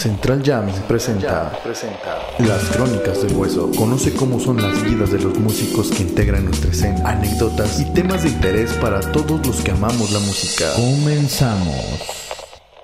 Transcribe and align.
Central 0.00 0.40
presenta, 0.88 1.52
presenta 1.62 2.16
Las 2.38 2.64
Crónicas 2.70 3.20
del 3.20 3.36
Hueso. 3.36 3.70
Conoce 3.76 4.14
cómo 4.14 4.40
son 4.40 4.56
las 4.56 4.82
vidas 4.82 5.10
de 5.10 5.18
los 5.18 5.38
músicos 5.38 5.90
que 5.90 6.04
integran 6.04 6.46
nuestra 6.46 6.70
escena, 6.70 7.10
anécdotas 7.10 7.78
y 7.80 7.84
temas 7.92 8.22
de 8.22 8.30
interés 8.30 8.72
para 8.78 9.00
todos 9.12 9.46
los 9.46 9.60
que 9.60 9.72
amamos 9.72 10.10
la 10.10 10.20
música. 10.20 10.72
Comenzamos. 10.74 11.84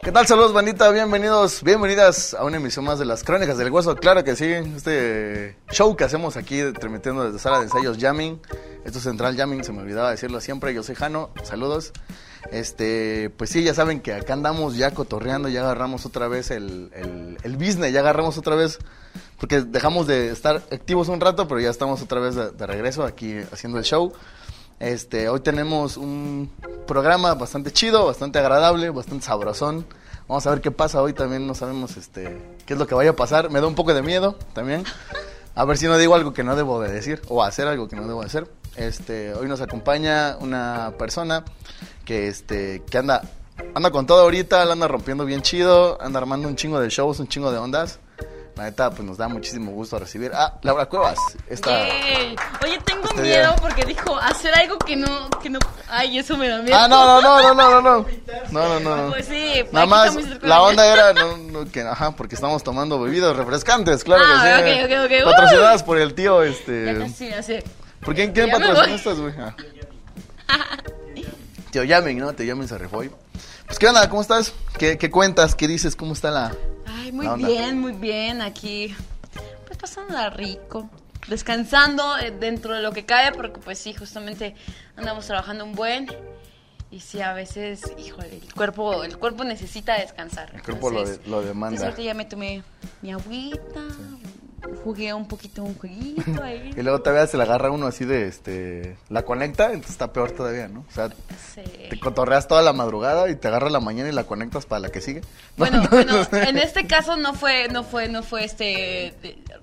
¿Qué 0.02 0.12
tal? 0.12 0.26
Saludos, 0.26 0.52
bandita. 0.52 0.90
Bienvenidos, 0.90 1.62
bienvenidas 1.62 2.34
a 2.34 2.44
una 2.44 2.58
emisión 2.58 2.84
más 2.84 2.98
de 2.98 3.06
las 3.06 3.24
Crónicas 3.24 3.56
del 3.56 3.70
Hueso. 3.72 3.96
Claro 3.96 4.22
que 4.22 4.36
sí, 4.36 4.52
este 4.52 5.56
show 5.70 5.96
que 5.96 6.04
hacemos 6.04 6.36
aquí, 6.36 6.60
transmitiendo 6.78 7.24
desde 7.24 7.38
Sala 7.38 7.60
de 7.60 7.64
Ensayos 7.64 7.96
Jamming. 7.98 8.42
Esto 8.84 8.98
es 8.98 9.04
Central 9.04 9.34
Jamming, 9.38 9.64
se 9.64 9.72
me 9.72 9.80
olvidaba 9.80 10.10
decirlo 10.10 10.38
siempre. 10.42 10.74
Yo 10.74 10.82
soy 10.82 10.94
Jano, 10.94 11.30
saludos. 11.44 11.94
Este, 12.52 13.30
pues 13.36 13.50
sí, 13.50 13.62
ya 13.62 13.74
saben 13.74 14.00
que 14.00 14.14
acá 14.14 14.32
andamos 14.32 14.76
ya 14.76 14.92
cotorreando, 14.92 15.48
ya 15.48 15.62
agarramos 15.62 16.06
otra 16.06 16.28
vez 16.28 16.50
el, 16.50 16.90
el, 17.42 17.56
business, 17.56 17.92
ya 17.92 18.00
agarramos 18.00 18.38
otra 18.38 18.54
vez, 18.54 18.78
porque 19.38 19.62
dejamos 19.62 20.06
de 20.06 20.30
estar 20.30 20.56
activos 20.70 21.08
un 21.08 21.20
rato, 21.20 21.48
pero 21.48 21.60
ya 21.60 21.70
estamos 21.70 22.02
otra 22.02 22.20
vez 22.20 22.34
de, 22.34 22.50
de 22.50 22.66
regreso 22.66 23.04
aquí 23.04 23.36
haciendo 23.52 23.78
el 23.78 23.84
show. 23.84 24.12
Este, 24.78 25.30
hoy 25.30 25.40
tenemos 25.40 25.96
un 25.96 26.50
programa 26.86 27.34
bastante 27.34 27.72
chido, 27.72 28.06
bastante 28.06 28.38
agradable, 28.38 28.90
bastante 28.90 29.24
sabrosón. 29.24 29.86
Vamos 30.28 30.46
a 30.46 30.50
ver 30.50 30.60
qué 30.60 30.70
pasa 30.70 31.00
hoy 31.00 31.12
también, 31.12 31.46
no 31.46 31.54
sabemos 31.54 31.96
este, 31.96 32.36
qué 32.66 32.74
es 32.74 32.78
lo 32.78 32.86
que 32.86 32.94
vaya 32.94 33.10
a 33.10 33.16
pasar. 33.16 33.48
Me 33.50 33.60
da 33.60 33.66
un 33.66 33.74
poco 33.74 33.94
de 33.94 34.02
miedo 34.02 34.36
también. 34.52 34.84
A 35.54 35.64
ver 35.64 35.78
si 35.78 35.86
no 35.86 35.96
digo 35.96 36.14
algo 36.14 36.34
que 36.34 36.44
no 36.44 36.56
debo 36.56 36.80
de 36.82 36.92
decir 36.92 37.22
o 37.28 37.42
hacer 37.42 37.66
algo 37.66 37.88
que 37.88 37.96
no 37.96 38.06
debo 38.06 38.20
de 38.20 38.26
hacer. 38.26 38.46
Este, 38.76 39.32
hoy 39.32 39.48
nos 39.48 39.62
acompaña 39.62 40.36
una 40.40 40.92
persona 40.98 41.44
que 42.06 42.28
este 42.28 42.82
que 42.90 42.96
anda 42.96 43.20
anda 43.74 43.90
con 43.90 44.06
todo 44.06 44.22
ahorita, 44.22 44.64
la 44.64 44.72
anda 44.72 44.88
rompiendo 44.88 45.26
bien 45.26 45.42
chido, 45.42 45.98
anda 46.00 46.18
armando 46.18 46.48
un 46.48 46.56
chingo 46.56 46.80
de 46.80 46.88
shows, 46.88 47.20
un 47.20 47.28
chingo 47.28 47.52
de 47.52 47.58
ondas. 47.58 47.98
La 48.56 48.64
neta, 48.64 48.88
pues 48.88 49.02
nos 49.02 49.18
da 49.18 49.28
muchísimo 49.28 49.70
gusto 49.72 49.98
recibir. 49.98 50.30
Ah, 50.34 50.54
Laura 50.62 50.86
Cuevas. 50.86 51.18
Esta, 51.46 51.68
Yay. 51.88 52.34
Oye, 52.64 52.78
tengo 52.86 53.04
este 53.04 53.20
miedo 53.20 53.50
día. 53.52 53.56
porque 53.60 53.84
dijo 53.84 54.16
hacer 54.16 54.54
algo 54.54 54.78
que 54.78 54.96
no, 54.96 55.28
que 55.42 55.50
no. 55.50 55.58
Ay, 55.90 56.18
eso 56.18 56.38
me 56.38 56.48
da 56.48 56.62
miedo. 56.62 56.74
Ah, 56.74 56.88
no, 56.88 57.20
no, 57.20 57.20
no, 57.20 57.52
no, 57.52 57.54
no, 57.54 57.80
no, 57.82 58.06
no. 58.50 58.80
No, 58.80 58.80
no. 58.80 59.10
Pues 59.10 59.26
sí, 59.26 59.62
Nada 59.72 60.04
aquí 60.06 60.16
más, 60.16 60.42
la 60.42 60.62
onda 60.62 60.86
era 60.90 61.12
no, 61.12 61.36
no, 61.64 61.70
que, 61.70 61.82
ajá, 61.82 62.12
porque 62.12 62.34
estamos 62.34 62.62
tomando 62.64 62.98
bebidas 62.98 63.36
refrescantes, 63.36 64.02
claro 64.04 64.24
Ah, 64.26 64.62
que 64.64 64.74
sí. 64.74 64.84
ok, 64.84 64.90
ok, 65.04 65.12
ok. 65.20 65.24
Patrocinadas 65.32 65.82
por 65.82 65.98
el 65.98 66.14
tío, 66.14 66.42
Ya 66.42 66.50
este. 66.50 66.98
casi, 66.98 67.28
ya 67.28 67.42
sé. 67.42 67.62
¿Por 68.00 68.14
quién, 68.14 68.32
quién 68.32 68.46
Ya 68.48 68.56
voy. 68.58 68.90
estas, 68.92 69.18
güey? 69.20 69.34
Ah. 71.76 71.82
Tío 71.82 71.84
Yamen, 71.84 72.18
¿no? 72.18 72.32
Tío 72.32 72.46
Yamen 72.46 72.66
se 72.68 72.74
hoy. 72.92 73.10
Pues, 73.66 73.78
¿qué 73.78 73.86
onda? 73.86 74.08
¿Cómo 74.08 74.22
estás? 74.22 74.54
¿Qué, 74.78 74.96
qué 74.96 75.10
cuentas? 75.10 75.54
¿Qué 75.54 75.68
dices? 75.68 75.94
¿Cómo 75.94 76.14
está 76.14 76.30
la...? 76.30 76.52
Ay, 76.86 77.12
muy 77.12 77.26
La 77.26 77.34
onda. 77.34 77.46
bien, 77.48 77.78
muy 77.78 77.92
bien. 77.92 78.40
Aquí, 78.40 78.94
pues 79.66 79.76
pasándola 79.78 80.30
rico. 80.30 80.88
Descansando 81.28 82.16
eh, 82.18 82.30
dentro 82.30 82.74
de 82.74 82.80
lo 82.80 82.92
que 82.92 83.04
cabe, 83.04 83.36
porque 83.36 83.60
pues 83.60 83.78
sí, 83.78 83.92
justamente 83.92 84.54
andamos 84.96 85.26
trabajando 85.26 85.64
un 85.64 85.74
buen. 85.74 86.06
Y 86.90 87.00
sí, 87.00 87.20
a 87.20 87.34
veces, 87.34 87.82
híjole, 87.98 88.38
el 88.42 88.54
cuerpo, 88.54 89.04
el 89.04 89.18
cuerpo 89.18 89.44
necesita 89.44 89.98
descansar. 89.98 90.52
El 90.54 90.62
cuerpo 90.62 90.90
lo, 90.90 91.04
de- 91.04 91.20
lo 91.26 91.42
demanda. 91.42 91.74
Entonces 91.76 91.82
ahorita 91.84 92.02
ya 92.02 92.14
me 92.14 92.24
tomé 92.24 92.62
mi 93.02 93.12
agüita, 93.12 93.80
jugué 94.84 95.12
un 95.14 95.26
poquito 95.28 95.62
un 95.62 95.74
jueguito 95.76 96.42
ahí. 96.42 96.70
Y 96.76 96.82
luego 96.82 97.00
todavía 97.00 97.26
se 97.26 97.36
le 97.36 97.42
agarra 97.44 97.70
uno 97.70 97.86
así 97.86 98.04
de, 98.04 98.26
este... 98.28 98.96
La 99.08 99.22
conecta, 99.22 99.66
entonces 99.66 99.92
está 99.92 100.12
peor 100.12 100.32
todavía, 100.32 100.68
¿no? 100.68 100.80
O 100.88 100.92
sea, 100.92 101.08
Sí. 101.54 101.62
te 101.88 101.98
cotorreas 101.98 102.48
toda 102.48 102.60
la 102.62 102.72
madrugada 102.72 103.28
y 103.30 103.36
te 103.36 103.48
agarra 103.48 103.70
la 103.70 103.80
mañana 103.80 104.08
y 104.08 104.12
la 104.12 104.24
conectas 104.24 104.66
para 104.66 104.80
la 104.80 104.88
que 104.90 105.00
sigue. 105.00 105.22
Bueno, 105.56 105.82
bueno, 105.90 106.12
en 106.32 106.58
este 106.58 106.86
caso 106.86 107.16
no 107.16 107.32
fue, 107.32 107.68
no 107.68 107.82
fue, 107.82 108.08
no 108.08 108.22
fue 108.22 108.44
este, 108.44 109.14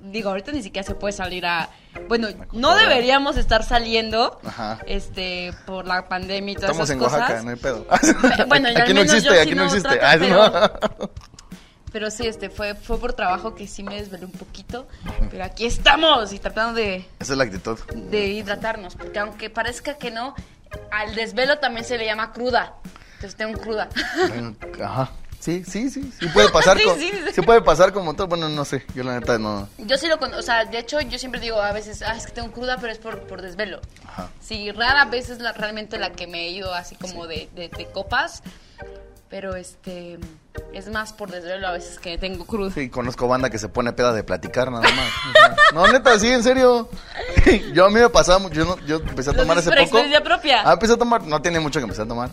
digo, 0.02 0.30
ahorita 0.30 0.52
ni 0.52 0.64
siquiera 0.64 0.88
se 0.88 0.96
puede 0.96 1.14
salir 1.14 1.46
a, 1.46 1.70
bueno, 2.08 2.30
no 2.52 2.76
deberíamos 2.76 3.38
estar 3.38 3.64
saliendo, 3.64 4.40
Ajá. 4.44 4.80
este, 4.88 5.54
por 5.68 5.86
la 5.86 6.08
pandemia 6.10 6.54
y 6.54 6.56
todas 6.56 6.72
Estamos 6.72 6.90
esas 6.90 6.96
en. 7.14 7.20
Oaxaca, 7.22 7.44
no 7.44 7.50
hay 7.52 7.56
pedo. 7.58 7.86
Bueno, 8.48 8.70
y 8.70 8.76
al 8.76 8.82
aquí 8.82 8.94
no 8.96 9.02
existe, 9.02 9.30
yo 9.36 9.40
aquí 9.42 9.50
sí 9.50 9.56
no 9.56 9.66
existe. 9.66 9.90
trato, 9.90 10.04
Ah, 10.04 10.16
no. 10.16 10.90
Pero 10.90 11.13
sí, 12.12 12.28
este, 12.28 12.50
fue, 12.50 12.76
fue 12.76 12.98
por 13.00 13.14
trabajo 13.14 13.56
que 13.56 13.68
sí 13.68 13.84
me 13.84 13.96
desvelé 13.96 14.26
un 14.26 14.32
poquito, 14.32 14.88
pero 15.30 15.44
aquí 15.44 15.66
estamos 15.66 16.34
y 16.34 16.40
tratando 16.40 16.74
de, 16.74 17.06
Esa 17.20 17.34
es 17.34 17.38
la 17.38 17.44
actitud. 17.44 17.80
de 17.94 18.28
hidratarnos, 18.28 18.96
porque 18.96 19.20
aunque 19.20 19.50
parezca 19.50 19.96
que 19.98 20.10
no, 20.12 20.36
al 20.92 21.14
desvelo 21.16 21.60
también 21.60 21.86
se 21.86 21.98
le 21.98 22.06
llama 22.06 22.34
cruda, 22.34 22.74
entonces 23.16 23.36
tengo 23.36 23.60
cruda. 23.60 23.90
Ajá. 24.84 25.12
Sí, 25.40 25.62
sí, 25.66 25.90
sí, 25.90 26.10
sí 26.18 26.28
puede 26.30 26.48
pasar 26.50 26.78
Sí, 26.80 26.86
con, 26.86 26.98
sí, 26.98 27.12
sí. 27.12 27.34
sí 27.34 27.42
puede 27.42 27.62
pasar 27.62 27.92
como 27.92 28.14
todo, 28.16 28.28
bueno, 28.28 28.48
no 28.48 28.64
sé, 28.64 28.86
yo 28.96 29.04
la 29.04 29.20
neta 29.20 29.38
no. 29.38 29.68
Yo 29.78 29.98
sí 29.98 30.08
lo 30.08 30.18
conozco, 30.18 30.40
o 30.40 30.42
sea, 30.42 30.64
de 30.64 30.80
hecho 30.80 31.02
yo 31.02 31.20
siempre 31.20 31.42
digo 31.42 31.62
a 31.62 31.74
veces, 31.74 32.02
ah, 32.02 32.16
es 32.16 32.26
que 32.28 32.32
tengo 32.32 32.50
cruda, 32.54 32.78
pero 32.80 32.94
es 32.94 32.98
por, 32.98 33.20
por 33.28 33.42
desvelo. 33.42 33.82
Ajá. 34.08 34.30
Sí, 34.42 34.72
rara 34.72 35.04
vez 35.04 35.30
es 35.30 35.40
la, 35.40 35.52
realmente 35.52 35.98
la 36.00 36.14
que 36.14 36.28
me 36.28 36.44
he 36.48 36.50
ido 36.52 36.74
así 36.74 36.96
como 36.96 37.28
de, 37.28 37.50
de, 37.56 37.68
de 37.68 37.86
copas, 37.92 38.42
pero 39.34 39.56
este, 39.56 40.20
es 40.76 40.90
más 40.92 41.12
por 41.12 41.32
desvelo 41.32 41.68
a 41.68 41.72
veces 41.72 41.98
que 41.98 42.20
tengo 42.20 42.46
cruda. 42.46 42.70
Sí, 42.72 42.90
conozco 42.90 43.28
banda 43.28 43.50
que 43.50 43.58
se 43.58 43.68
pone 43.68 43.92
peda 43.92 44.14
de 44.14 44.24
platicar 44.24 44.72
nada 44.72 44.84
más. 44.84 45.10
No, 45.74 45.88
neta, 45.92 46.20
sí, 46.20 46.28
en 46.28 46.44
serio. 46.44 46.88
Yo 47.74 47.86
a 47.86 47.90
mí 47.90 47.96
me 47.96 48.10
pasaba 48.12 48.38
mucho, 48.38 48.54
yo, 48.54 48.66
no- 48.66 48.78
yo 48.86 48.98
empecé 48.98 49.32
a 49.32 49.34
tomar 49.34 49.58
hace 49.58 49.72
poco. 49.72 49.98
propia. 50.24 50.62
Ah, 50.64 50.74
empecé 50.74 50.94
a 50.94 50.98
tomar, 50.98 51.24
no 51.24 51.42
tiene 51.42 51.60
mucho 51.60 51.80
que 51.80 51.84
empecé 51.86 52.04
a 52.04 52.08
tomar. 52.08 52.30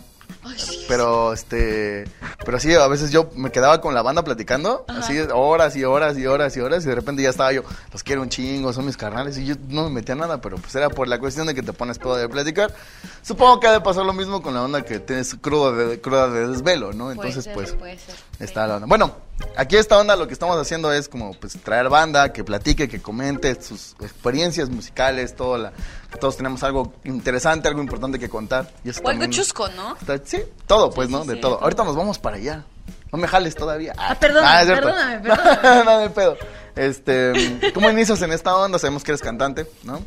Pero 0.87 1.33
este, 1.33 2.05
pero 2.43 2.59
sí, 2.59 2.73
a 2.73 2.87
veces 2.87 3.11
yo 3.11 3.29
me 3.35 3.51
quedaba 3.51 3.79
con 3.79 3.93
la 3.93 4.01
banda 4.01 4.23
platicando, 4.23 4.85
así 4.87 5.19
horas 5.31 5.75
y 5.75 5.83
horas 5.83 6.17
y 6.17 6.25
horas 6.25 6.57
y 6.57 6.59
horas, 6.59 6.83
y 6.83 6.87
de 6.87 6.95
repente 6.95 7.21
ya 7.21 7.29
estaba 7.29 7.51
yo, 7.53 7.63
los 7.93 8.03
quiero 8.03 8.21
un 8.21 8.29
chingo, 8.29 8.73
son 8.73 8.85
mis 8.85 8.97
carnales, 8.97 9.37
y 9.37 9.45
yo 9.45 9.55
no 9.69 9.83
me 9.83 9.91
metía 9.91 10.15
nada, 10.15 10.41
pero 10.41 10.57
pues 10.57 10.73
era 10.75 10.89
por 10.89 11.07
la 11.07 11.19
cuestión 11.19 11.47
de 11.47 11.53
que 11.53 11.61
te 11.61 11.73
pones 11.73 11.99
pedo 11.99 12.15
de 12.15 12.27
platicar. 12.27 12.73
Supongo 13.21 13.59
que 13.59 13.67
ha 13.67 13.71
de 13.71 13.81
pasar 13.81 14.05
lo 14.05 14.13
mismo 14.13 14.41
con 14.41 14.53
la 14.53 14.63
onda 14.63 14.81
que 14.81 14.99
tienes 14.99 15.35
cruda 15.35 15.71
de, 15.71 16.01
cruda 16.01 16.27
de 16.29 16.47
desvelo, 16.47 16.91
¿no? 16.91 17.05
Puede 17.05 17.13
Entonces, 17.13 17.43
ser, 17.43 17.53
pues, 17.53 17.73
puede 17.73 17.97
ser. 17.97 18.15
Está 18.41 18.67
la 18.67 18.75
onda. 18.75 18.87
Bueno, 18.87 19.15
aquí 19.55 19.77
esta 19.77 19.97
onda 19.97 20.15
lo 20.15 20.27
que 20.27 20.33
estamos 20.33 20.57
haciendo 20.57 20.91
es 20.91 21.07
como 21.07 21.33
pues 21.33 21.53
traer 21.63 21.89
banda, 21.89 22.33
que 22.33 22.43
platique, 22.43 22.87
que 22.89 23.01
comente 23.01 23.61
sus 23.61 23.95
experiencias 24.01 24.69
musicales, 24.69 25.35
todo 25.35 25.57
la, 25.57 25.71
todos 26.19 26.37
tenemos 26.37 26.63
algo 26.63 26.93
interesante, 27.03 27.67
algo 27.67 27.81
importante 27.81 28.19
que 28.19 28.29
contar. 28.29 28.71
Y 28.83 28.89
O 28.89 29.09
algo 29.09 29.25
chusco, 29.27 29.67
¿no? 29.69 29.95
Está- 29.95 30.19
sí, 30.23 30.43
todo, 30.67 30.89
pues, 30.91 31.07
Sí, 31.07 31.13
¿no? 31.13 31.21
sí, 31.23 31.29
de 31.29 31.35
sí, 31.35 31.41
todo. 31.41 31.53
todo. 31.55 31.63
Ahorita 31.63 31.83
nos 31.83 31.95
vamos 31.95 32.19
para 32.19 32.37
allá. 32.37 32.65
No 33.11 33.17
me 33.19 33.27
jales 33.27 33.55
todavía. 33.55 33.93
Ah, 33.97 34.15
perdóname, 34.19 34.59
es 34.61 34.65
cierto. 34.67 34.87
perdóname, 34.87 35.19
perdóname. 35.29 35.83
no, 35.85 35.91
hay 35.97 36.09
pedo. 36.09 36.37
Este, 36.75 37.59
¿cómo 37.73 37.89
inicias 37.89 38.21
en 38.21 38.31
esta 38.31 38.55
onda? 38.55 38.79
Sabemos 38.79 39.03
que 39.03 39.11
eres 39.11 39.21
cantante, 39.21 39.67
¿no? 39.83 39.99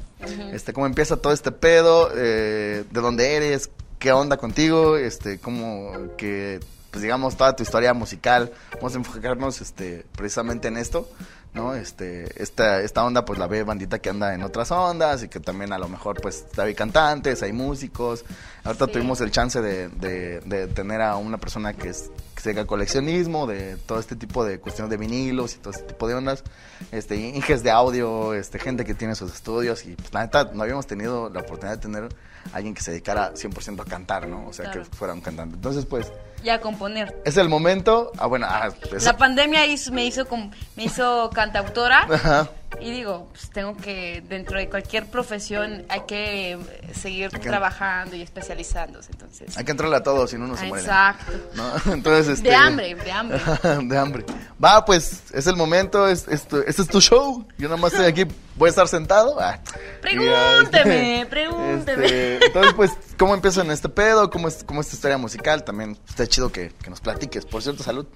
Este, 0.53 0.73
¿cómo 0.73 0.87
empieza 0.87 1.17
todo 1.19 1.33
este 1.35 1.53
pedo? 1.53 2.11
Eh, 2.17 2.85
¿De 2.91 3.01
dónde 3.03 3.37
eres? 3.37 3.69
¿Qué 3.99 4.13
onda 4.13 4.39
contigo? 4.39 4.97
Este, 4.97 5.39
¿cómo 5.39 5.93
que, 6.17 6.61
pues, 6.95 7.03
digamos, 7.03 7.37
toda 7.37 7.57
tu 7.57 7.65
historia 7.65 7.93
musical? 7.93 8.53
Vamos 8.75 8.95
a 8.95 8.99
enfocarnos, 8.99 9.61
este, 9.61 10.07
precisamente 10.17 10.69
en 10.69 10.77
esto, 10.77 11.09
¿no? 11.53 11.75
Este, 11.75 12.41
esta, 12.41 12.81
esta 12.83 13.05
onda, 13.05 13.25
pues, 13.25 13.37
la 13.41 13.49
ve 13.49 13.65
bandita 13.65 13.99
que 13.99 14.11
anda 14.11 14.33
en 14.33 14.45
otras 14.45 14.71
ondas 14.71 15.25
y 15.25 15.29
que 15.29 15.41
también 15.41 15.73
a 15.73 15.79
lo 15.79 15.89
mejor, 15.89 16.21
pues, 16.21 16.45
hay 16.57 16.73
cantantes, 16.77 17.43
hay 17.43 17.53
músicos. 17.53 18.25
Ahorita 18.63 18.87
Sí. 18.87 18.93
tuvimos 18.93 19.21
el 19.21 19.33
chance 19.33 19.61
de, 19.61 19.89
de- 19.89 20.39
de 20.41 20.69
tener 20.69 21.01
a 21.03 21.17
una 21.17 21.39
persona 21.39 21.73
que, 21.75 21.89
es, 21.89 22.11
que 22.41 22.65
coleccionismo, 22.65 23.49
de 23.49 23.77
todo 23.77 23.99
este 23.99 24.15
tipo 24.15 24.45
de 24.45 24.61
cuestiones 24.61 24.89
de 24.91 24.97
vinilos 24.97 25.55
y 25.57 25.59
todo 25.59 25.73
este 25.73 25.83
tipo 25.83 26.07
de 26.07 26.15
ondas, 26.15 26.45
este, 26.93 27.17
inges 27.17 27.65
de 27.65 27.73
audio, 27.73 28.35
este, 28.35 28.61
gente 28.61 28.85
que 28.85 28.95
tiene 28.95 29.17
sus 29.17 29.33
estudios 29.35 29.85
y 29.85 29.97
pues 29.97 30.15
la 30.15 30.23
neta 30.23 30.51
no 30.55 30.63
habíamos 30.63 30.87
tenido 30.87 31.29
la 31.29 31.41
oportunidad 31.41 31.77
de 31.79 31.83
tener 31.83 32.05
a 32.53 32.57
alguien 32.57 32.73
que 32.75 32.83
se 32.83 32.91
dedicara 32.93 33.33
100% 33.35 33.81
a 33.83 33.85
cantar, 33.85 34.29
¿no? 34.29 34.47
O 34.47 34.53
sea, 34.53 34.71
Claro. 34.71 34.89
que 34.89 34.97
fuera 34.97 35.13
un 35.15 35.21
cantante. 35.23 35.57
Entonces, 35.57 35.87
pues, 35.87 36.13
Ya 36.45 36.61
componer. 36.61 37.15
es 37.25 37.37
el 37.39 37.49
momento, 37.49 38.13
ah, 38.19 38.27
bueno, 38.27 38.47
ah, 38.49 38.69
es- 38.95 39.05
La 39.05 39.17
pandemia 39.17 39.67
hizo- 39.67 39.91
me 39.93 40.05
hizo 40.05 40.27
me 40.77 40.85
hizo 40.85 41.31
cantautora 41.35 42.07
Ajá. 42.11 42.49
Y 42.81 42.91
digo, 42.91 43.29
pues 43.33 43.51
tengo 43.51 43.77
que 43.77 44.23
dentro 44.29 44.59
de 44.59 44.69
cualquier 44.69 45.07
profesión 45.07 45.85
hay 45.89 46.03
que 46.07 46.59
seguir 46.95 47.31
Hay 47.33 47.41
que- 47.41 47.49
trabajando 47.49 48.17
y 48.17 48.23
especializándose, 48.23 49.11
entonces. 49.13 49.57
hay 49.57 49.65
que 49.65 49.71
entrarle 49.73 49.97
a 49.97 50.03
todos, 50.03 50.31
si 50.31 50.39
no 50.39 50.45
uno 50.45 50.57
se 50.57 50.67
muere. 50.67 50.85
Exacto. 50.85 51.33
¿no? 51.55 51.73
Entonces, 51.93 52.39
este... 52.39 52.49
De 52.51 52.55
hambre, 52.55 52.95
de 52.95 53.13
hambre. 53.13 53.41
de 53.85 53.99
hambre. 53.99 54.25
Va, 54.63 54.85
pues, 54.85 55.23
es 55.33 55.47
el 55.47 55.57
momento, 55.57 56.09
es, 56.09 56.27
es 56.29 56.47
tu- 56.47 56.63
este 56.67 56.83
es 56.83 56.89
tu 56.89 57.01
show. 57.01 57.47
Yo 57.59 57.69
nada 57.69 57.81
más 57.81 57.93
estoy 57.93 58.07
aquí, 58.07 58.25
voy 58.57 58.69
a 58.69 58.71
estar 58.71 58.89
sentado. 58.89 59.39
Ah, 59.41 59.59
Pregúnteme, 60.01 61.23
ah, 61.23 61.27
pregúnteme. 61.29 62.05
este, 62.07 62.47
entonces, 62.47 62.73
pues, 62.75 62.91
¿cómo 63.19 63.35
empieza 63.35 63.63
en 63.63 63.71
este 63.71 63.89
pedo? 63.89 64.31
¿Cómo 64.31 64.49
es, 64.49 64.65
cómo 64.65 64.81
es 64.81 64.89
tu 64.89 64.97
historia 64.97 65.19
musical? 65.19 65.65
También 65.65 65.99
está 66.09 66.27
chido 66.27 66.51
que, 66.53 66.71
que 66.83 66.91
nos 66.91 67.01
platiques. 67.01 67.45
Por 67.47 67.63
cierto, 67.63 67.83
salud. 67.83 68.07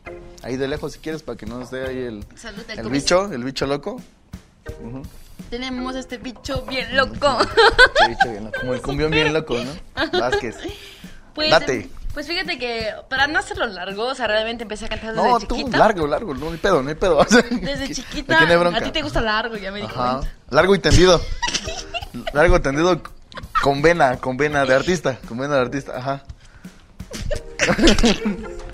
Ahí 0.43 0.56
de 0.56 0.69
lejos, 0.69 0.93
si 0.93 0.99
quieres, 1.00 1.22
para 1.22 1.37
que 1.37 1.46
no 1.46 1.58
nos 1.58 1.70
dé 1.70 1.87
ahí 1.87 1.99
el, 1.99 2.25
Salud, 2.37 2.62
el 2.69 2.78
el 2.78 2.84
COVID. 2.84 2.93
bicho, 2.93 3.32
el 3.32 3.43
bicho 3.44 3.66
loco. 3.66 4.00
Tenemos 5.50 5.94
este 5.97 6.19
bicho 6.19 6.62
bien 6.69 6.94
loco. 6.97 7.38
Sí, 7.41 8.09
bicho 8.09 8.31
bien 8.31 8.44
loco, 8.44 8.61
Como 8.61 8.75
el 8.75 8.82
cumbión 8.82 9.11
bien 9.11 9.32
loco, 9.32 9.56
¿no? 9.59 10.19
Vázquez. 10.19 10.56
Pues, 11.35 11.50
Date. 11.50 11.88
Pues 12.15 12.26
fíjate 12.26 12.59
que 12.59 12.93
para 13.09 13.29
no 13.29 13.38
hacerlo 13.38 13.67
largo, 13.67 14.06
o 14.06 14.15
sea, 14.15 14.26
realmente 14.26 14.65
empecé 14.65 14.87
a 14.87 14.88
cantar 14.88 15.15
desde 15.15 15.29
No, 15.29 15.38
tú, 15.38 15.56
chiquita. 15.56 15.79
largo, 15.79 16.06
largo, 16.06 16.35
no 16.35 16.50
hay 16.50 16.56
pedo, 16.56 16.82
no 16.82 16.88
hay 16.88 16.97
pedo. 16.97 17.25
Desde 17.50 17.94
chiquita. 17.94 18.38
A 18.43 18.81
ti 18.81 18.91
te 18.91 19.03
gusta 19.03 19.20
largo, 19.20 19.56
ya 19.56 19.70
me 19.70 19.79
di 19.81 19.87
Ajá. 19.87 20.19
cuenta. 20.19 20.35
Largo 20.50 20.75
y 20.75 20.79
tendido. 20.81 21.20
largo 22.32 22.56
y 22.56 22.61
tendido 22.61 23.00
con 23.62 23.82
vena, 23.82 24.17
con 24.17 24.37
vena 24.37 24.65
de 24.65 24.75
artista, 24.75 25.19
con 25.29 25.38
vena 25.38 25.55
de 25.56 25.61
artista, 25.61 25.97
ajá. 25.97 26.25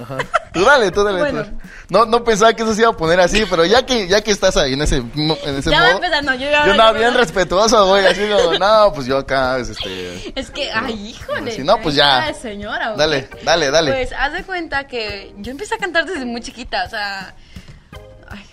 Ajá. 0.00 0.18
Tú 0.52 0.64
dale, 0.64 0.90
tú 0.90 1.04
dale. 1.04 1.18
Bueno. 1.20 1.44
tú. 1.44 1.50
No, 1.88 2.04
no 2.04 2.24
pensaba 2.24 2.52
que 2.52 2.62
eso 2.64 2.74
se 2.74 2.80
iba 2.82 2.90
a 2.90 2.96
poner 2.96 3.20
así, 3.20 3.44
pero 3.48 3.64
ya 3.64 3.86
que, 3.86 4.08
ya 4.08 4.20
que 4.22 4.30
estás 4.32 4.56
ahí 4.56 4.72
en 4.72 4.82
ese, 4.82 4.96
en 4.96 5.30
ese 5.56 5.70
Ya 5.70 5.80
va 5.80 5.86
modo. 5.86 5.96
empezando, 5.96 6.34
yo 6.34 6.50
ya- 6.50 6.64
Yo 6.66 6.72
andaba 6.72 6.92
bien 6.98 7.14
respetuoso, 7.14 7.86
güey, 7.86 8.04
así 8.06 8.28
como, 8.28 8.58
no, 8.58 8.92
pues 8.92 9.06
yo 9.06 9.18
acá, 9.18 9.58
es 9.58 9.68
este. 9.68 10.32
Es 10.38 10.50
que, 10.50 10.70
ay, 10.72 11.10
híjole. 11.10 11.52
Sí, 11.52 11.62
no, 11.62 11.80
pues 11.80 11.94
ya. 11.94 12.24
Ay, 12.24 12.34
señora. 12.34 12.92
¿o 12.94 12.96
Dale, 12.96 13.28
dale, 13.44 13.70
dale. 13.70 13.92
Pues 13.92 14.12
haz 14.18 14.32
de 14.32 14.42
cuenta 14.42 14.86
que 14.88 15.32
yo 15.38 15.52
empecé 15.52 15.74
a 15.76 15.78
cantar 15.78 16.06
desde 16.06 16.24
muy 16.24 16.40
chiquita, 16.40 16.84
o 16.86 16.90
sea. 16.90 17.34
ay, 18.28 18.44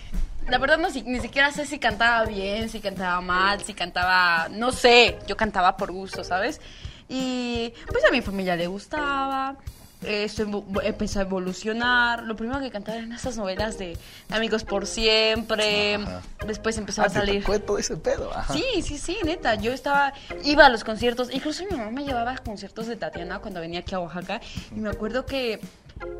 la 0.48 0.58
verdad 0.58 0.78
no, 0.78 0.90
si- 0.90 1.02
ni 1.02 1.18
siquiera 1.20 1.50
sé 1.50 1.66
si 1.66 1.78
cantaba 1.80 2.24
bien, 2.24 2.68
si 2.68 2.80
cantaba 2.80 3.20
mal, 3.20 3.60
si 3.62 3.74
cantaba, 3.74 4.48
no 4.50 4.70
sé, 4.70 5.18
yo 5.26 5.36
cantaba 5.36 5.76
por 5.76 5.90
gusto, 5.90 6.22
¿sabes? 6.22 6.60
Y 7.08 7.72
pues 7.90 8.04
a 8.04 8.10
mi 8.12 8.22
familia 8.22 8.54
le 8.56 8.66
gustaba, 8.68 9.56
evo- 10.02 10.64
empezó 10.82 11.18
a 11.20 11.22
evolucionar, 11.22 12.22
lo 12.24 12.36
primero 12.36 12.60
que 12.60 12.70
cantaba 12.70 12.98
eran 12.98 13.12
esas 13.12 13.36
novelas 13.36 13.78
de 13.78 13.96
Amigos 14.30 14.64
por 14.64 14.86
Siempre, 14.86 15.96
Ajá. 15.96 16.22
después 16.46 16.76
empezó 16.78 17.02
Ah, 17.02 17.06
a 17.06 17.08
te 17.08 17.14
salir... 17.14 17.44
tocó 17.44 17.58
todo 17.60 17.78
ese 17.78 17.96
pedo, 17.96 18.30
ajá. 18.36 18.52
Sí, 18.54 18.82
sí, 18.82 18.98
sí, 18.98 19.16
neta. 19.24 19.54
Yo 19.54 19.72
estaba, 19.72 20.12
iba 20.44 20.66
a 20.66 20.68
los 20.68 20.84
conciertos, 20.84 21.28
incluso 21.32 21.64
mi 21.70 21.76
mamá 21.76 21.90
me 21.90 22.04
llevaba 22.04 22.32
a 22.32 22.38
conciertos 22.38 22.86
de 22.86 22.96
Tatiana 22.96 23.38
cuando 23.38 23.60
venía 23.60 23.80
aquí 23.80 23.94
a 23.94 24.00
Oaxaca. 24.00 24.40
Y 24.74 24.80
me 24.80 24.88
acuerdo 24.90 25.26
que 25.26 25.60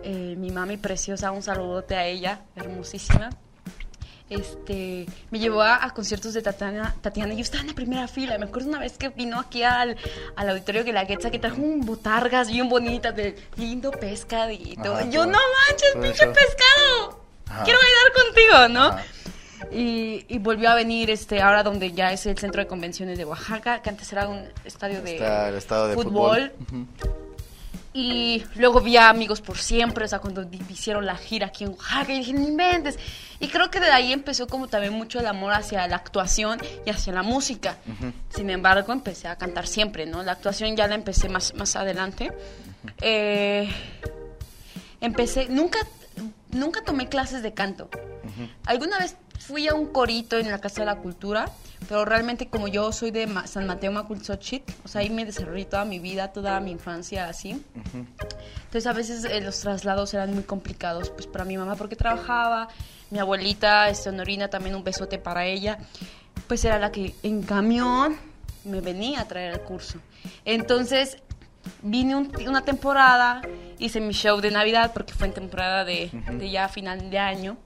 eh, 0.04 0.34
mi 0.38 0.50
mami 0.50 0.76
preciosa, 0.76 1.30
un 1.32 1.42
saludote 1.42 1.96
a 1.96 2.06
ella, 2.06 2.40
hermosísima. 2.56 3.30
Este, 4.34 5.06
me 5.30 5.38
llevó 5.38 5.62
a, 5.62 5.84
a 5.84 5.90
conciertos 5.92 6.32
de 6.34 6.42
Tatiana, 6.42 6.94
Tatiana 7.00 7.34
yo 7.34 7.40
estaba 7.40 7.60
en 7.62 7.68
la 7.68 7.74
primera 7.74 8.08
fila. 8.08 8.38
Me 8.38 8.46
acuerdo 8.46 8.68
una 8.68 8.78
vez 8.78 8.96
que 8.98 9.10
vino 9.10 9.38
aquí 9.38 9.62
al, 9.62 9.96
al 10.36 10.48
auditorio 10.50 10.84
de 10.84 10.92
la 10.92 11.04
Guetza 11.04 11.30
que 11.30 11.38
trajo 11.38 11.60
un 11.60 11.80
botargas 11.84 12.50
bien 12.50 12.68
bonitas 12.68 13.14
de 13.14 13.36
lindo 13.56 13.90
pescadito. 13.90 14.92
Ajá, 14.94 15.04
yo, 15.10 15.22
todo- 15.22 15.32
no 15.32 15.38
manches, 15.68 15.92
pinche 15.94 16.24
eso. 16.24 16.32
pescado. 16.32 17.24
Ajá. 17.48 17.64
Quiero 17.64 17.78
bailar 17.78 18.24
contigo, 18.24 18.68
¿no? 18.80 18.86
Ajá. 18.96 19.04
Y, 19.70 20.24
y 20.28 20.38
volvió 20.38 20.70
a 20.70 20.74
venir 20.74 21.08
este 21.10 21.40
ahora 21.40 21.62
donde 21.62 21.92
ya 21.92 22.12
es 22.12 22.26
el 22.26 22.36
centro 22.36 22.60
de 22.60 22.66
convenciones 22.66 23.16
de 23.16 23.24
Oaxaca, 23.24 23.80
que 23.80 23.90
antes 23.90 24.12
era 24.12 24.26
un 24.28 24.44
estadio 24.64 25.00
de, 25.02 25.12
Está 25.14 25.48
el 25.50 25.54
estado 25.54 25.86
de 25.88 25.94
fútbol. 25.94 26.52
Y 27.94 28.42
luego 28.54 28.80
vi 28.80 28.96
a 28.96 29.10
Amigos 29.10 29.42
por 29.42 29.58
Siempre, 29.58 30.06
o 30.06 30.08
sea, 30.08 30.18
cuando 30.18 30.48
hicieron 30.70 31.04
la 31.04 31.16
gira 31.16 31.48
aquí 31.48 31.64
en 31.64 31.70
Oaxaca, 31.70 32.12
y 32.12 32.18
dije, 32.18 32.32
ni 32.32 32.48
inventes. 32.48 32.98
Y 33.38 33.48
creo 33.48 33.70
que 33.70 33.80
de 33.80 33.90
ahí 33.90 34.12
empezó 34.12 34.46
como 34.46 34.68
también 34.68 34.94
mucho 34.94 35.20
el 35.20 35.26
amor 35.26 35.52
hacia 35.52 35.86
la 35.88 35.96
actuación 35.96 36.58
y 36.86 36.90
hacia 36.90 37.12
la 37.12 37.22
música. 37.22 37.76
Sin 38.30 38.48
embargo, 38.48 38.92
empecé 38.92 39.28
a 39.28 39.36
cantar 39.36 39.66
siempre, 39.66 40.06
¿no? 40.06 40.22
La 40.22 40.32
actuación 40.32 40.74
ya 40.74 40.86
la 40.86 40.94
empecé 40.94 41.28
más, 41.28 41.54
más 41.54 41.76
adelante. 41.76 42.32
Eh, 43.00 43.68
empecé, 45.00 45.48
nunca, 45.48 45.78
nunca 46.50 46.82
tomé 46.84 47.08
clases 47.08 47.42
de 47.42 47.52
canto. 47.52 47.90
Alguna 48.64 48.98
vez 48.98 49.16
fui 49.46 49.68
a 49.68 49.74
un 49.74 49.86
corito 49.86 50.38
en 50.38 50.50
la 50.50 50.58
Casa 50.60 50.80
de 50.82 50.86
la 50.86 50.96
Cultura, 50.96 51.46
pero 51.88 52.04
realmente 52.04 52.48
como 52.48 52.68
yo 52.68 52.92
soy 52.92 53.10
de 53.10 53.26
Ma- 53.26 53.46
San 53.46 53.66
Mateo 53.66 53.90
Maculzochitl, 53.92 54.72
o 54.84 54.88
sea, 54.88 55.00
ahí 55.00 55.10
me 55.10 55.24
desarrollé 55.24 55.64
toda 55.64 55.84
mi 55.84 55.98
vida, 55.98 56.28
toda 56.32 56.60
mi 56.60 56.70
infancia 56.70 57.28
así. 57.28 57.62
Entonces 57.94 58.86
a 58.86 58.92
veces 58.92 59.24
eh, 59.24 59.40
los 59.40 59.58
traslados 59.60 60.14
eran 60.14 60.32
muy 60.32 60.44
complicados 60.44 61.10
pues 61.10 61.26
para 61.26 61.44
mi 61.44 61.56
mamá 61.56 61.74
porque 61.76 61.96
trabajaba, 61.96 62.68
mi 63.10 63.18
abuelita, 63.18 63.88
este, 63.88 64.08
Honorina, 64.08 64.48
también 64.48 64.74
un 64.76 64.84
besote 64.84 65.18
para 65.18 65.44
ella, 65.44 65.78
pues 66.46 66.64
era 66.64 66.78
la 66.78 66.90
que 66.92 67.14
en 67.22 67.42
camión 67.42 68.16
me 68.64 68.80
venía 68.80 69.20
a 69.22 69.24
traer 69.28 69.52
el 69.54 69.60
curso. 69.60 69.98
Entonces 70.44 71.18
vine 71.82 72.14
un- 72.16 72.32
una 72.46 72.64
temporada, 72.64 73.42
hice 73.78 74.00
mi 74.00 74.14
show 74.14 74.40
de 74.40 74.50
Navidad 74.50 74.92
porque 74.94 75.12
fue 75.14 75.26
en 75.26 75.34
temporada 75.34 75.84
de, 75.84 76.10
de 76.38 76.50
ya 76.50 76.68
final 76.68 77.10
de 77.10 77.18
año. 77.18 77.56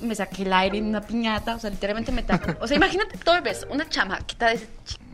Me 0.00 0.14
saqué 0.14 0.42
el 0.42 0.52
aire 0.52 0.78
en 0.78 0.86
una 0.86 1.00
piñata, 1.00 1.56
o 1.56 1.58
sea, 1.58 1.70
literalmente 1.70 2.12
me 2.12 2.22
tapé. 2.22 2.56
O 2.60 2.66
sea, 2.66 2.76
imagínate 2.76 3.18
todo 3.18 3.36
el 3.36 3.42
beso, 3.42 3.66
una 3.70 3.88
chamaquita 3.88 4.48
de 4.48 4.54
ese, 4.54 4.68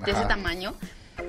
de 0.04 0.12
ese 0.12 0.24
tamaño, 0.26 0.74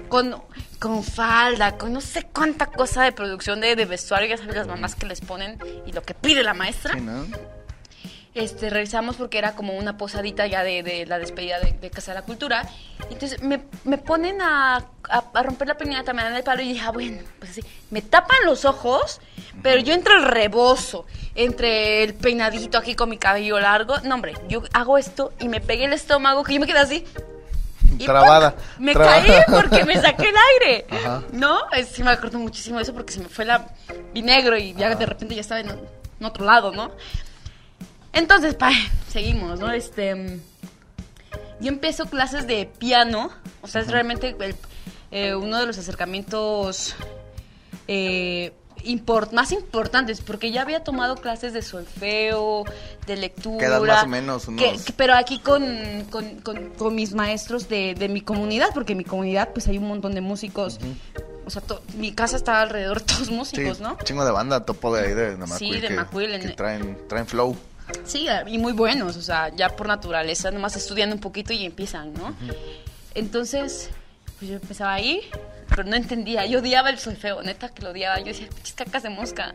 con, 0.10 0.36
con 0.80 1.04
falda, 1.04 1.78
con 1.78 1.94
no 1.94 2.02
sé 2.02 2.24
cuánta 2.34 2.68
cosa 2.68 3.04
de 3.04 3.12
producción 3.12 3.62
de, 3.62 3.75
de 3.75 3.86
vestuario, 3.86 4.28
ya 4.28 4.38
sabes 4.38 4.56
las 4.56 4.68
mamás 4.68 4.96
que 4.96 5.06
les 5.06 5.22
ponen 5.22 5.57
y 5.86 5.92
lo 5.92 6.02
que 6.02 6.13
pide 6.13 6.44
la 6.44 6.54
maestra. 6.54 6.94
Sí, 6.94 7.02
¿no? 7.02 7.25
Este, 8.36 8.70
revisamos 8.70 9.16
porque 9.16 9.38
era 9.38 9.54
como 9.56 9.74
una 9.78 9.98
posadita 9.98 10.46
ya 10.46 10.62
de, 10.62 10.84
de 10.84 11.06
la 11.06 11.20
despedida 11.20 11.58
de, 11.62 11.72
de 11.72 11.90
Casa 11.90 12.12
de 12.12 12.20
la 12.20 12.26
Cultura. 12.26 12.68
Entonces 13.10 13.42
me, 13.42 13.62
me 13.86 13.98
ponen 13.98 14.42
a, 14.42 14.76
a- 15.10 15.24
a 15.34 15.44
romper 15.44 15.70
la 15.70 15.78
piñata, 15.78 16.12
me 16.12 16.22
dan 16.22 16.36
el 16.36 16.44
palo 16.44 16.62
y 16.62 16.68
dije, 16.74 16.84
ah, 16.86 16.92
bueno, 16.92 17.22
pues 17.40 17.52
así. 17.52 17.64
Me 17.92 18.02
tapan 18.02 18.36
los 18.46 18.66
ojos, 18.66 19.22
pero 19.64 19.80
yo 19.82 19.94
entre 19.94 20.16
el 20.16 20.24
rebozo, 20.24 21.06
entre 21.34 22.04
el 22.04 22.14
peinadito 22.14 22.78
aquí 22.78 22.94
con 22.94 23.10
mi 23.10 23.18
cabello 23.18 23.58
largo. 23.58 24.00
No, 24.04 24.16
hombre, 24.16 24.34
yo 24.50 24.64
hago 24.74 24.98
esto 24.98 25.32
y 25.40 25.48
me 25.48 25.62
pegué 25.62 25.86
el 25.86 25.94
estómago 25.94 26.44
que 26.44 26.56
yo 26.56 26.60
me 26.60 26.68
quedé 26.68 26.80
así. 26.80 27.06
y 27.98 28.04
Trabada, 28.06 28.52
¡pum! 28.52 28.64
Me 28.86 28.92
trabada. 28.94 29.24
caí 29.26 29.42
porque 29.62 29.86
me 29.86 29.96
saqué 30.02 30.28
el 30.28 30.36
aire. 30.62 30.86
Ajá. 30.92 31.24
¿No? 31.32 31.72
Es- 31.72 31.88
sí 31.88 32.04
me 32.04 32.12
acuerdo 32.12 32.38
muchísimo 32.40 32.80
de 32.80 32.84
eso 32.84 32.94
porque 32.94 33.14
se 33.14 33.22
me 33.22 33.30
fue 33.30 33.46
la 33.46 33.66
vi 34.14 34.22
negro 34.22 34.58
y 34.58 34.74
ya 34.74 34.94
de 34.94 35.06
repente 35.06 35.36
ya 35.36 35.42
estaba 35.42 35.62
en, 35.62 35.70
en 35.70 36.26
otro 36.26 36.44
lado, 36.44 36.74
¿no? 36.74 36.92
Entonces, 38.15 38.56
pa, 38.56 38.71
seguimos, 39.09 39.59
¿no? 39.59 39.71
Este, 39.71 40.39
yo 41.59 41.67
empiezo 41.69 42.06
clases 42.07 42.47
de 42.47 42.65
piano, 42.79 43.29
o 43.62 43.67
sea, 43.67 43.81
es 43.81 43.91
realmente 43.91 44.35
el- 44.39 44.56
eh, 45.12 45.35
uno 45.35 45.59
de 45.59 45.65
los 45.67 45.77
acercamientos 45.77 46.95
eh, 47.88 48.51
import- 48.83 49.31
más 49.31 49.51
importantes, 49.51 50.21
porque 50.21 50.51
ya 50.51 50.63
había 50.63 50.83
tomado 50.83 51.17
clases 51.17 51.53
de 51.53 51.62
solfeo, 51.62 52.63
de 53.06 53.15
lectura. 53.17 53.59
Quedan 53.67 53.85
más 53.85 54.03
o 54.03 54.07
menos 54.07 54.47
unos- 54.47 54.63
que- 54.63 54.83
que- 54.85 54.94
pero 54.94 55.13
aquí 55.13 55.38
con, 55.39 56.06
con- 56.09 56.39
con- 56.41 56.69
con 56.71 56.95
mis 56.95 57.13
maestros 57.13 57.69
de, 57.69 57.94
de 57.95 58.09
mi 58.09 58.21
comunidad, 58.21 58.69
porque 58.73 58.94
en 58.94 58.97
mi 58.97 59.03
comunidad 59.03 59.50
pues 59.53 59.67
hay 59.67 59.77
un 59.77 59.88
montón 59.88 60.15
de 60.15 60.21
músicos. 60.21 60.79
O 61.45 61.50
sea, 61.51 61.62
to- 61.62 61.83
mi 61.97 62.12
casa 62.12 62.38
está 62.38 62.62
alrededor 62.62 63.00
de 63.01 63.06
todos 63.06 63.27
Sí, 63.27 63.33
músicos, 63.33 63.79
¿no? 63.81 63.97
chingo 64.03 64.25
de 64.25 64.31
banda, 64.31 64.65
topo 64.65 64.95
de 64.95 65.06
ahí 65.07 65.13
de 65.13 65.38
Namacuil. 65.38 65.73
Sí, 65.75 65.81
de 65.81 65.88
que- 65.89 65.94
Macuil, 65.94 66.31
en- 66.33 66.56
traen, 66.56 66.97
traen 67.07 67.27
flow. 67.27 67.56
Sí, 68.06 68.28
y 68.48 68.58
muy 68.58 68.74
buenos, 68.74 69.18
o 69.18 69.22
sea, 69.22 69.50
ya 69.56 69.70
por 69.70 69.88
naturaleza, 69.88 70.51
nomás 70.51 70.75
estudiando 70.75 71.15
un 71.15 71.22
poquito 71.22 71.54
y 71.54 71.65
empiezan, 71.65 72.13
¿no? 72.13 72.36
Entonces, 73.13 73.89
pues 74.39 74.50
yo 74.51 74.58
empezaba 74.58 74.94
ahí, 74.94 75.22
pero 75.70 75.84
no 75.84 75.96
entendía, 75.96 76.46
yo 76.46 76.60
odiaba 76.60 76.89
el 76.89 77.00
solfeo, 77.00 77.42
neta 77.44 77.70
que 77.70 77.82
lo 77.84 77.92
odiaba, 77.92 78.20
yo 78.20 78.25
decía, 78.27 78.48
pinches 78.50 78.74
cacas 78.74 79.04
de 79.04 79.10
mosca, 79.10 79.54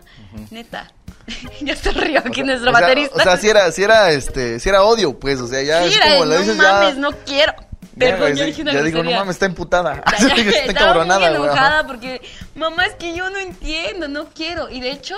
neta. 0.50 0.90
ya 1.60 1.76
se 1.76 1.90
rió 1.92 2.20
aquí 2.20 2.40
O 2.42 2.46
nuestro 2.46 2.70
o 2.70 2.74
sea, 2.74 2.80
baterista. 2.80 3.16
O 3.16 3.20
sea, 3.20 3.36
si 3.36 3.48
era, 3.48 3.70
si 3.72 3.82
era, 3.82 4.10
este, 4.10 4.58
si 4.58 4.68
era 4.68 4.82
odio, 4.82 5.18
pues, 5.18 5.40
o 5.40 5.46
sea, 5.46 5.62
ya 5.62 5.82
Sí, 5.82 5.90
es 5.90 5.96
era 5.96 6.12
como 6.12 6.24
le 6.24 6.34
no 6.34 6.40
dices, 6.40 6.56
mames, 6.56 6.94
ya. 6.94 7.00
no 7.00 7.10
quiero. 7.12 7.52
ya, 7.52 7.66
Perdón, 7.98 8.18
güey, 8.20 8.32
yo 8.36 8.44
sí, 8.44 8.50
dije 8.50 8.62
una 8.62 8.72
ya 8.72 8.82
digo, 8.82 9.02
no 9.02 9.10
mames, 9.12 9.36
está 9.36 9.46
emputada. 9.46 10.02
Ya, 10.18 10.28
ya, 10.28 10.34
está 10.42 10.64
estaba 10.72 11.04
muy 11.04 11.24
enojada 11.24 11.86
porque, 11.86 12.20
mamá, 12.54 12.86
es 12.86 12.94
que 12.94 13.14
yo 13.14 13.28
no 13.30 13.38
entiendo, 13.38 14.08
no 14.08 14.26
quiero. 14.30 14.70
Y 14.70 14.80
de 14.80 14.90
hecho, 14.92 15.16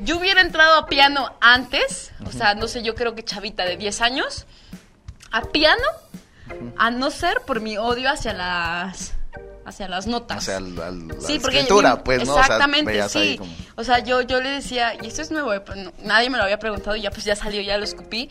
yo 0.00 0.18
hubiera 0.18 0.40
entrado 0.40 0.74
a 0.76 0.86
piano 0.86 1.34
antes, 1.40 2.12
o 2.26 2.32
sea, 2.32 2.54
no 2.54 2.68
sé, 2.68 2.82
yo 2.82 2.94
creo 2.94 3.14
que 3.14 3.24
chavita 3.24 3.64
de 3.64 3.76
10 3.76 4.00
años, 4.00 4.46
a 5.30 5.42
piano, 5.42 5.82
a 6.78 6.90
no 6.90 7.10
ser 7.10 7.40
por 7.46 7.60
mi 7.60 7.76
odio 7.78 8.10
hacia 8.10 8.32
las 8.32 9.12
hacia 9.64 9.88
las 9.88 10.06
notas. 10.06 10.38
O 10.38 10.40
sea, 10.42 10.60
la 10.60 10.90
Sí, 11.26 11.40
porque 11.40 11.58
escritura, 11.58 11.96
mi- 11.96 12.02
pues, 12.04 12.24
¿no? 12.24 12.32
O 12.32 12.34
sea, 12.36 12.42
Exactamente, 12.44 13.08
sí. 13.08 13.36
como- 13.36 13.52
O 13.74 13.82
sea, 13.82 13.98
yo, 13.98 14.20
yo 14.22 14.40
le 14.40 14.50
decía, 14.50 14.94
y 15.02 15.08
esto 15.08 15.22
es 15.22 15.32
nuevo, 15.32 15.52
eh, 15.52 15.58
pues, 15.60 15.76
no- 15.78 15.92
nadie 16.04 16.30
me 16.30 16.36
lo 16.38 16.44
había 16.44 16.60
preguntado 16.60 16.94
y 16.94 17.02
ya 17.02 17.10
pues 17.10 17.24
ya 17.24 17.34
salió, 17.34 17.60
ya 17.62 17.76
lo 17.76 17.82
escupí. 17.82 18.30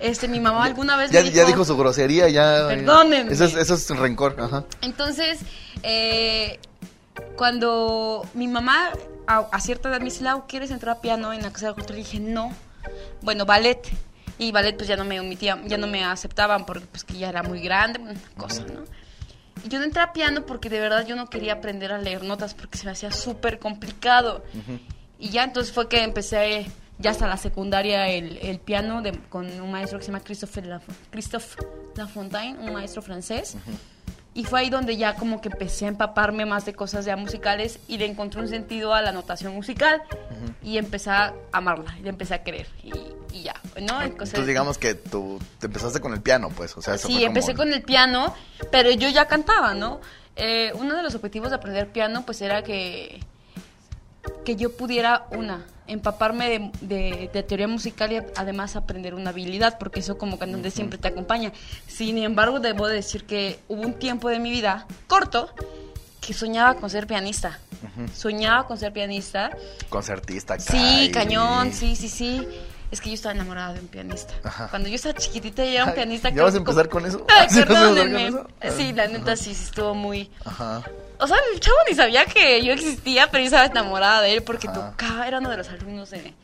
Este, 0.00 0.26
mi 0.26 0.40
mamá 0.40 0.64
alguna 0.64 0.96
vez 0.96 1.12
Ya, 1.12 1.22
me 1.22 1.30
ya 1.30 1.44
dijo 1.44 1.64
su 1.64 1.76
grosería, 1.76 2.28
ya. 2.30 2.66
Perdónenme. 2.66 3.32
Eso 3.32 3.44
es, 3.44 3.54
eso 3.54 3.74
es 3.74 3.88
rencor, 3.90 4.34
ajá. 4.40 4.64
Entonces, 4.80 5.38
eh, 5.84 6.58
cuando 7.36 8.26
mi 8.34 8.48
mamá 8.48 8.90
a, 9.26 9.38
a 9.52 9.60
cierta 9.60 9.88
edad 9.88 9.98
me 9.98 10.06
dice, 10.06 10.22
Lau, 10.24 10.46
¿quieres 10.46 10.70
entrar 10.70 10.96
a 10.96 11.00
piano 11.00 11.32
en 11.32 11.42
la 11.42 11.52
Casa 11.52 11.66
de 11.66 11.70
la 11.72 11.74
Cultura? 11.74 11.98
Y 11.98 12.02
dije, 12.02 12.20
no. 12.20 12.52
Bueno, 13.22 13.44
ballet. 13.46 13.80
Y 14.38 14.52
ballet 14.52 14.76
pues 14.76 14.88
ya 14.88 14.96
no 14.96 15.04
me 15.04 15.20
omitían, 15.20 15.68
ya 15.68 15.76
no 15.76 15.86
me 15.86 16.02
aceptaban 16.04 16.64
porque 16.64 16.86
pues 16.86 17.04
que 17.04 17.18
ya 17.18 17.28
era 17.28 17.42
muy 17.42 17.60
grande, 17.60 17.98
una 18.00 18.14
cosa, 18.38 18.64
¿no? 18.64 18.84
Y 19.62 19.68
yo 19.68 19.78
no 19.78 19.84
entré 19.84 20.00
a 20.02 20.14
piano 20.14 20.46
porque 20.46 20.70
de 20.70 20.80
verdad 20.80 21.06
yo 21.06 21.14
no 21.16 21.28
quería 21.28 21.52
aprender 21.54 21.92
a 21.92 21.98
leer 21.98 22.24
notas 22.24 22.54
porque 22.54 22.78
se 22.78 22.86
me 22.86 22.92
hacía 22.92 23.12
súper 23.12 23.58
complicado. 23.58 24.42
Y 25.18 25.28
ya 25.28 25.44
entonces 25.44 25.74
fue 25.74 25.88
que 25.90 26.02
empecé 26.02 26.70
ya 26.98 27.10
hasta 27.10 27.26
la 27.28 27.36
secundaria 27.36 28.08
el, 28.08 28.38
el 28.38 28.58
piano 28.58 29.02
de- 29.02 29.18
con 29.28 29.46
un 29.60 29.70
maestro 29.70 29.98
que 29.98 30.04
se 30.06 30.10
llama 30.12 30.24
Christophe, 30.24 30.62
Laf- 30.62 30.80
Christophe 31.10 31.56
Lafontaine, 31.96 32.58
un 32.58 32.72
maestro 32.72 33.02
francés. 33.02 33.56
Y 34.32 34.44
fue 34.44 34.60
ahí 34.60 34.70
donde 34.70 34.96
ya 34.96 35.16
como 35.16 35.40
que 35.40 35.48
empecé 35.48 35.86
a 35.86 35.88
empaparme 35.88 36.46
más 36.46 36.64
de 36.64 36.72
cosas 36.72 37.04
ya 37.04 37.16
musicales 37.16 37.80
y 37.88 37.98
le 37.98 38.06
encontré 38.06 38.40
un 38.40 38.46
sentido 38.48 38.94
a 38.94 39.02
la 39.02 39.10
notación 39.10 39.52
musical 39.54 40.02
y 40.62 40.78
empecé 40.78 41.10
a 41.10 41.34
amarla, 41.50 41.96
y 41.98 42.02
le 42.02 42.10
empecé 42.10 42.34
a 42.34 42.44
querer 42.44 42.68
y, 42.84 42.92
y 43.32 43.42
ya, 43.42 43.54
¿no? 43.82 44.00
Entonces 44.02 44.46
digamos 44.46 44.78
que 44.78 44.94
tú 44.94 45.40
te 45.58 45.66
empezaste 45.66 46.00
con 46.00 46.12
el 46.12 46.20
piano, 46.20 46.48
pues, 46.50 46.76
o 46.76 46.80
sea, 46.82 46.94
eso 46.94 47.08
Sí, 47.08 47.14
fue 47.14 47.24
empecé 47.24 47.54
como- 47.54 47.64
con 47.64 47.72
el 47.74 47.82
piano, 47.82 48.32
pero 48.70 48.90
yo 48.92 49.08
ya 49.08 49.26
cantaba, 49.26 49.74
¿no? 49.74 50.00
Eh, 50.36 50.70
uno 50.74 50.94
de 50.96 51.02
los 51.02 51.14
objetivos 51.16 51.50
de 51.50 51.56
aprender 51.56 51.88
piano 51.88 52.24
pues 52.24 52.40
era 52.40 52.62
que, 52.62 53.20
que 54.44 54.54
yo 54.54 54.76
pudiera, 54.76 55.26
una, 55.32 55.64
empaparme 55.90 56.48
de, 56.48 56.70
de- 56.80 57.30
de 57.32 57.42
teoría 57.42 57.68
musical 57.68 58.12
y 58.12 58.20
además 58.36 58.76
aprender 58.76 59.14
una 59.14 59.30
habilidad, 59.30 59.78
porque 59.78 60.00
eso 60.00 60.16
como 60.18 60.38
cantante 60.38 60.70
siempre 60.70 60.98
te 60.98 61.08
acompaña. 61.08 61.52
Sin 61.86 62.18
embargo, 62.18 62.60
debo 62.60 62.86
decir 62.88 63.24
que 63.24 63.58
hubo 63.68 63.82
un 63.82 63.94
tiempo 63.94 64.28
de 64.28 64.38
mi 64.38 64.50
vida, 64.50 64.86
corto, 65.06 65.50
que 66.20 66.32
soñaba 66.34 66.74
con 66.74 66.90
ser 66.90 67.06
pianista. 67.06 67.58
Soñaba 68.14 68.66
con 68.66 68.76
ser 68.78 68.92
pianista. 68.92 69.50
Concertista, 69.88 70.58
Sí, 70.58 71.06
y- 71.06 71.10
cañón, 71.10 71.72
sí, 71.72 71.96
sí, 71.96 72.08
sí. 72.08 72.46
Es 72.90 73.00
que 73.00 73.08
yo 73.10 73.14
estaba 73.14 73.32
enamorada 73.34 73.72
de 73.74 73.80
un 73.80 73.86
pianista. 73.86 74.34
Ajá. 74.42 74.66
Cuando 74.68 74.88
yo 74.88 74.96
estaba 74.96 75.14
chiquitita 75.16 75.64
ya 75.64 75.70
era 75.70 75.84
un 75.86 75.94
pianista 75.94 76.28
¿ya 76.30 76.34
que... 76.34 76.40
vas 76.42 76.54
a 76.54 76.56
empezar 76.58 76.88
con 76.88 77.06
eso? 77.06 77.24
Ay, 77.38 77.48
¿Sí 77.50 77.60
vas 77.60 77.68
a 77.70 77.72
empezar 77.72 77.86
con 77.86 77.94
perdónenme. 77.94 78.42
Sí, 78.76 78.92
la 78.92 79.06
neta 79.06 79.36
sí, 79.36 79.54
sí 79.54 79.64
estuvo 79.64 79.94
muy... 79.94 80.28
Ajá. 80.44 80.82
O 81.20 81.26
sea, 81.26 81.36
el 81.54 81.60
chavo 81.60 81.76
ni 81.88 81.94
sabía 81.94 82.24
que 82.26 82.64
yo 82.64 82.72
existía, 82.72 83.30
pero 83.30 83.40
yo 83.42 83.46
estaba 83.46 83.66
enamorada 83.66 84.20
de 84.22 84.34
él 84.34 84.42
porque 84.42 84.68
Ajá. 84.68 84.90
tocaba, 84.92 85.26
era 85.28 85.38
uno 85.38 85.50
de 85.50 85.56
los 85.58 85.68
alumnos 85.68 86.10
de, 86.10 86.34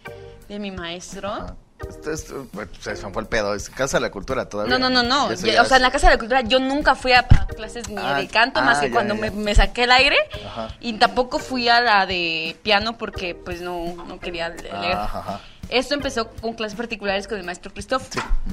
de 0.48 0.58
mi 0.58 0.70
maestro. 0.70 1.32
Ajá. 1.32 1.54
Esto, 1.88 2.10
esto, 2.10 2.46
pues, 2.52 2.68
se 2.80 2.96
fue 2.96 3.20
el 3.22 3.28
pedo, 3.28 3.54
es 3.54 3.68
Casa 3.68 3.98
de 3.98 4.00
la 4.00 4.10
Cultura 4.10 4.48
todavía. 4.48 4.78
No, 4.78 4.88
no, 4.88 5.02
no, 5.02 5.02
no. 5.02 5.32
Yo- 5.34 5.60
o 5.62 5.64
sea, 5.66 5.76
en 5.76 5.82
la 5.82 5.90
Casa 5.90 6.06
de 6.08 6.14
la 6.14 6.18
Cultura 6.18 6.40
yo 6.40 6.58
nunca 6.58 6.94
fui 6.94 7.12
a, 7.12 7.18
a 7.20 7.46
clases 7.48 7.88
ni 7.90 7.96
Ah, 7.98 8.14
de 8.14 8.28
canto, 8.28 8.60
ah, 8.60 8.64
más 8.64 8.78
que 8.80 8.88
ya, 8.88 8.92
cuando 8.94 9.14
ya, 9.14 9.30
me, 9.30 9.54
saqué 9.54 9.84
el 9.84 9.90
aire. 9.92 10.16
Ajá. 10.46 10.68
Y 10.80 10.94
tampoco 10.94 11.38
fui 11.38 11.68
a 11.68 11.80
la 11.82 12.06
de 12.06 12.56
piano 12.62 12.96
porque 12.96 13.34
pues 13.34 13.60
no, 13.60 13.94
no 14.06 14.18
quería 14.18 14.48
le- 14.48 14.62
leer. 14.62 14.94
Ajá, 14.96 15.18
ajá. 15.18 15.40
Esto 15.68 15.92
empezó 15.94 16.30
con 16.30 16.54
clases 16.54 16.78
particulares 16.78 17.28
con 17.28 17.36
el 17.38 17.44
maestro 17.44 17.70
Christoph, 17.72 18.04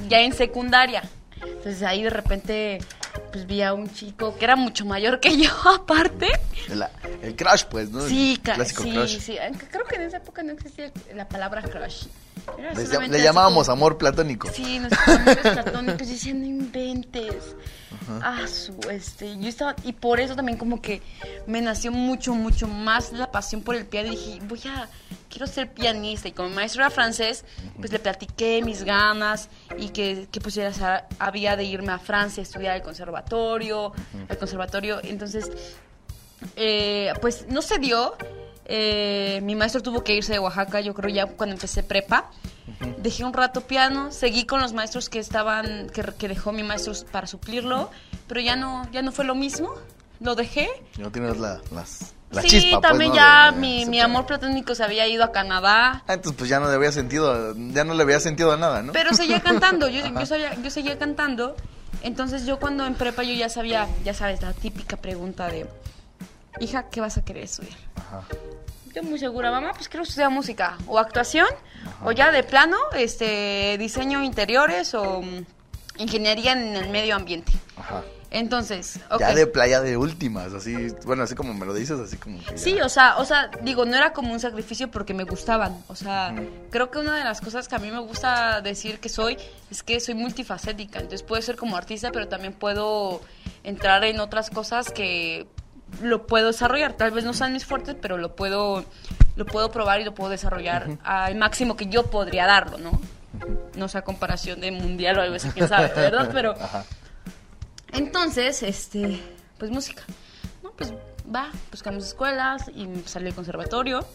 ya 0.08 0.20
en 0.20 0.34
secundaria. 0.34 1.02
Entonces 1.40 1.82
ahí 1.82 2.02
de 2.02 2.10
repente 2.10 2.78
pues 3.32 3.46
vi 3.46 3.62
a 3.62 3.72
un 3.74 3.92
chico 3.92 4.36
que 4.36 4.44
era 4.44 4.56
mucho 4.56 4.84
mayor 4.84 5.20
que 5.20 5.36
yo 5.36 5.50
aparte. 5.74 6.28
La- 6.68 6.90
el 7.22 7.34
crush, 7.36 7.64
pues, 7.64 7.90
¿no? 7.90 8.06
Sí, 8.08 8.32
el 8.34 8.40
clásico 8.40 8.82
sí, 8.82 8.90
crush. 8.92 9.18
sí. 9.20 9.38
Aunque 9.38 9.66
Creo 9.68 9.84
que 9.84 9.96
en 9.96 10.02
esa 10.02 10.18
época 10.18 10.42
no 10.42 10.52
existía 10.52 10.90
la 11.14 11.28
palabra 11.28 11.62
crush. 11.62 12.04
Era 12.58 12.72
le 13.08 13.22
llamábamos 13.22 13.66
como- 13.66 13.72
amor 13.78 13.98
platónico. 13.98 14.48
Sí, 14.52 14.78
nuestros 14.78 15.08
amores 15.08 15.38
platónicos 15.42 16.08
diciendo 16.08 16.40
no 16.46 16.46
inventes. 16.50 17.56
Ah, 18.22 18.46
su, 18.46 18.74
este, 18.90 19.38
yo 19.38 19.48
estaba, 19.48 19.74
y 19.84 19.92
por 19.92 20.20
eso 20.20 20.36
también 20.36 20.58
como 20.58 20.82
que 20.82 21.00
me 21.46 21.62
nació 21.62 21.90
mucho, 21.90 22.34
mucho 22.34 22.68
más 22.68 23.12
la 23.12 23.30
pasión 23.30 23.62
por 23.62 23.76
el 23.76 23.86
piano. 23.86 24.08
Y 24.08 24.16
dije, 24.16 24.38
voy 24.46 24.60
a, 24.66 24.88
quiero 25.30 25.46
ser 25.46 25.72
pianista. 25.72 26.28
Y 26.28 26.32
como 26.32 26.50
mi 26.50 26.56
maestro 26.56 26.82
era 26.82 26.90
francés, 26.90 27.44
pues 27.78 27.92
le 27.92 27.98
platiqué 27.98 28.60
mis 28.62 28.82
ganas 28.84 29.48
y 29.78 29.88
que, 29.88 30.28
que 30.30 30.40
pues 30.40 30.54
ya 30.54 31.06
había 31.18 31.56
de 31.56 31.64
irme 31.64 31.92
a 31.92 31.98
Francia 31.98 32.42
a 32.42 32.44
estudiar 32.44 32.76
el 32.76 32.82
conservatorio, 32.82 33.92
el 34.28 34.36
conservatorio. 34.38 35.00
Entonces, 35.02 35.50
eh, 36.56 37.12
pues 37.20 37.46
no 37.48 37.62
se 37.62 37.78
dio. 37.78 38.14
Eh, 38.66 39.40
mi 39.42 39.54
maestro 39.54 39.82
tuvo 39.82 40.02
que 40.04 40.14
irse 40.14 40.32
de 40.32 40.38
Oaxaca, 40.38 40.80
yo 40.80 40.94
creo 40.94 41.10
ya 41.14 41.26
cuando 41.26 41.54
empecé 41.54 41.82
prepa. 41.82 42.30
Dejé 42.98 43.24
un 43.24 43.32
rato 43.34 43.60
piano, 43.62 44.10
seguí 44.10 44.46
con 44.46 44.60
los 44.60 44.72
maestros 44.72 45.08
que 45.10 45.18
estaban, 45.18 45.88
que, 45.90 46.02
que 46.18 46.28
dejó 46.28 46.52
mi 46.52 46.62
maestro 46.62 46.94
para 47.12 47.26
suplirlo, 47.26 47.90
pero 48.26 48.40
ya 48.40 48.56
no, 48.56 48.88
ya 48.90 49.02
no 49.02 49.12
fue 49.12 49.24
lo 49.24 49.34
mismo. 49.34 49.74
Lo 50.20 50.34
dejé. 50.34 50.68
No 50.98 51.10
tienes 51.10 51.38
la, 51.38 51.60
las, 51.72 52.14
la 52.30 52.40
sí, 52.40 52.48
chispa, 52.48 52.80
pues, 52.80 52.90
también 52.90 53.10
¿no? 53.10 53.16
ya 53.16 53.50
de- 53.52 53.58
mi, 53.58 53.84
mi 53.84 54.00
amor 54.00 54.24
platónico 54.26 54.74
se 54.74 54.82
había 54.84 55.06
ido 55.08 55.24
a 55.24 55.32
Canadá. 55.32 56.02
Ah, 56.06 56.14
entonces 56.14 56.38
pues 56.38 56.48
ya 56.48 56.60
no 56.60 56.68
le 56.68 56.74
había 56.74 56.92
sentido, 56.92 57.54
ya 57.72 57.84
no 57.84 57.92
le 57.94 58.02
había 58.02 58.20
sentido 58.20 58.52
a 58.52 58.56
nada, 58.56 58.80
¿no? 58.82 58.92
Pero 58.92 59.12
seguía 59.12 59.40
cantando, 59.42 59.88
yo, 59.88 60.06
yo, 60.06 60.24
sabía- 60.24 60.54
yo 60.62 60.70
seguía 60.70 60.98
cantando. 60.98 61.56
Entonces 62.02 62.46
yo 62.46 62.58
cuando 62.58 62.86
en 62.86 62.94
prepa 62.94 63.22
yo 63.24 63.34
ya 63.34 63.48
sabía, 63.48 63.88
ya 64.04 64.14
sabes, 64.14 64.40
la 64.40 64.52
típica 64.52 64.96
pregunta 64.96 65.48
de, 65.48 65.66
hija, 66.60 66.88
¿qué 66.90 67.00
vas 67.00 67.18
a 67.18 67.24
querer 67.24 67.44
estudiar? 67.44 67.78
Ajá. 67.96 68.22
Yo 68.94 69.02
muy 69.02 69.18
segura, 69.18 69.50
mamá, 69.50 69.72
pues 69.74 69.88
quiero 69.88 70.04
estudiar 70.04 70.30
música 70.30 70.78
o 70.86 70.98
actuación 70.98 71.48
o 72.04 72.12
ya 72.12 72.30
de 72.30 72.44
plano, 72.44 72.76
este, 72.96 73.76
diseño 73.78 74.22
interiores 74.22 74.94
o 74.94 75.20
mm, 75.20 75.44
ingeniería 75.98 76.52
en 76.52 76.76
el 76.76 76.90
medio 76.90 77.16
ambiente. 77.16 77.52
Ajá. 77.76 78.02
Entonces. 78.34 78.98
Ya 79.20 79.32
de 79.32 79.46
playa 79.46 79.80
de 79.80 79.96
últimas, 79.96 80.52
así, 80.54 80.88
bueno, 81.06 81.22
así 81.22 81.36
como 81.36 81.54
me 81.54 81.64
lo 81.66 81.72
dices, 81.72 82.00
así 82.00 82.16
como 82.16 82.40
que 82.40 82.46
ya. 82.46 82.58
Sí, 82.58 82.80
o 82.80 82.88
sea, 82.88 83.16
o 83.18 83.24
sea, 83.24 83.48
digo, 83.62 83.84
no 83.84 83.96
era 83.96 84.12
como 84.12 84.32
un 84.32 84.40
sacrificio 84.40 84.90
porque 84.90 85.14
me 85.14 85.22
gustaban. 85.22 85.80
O 85.86 85.94
sea, 85.94 86.34
creo 86.70 86.90
que 86.90 86.98
una 86.98 87.16
de 87.16 87.22
las 87.22 87.40
cosas 87.40 87.68
que 87.68 87.76
a 87.76 87.78
mí 87.78 87.92
me 87.92 88.00
gusta 88.00 88.60
decir 88.60 88.98
que 88.98 89.08
soy 89.08 89.38
es 89.70 89.84
que 89.84 90.00
soy 90.00 90.16
multifacética. 90.16 90.98
Entonces 90.98 91.22
puedo 91.22 91.40
ser 91.42 91.54
como 91.54 91.76
artista, 91.76 92.10
pero 92.10 92.26
también 92.26 92.54
puedo 92.54 93.20
entrar 93.62 94.02
en 94.02 94.18
otras 94.18 94.50
cosas 94.50 94.90
que 94.90 95.46
lo 96.02 96.26
puedo 96.26 96.48
desarrollar. 96.48 96.94
Tal 96.94 97.10
vez 97.10 97.24
no 97.24 97.32
sean 97.32 97.52
mis 97.52 97.64
fuertes, 97.64 97.96
pero 98.00 98.16
lo 98.18 98.34
puedo, 98.34 98.84
lo 99.36 99.46
puedo 99.46 99.70
probar 99.70 100.00
y 100.00 100.04
lo 100.04 100.14
puedo 100.14 100.30
desarrollar 100.30 100.98
al 101.04 101.34
máximo 101.36 101.76
que 101.76 101.86
yo 101.86 102.06
podría 102.06 102.46
darlo, 102.46 102.78
¿no? 102.78 103.00
No 103.74 103.88
sea 103.88 104.02
comparación 104.02 104.60
de 104.60 104.70
mundial 104.70 105.18
o 105.18 105.22
algo 105.22 105.36
así, 105.36 105.48
quién 105.50 105.68
sabe, 105.68 105.88
¿verdad? 105.94 106.30
Pero 106.32 106.52
Ajá. 106.60 106.84
entonces, 107.92 108.62
este, 108.62 109.20
pues 109.58 109.70
música. 109.70 110.02
No, 110.62 110.70
pues 110.70 110.92
va, 111.34 111.50
buscamos 111.70 112.04
escuelas 112.04 112.68
y 112.74 112.88
salí 113.06 113.28
al 113.28 113.34
conservatorio. 113.34 114.06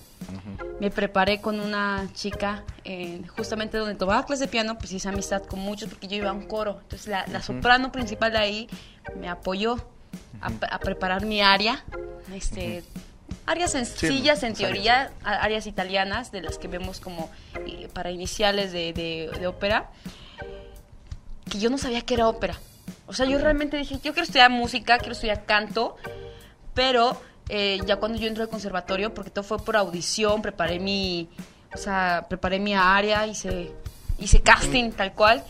Me 0.80 0.92
preparé 0.92 1.40
con 1.42 1.60
una 1.60 2.08
chica, 2.14 2.64
eh, 2.84 3.22
justamente 3.38 3.78
donde 3.78 3.96
tomaba 3.96 4.26
clase 4.26 4.44
de 4.44 4.48
piano, 4.50 4.78
pues 4.78 4.92
hice 4.92 5.08
amistad 5.10 5.44
con 5.44 5.60
muchos 5.60 5.90
porque 5.90 6.08
yo 6.08 6.18
iba 6.18 6.30
a 6.30 6.34
un 6.34 6.46
coro. 6.46 6.80
Entonces 6.82 7.08
la, 7.08 7.26
la 7.28 7.42
soprano 7.42 7.92
principal 7.92 8.32
de 8.34 8.38
ahí 8.38 8.70
me 9.18 9.30
apoyó 9.30 9.78
a, 10.42 10.76
a 10.76 10.80
preparar 10.80 11.26
mi 11.26 11.42
área. 11.42 11.84
Este, 12.34 12.84
Áreas 13.46 13.72
sencillas 13.72 14.44
en 14.44 14.54
pues, 14.54 14.62
áreas. 14.64 14.74
teoría, 14.74 15.12
a- 15.24 15.42
áreas 15.44 15.66
italianas 15.66 16.32
de 16.32 16.42
las 16.42 16.58
que 16.60 16.68
vemos 16.68 17.00
como 17.00 17.30
eh, 17.66 17.88
para 17.94 18.12
iniciales 18.12 18.72
de, 18.72 18.94
de- 18.94 19.32
de 19.40 19.48
ópera, 19.48 19.90
que 21.50 21.60
yo 21.60 21.70
no 21.70 21.78
sabía 21.78 22.02
que 22.02 22.14
era 22.14 22.28
ópera. 22.28 22.60
O 23.08 23.14
sea, 23.14 23.26
yo 23.26 23.40
realmente 23.40 23.78
dije, 23.78 23.96
yo 23.96 24.14
quiero 24.14 24.22
estudiar 24.24 24.52
música, 24.52 24.98
quiero 25.00 25.14
estudiar 25.14 25.46
canto, 25.46 25.96
pero 26.76 27.20
eh, 27.50 27.80
ya 27.88 27.96
cuando 27.96 28.20
yo 28.20 28.28
entré 28.28 28.44
al 28.44 28.50
conservatorio, 28.50 29.14
porque 29.16 29.32
todo 29.32 29.44
fue 29.44 29.58
por 29.58 29.76
audición, 29.76 30.42
preparé 30.44 30.80
mi, 30.80 31.28
o 31.74 31.78
sea, 31.78 32.28
preparé 32.30 32.60
mi 32.60 32.76
área, 32.76 33.26
hice, 33.26 33.72
hice 34.20 34.42
casting 34.42 34.92
tal 34.92 35.14
cual, 35.14 35.44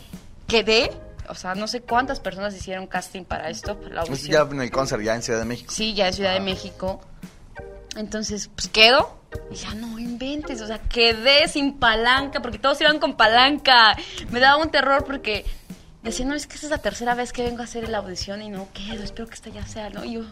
quedé, 0.46 0.90
o 1.30 1.34
sea, 1.34 1.54
no 1.54 1.68
sé 1.68 1.82
cuántas 1.82 2.20
personas 2.20 2.54
hicieron 2.54 2.86
casting 2.86 3.24
para 3.24 3.48
esto, 3.48 3.78
para 3.78 3.94
la 3.94 4.00
audición. 4.02 4.32
ya 4.32 4.54
en 4.54 4.60
el 4.60 4.70
concert, 4.70 5.02
ya 5.02 5.14
en 5.14 5.22
Ciudad 5.22 5.38
de 5.38 5.44
México. 5.44 5.72
Sí, 5.72 5.94
ya 5.94 6.06
de 6.06 6.12
Ciudad 6.12 6.34
de 6.34 6.40
México. 6.40 7.00
Entonces, 7.96 8.50
pues 8.54 8.68
quedo. 8.68 9.18
Y 9.50 9.54
ya 9.54 9.74
no 9.74 9.98
inventes, 9.98 10.60
o 10.60 10.66
sea, 10.66 10.78
quedé 10.80 11.46
sin 11.46 11.78
palanca, 11.78 12.42
porque 12.42 12.58
todos 12.58 12.80
iban 12.80 12.98
con 12.98 13.16
palanca. 13.16 13.96
Me 14.30 14.40
daba 14.40 14.60
un 14.60 14.70
terror 14.70 15.04
porque 15.04 15.44
decía, 16.02 16.26
no, 16.26 16.34
es 16.34 16.48
que 16.48 16.54
esta 16.54 16.66
es 16.66 16.70
la 16.70 16.78
tercera 16.78 17.14
vez 17.14 17.32
que 17.32 17.44
vengo 17.44 17.60
a 17.60 17.64
hacer 17.64 17.88
la 17.88 17.98
audición 17.98 18.42
y 18.42 18.48
no 18.48 18.68
quedo, 18.72 19.04
espero 19.04 19.28
que 19.28 19.34
esta 19.34 19.50
ya 19.50 19.64
sea, 19.66 19.90
¿no? 19.90 20.04
Y 20.04 20.14
yo, 20.14 20.22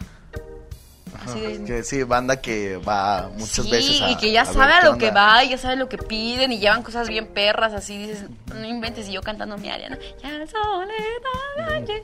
así 1.24 1.40
de... 1.40 1.64
Que 1.64 1.82
sí, 1.82 2.02
banda 2.02 2.40
que 2.40 2.76
va 2.76 3.30
muchas 3.36 3.64
sí, 3.64 3.70
veces 3.70 4.00
a 4.00 4.10
y 4.10 4.16
que 4.16 4.32
ya 4.32 4.42
a 4.42 4.44
sabe 4.44 4.74
a 4.74 4.84
lo 4.84 4.98
que 4.98 5.10
va, 5.10 5.44
y 5.44 5.50
ya 5.50 5.58
sabe 5.58 5.76
lo 5.76 5.88
que 5.88 5.98
piden, 5.98 6.52
y 6.52 6.58
llevan 6.58 6.82
cosas 6.82 7.08
bien 7.08 7.28
perras, 7.28 7.72
así 7.72 7.98
dices, 7.98 8.24
no 8.54 8.64
inventes, 8.64 9.08
y 9.08 9.12
yo 9.12 9.22
cantando 9.22 9.58
mi 9.58 9.70
área, 9.70 9.90
¿no? 9.90 9.96
Ya 10.22 10.30
soledad. 10.46 12.02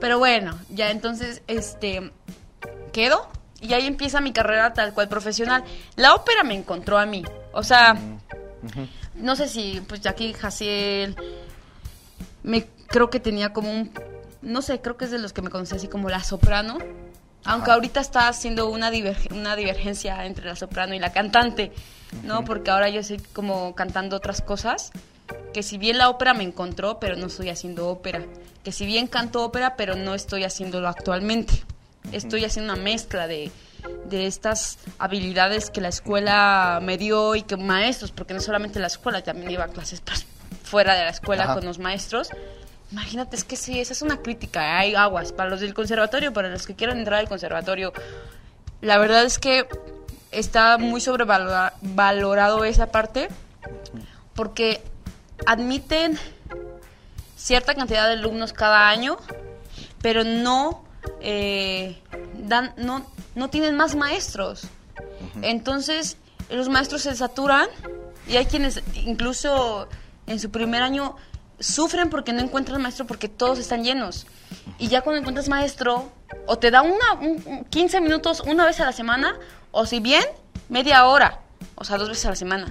Pero 0.00 0.18
bueno, 0.18 0.58
ya 0.70 0.90
entonces, 0.90 1.42
este, 1.46 2.10
quedo, 2.92 3.28
y 3.60 3.72
ahí 3.74 3.86
empieza 3.86 4.20
mi 4.20 4.32
carrera 4.32 4.72
tal 4.72 4.94
cual 4.94 5.08
profesional. 5.08 5.64
La 5.96 6.14
ópera 6.14 6.42
me 6.42 6.54
encontró 6.54 6.98
a 6.98 7.06
mí, 7.06 7.24
o 7.52 7.62
sea, 7.62 7.96
no 9.14 9.36
sé 9.36 9.48
si, 9.48 9.82
pues 9.86 10.00
Jackie 10.00 10.32
Jaciel, 10.32 11.16
me 12.42 12.66
creo 12.88 13.10
que 13.10 13.20
tenía 13.20 13.52
como 13.52 13.70
un, 13.70 13.90
no 14.42 14.62
sé, 14.62 14.80
creo 14.80 14.96
que 14.96 15.06
es 15.06 15.10
de 15.10 15.18
los 15.18 15.32
que 15.32 15.42
me 15.42 15.50
conocí 15.50 15.74
así 15.74 15.88
como 15.88 16.08
la 16.08 16.22
soprano. 16.22 16.78
Aunque 17.44 17.70
Ajá. 17.70 17.74
ahorita 17.74 18.00
está 18.00 18.28
haciendo 18.28 18.68
una, 18.68 18.90
diverge- 18.90 19.32
una 19.32 19.54
divergencia 19.56 20.24
entre 20.26 20.46
la 20.46 20.56
soprano 20.56 20.94
y 20.94 20.98
la 20.98 21.12
cantante, 21.12 21.72
¿no? 22.22 22.44
Porque 22.44 22.70
ahora 22.70 22.88
yo 22.88 23.00
estoy 23.00 23.18
como 23.32 23.74
cantando 23.74 24.16
otras 24.16 24.40
cosas. 24.40 24.92
Que 25.52 25.62
si 25.62 25.78
bien 25.78 25.98
la 25.98 26.08
ópera 26.08 26.34
me 26.34 26.42
encontró, 26.42 26.98
pero 26.98 27.16
no 27.16 27.26
estoy 27.26 27.48
haciendo 27.48 27.88
ópera. 27.88 28.22
Que 28.64 28.72
si 28.72 28.86
bien 28.86 29.06
canto 29.06 29.42
ópera, 29.44 29.76
pero 29.76 29.94
no 29.94 30.14
estoy 30.14 30.44
haciéndolo 30.44 30.88
actualmente. 30.88 31.62
Estoy 32.12 32.44
haciendo 32.44 32.72
una 32.72 32.82
mezcla 32.82 33.26
de, 33.26 33.50
de 34.06 34.26
estas 34.26 34.78
habilidades 34.98 35.70
que 35.70 35.80
la 35.80 35.88
escuela 35.88 36.80
me 36.82 36.98
dio 36.98 37.34
y 37.34 37.42
que 37.42 37.56
maestros, 37.56 38.10
porque 38.10 38.34
no 38.34 38.40
solamente 38.40 38.78
la 38.80 38.88
escuela, 38.88 39.22
también 39.22 39.50
iba 39.50 39.64
a 39.64 39.68
clases 39.68 40.02
fuera 40.62 40.94
de 40.94 41.04
la 41.04 41.10
escuela 41.10 41.44
Ajá. 41.44 41.54
con 41.54 41.64
los 41.64 41.78
maestros. 41.78 42.28
Imagínate, 42.94 43.34
es 43.34 43.42
que 43.42 43.56
sí, 43.56 43.80
esa 43.80 43.92
es 43.92 44.02
una 44.02 44.18
crítica, 44.18 44.78
hay 44.78 44.94
aguas 44.94 45.32
para 45.32 45.50
los 45.50 45.58
del 45.58 45.74
conservatorio, 45.74 46.32
para 46.32 46.48
los 46.48 46.64
que 46.64 46.76
quieran 46.76 46.98
entrar 46.98 47.18
al 47.18 47.28
conservatorio. 47.28 47.92
La 48.80 48.98
verdad 48.98 49.24
es 49.24 49.40
que 49.40 49.66
está 50.30 50.78
muy 50.78 51.00
sobrevalorado 51.00 52.64
esa 52.64 52.92
parte 52.92 53.28
porque 54.34 54.80
admiten 55.44 56.16
cierta 57.36 57.74
cantidad 57.74 58.06
de 58.06 58.12
alumnos 58.12 58.52
cada 58.52 58.88
año, 58.88 59.16
pero 60.00 60.22
no 60.22 60.84
eh, 61.20 62.00
dan, 62.44 62.74
no, 62.76 63.04
no 63.34 63.50
tienen 63.50 63.76
más 63.76 63.96
maestros. 63.96 64.68
Entonces, 65.42 66.16
los 66.48 66.68
maestros 66.68 67.02
se 67.02 67.16
saturan 67.16 67.66
y 68.28 68.36
hay 68.36 68.46
quienes 68.46 68.82
incluso 68.94 69.88
en 70.28 70.38
su 70.38 70.52
primer 70.52 70.82
año 70.84 71.16
sufren 71.58 72.10
porque 72.10 72.32
no 72.32 72.40
encuentran 72.40 72.80
maestro 72.82 73.06
porque 73.06 73.28
todos 73.28 73.58
están 73.58 73.84
llenos. 73.84 74.26
Y 74.78 74.88
ya 74.88 75.02
cuando 75.02 75.20
encuentras 75.20 75.48
maestro, 75.48 76.10
o 76.46 76.58
te 76.58 76.70
da 76.70 76.82
una, 76.82 77.64
15 77.70 78.00
minutos 78.00 78.42
una 78.46 78.64
vez 78.64 78.80
a 78.80 78.84
la 78.84 78.92
semana, 78.92 79.38
o 79.70 79.86
si 79.86 80.00
bien, 80.00 80.24
media 80.68 81.06
hora, 81.06 81.40
o 81.74 81.84
sea, 81.84 81.98
dos 81.98 82.08
veces 82.08 82.26
a 82.26 82.30
la 82.30 82.36
semana. 82.36 82.66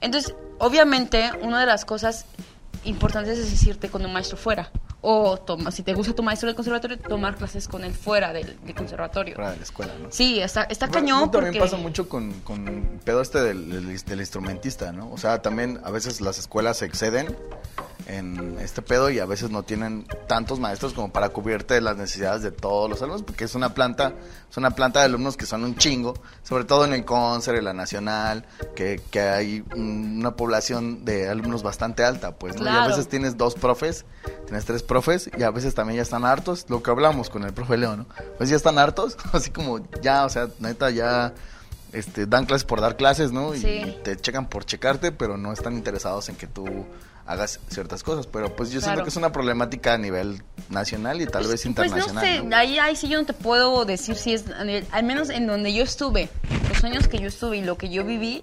Entonces, 0.00 0.34
obviamente, 0.58 1.30
una 1.42 1.60
de 1.60 1.66
las 1.66 1.84
cosas 1.84 2.26
importantes 2.84 3.38
es 3.38 3.50
decirte 3.50 3.88
con 3.88 4.04
un 4.04 4.12
maestro 4.12 4.36
fuera. 4.36 4.70
O 5.00 5.38
toma, 5.38 5.70
si 5.70 5.84
te 5.84 5.94
gusta 5.94 6.12
tu 6.12 6.24
maestro 6.24 6.48
del 6.48 6.56
conservatorio, 6.56 6.98
tomar 6.98 7.36
clases 7.36 7.68
con 7.68 7.84
él 7.84 7.92
fuera 7.92 8.32
del, 8.32 8.58
conservatorio. 8.76 9.36
Fuera 9.36 9.52
de 9.52 9.58
la 9.58 9.62
escuela, 9.62 9.92
¿no? 10.00 10.08
Sí, 10.10 10.40
está, 10.40 10.64
está 10.64 10.88
cañón. 10.88 11.30
También 11.30 11.56
pasa 11.56 11.76
mucho 11.76 12.08
con, 12.08 12.32
con 12.40 13.00
pedo 13.04 13.20
este 13.20 13.40
del, 13.40 13.70
del, 14.04 14.20
instrumentista, 14.20 14.90
¿no? 14.90 15.10
O 15.12 15.18
sea, 15.18 15.40
también 15.40 15.80
a 15.84 15.92
veces 15.92 16.20
las 16.20 16.38
escuelas 16.38 16.78
se 16.78 16.86
exceden 16.86 17.36
en 18.08 18.58
este 18.58 18.80
pedo 18.80 19.10
y 19.10 19.18
a 19.18 19.26
veces 19.26 19.50
no 19.50 19.62
tienen 19.62 20.06
tantos 20.26 20.58
maestros 20.58 20.94
como 20.94 21.12
para 21.12 21.28
cubrirte 21.28 21.80
las 21.80 21.96
necesidades 21.96 22.42
de 22.42 22.50
todos 22.50 22.88
los 22.88 23.02
alumnos, 23.02 23.22
porque 23.22 23.44
es 23.44 23.54
una 23.54 23.74
planta, 23.74 24.14
es 24.50 24.56
una 24.56 24.70
planta 24.70 25.00
de 25.00 25.04
alumnos 25.06 25.36
que 25.36 25.44
son 25.44 25.62
un 25.62 25.76
chingo, 25.76 26.14
sobre 26.42 26.64
todo 26.64 26.86
en 26.86 26.94
el 26.94 27.04
Concert, 27.04 27.58
en 27.58 27.64
la 27.64 27.74
Nacional, 27.74 28.46
que, 28.74 29.00
que 29.10 29.20
hay 29.20 29.64
una 29.76 30.34
población 30.36 31.04
de 31.04 31.28
alumnos 31.28 31.62
bastante 31.62 32.02
alta, 32.02 32.32
pues, 32.32 32.56
¿no? 32.58 32.64
Y 32.64 32.68
a 32.68 32.86
veces 32.86 33.08
tienes 33.08 33.36
dos 33.36 33.54
profes, 33.54 34.06
tienes 34.46 34.64
tres 34.64 34.82
profes 34.82 35.30
y 35.36 35.42
a 35.42 35.50
veces 35.50 35.74
también 35.74 35.98
ya 35.98 36.02
están 36.02 36.24
hartos, 36.24 36.64
lo 36.68 36.82
que 36.82 36.90
hablamos 36.90 37.28
con 37.28 37.44
el 37.44 37.52
profe 37.52 37.76
Leo, 37.76 37.94
¿no? 37.94 38.06
Pues 38.38 38.48
ya 38.48 38.56
están 38.56 38.78
hartos, 38.78 39.18
así 39.32 39.50
como 39.50 39.80
ya, 40.00 40.24
o 40.24 40.30
sea, 40.30 40.48
neta 40.60 40.88
ya 40.90 41.34
este, 41.92 42.26
dan 42.26 42.46
clases 42.46 42.64
por 42.64 42.80
dar 42.80 42.96
clases, 42.96 43.32
¿no? 43.32 43.54
Y 43.54 43.60
te 44.02 44.16
checan 44.16 44.48
por 44.48 44.64
checarte, 44.64 45.12
pero 45.12 45.36
no 45.36 45.52
están 45.52 45.74
interesados 45.74 46.30
en 46.30 46.36
que 46.36 46.46
tú 46.46 46.86
hagas 47.28 47.60
ciertas 47.68 48.02
cosas. 48.02 48.26
Pero 48.26 48.56
pues 48.56 48.70
yo 48.70 48.80
siento 48.80 49.04
que 49.04 49.10
es 49.10 49.16
una 49.16 49.30
problemática 49.30 49.94
a 49.94 49.98
nivel 49.98 50.42
nacional 50.70 51.20
y 51.20 51.26
tal 51.26 51.42
pues, 51.42 51.48
vez 51.48 51.66
internacional. 51.66 52.24
Pues 52.24 52.42
no 52.42 52.50
sé, 52.50 52.56
Ahí, 52.56 52.78
ahí 52.78 52.96
sí 52.96 53.08
yo 53.08 53.20
no 53.20 53.26
te 53.26 53.34
puedo 53.34 53.84
decir 53.84 54.16
si 54.16 54.34
es, 54.34 54.46
al 54.90 55.04
menos 55.04 55.30
en 55.30 55.46
donde 55.46 55.72
yo 55.72 55.84
estuve, 55.84 56.30
los 56.68 56.82
años 56.82 57.06
que 57.06 57.18
yo 57.18 57.28
estuve 57.28 57.58
y 57.58 57.62
lo 57.62 57.76
que 57.76 57.90
yo 57.90 58.04
viví, 58.04 58.42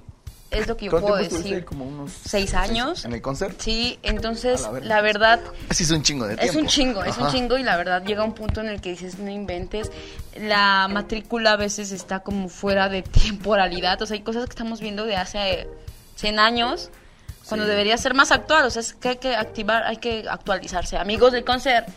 es 0.52 0.68
lo 0.68 0.78
que 0.78 0.86
yo 0.86 0.92
puedo 0.92 1.16
decir. 1.16 1.66
Como 1.66 1.86
unos 1.86 2.12
seis 2.12 2.54
años. 2.54 3.04
¿En 3.04 3.14
el 3.14 3.22
concert? 3.22 3.60
Sí, 3.60 4.00
entonces 4.04 4.66
la, 4.84 5.02
verdad... 5.02 5.42
Así 5.70 5.84
es 5.84 5.92
un 5.92 6.04
chingo 6.04 6.28
de 6.28 6.38
tiempo. 6.38 6.52
Es 6.52 6.56
un 6.56 6.68
chingo, 6.68 7.04
es 7.04 7.18
un 7.18 7.30
chingo 7.30 7.58
y 7.58 7.64
la 7.64 7.76
verdad 7.76 8.04
llega 8.06 8.24
un 8.24 8.36
punto 8.36 8.62
en 8.62 8.68
el 8.68 8.80
que 8.80 8.92
dices, 8.92 9.18
no 9.18 9.32
inventes. 9.32 9.92
La 10.40 10.88
matrícula 10.88 11.54
a 11.54 11.58
veces 11.58 11.92
está 11.92 12.20
como 12.20 12.48
fuera 12.50 12.88
de 12.88 13.02
temporalidad. 13.24 14.00
O 14.04 14.06
sea, 14.06 14.16
hay 14.16 14.24
cosas 14.24 14.46
que 14.46 14.52
estamos 14.52 14.80
viendo 14.80 15.06
de 15.06 15.16
hace 15.16 15.68
100 16.18 16.40
años 16.40 16.92
cuando 17.48 17.66
debería 17.66 17.98
ser 17.98 18.14
más 18.14 18.32
actual. 18.32 18.66
O 18.66 18.70
sea, 18.70 18.82
es 18.82 18.94
que 18.94 19.10
hay 19.10 19.18
que 19.18 19.36
activar, 19.36 19.84
hay 19.84 19.98
que 19.98 20.26
actualizarse. 20.30 20.98
Amigos 20.98 21.32
del 21.32 21.44
concert, 21.44 21.88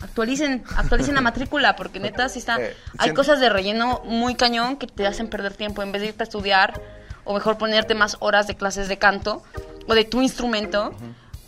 actualicen, 0.00 0.64
actualicen 0.76 1.14
la 1.14 1.20
matrícula, 1.30 1.76
porque 1.76 2.00
neta 2.00 2.28
sí 2.28 2.38
está. 2.38 2.60
Eh, 2.60 2.76
hay 2.98 3.14
cosas 3.14 3.40
de 3.40 3.48
relleno 3.48 4.02
muy 4.04 4.34
cañón 4.34 4.76
que 4.76 4.86
te 4.86 5.06
hacen 5.06 5.28
perder 5.28 5.54
tiempo. 5.54 5.82
En 5.82 5.92
vez 5.92 6.02
de 6.02 6.08
irte 6.08 6.22
a 6.22 6.24
estudiar, 6.24 6.80
o 7.24 7.34
mejor 7.34 7.58
ponerte 7.58 7.94
más 7.94 8.16
horas 8.20 8.46
de 8.46 8.56
clases 8.56 8.88
de 8.88 8.98
canto, 8.98 9.42
o 9.86 9.94
de 9.94 10.04
tu 10.04 10.22
instrumento. 10.22 10.94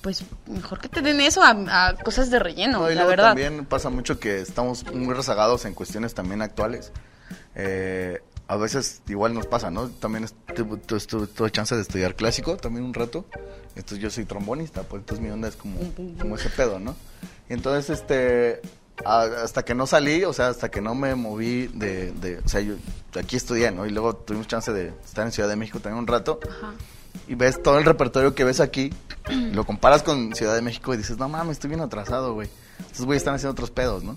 Pues 0.01 0.23
mejor 0.47 0.81
que 0.81 0.91
te 0.91 1.01
den 1.01 1.19
eso 1.23 1.43
a, 1.43 1.95
cosas 2.05 2.31
de 2.31 2.39
relleno, 2.39 2.91
la 2.91 3.05
verdad. 3.07 3.29
También 3.29 3.65
pasa 3.65 3.89
mucho 3.89 4.21
que 4.21 4.39
estamos 4.41 4.85
muy 4.93 5.15
rezagados 5.15 5.65
en 5.65 5.73
cuestiones 5.73 6.13
también 6.13 6.43
actuales. 6.43 6.93
Eh, 7.55 8.21
a 8.47 8.57
veces 8.57 9.03
igual 9.09 9.35
nos 9.35 9.47
pasa, 9.47 9.71
¿no? 9.71 9.89
También 9.89 10.27
tuve 10.55 11.51
chance 11.51 11.75
de 11.75 11.83
estudiar 11.83 12.15
clásico 12.15 12.57
también 12.57 12.85
un 12.85 12.95
rato. 12.95 13.25
Entonces 13.75 13.99
yo 13.99 14.11
soy 14.11 14.25
trombonista, 14.25 14.83
pues 14.83 15.01
entonces 15.01 15.25
mi 15.25 15.31
onda 15.31 15.49
es 15.49 15.57
como, 15.57 15.79
como 16.19 16.37
ese 16.37 16.51
pedo, 16.51 16.79
¿no? 16.79 16.95
Y 17.49 17.55
entonces, 17.55 17.99
este, 17.99 18.61
hasta 19.05 19.65
que 19.65 19.75
no 19.75 19.87
salí, 19.87 20.25
o 20.25 20.33
sea, 20.33 20.49
hasta 20.49 20.71
que 20.71 20.81
no 20.81 20.95
me 20.95 21.15
moví 21.15 21.69
de, 21.69 22.13
de, 22.13 22.39
o 22.39 22.49
sea, 22.49 22.61
yo 22.61 22.75
aquí 23.19 23.37
estudié, 23.37 23.71
¿no? 23.71 23.87
Y 23.87 23.91
luego 23.91 24.15
tuvimos 24.15 24.47
chance 24.47 24.73
de 24.73 24.93
estar 25.05 25.27
en 25.27 25.33
Ciudad 25.33 25.49
de 25.49 25.57
México 25.57 25.81
también 25.81 25.99
un 25.99 26.07
rato. 26.07 26.39
Y 27.29 27.35
ves 27.37 27.63
todo 27.63 27.79
el 27.79 27.85
repertorio 27.85 28.35
que 28.35 28.45
ves 28.45 28.61
aquí, 28.61 28.93
lo 29.31 29.65
comparas 29.65 30.03
con 30.03 30.35
Ciudad 30.35 30.55
de 30.55 30.63
México 30.63 30.93
y 30.95 30.97
dices, 30.97 31.17
no 31.17 31.29
mames, 31.29 31.53
estoy 31.53 31.69
bien 31.69 31.81
atrasado, 31.81 32.35
güey. 32.35 32.49
Entonces, 32.79 33.05
güey, 33.05 33.17
están 33.17 33.35
haciendo 33.35 33.53
otros 33.53 33.71
pedos, 33.71 34.05
¿no? 34.05 34.17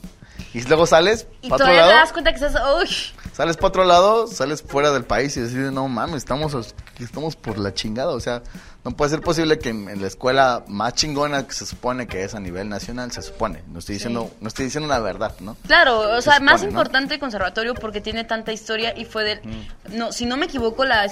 Y 0.57 0.63
luego 0.63 0.87
sales. 0.87 1.27
Y 1.41 1.49
todavía 1.49 1.87
te 1.87 1.93
das 1.93 2.11
cuenta 2.11 2.33
que 2.33 2.43
estás. 2.43 2.55
Uy. 2.81 2.89
Sales 3.31 3.57
para 3.57 3.67
otro 3.67 3.83
lado, 3.83 4.25
sales 4.25 4.63
fuera 4.63 4.91
del 4.91 5.05
país 5.05 5.37
y 5.37 5.41
decides, 5.41 5.71
no 5.71 5.87
mames, 5.87 6.17
estamos, 6.17 6.73
estamos 6.99 7.35
por 7.35 7.59
la 7.59 7.75
chingada. 7.75 8.09
O 8.09 8.19
sea, 8.19 8.41
no 8.87 8.95
puede 8.95 9.11
ser 9.11 9.19
posible 9.19 9.59
que 9.59 9.67
en, 9.67 10.01
la 10.01 10.07
escuela 10.07 10.63
más 10.69 10.93
chingona 10.93 11.45
que 11.45 11.51
se 11.51 11.65
supone 11.65 12.07
que 12.07 12.23
es 12.23 12.35
a 12.35 12.39
nivel 12.39 12.69
nacional, 12.69 13.11
se 13.11 13.21
supone. 13.21 13.61
No 13.67 13.79
estoy 13.79 13.95
diciendo, 13.95 14.31
no 14.39 14.47
estoy 14.47 14.63
diciendo 14.63 14.87
la 14.87 15.01
verdad, 15.01 15.35
¿no? 15.41 15.57
Claro, 15.67 16.15
o 16.15 16.21
sea, 16.21 16.39
más 16.39 16.63
importante 16.63 17.15
el 17.15 17.19
conservatorio 17.19 17.73
porque 17.73 17.99
tiene 17.99 18.23
tanta 18.23 18.53
historia 18.53 18.97
y 18.97 19.03
fue 19.03 19.25
del. 19.25 19.41
Mm. 19.43 19.97
No, 19.97 20.13
si 20.13 20.25
no 20.25 20.37
me 20.37 20.45
equivoco, 20.45 20.85
la, 20.85 21.05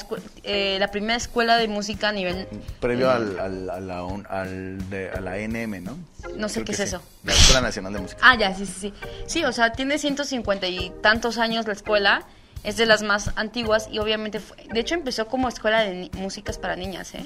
eh, 0.43 0.77
la 0.79 0.89
primera 0.89 1.17
escuela 1.17 1.57
de 1.57 1.67
música 1.67 2.07
a 2.07 2.11
nivel. 2.13 2.47
Previo 2.79 3.11
al, 3.11 3.37
al, 3.41 3.69
a, 3.69 3.79
la, 3.81 3.99
al 4.29 4.89
de, 4.89 5.09
a 5.09 5.19
la 5.19 5.35
NM, 5.37 5.83
¿no? 5.83 5.97
No 6.37 6.47
sé 6.47 6.63
qué 6.63 6.71
es 6.71 6.79
eso. 6.79 7.01
La 7.25 7.33
Escuela 7.33 7.59
Nacional 7.59 7.91
de 7.91 7.99
Música. 7.99 8.21
Ah, 8.23 8.37
ya, 8.37 8.55
sí, 8.55 8.65
sí, 8.65 8.73
sí. 8.79 8.93
Sí, 9.27 9.43
o 9.43 9.51
sea, 9.51 9.73
tiene 9.73 9.97
150 9.97 10.65
y 10.67 10.93
tantos 11.01 11.37
años 11.37 11.67
la 11.67 11.73
escuela. 11.73 12.23
Es 12.65 12.77
de 12.77 12.85
las 12.85 13.03
más 13.03 13.31
antiguas 13.35 13.87
y 13.91 13.99
obviamente, 13.99 14.41
de 14.73 14.79
hecho 14.79 14.95
empezó 14.95 15.27
como 15.27 15.47
escuela 15.47 15.81
de 15.81 16.09
músicas 16.13 16.57
para 16.57 16.75
niñas, 16.75 17.13
¿eh? 17.13 17.25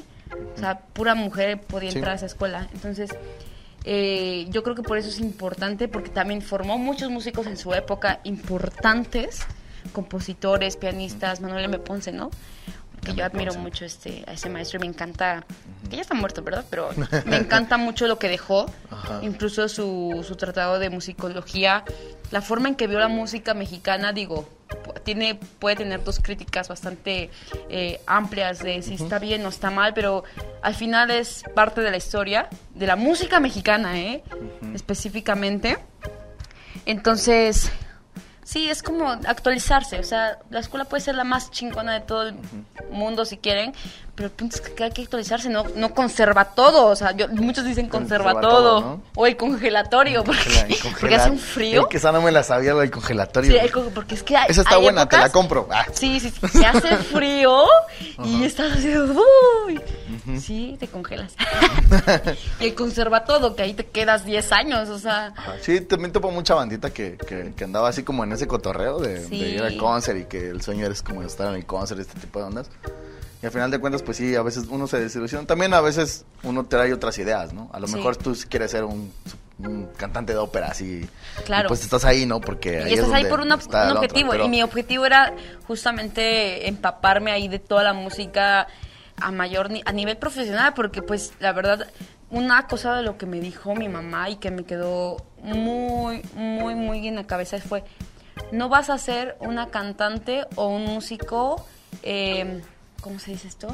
O 0.56 0.60
sea, 0.60 0.80
pura 0.80 1.16
mujer 1.16 1.62
podía 1.62 1.90
entrar 1.90 2.12
a 2.12 2.16
esa 2.16 2.26
escuela. 2.26 2.68
Entonces, 2.74 3.10
eh, 3.86 4.48
yo 4.50 4.64
creo 4.64 4.76
que 4.76 4.84
por 4.84 4.98
eso 4.98 5.10
es 5.10 5.20
importante, 5.20 5.88
porque 5.88 6.10
también 6.10 6.42
formó 6.42 6.78
muchos 6.78 7.10
músicos 7.10 7.48
en 7.48 7.58
su 7.58 7.74
época 7.74 8.20
importantes, 8.26 9.40
compositores, 9.94 10.76
pianistas, 10.76 11.40
Manuel 11.40 11.66
M. 11.66 11.80
Ponce, 11.80 12.12
¿no? 12.12 12.30
que 13.00 13.14
yo 13.14 13.26
admiro 13.26 13.54
mucho 13.56 13.86
este, 13.86 14.24
a 14.28 14.34
ese 14.34 14.50
maestro 14.50 14.78
y 14.78 14.82
me 14.82 14.88
encanta, 14.88 15.46
que 15.90 15.96
ya 15.96 16.02
está 16.02 16.16
muerto, 16.16 16.44
¿verdad? 16.44 16.66
Pero 16.70 16.90
me 17.26 17.38
encanta 17.38 17.78
mucho 17.78 18.08
lo 18.08 18.20
que 18.20 18.28
dejó, 18.28 18.66
incluso 19.22 19.68
su, 19.70 20.24
su 20.28 20.36
tratado 20.36 20.80
de 20.80 20.90
musicología, 20.90 21.84
la 22.32 22.42
forma 22.42 22.70
en 22.70 22.76
que 22.76 22.88
vio 22.88 23.00
la 23.00 23.08
música 23.08 23.54
mexicana, 23.54 24.14
digo, 24.14 24.48
tiene, 25.10 25.34
puede 25.58 25.78
tener 25.78 26.04
dos 26.04 26.20
críticas 26.20 26.68
bastante 26.68 27.32
eh, 27.68 28.00
amplias 28.06 28.60
de 28.60 28.84
si 28.84 28.94
está 28.94 29.18
bien 29.18 29.44
o 29.44 29.50
está 29.50 29.72
mal, 29.72 29.96
pero 29.96 30.24
al 30.62 30.76
final 30.76 31.10
es 31.10 31.44
parte 31.56 31.82
de 31.82 31.90
la 31.90 31.98
historia, 31.98 32.48
de 32.76 32.86
la 32.86 32.96
música 32.96 33.40
mexicana, 33.40 34.00
¿eh? 34.00 34.24
Específicamente. 34.76 35.80
Entonces, 36.86 37.72
Sí, 38.44 38.68
es 38.68 38.82
como 38.82 39.12
actualizarse. 39.12 40.00
O 40.00 40.04
sea, 40.04 40.40
la 40.50 40.60
escuela 40.60 40.86
puede 40.86 41.02
ser 41.02 41.14
la 41.14 41.24
más 41.24 41.52
chingona 41.52 41.94
de 41.94 42.00
todo 42.00 42.30
el 42.30 42.36
mundo 42.90 43.24
si 43.24 43.38
quieren, 43.38 43.74
pero 44.20 44.28
el 44.28 44.36
punto 44.36 44.58
es 44.58 44.62
que 44.62 44.84
hay 44.84 44.92
que 44.92 45.04
actualizarse, 45.04 45.48
no, 45.48 45.64
no 45.78 45.94
conserva 45.94 46.44
todo. 46.44 46.88
O 46.88 46.96
sea, 46.98 47.16
muchos 47.32 47.64
dicen 47.64 47.88
conserva, 47.88 48.42
todo. 48.42 49.00
O 49.16 49.26
el 49.26 49.38
congelatorio, 49.38 50.26
porque, 50.26 51.16
hace 51.16 51.30
un 51.30 51.40
frío. 51.40 51.88
que 51.88 51.96
esa 51.96 52.12
no 52.12 52.22
me 52.22 52.30
la 52.30 52.44
sabía, 52.44 52.74
lo 52.74 52.80
del 52.80 52.92
congelatorio. 52.92 53.50
Sí, 53.50 53.72
porque 53.96 54.16
es 54.16 54.24
que 54.24 54.36
hay, 54.36 54.48
Esa 54.50 54.64
está 54.64 54.76
buena, 54.76 55.08
te 55.08 55.18
la 55.18 55.30
compro. 55.30 55.70
Ah. 55.72 55.86
Sí, 55.94 56.20
sí, 56.20 56.34
se 56.52 56.66
hace 56.66 56.98
frío 57.14 57.64
y 58.26 58.44
estás 58.44 58.74
así, 58.74 58.94
uy. 58.94 59.80
Sí, 60.38 60.76
te 60.78 60.90
congelas. 60.90 61.34
y 62.60 62.66
el 62.66 62.76
conserva 62.76 63.24
todo, 63.24 63.56
que 63.56 63.64
ahí 63.64 63.74
te 63.74 63.86
quedas 63.86 64.26
10 64.26 64.52
años, 64.52 64.90
o 64.90 65.00
sea. 65.00 65.34
Sí, 65.62 65.80
también 65.80 66.12
topo 66.12 66.30
mucha 66.30 66.56
bandita 66.56 66.90
que, 66.90 67.18
que, 67.56 67.64
andaba 67.64 67.88
así 67.88 68.04
como 68.04 68.26
en 68.26 68.34
ese 68.34 68.48
cotorreo 68.48 69.00
de, 69.00 69.34
ir 69.34 69.64
al 69.64 69.78
concert 69.78 70.20
y 70.20 70.26
que 70.26 70.50
el 70.50 70.62
sueño 70.62 70.86
eres 70.88 71.02
como 71.02 71.24
estar 71.24 71.48
en 71.48 71.56
el 71.56 71.66
concert, 71.66 72.02
este 72.02 72.20
tipo 72.20 72.40
de 72.40 72.46
ondas. 72.48 72.70
Y 73.42 73.46
al 73.46 73.52
final 73.52 73.72
de 73.72 73.80
cuentas, 73.80 74.04
pues 74.04 74.18
sí, 74.18 74.36
a 74.36 74.42
veces 74.42 74.66
uno 74.70 74.88
se 74.88 75.00
desilusiona. 75.00 75.48
También 75.48 75.74
a 75.74 75.82
veces 75.82 76.26
uno 76.44 76.66
trae 76.66 76.94
otras 76.94 77.18
ideas, 77.20 77.54
¿no? 77.54 77.70
A 77.72 77.80
lo 77.80 77.88
mejor 77.88 78.18
tú 78.18 78.36
quieres 78.50 78.72
ser 78.72 78.84
un, 78.84 79.14
cantante 79.96 80.34
de 80.34 80.40
ópera, 80.40 80.68
así. 80.68 81.08
Claro. 81.46 81.70
pues 81.70 81.82
estás 81.82 82.04
ahí, 82.04 82.26
¿no? 82.26 82.42
Porque 82.42 82.84
ahí 82.84 82.92
y 82.92 82.94
estás 82.96 83.14
ahí 83.14 83.26
por 83.26 83.40
un 83.40 83.52
objetivo. 83.52 84.36
Y 84.36 84.50
mi 84.50 84.62
objetivo 84.62 85.06
era 85.06 85.34
justamente 85.68 86.68
empaparme 86.68 87.32
ahí 87.32 87.48
de 87.48 87.60
toda 87.60 87.84
la 87.84 87.94
música 87.94 88.68
a 89.22 89.32
mayor 89.32 89.70
a 89.86 89.92
nivel 89.92 90.18
profesional 90.18 90.74
porque 90.74 91.02
pues 91.02 91.34
la 91.42 91.52
verdad 91.52 91.88
una 92.30 92.68
cosa 92.68 92.96
de 92.96 93.04
lo 93.04 93.18
que 93.18 93.26
me 93.26 93.40
dijo 93.40 93.76
mi 93.76 93.90
mamá 93.90 94.30
y 94.30 94.38
que 94.38 94.52
me 94.52 94.64
quedó 94.64 95.18
muy, 95.42 96.22
muy, 96.36 96.76
muy 96.76 97.08
en 97.08 97.16
la 97.16 97.26
cabeza 97.26 97.58
fue, 97.60 97.84
no 98.52 98.70
vas 98.70 98.90
a 98.90 98.98
ser 98.98 99.36
una 99.40 99.68
cantante 99.68 100.46
o 100.56 100.68
un 100.68 100.86
músico, 100.86 101.66
eh, 102.04 102.62
¿cómo 103.02 103.20
se 103.20 103.32
dice 103.32 103.48
esto? 103.48 103.68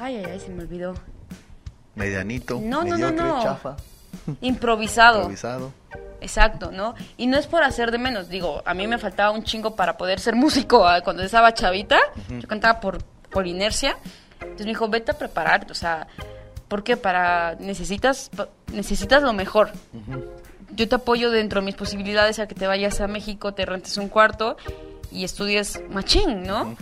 Ay, 0.00 0.16
ay, 0.16 0.24
ay, 0.32 0.40
se 0.40 0.48
me 0.50 0.62
olvidó. 0.62 0.94
Medianito, 1.94 2.60
No, 2.62 2.84
no, 2.84 2.96
no, 2.96 3.10
no. 3.12 3.42
chafa, 3.42 3.76
Improvisado. 4.40 5.18
improvisado. 5.20 5.72
Exacto, 6.20 6.70
¿no? 6.72 6.94
Y 7.18 7.26
no 7.26 7.36
es 7.36 7.46
por 7.46 7.62
hacer 7.62 7.90
de 7.90 7.98
menos, 7.98 8.28
digo, 8.28 8.62
a 8.64 8.72
mí 8.72 8.86
me 8.86 8.96
faltaba 8.98 9.30
un 9.30 9.44
chingo 9.44 9.76
para 9.76 9.96
poder 9.98 10.18
ser 10.20 10.34
músico 10.34 10.86
ah, 10.88 11.02
cuando 11.02 11.22
estaba 11.22 11.52
chavita, 11.52 11.98
yo 12.30 12.48
cantaba 12.48 12.80
por, 12.80 13.02
por 13.30 13.46
inercia, 13.46 13.96
entonces 14.40 14.64
me 14.66 14.72
dijo, 14.72 14.88
vete 14.88 15.10
a 15.10 15.18
prepararte, 15.18 15.72
o 15.72 15.74
sea, 15.74 16.06
¿por 16.68 16.82
qué? 16.82 16.96
Para, 16.96 17.56
necesitas, 17.60 18.30
necesitas 18.72 19.22
lo 19.22 19.34
mejor. 19.34 19.70
Yo 20.74 20.88
te 20.88 20.94
apoyo 20.94 21.30
dentro 21.30 21.60
de 21.60 21.66
mis 21.66 21.74
posibilidades 21.76 22.38
a 22.38 22.48
que 22.48 22.54
te 22.54 22.66
vayas 22.66 23.00
a 23.02 23.06
México, 23.06 23.52
te 23.52 23.66
rentes 23.66 23.96
un 23.98 24.08
cuarto 24.08 24.56
y 25.12 25.24
estudies 25.24 25.80
machín, 25.90 26.42
¿no? 26.44 26.74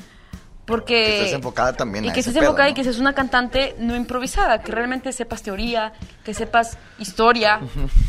Porque... 0.72 0.94
Que 1.04 1.18
estés 1.18 1.32
enfocada 1.34 1.74
también 1.74 2.06
Y 2.06 2.08
a 2.08 2.12
que 2.14 2.20
estés 2.20 2.34
enfocada 2.34 2.68
y 2.70 2.74
que 2.74 2.82
seas 2.82 2.98
una 2.98 3.12
cantante 3.14 3.76
no 3.78 3.94
improvisada, 3.94 4.62
que 4.62 4.72
realmente 4.72 5.12
sepas 5.12 5.42
teoría, 5.42 5.92
que 6.24 6.32
sepas 6.32 6.78
historia, 6.98 7.60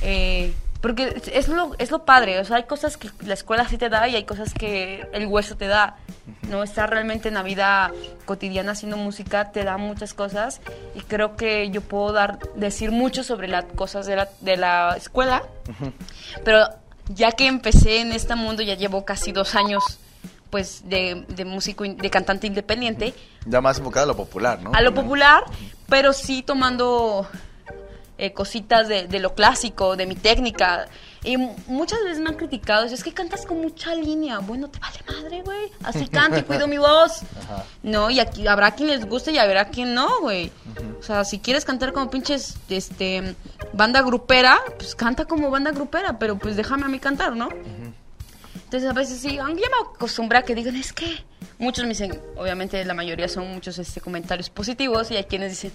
eh, 0.01 0.53
porque 0.79 1.13
es- 1.17 1.27
es 1.27 1.47
lo, 1.49 1.75
es 1.77 1.91
lo 1.91 2.05
padre, 2.05 2.39
o 2.39 2.45
sea, 2.45 2.55
hay 2.57 2.63
cosas 2.63 2.95
que 2.95 3.09
la 3.25 3.33
escuela 3.33 3.67
sí 3.67 3.77
te 3.77 3.89
da 3.89 4.07
y 4.07 4.15
hay 4.15 4.23
cosas 4.23 4.53
que 4.53 5.05
el 5.11 5.27
hueso 5.27 5.57
te 5.57 5.67
da, 5.67 5.97
¿no? 6.49 6.63
Estar 6.63 6.89
realmente 6.89 7.27
en 7.27 7.33
la 7.33 7.43
vida 7.43 7.91
cotidiana 8.25 8.71
haciendo 8.71 8.95
música 8.95 9.51
te 9.51 9.65
da 9.65 9.75
muchas 9.77 10.13
cosas 10.13 10.61
y 10.95 11.01
creo 11.01 11.35
que 11.35 11.69
yo 11.69 11.81
puedo 11.81 12.13
dar, 12.13 12.39
decir 12.55 12.91
mucho 12.91 13.23
sobre 13.25 13.49
las 13.49 13.65
cosas 13.75 14.05
de 14.05 14.15
la, 14.15 14.29
de 14.39 14.55
la 14.55 14.95
escuela, 14.95 15.43
pero 16.45 16.65
ya 17.09 17.33
que 17.33 17.47
empecé 17.47 17.99
en 17.99 18.13
este 18.13 18.35
mundo, 18.35 18.63
ya 18.63 18.75
llevo 18.75 19.03
casi 19.03 19.33
dos 19.33 19.55
años 19.55 19.99
pues 20.53 20.87
de, 20.87 21.25
de 21.29 21.45
músico, 21.45 21.83
de 21.83 22.09
cantante 22.11 22.45
independiente, 22.45 23.15
Ya 23.47 23.59
más 23.59 23.79
enfocada 23.79 24.03
a 24.03 24.07
lo 24.07 24.15
popular, 24.15 24.61
¿no? 24.61 24.69
a 24.71 24.81
lo 24.81 24.93
popular, 24.93 25.43
pero 25.89 26.13
sí 26.13 26.43
tomando 26.43 27.27
eh, 28.19 28.33
cositas 28.33 28.87
de, 28.87 29.07
de 29.07 29.19
lo 29.19 29.33
clásico, 29.33 29.95
de 29.95 30.05
mi 30.05 30.13
técnica. 30.15 30.85
Y 31.23 31.37
mu- 31.37 31.55
muchas 31.65 32.03
veces 32.03 32.19
me 32.19 32.29
han 32.29 32.35
criticado, 32.35 32.85
es 32.85 33.03
que 33.03 33.13
cantas 33.13 33.47
con 33.47 33.61
mucha 33.61 33.95
línea. 33.95 34.37
Bueno, 34.39 34.67
te 34.69 34.77
vale 34.77 34.99
madre, 35.07 35.41
güey. 35.41 35.71
Así 35.83 36.07
canto 36.07 36.37
y 36.37 36.43
cuido 36.49 36.67
mi 36.67 36.77
voz. 36.77 37.21
No, 37.81 38.11
y 38.11 38.19
aquí 38.19 38.45
habrá 38.47 38.71
quien 38.75 38.89
les 38.89 39.07
guste 39.07 39.31
y 39.31 39.39
habrá 39.39 39.69
quien 39.69 39.95
no, 39.95 40.07
güey. 40.21 40.51
O 40.99 41.01
sea, 41.01 41.23
si 41.25 41.39
quieres 41.39 41.65
cantar 41.65 41.93
como 41.93 42.11
pinches, 42.11 42.57
este, 42.69 43.35
banda 43.73 44.03
grupera, 44.03 44.59
pues 44.77 44.93
canta 44.93 45.25
como 45.25 45.49
banda 45.49 45.71
grupera, 45.71 46.19
pero 46.19 46.37
pues 46.37 46.55
déjame 46.55 46.85
a 46.85 46.89
mí 46.89 46.99
cantar, 46.99 47.35
¿no? 47.35 47.49
Entonces 48.73 48.89
a 48.89 48.93
veces 48.93 49.19
sí, 49.19 49.37
aunque 49.37 49.61
ya 49.61 49.67
me 49.69 49.87
acostumbré 49.95 50.39
a 50.39 50.41
que 50.41 50.55
digan, 50.55 50.75
es 50.75 50.93
que 50.93 51.05
muchos 51.59 51.83
me 51.83 51.89
dicen, 51.89 52.19
obviamente 52.35 52.83
la 52.85 52.95
mayoría 52.95 53.27
son 53.27 53.47
muchos 53.53 53.77
este, 53.77 54.01
comentarios 54.01 54.49
positivos 54.49 55.11
y 55.11 55.15
hay 55.15 55.25
quienes 55.25 55.51
dicen, 55.51 55.71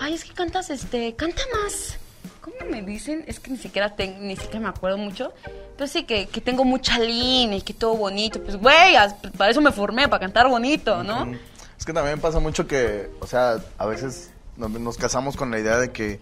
ay, 0.00 0.14
es 0.14 0.24
que 0.24 0.32
cantas, 0.32 0.68
este, 0.70 1.14
canta 1.14 1.42
más. 1.62 1.96
¿Cómo 2.40 2.56
me 2.68 2.82
dicen? 2.82 3.22
Es 3.28 3.38
que 3.38 3.52
ni 3.52 3.56
siquiera, 3.56 3.94
ten- 3.94 4.26
ni 4.26 4.34
siquiera 4.34 4.58
me 4.58 4.68
acuerdo 4.68 4.98
mucho. 4.98 5.32
Pero 5.76 5.86
sí, 5.86 6.02
que, 6.02 6.26
que 6.26 6.40
tengo 6.40 6.64
mucha 6.64 6.98
línea 6.98 7.56
y 7.58 7.62
que 7.62 7.72
todo 7.72 7.94
bonito. 7.94 8.42
Pues, 8.42 8.56
güey, 8.56 8.96
as- 8.96 9.14
para 9.38 9.52
eso 9.52 9.60
me 9.60 9.70
formé, 9.70 10.08
para 10.08 10.18
cantar 10.18 10.48
bonito, 10.48 11.04
¿no? 11.04 11.32
Es 11.78 11.86
que 11.86 11.92
también 11.92 12.18
pasa 12.20 12.40
mucho 12.40 12.66
que, 12.66 13.08
o 13.20 13.28
sea, 13.28 13.60
a 13.78 13.86
veces 13.86 14.32
nos 14.56 14.96
casamos 14.96 15.36
con 15.36 15.52
la 15.52 15.60
idea 15.60 15.78
de 15.78 15.92
que, 15.92 16.18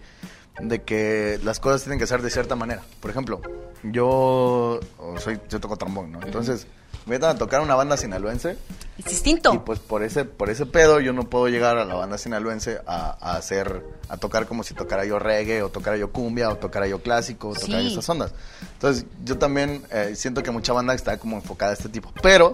de 0.61 0.81
que 0.83 1.39
las 1.43 1.59
cosas 1.59 1.83
tienen 1.83 1.99
que 1.99 2.07
ser 2.07 2.21
de 2.21 2.29
cierta 2.29 2.55
manera. 2.55 2.83
Por 2.99 3.11
ejemplo, 3.11 3.41
yo 3.83 4.79
soy, 5.17 5.39
yo 5.49 5.59
toco 5.59 5.77
trombón, 5.77 6.11
¿no? 6.11 6.21
Entonces, 6.23 6.67
me 7.05 7.15
a 7.15 7.35
tocar 7.35 7.61
una 7.61 7.75
banda 7.75 7.97
sinaloense 7.97 8.57
Es 8.97 9.05
distinto. 9.05 9.53
y 9.53 9.59
pues 9.59 9.79
por 9.79 10.03
ese, 10.03 10.25
por 10.25 10.49
ese 10.49 10.65
pedo 10.65 10.99
yo 10.99 11.11
no 11.11 11.23
puedo 11.23 11.47
llegar 11.47 11.77
a 11.77 11.85
la 11.85 11.95
banda 11.95 12.17
sinaloense 12.17 12.79
a, 12.85 13.17
a 13.19 13.35
hacer, 13.37 13.83
a 14.09 14.17
tocar 14.17 14.45
como 14.45 14.63
si 14.63 14.73
tocara 14.75 15.05
yo 15.05 15.17
reggae, 15.17 15.63
o 15.63 15.69
tocara 15.69 15.97
yo 15.97 16.11
cumbia, 16.11 16.49
o 16.49 16.57
tocara 16.57 16.87
yo 16.87 17.01
clásico, 17.01 17.49
o 17.49 17.53
tocara 17.53 17.79
Sí. 17.79 17.85
yo 17.85 17.91
esas 17.91 18.09
ondas. 18.09 18.33
Entonces, 18.73 19.05
yo 19.25 19.37
también 19.37 19.83
eh, 19.91 20.13
siento 20.15 20.43
que 20.43 20.51
mucha 20.51 20.73
banda 20.73 20.93
está 20.93 21.17
como 21.17 21.37
enfocada 21.37 21.71
a 21.71 21.73
este 21.75 21.89
tipo. 21.89 22.11
Pero, 22.21 22.53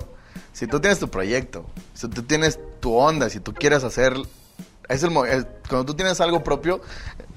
si 0.53 0.67
tú 0.67 0.79
tienes 0.79 0.99
tu 0.99 1.09
proyecto, 1.09 1.65
si 1.93 2.07
tú 2.07 2.23
tienes 2.23 2.57
tu 2.79 2.93
onda, 2.95 3.29
si 3.29 3.39
tú 3.39 3.53
quieres 3.53 3.83
hacer... 3.83 4.15
Es 4.87 5.03
el, 5.03 5.11
cuando 5.11 5.85
tú 5.85 5.93
tienes 5.95 6.21
algo 6.21 6.43
propio, 6.43 6.81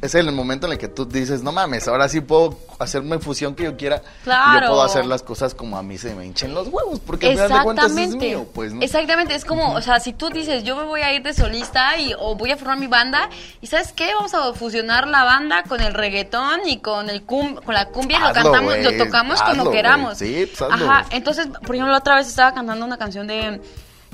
es 0.03 0.15
el 0.15 0.31
momento 0.33 0.67
en 0.67 0.75
el 0.75 0.79
que 0.79 0.89
tú 0.89 1.07
dices, 1.07 1.43
no 1.43 1.51
mames, 1.51 1.89
ahora 1.89 2.09
sí 2.09 2.21
puedo 2.21 2.59
hacerme 2.79 3.19
fusión 3.19 3.55
que 3.55 3.65
yo 3.65 3.77
quiera. 3.77 4.03
Y 4.21 4.25
Claro. 4.25 4.61
yo 4.61 4.67
puedo 4.69 4.83
hacer 4.83 5.07
las 5.07 5.23
cosas 5.23 5.55
como 5.55 5.77
a 5.79 5.83
mí 5.83 5.99
se 5.99 6.15
me 6.15 6.25
hinchen 6.27 6.55
los 6.55 6.69
huevos, 6.69 7.01
porque 7.01 7.31
al 7.31 7.35
final 7.35 7.51
de 7.51 7.65
cuentas 7.65 7.97
es 7.97 8.15
mío, 8.15 8.47
pues, 8.55 8.73
¿no? 8.73 8.83
Exactamente, 8.83 9.35
es 9.35 9.45
como, 9.45 9.73
o 9.75 9.81
sea, 9.81 9.99
si 9.99 10.13
tú 10.13 10.29
dices, 10.31 10.63
yo 10.63 10.77
me 10.77 10.85
voy 10.85 11.01
a 11.01 11.13
ir 11.15 11.23
de 11.23 11.33
solista 11.33 11.99
y 11.99 12.13
o 12.19 12.37
voy 12.37 12.51
a 12.53 12.57
formar 12.57 12.79
mi 12.79 12.87
banda, 12.87 13.29
y 13.61 13.67
¿sabes 13.67 13.93
qué? 13.93 14.15
Vamos 14.15 14.35
a 14.35 14.53
fusionar 14.53 15.09
la 15.09 15.25
banda 15.25 15.63
con 15.65 15.81
el 15.81 15.95
reggaetón 15.95 16.61
y 16.67 16.79
con 16.79 17.09
el 17.11 17.23
cum, 17.23 17.57
con 17.57 17.75
la 17.75 17.87
cumbia 17.89 18.19
y 18.19 18.23
lo 18.23 18.33
cantamos, 18.33 18.75
güey, 18.75 18.85
lo 18.85 19.05
tocamos 19.05 19.41
hazlo, 19.41 19.59
como 19.65 19.71
queramos. 19.73 20.19
Sí, 20.19 20.47
pues, 20.47 20.71
hazlo. 20.71 20.91
Ajá, 20.91 21.07
entonces, 21.11 21.47
por 21.47 21.75
ejemplo, 21.75 21.93
la 21.93 21.99
otra 21.99 22.17
vez 22.17 22.29
estaba 22.29 22.53
cantando 22.53 22.85
una 22.85 22.99
canción 22.99 23.27
de 23.27 23.61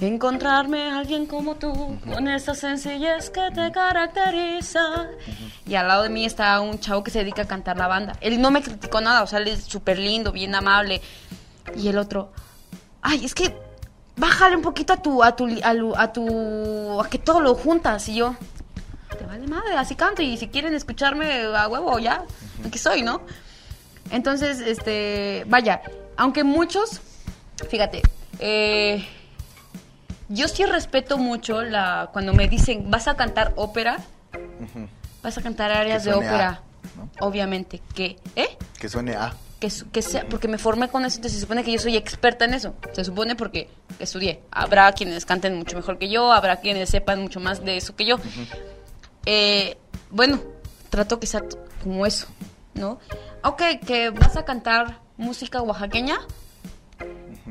Encontrarme 0.00 0.90
a 0.90 0.98
alguien 0.98 1.26
como 1.26 1.54
tú, 1.54 1.98
con 2.04 2.26
esa 2.28 2.54
sencillez 2.54 3.30
que 3.30 3.50
te 3.54 3.70
caracteriza. 3.70 5.09
Y 5.66 5.76
al 5.76 5.87
lado 5.88 6.02
de 6.02 6.09
mí 6.11 6.24
está 6.24 6.61
un 6.61 6.80
chavo 6.80 7.04
que 7.04 7.11
se 7.11 7.20
dedica 7.20 7.42
a 7.42 7.46
cantar 7.46 7.76
la 7.76 7.87
banda. 7.87 8.16
Él 8.20 8.40
no 8.40 8.50
me 8.50 8.61
criticó 8.61 9.00
nada, 9.00 9.22
o 9.22 9.26
sea, 9.26 9.38
él 9.38 9.48
es 9.48 9.64
súper 9.64 9.98
lindo, 9.98 10.33
bien 10.33 10.54
amable. 10.54 11.00
Y 11.76 11.88
el 11.88 11.98
otro, 11.98 12.33
ay, 13.02 13.24
es 13.24 13.35
que 13.35 13.57
bájale 14.16 14.57
un 14.57 14.62
poquito 14.62 14.92
a 14.92 14.96
tu, 15.00 15.22
a 15.22 15.37
tu, 15.37 15.48
a, 15.62 15.72
lu- 15.74 15.94
a 15.96 16.12
tu, 16.12 17.00
a 17.00 17.09
que 17.09 17.18
todo 17.18 17.40
lo 17.40 17.54
juntas. 17.54 18.09
Y 18.09 18.16
yo, 18.16 18.35
te 19.16 19.24
vale 19.24 19.46
madre, 19.46 19.76
así 19.76 19.94
canto. 19.94 20.22
Y 20.22 20.37
si 20.37 20.48
quieren 20.48 20.74
escucharme 20.74 21.44
a 21.57 21.68
huevo, 21.68 21.98
ya, 22.00 22.24
aquí 22.66 22.78
soy, 22.78 23.02
¿no? 23.02 23.22
Entonces, 24.11 24.61
este, 24.61 25.44
vaya, 25.46 25.80
aunque 26.16 26.42
muchos, 26.44 27.00
fíjate, 27.70 28.02
eh, 28.40 29.07
yo 30.28 30.48
sí 30.48 30.64
respeto 30.64 31.18
mucho 31.18 31.62
la 31.62 32.10
cuando 32.12 32.32
me 32.32 32.48
dicen, 32.48 32.90
vas 32.90 33.08
a 33.08 33.16
cantar 33.16 33.52
ópera, 33.56 33.98
vas 35.22 35.38
a 35.38 35.42
cantar 35.42 35.70
áreas 35.70 36.04
de 36.04 36.12
ópera, 36.14 36.48
A, 36.48 36.62
¿no? 36.96 37.10
obviamente, 37.26 37.80
que, 37.94 38.16
¿eh? 38.37 38.56
Que 38.78 38.88
suene 38.88 39.14
A. 39.14 39.34
que, 39.60 39.70
que 39.92 40.02
sea, 40.02 40.26
porque 40.28 40.48
me 40.48 40.58
formé 40.58 40.88
con 40.88 41.04
eso, 41.04 41.16
entonces 41.16 41.38
se 41.38 41.42
supone 41.42 41.64
que 41.64 41.72
yo 41.72 41.78
soy 41.78 41.96
experta 41.96 42.44
en 42.44 42.54
eso. 42.54 42.74
Se 42.92 43.04
supone 43.04 43.34
porque 43.37 43.68
estudié. 43.98 44.40
Habrá 44.50 44.92
quienes 44.92 45.24
canten 45.24 45.56
mucho 45.56 45.76
mejor 45.76 45.98
que 45.98 46.08
yo, 46.08 46.32
habrá 46.32 46.56
quienes 46.60 46.90
sepan 46.90 47.20
mucho 47.22 47.40
más 47.40 47.64
de 47.64 47.76
eso 47.76 47.96
que 47.96 48.04
yo. 48.04 48.18
Eh, 49.26 49.76
bueno, 50.10 50.40
trato 50.90 51.18
que 51.18 51.26
sea 51.26 51.42
como 51.82 52.04
eso, 52.06 52.26
¿no? 52.74 52.98
Ok, 53.42 53.62
que 53.87 54.10
vas 54.10 54.37
a 54.37 54.44
cantar 54.44 54.98
música 55.16 55.62
oaxaqueña. 55.62 56.18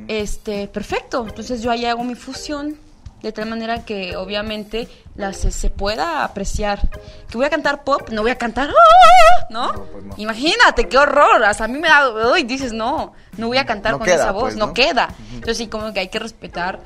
Este, 0.07 0.67
perfecto. 0.67 1.25
Entonces 1.27 1.61
yo 1.61 1.71
ahí 1.71 1.85
hago 1.85 2.03
mi 2.03 2.15
fusión 2.15 2.77
de 3.23 3.31
tal 3.31 3.47
manera 3.47 3.85
que 3.85 4.17
obviamente 4.17 4.89
la 5.15 5.31
se, 5.31 5.69
pueda 5.69 6.25
apreciar. 6.25 6.89
Que 7.29 7.37
voy 7.37 7.45
a 7.45 7.49
cantar 7.49 7.83
pop, 7.85 8.09
no 8.11 8.21
voy 8.21 8.31
a 8.31 8.37
cantar, 8.37 8.69
¡ah! 8.69 9.45
¿no? 9.49 9.71
No, 9.71 9.85
pues 9.85 10.03
no. 10.03 10.15
Imagínate, 10.17 10.89
qué 10.89 10.97
horror. 10.97 11.43
Hasta 11.45 11.63
a 11.63 11.67
mí 11.69 11.79
me 11.79 11.87
da, 11.87 12.31
uy, 12.31 12.43
dices, 12.43 12.73
no, 12.73 13.13
no 13.37 13.47
voy 13.47 13.57
a 13.57 13.65
cantar 13.65 13.93
No 13.93 13.99
con 13.99 14.05
queda, 14.05 14.15
esa 14.15 14.31
voz, 14.31 14.43
pues, 14.43 14.55
no 14.57 14.67
¿no? 14.67 14.73
queda. 14.73 15.15
Entonces 15.33 15.57
sí, 15.57 15.67
como 15.67 15.93
que 15.93 16.01
hay 16.01 16.09
que 16.09 16.19
respetar 16.19 16.81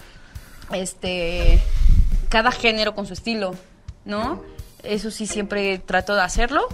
este 0.72 1.60
cada 2.30 2.52
género 2.52 2.94
con 2.94 3.08
su 3.08 3.14
estilo, 3.14 3.56
¿no? 4.06 4.44
Eso 4.84 5.10
sí 5.10 5.26
siempre 5.26 5.80
trato 5.80 6.14
de 6.14 6.22
hacerlo. 6.22 6.68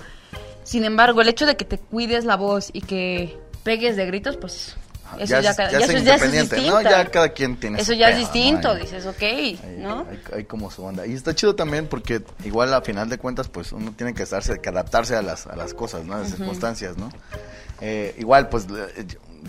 Sin 0.63 0.83
embargo, 0.83 1.21
el 1.21 1.29
hecho 1.29 1.45
de 1.45 1.55
que 1.55 1.63
te 1.63 1.77
cuides 1.77 2.25
la 2.25 2.35
voz 2.35 2.69
y 2.73 2.81
que 2.81 3.37
pegues 3.63 3.95
de 3.95 4.05
gritos, 4.07 4.35
pues 4.35 4.75
eso 5.19 5.25
ya, 5.25 5.41
ya 5.41 5.53
ya 5.55 5.77
es 5.79 5.83
eso 5.83 5.91
ya 5.91 5.95
es 5.95 5.99
independiente, 5.99 6.55
distinto. 6.55 6.81
¿no? 6.81 6.89
Ya 6.89 7.05
cada 7.11 7.29
quien 7.29 7.57
tiene 7.59 7.79
Eso 7.81 7.93
ya 7.93 8.09
es 8.09 8.17
distinto, 8.17 8.75
dices, 8.75 9.05
ok, 9.05 9.21
hay, 9.21 9.59
¿no? 9.79 10.05
hay- 10.09 10.21
hay 10.37 10.43
como 10.45 10.69
su 10.71 10.83
onda. 10.83 11.05
Y 11.05 11.13
está 11.13 11.33
chido 11.35 11.55
también 11.55 11.87
porque 11.87 12.21
igual 12.43 12.73
a 12.73 12.81
final 12.81 13.09
de 13.09 13.17
cuentas, 13.17 13.47
pues 13.49 13.71
uno 13.71 13.93
tiene 13.95 14.13
que 14.13 14.23
estarse, 14.23 14.59
que 14.59 14.69
adaptarse 14.69 15.15
a 15.15 15.21
las, 15.21 15.47
a 15.47 15.55
las 15.55 15.73
cosas, 15.73 16.05
¿no? 16.05 16.15
A 16.15 16.19
las 16.19 16.29
circunstancias, 16.35 16.97
¿no? 16.97 17.09
Eh, 17.81 18.15
igual, 18.17 18.49
pues 18.49 18.65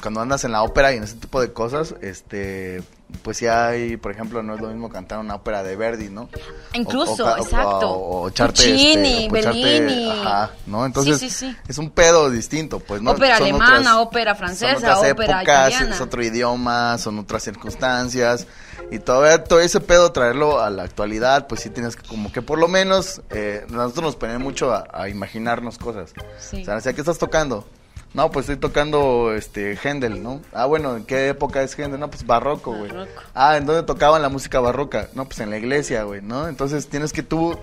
cuando 0.01 0.21
andas 0.21 0.45
en 0.45 0.53
la 0.53 0.63
ópera 0.63 0.93
y 0.93 0.97
en 0.97 1.05
ese 1.05 1.17
tipo 1.17 1.41
de 1.41 1.53
cosas, 1.53 1.95
este, 2.01 2.83
pues 3.23 3.37
sí 3.37 3.47
hay, 3.47 3.97
por 3.97 4.11
ejemplo, 4.13 4.43
no 4.43 4.55
es 4.55 4.61
lo 4.61 4.69
mismo 4.69 4.89
cantar 4.91 5.19
una 5.21 5.37
ópera 5.37 5.63
de 5.63 5.77
Verdi, 5.77 6.09
¿no? 6.11 6.29
Incluso, 6.73 7.37
exacto. 7.37 7.91
O, 7.91 8.23
o 8.23 8.29
echarte, 8.29 8.63
Puccini, 8.63 9.25
este, 9.27 9.29
o 9.31 9.37
echarte- 9.41 9.63
Bellini. 9.63 10.11
Ajá, 10.11 10.51
¿no? 10.67 10.85
Entonces, 10.85 11.19
Sí, 11.21 11.31
sí, 11.31 11.47
sí. 11.51 11.57
es 11.69 11.79
un 11.79 11.91
pedo 11.91 12.31
distinto, 12.31 12.81
pues, 12.81 13.03
¿no? 13.03 13.13
Ópera 13.13 13.39
Son 13.39 13.45
alemana, 13.49 13.77
otras- 14.01 14.07
ópera 14.09 14.31
son 14.33 14.39
francesa, 14.39 14.77
otras 14.77 14.99
ópera 14.99 15.11
épocas, 15.41 15.69
italiana. 15.71 15.95
es 15.95 16.01
otro 16.01 16.23
idioma, 16.25 16.99
son 16.99 17.19
otras 17.19 17.43
circunstancias. 17.45 18.47
Y 18.91 18.99
todavía 18.99 19.43
todo 19.45 19.61
ese 19.61 19.81
pedo 19.81 20.13
traerlo 20.13 20.61
a 20.61 20.69
la 20.71 20.83
actualidad, 20.83 21.47
pues 21.47 21.63
sí 21.63 21.71
tienes 21.71 21.97
que 21.97 22.07
como 22.07 22.31
que 22.33 22.43
por 22.43 22.59
lo 22.59 22.69
menos 22.69 23.23
eh, 23.31 23.65
nosotros 23.71 24.05
nos 24.05 24.17
ponen 24.17 24.43
mucho 24.43 24.73
a, 24.75 25.09
imaginarnos 25.09 25.79
cosas. 25.79 26.13
Sí. 26.39 26.65
O 26.69 26.81
sea, 26.81 26.93
¿qué 26.93 27.01
estás 27.01 27.19
tocando? 27.19 27.67
No, 28.15 28.31
pues 28.31 28.49
estoy 28.49 28.61
tocando 28.61 29.35
este 29.35 29.77
Händel, 29.77 30.23
¿no? 30.23 30.41
Ah, 30.53 30.67
bueno, 30.67 30.97
¿en 30.97 31.05
qué 31.05 31.29
época 31.29 31.63
es 31.63 31.77
Händel? 31.77 31.99
No, 31.99 32.09
pues 32.09 32.25
barroco, 32.25 32.73
güey. 32.73 32.93
Ah, 33.35 33.57
¿en 33.57 33.67
dónde 33.67 33.83
tocaban 33.83 34.23
la 34.23 34.29
música 34.29 34.61
barroca? 34.61 35.09
No, 35.15 35.25
pues 35.25 35.41
en 35.41 35.51
la 35.51 35.59
iglesia, 35.59 36.05
güey, 36.05 36.23
¿no? 36.23 36.47
Entonces 36.47 36.89
tienes 36.89 37.13
que 37.13 37.25
tú 37.25 37.59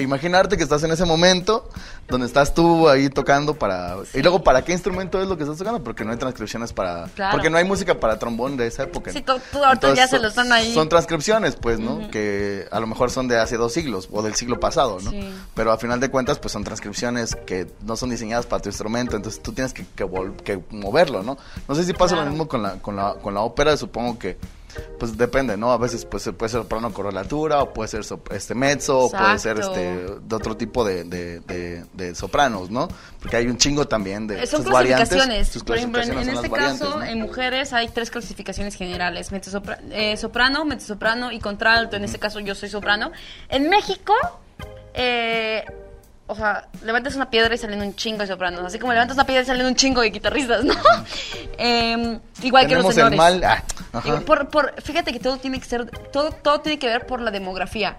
imaginarte 0.00 0.56
que 0.56 0.62
estás 0.62 0.82
en 0.82 0.90
ese 0.90 1.04
momento 1.04 1.68
donde 2.08 2.26
estás 2.26 2.54
tú 2.54 2.88
ahí 2.88 3.08
tocando 3.08 3.54
para... 3.54 3.96
Y 4.14 4.20
luego, 4.20 4.42
¿para 4.42 4.62
qué 4.62 4.72
instrumento 4.72 5.22
es 5.22 5.28
lo 5.28 5.36
que 5.36 5.44
estás 5.44 5.58
tocando? 5.58 5.82
Porque 5.82 6.04
no 6.04 6.10
hay 6.10 6.18
transcripciones 6.18 6.72
para... 6.72 7.06
Porque 7.30 7.50
no 7.50 7.56
hay 7.56 7.64
música 7.64 7.98
para 7.98 8.18
trombón 8.18 8.56
de 8.56 8.66
esa 8.66 8.82
época. 8.82 9.12
Sí, 9.12 9.24
ahorita 9.52 9.94
ya 9.94 10.08
se 10.08 10.18
lo 10.18 10.28
están 10.28 10.52
ahí. 10.52 10.74
Son 10.74 10.88
transcripciones, 10.88 11.56
pues, 11.56 11.78
¿no? 11.78 12.10
Que 12.10 12.66
a 12.70 12.80
lo 12.80 12.86
mejor 12.86 13.10
son 13.10 13.28
de 13.28 13.38
hace 13.38 13.56
dos 13.56 13.72
siglos 13.72 14.08
o 14.10 14.22
del 14.22 14.34
siglo 14.34 14.58
pasado, 14.58 14.98
¿no? 15.00 15.12
Pero 15.54 15.72
a 15.72 15.78
final 15.78 16.00
de 16.00 16.10
cuentas, 16.10 16.38
pues 16.38 16.52
son 16.52 16.64
transcripciones 16.64 17.36
que 17.46 17.70
no 17.82 17.96
son 17.96 18.10
diseñadas 18.10 18.46
para 18.46 18.62
tu 18.62 18.68
instrumento, 18.68 19.16
entonces 19.16 19.42
tú 19.42 19.52
tienes 19.52 19.72
que, 19.72 19.84
que, 19.94 20.60
moverlo, 20.70 21.22
¿no? 21.22 21.38
No 21.68 21.74
sé 21.74 21.84
si 21.84 21.92
pasa 21.92 22.16
lo 22.16 22.26
mismo 22.26 22.48
con 22.48 22.62
la, 22.62 22.74
con, 22.74 22.96
la, 22.96 23.14
con 23.14 23.34
la 23.34 23.40
ópera, 23.40 23.76
supongo 23.76 24.18
que 24.18 24.36
pues 24.98 25.16
depende, 25.16 25.56
¿no? 25.56 25.72
A 25.72 25.78
veces 25.78 26.04
pues, 26.04 26.24
puede 26.36 26.50
ser 26.50 26.62
soprano 26.62 26.92
correlatura, 26.92 27.62
o 27.62 27.72
puede 27.72 27.88
ser 27.88 28.02
este 28.30 28.54
mezzo, 28.54 28.98
o 29.00 29.10
puede 29.10 29.38
ser 29.38 29.58
este 29.58 30.06
de 30.20 30.36
otro 30.36 30.56
tipo 30.56 30.84
de, 30.84 31.04
de, 31.04 32.14
sopranos, 32.14 32.70
¿no? 32.70 32.88
Porque 33.20 33.36
hay 33.36 33.46
un 33.46 33.56
chingo 33.56 33.86
también 33.86 34.26
de 34.26 34.46
Son 34.46 34.64
clasificaciones. 34.64 35.62
Por 35.62 35.76
ejemplo, 35.76 36.02
en, 36.02 36.28
este 36.28 36.50
caso, 36.50 37.02
en 37.02 37.20
mujeres 37.20 37.72
hay 37.72 37.88
tres 37.88 38.10
clasificaciones 38.10 38.74
generales: 38.74 39.30
eh, 39.90 40.16
soprano, 40.16 40.64
mezzosoprano 40.64 41.32
y 41.32 41.38
contralto. 41.38 41.96
En 41.96 42.04
este 42.04 42.18
caso, 42.18 42.40
yo 42.40 42.54
soy 42.54 42.68
soprano. 42.68 43.12
En 43.48 43.68
México, 43.68 44.14
eh, 44.94 45.64
o 46.30 46.36
sea, 46.36 46.68
levantas 46.84 47.16
una 47.16 47.28
piedra 47.28 47.52
y 47.52 47.58
salen 47.58 47.82
un 47.82 47.96
chingo 47.96 48.20
de 48.20 48.28
sopranos. 48.28 48.64
Así 48.64 48.78
como 48.78 48.92
levantas 48.92 49.16
una 49.16 49.26
piedra 49.26 49.42
y 49.42 49.46
salen 49.46 49.66
un 49.66 49.74
chingo 49.74 50.00
de 50.00 50.10
guitarristas, 50.10 50.64
¿no? 50.64 50.74
Em, 51.58 52.20
igual 52.42 52.68
que 52.68 52.76
los 52.76 52.94
tenores. 52.94 53.12
El 53.12 53.16
mal. 53.18 53.42
Ah, 53.44 53.62
por, 54.24 54.48
por, 54.48 54.80
fíjate 54.80 55.12
que 55.12 55.18
todo 55.18 55.38
tiene 55.38 55.58
que 55.58 55.66
ser, 55.66 55.90
todo, 56.12 56.30
todo 56.30 56.60
tiene 56.60 56.78
que 56.78 56.86
ver 56.86 57.06
por 57.06 57.20
la 57.20 57.32
demografía. 57.32 57.98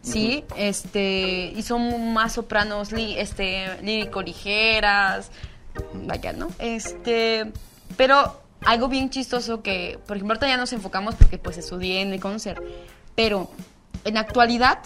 ¿Sí? 0.00 0.44
Este, 0.56 1.52
y 1.56 1.62
son 1.62 2.12
más 2.12 2.34
sopranos 2.34 2.92
este, 2.92 3.82
lírico 3.82 4.22
ligeras. 4.22 5.32
Vaya, 5.92 6.32
¿no? 6.32 6.48
Este, 6.60 7.50
pero 7.96 8.40
algo 8.64 8.86
bien 8.86 9.10
chistoso 9.10 9.62
que, 9.62 9.98
por 10.06 10.16
ejemplo, 10.16 10.34
ahorita 10.34 10.46
ya 10.46 10.56
nos 10.56 10.72
enfocamos 10.72 11.16
porque 11.16 11.38
pues 11.38 11.58
estudié 11.58 12.02
en 12.02 12.12
el 12.12 12.20
concert. 12.20 12.62
Pero 13.16 13.50
en 14.04 14.14
la 14.14 14.20
actualidad, 14.20 14.78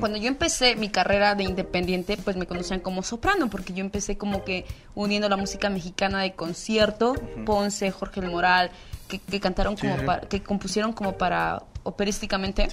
cuando 0.00 0.18
yo 0.18 0.28
empecé 0.28 0.76
mi 0.76 0.88
carrera 0.88 1.34
de 1.34 1.44
independiente, 1.44 2.16
pues 2.16 2.36
me 2.36 2.46
conocían 2.46 2.80
como 2.80 3.02
soprano, 3.02 3.48
porque 3.48 3.72
yo 3.72 3.80
empecé 3.80 4.16
como 4.16 4.44
que 4.44 4.64
uniendo 4.94 5.28
la 5.28 5.36
música 5.36 5.70
mexicana 5.70 6.22
de 6.22 6.32
concierto, 6.32 7.14
Ponce, 7.44 7.90
Jorge 7.90 8.20
el 8.20 8.30
Moral, 8.30 8.70
que, 9.08 9.40
cantaron 9.40 9.76
como 9.76 9.96
para, 10.04 10.20
que 10.22 10.42
compusieron 10.42 10.92
como 10.92 11.12
para 11.12 11.62
operísticamente. 11.82 12.68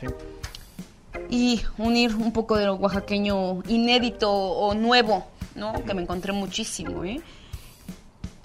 Y 1.29 1.62
unir 1.77 2.15
un 2.15 2.31
poco 2.31 2.55
de 2.55 2.65
lo 2.65 2.75
oaxaqueño 2.75 3.63
inédito 3.67 4.31
o 4.31 4.73
nuevo, 4.73 5.27
¿no? 5.55 5.73
Que 5.85 5.93
me 5.93 6.01
encontré 6.01 6.33
muchísimo, 6.33 7.03
¿eh? 7.03 7.21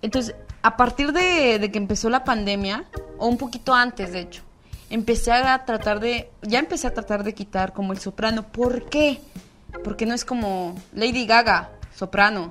Entonces, 0.03 0.35
a 0.63 0.77
partir 0.77 1.13
de, 1.13 1.59
de 1.59 1.71
que 1.71 1.79
empezó 1.79 2.11
la 2.11 2.25
pandemia, 2.25 2.85
o 3.19 3.27
un 3.27 3.39
poquito 3.39 3.75
antes, 3.75 4.13
de 4.13 4.21
hecho, 4.21 4.43
empecé 4.91 5.33
a 5.33 5.65
tratar 5.65 6.01
de, 6.01 6.31
ya 6.43 6.59
empecé 6.59 6.87
a 6.87 6.95
tratar 6.95 7.25
de 7.25 7.35
quitar 7.35 7.73
como 7.73 7.93
el 7.93 7.99
soprano. 7.99 8.45
¿Por 8.45 8.89
qué? 8.89 9.21
Porque 9.83 10.07
no 10.07 10.15
es 10.15 10.25
como 10.25 10.77
Lady 10.93 11.27
Gaga, 11.27 11.71
soprano, 11.95 12.51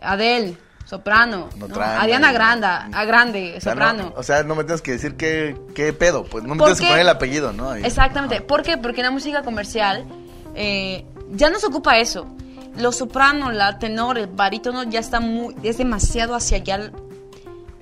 Adele, 0.00 0.56
soprano, 0.84 1.48
Ariana 1.78 2.32
Grande, 2.32 2.66
a 2.66 3.04
Grande, 3.04 3.60
soprano. 3.60 4.12
o 4.16 4.22
sea, 4.22 4.42
no 4.42 4.54
me 4.54 4.64
tienes 4.64 4.82
que 4.82 4.92
decir 4.92 5.16
qué, 5.16 5.56
qué 5.74 5.92
pedo, 5.92 6.24
pues 6.24 6.44
no 6.44 6.54
me 6.54 6.58
tienes 6.62 6.80
que 6.80 6.86
poner 6.86 7.02
el 7.02 7.08
apellido, 7.08 7.52
¿no? 7.52 7.74
Exactamente. 7.74 8.40
¿Por 8.40 8.62
qué? 8.62 8.76
Porque 8.76 9.00
en 9.00 9.06
la 9.06 9.10
música 9.10 9.42
comercial 9.42 10.04
eh, 10.54 11.04
ya 11.32 11.50
no 11.50 11.58
se 11.58 11.66
ocupa 11.66 11.98
eso. 11.98 12.26
Los 12.76 12.96
soprano, 12.96 13.50
la 13.50 13.78
tenor, 13.78 14.18
el 14.18 14.26
barítono 14.26 14.84
ya 14.84 15.00
está 15.00 15.20
muy, 15.20 15.56
es 15.62 15.78
demasiado 15.78 16.34
hacia 16.34 16.58
allá 16.58 16.90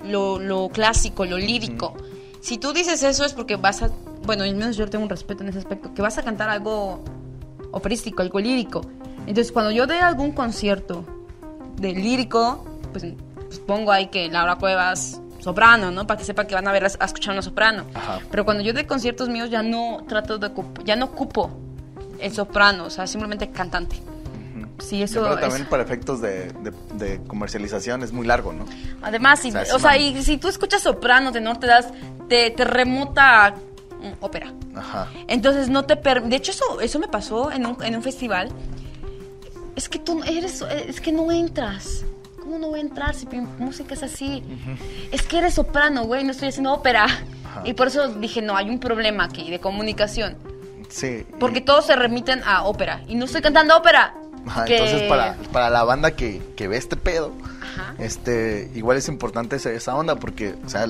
lo, 0.03 0.39
lo 0.39 0.69
clásico, 0.69 1.25
lo 1.25 1.37
lírico. 1.37 1.95
Si 2.41 2.57
tú 2.57 2.73
dices 2.73 3.03
eso 3.03 3.25
es 3.25 3.33
porque 3.33 3.55
vas 3.55 3.81
a, 3.83 3.89
bueno, 4.25 4.43
al 4.43 4.55
menos 4.55 4.77
yo 4.77 4.87
tengo 4.89 5.03
un 5.03 5.09
respeto 5.09 5.43
en 5.43 5.49
ese 5.49 5.59
aspecto, 5.59 5.93
que 5.93 6.01
vas 6.01 6.17
a 6.17 6.23
cantar 6.23 6.49
algo 6.49 7.03
operístico, 7.71 8.21
algo 8.21 8.39
lírico. 8.39 8.81
Entonces, 9.21 9.51
cuando 9.51 9.71
yo 9.71 9.85
dé 9.87 9.99
algún 9.99 10.31
concierto 10.31 11.03
de 11.75 11.93
lírico, 11.93 12.65
pues, 12.91 13.05
pues 13.35 13.59
pongo 13.59 13.91
ahí 13.91 14.07
que 14.07 14.29
Laura 14.29 14.55
Cuevas 14.55 15.21
soprano, 15.39 15.91
¿no? 15.91 16.05
Para 16.05 16.17
que 16.17 16.25
sepa 16.25 16.45
que 16.45 16.55
van 16.55 16.67
a 16.67 16.71
ver 16.71 16.83
a, 16.83 16.87
escuchar 16.87 17.33
una 17.33 17.41
soprano. 17.41 17.85
Pero 18.31 18.45
cuando 18.45 18.63
yo 18.63 18.73
dé 18.73 18.85
conciertos 18.85 19.29
míos 19.29 19.49
ya 19.49 19.63
no 19.63 20.03
trato 20.07 20.37
de 20.37 20.51
ya 20.83 20.95
no 20.95 21.05
ocupo 21.05 21.51
el 22.19 22.33
soprano, 22.33 22.85
o 22.85 22.89
sea, 22.89 23.07
simplemente 23.07 23.49
cantante. 23.49 23.97
Sí, 24.79 25.03
eso 25.03 25.23
Pero 25.23 25.39
también 25.39 25.65
para 25.65 25.83
efectos 25.83 26.21
de, 26.21 27.21
comercialización 27.27 28.03
es 28.03 28.11
muy 28.11 28.25
largo, 28.25 28.53
¿no? 28.53 28.65
Además, 29.01 29.39
si, 29.39 29.51
o 29.73 29.79
sea, 29.79 29.97
y 29.97 30.21
si 30.23 30.37
tú 30.37 30.47
escuchas 30.47 30.81
soprano, 30.81 31.31
tenor, 31.31 31.57
te 31.57 31.67
das, 31.67 31.87
te, 32.27 32.51
te 32.51 32.63
remuta 32.65 33.55
mm, 34.01 34.23
ópera. 34.23 34.53
Ajá. 34.75 35.07
Entonces 35.27 35.69
no 35.69 35.85
te 35.85 35.95
De 35.95 36.35
hecho, 36.35 36.51
eso, 36.51 36.81
eso 36.81 36.99
me 36.99 37.07
pasó 37.07 37.51
en 37.51 37.65
un, 37.65 37.83
en 37.83 37.95
un 37.95 38.03
festival. 38.03 38.49
Es 39.75 39.89
que 39.89 39.99
tú 39.99 40.21
eres, 40.23 40.61
es 40.61 40.99
que 41.01 41.11
no 41.11 41.31
entras. 41.31 42.05
¿Cómo 42.39 42.57
no 42.57 42.69
voy 42.69 42.79
a 42.79 42.81
entrar 42.81 43.13
si 43.13 43.27
mi 43.27 43.41
música 43.41 43.93
es 43.93 44.03
así? 44.03 44.43
Es 45.11 45.21
que 45.21 45.37
eres 45.37 45.53
soprano, 45.53 46.05
güey, 46.05 46.23
no 46.23 46.31
estoy 46.31 46.49
haciendo 46.49 46.73
ópera. 46.73 47.05
Y 47.63 47.73
por 47.73 47.87
eso 47.87 48.07
dije, 48.07 48.41
no, 48.41 48.55
hay 48.55 48.69
un 48.69 48.79
problema 48.79 49.25
aquí 49.25 49.49
de 49.49 49.59
comunicación. 49.59 50.35
Sí. 50.89 51.25
Porque 51.39 51.61
todos 51.61 51.85
se 51.85 51.95
remiten 51.95 52.41
a 52.43 52.63
ópera. 52.63 53.01
Y 53.07 53.15
no 53.15 53.25
estoy 53.25 53.41
cantando 53.41 53.77
ópera. 53.77 54.15
Entonces, 54.67 55.03
para, 55.03 55.35
para, 55.51 55.69
la 55.69 55.83
banda 55.83 56.11
que, 56.11 56.41
que 56.55 56.67
ve 56.67 56.77
este 56.77 56.95
pedo, 56.95 57.31
este 57.97 58.69
igual 58.75 58.97
es 58.97 59.07
importante 59.07 59.55
esa, 59.55 59.71
esa 59.71 59.95
onda 59.95 60.15
porque, 60.15 60.55
o 60.65 60.69
sea, 60.69 60.87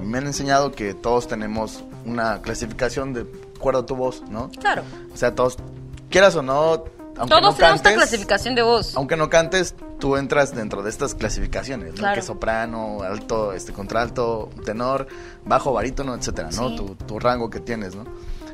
me 0.00 0.18
han 0.18 0.26
enseñado 0.26 0.72
que 0.72 0.94
todos 0.94 1.28
tenemos 1.28 1.84
una 2.04 2.42
clasificación 2.42 3.12
de 3.12 3.26
acuerdo 3.56 3.80
a 3.80 3.86
tu 3.86 3.96
voz, 3.96 4.22
¿no? 4.28 4.50
Claro. 4.60 4.82
O 5.12 5.16
sea, 5.16 5.34
todos, 5.34 5.56
quieras 6.10 6.36
o 6.36 6.42
no, 6.42 6.84
aunque 7.18 7.34
Todos 7.34 7.42
no 7.42 7.54
tenemos 7.54 7.76
esta 7.76 7.94
clasificación 7.94 8.54
de 8.54 8.62
voz. 8.62 8.94
Aunque 8.96 9.16
no 9.16 9.30
cantes, 9.30 9.74
tú 9.98 10.16
entras 10.16 10.54
dentro 10.54 10.82
de 10.82 10.90
estas 10.90 11.14
clasificaciones, 11.14 11.98
¿no? 12.00 12.12
Que 12.12 12.22
soprano, 12.22 13.02
alto, 13.02 13.52
este 13.52 13.72
contralto, 13.72 14.50
tenor, 14.64 15.06
bajo, 15.44 15.72
barítono, 15.72 16.14
etcétera, 16.14 16.50
¿no? 16.54 16.74
Tu, 16.74 16.94
tu, 16.94 17.18
rango 17.18 17.48
que 17.48 17.60
tienes, 17.60 17.94
¿no? 17.94 18.04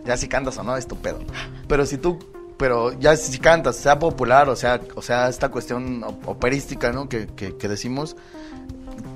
Ya 0.05 0.17
si 0.17 0.29
cantas 0.29 0.57
o 0.59 0.63
no, 0.63 0.77
es 0.77 0.87
tu 0.87 0.97
pedo. 0.97 1.19
Pero 1.67 1.87
si 1.87 1.99
tú 1.99 2.19
pero 2.63 2.93
ya 2.93 3.17
si 3.17 3.41
cantas, 3.41 3.75
sea 3.75 3.99
popular, 3.99 4.49
o 4.49 4.55
sea, 4.55 4.81
o 4.95 5.03
sea, 5.03 5.29
esta 5.29 5.49
cuestión 5.49 6.05
operística, 6.27 6.93
¿no? 6.93 7.09
Que, 7.09 7.27
que, 7.27 7.69
decimos, 7.69 8.15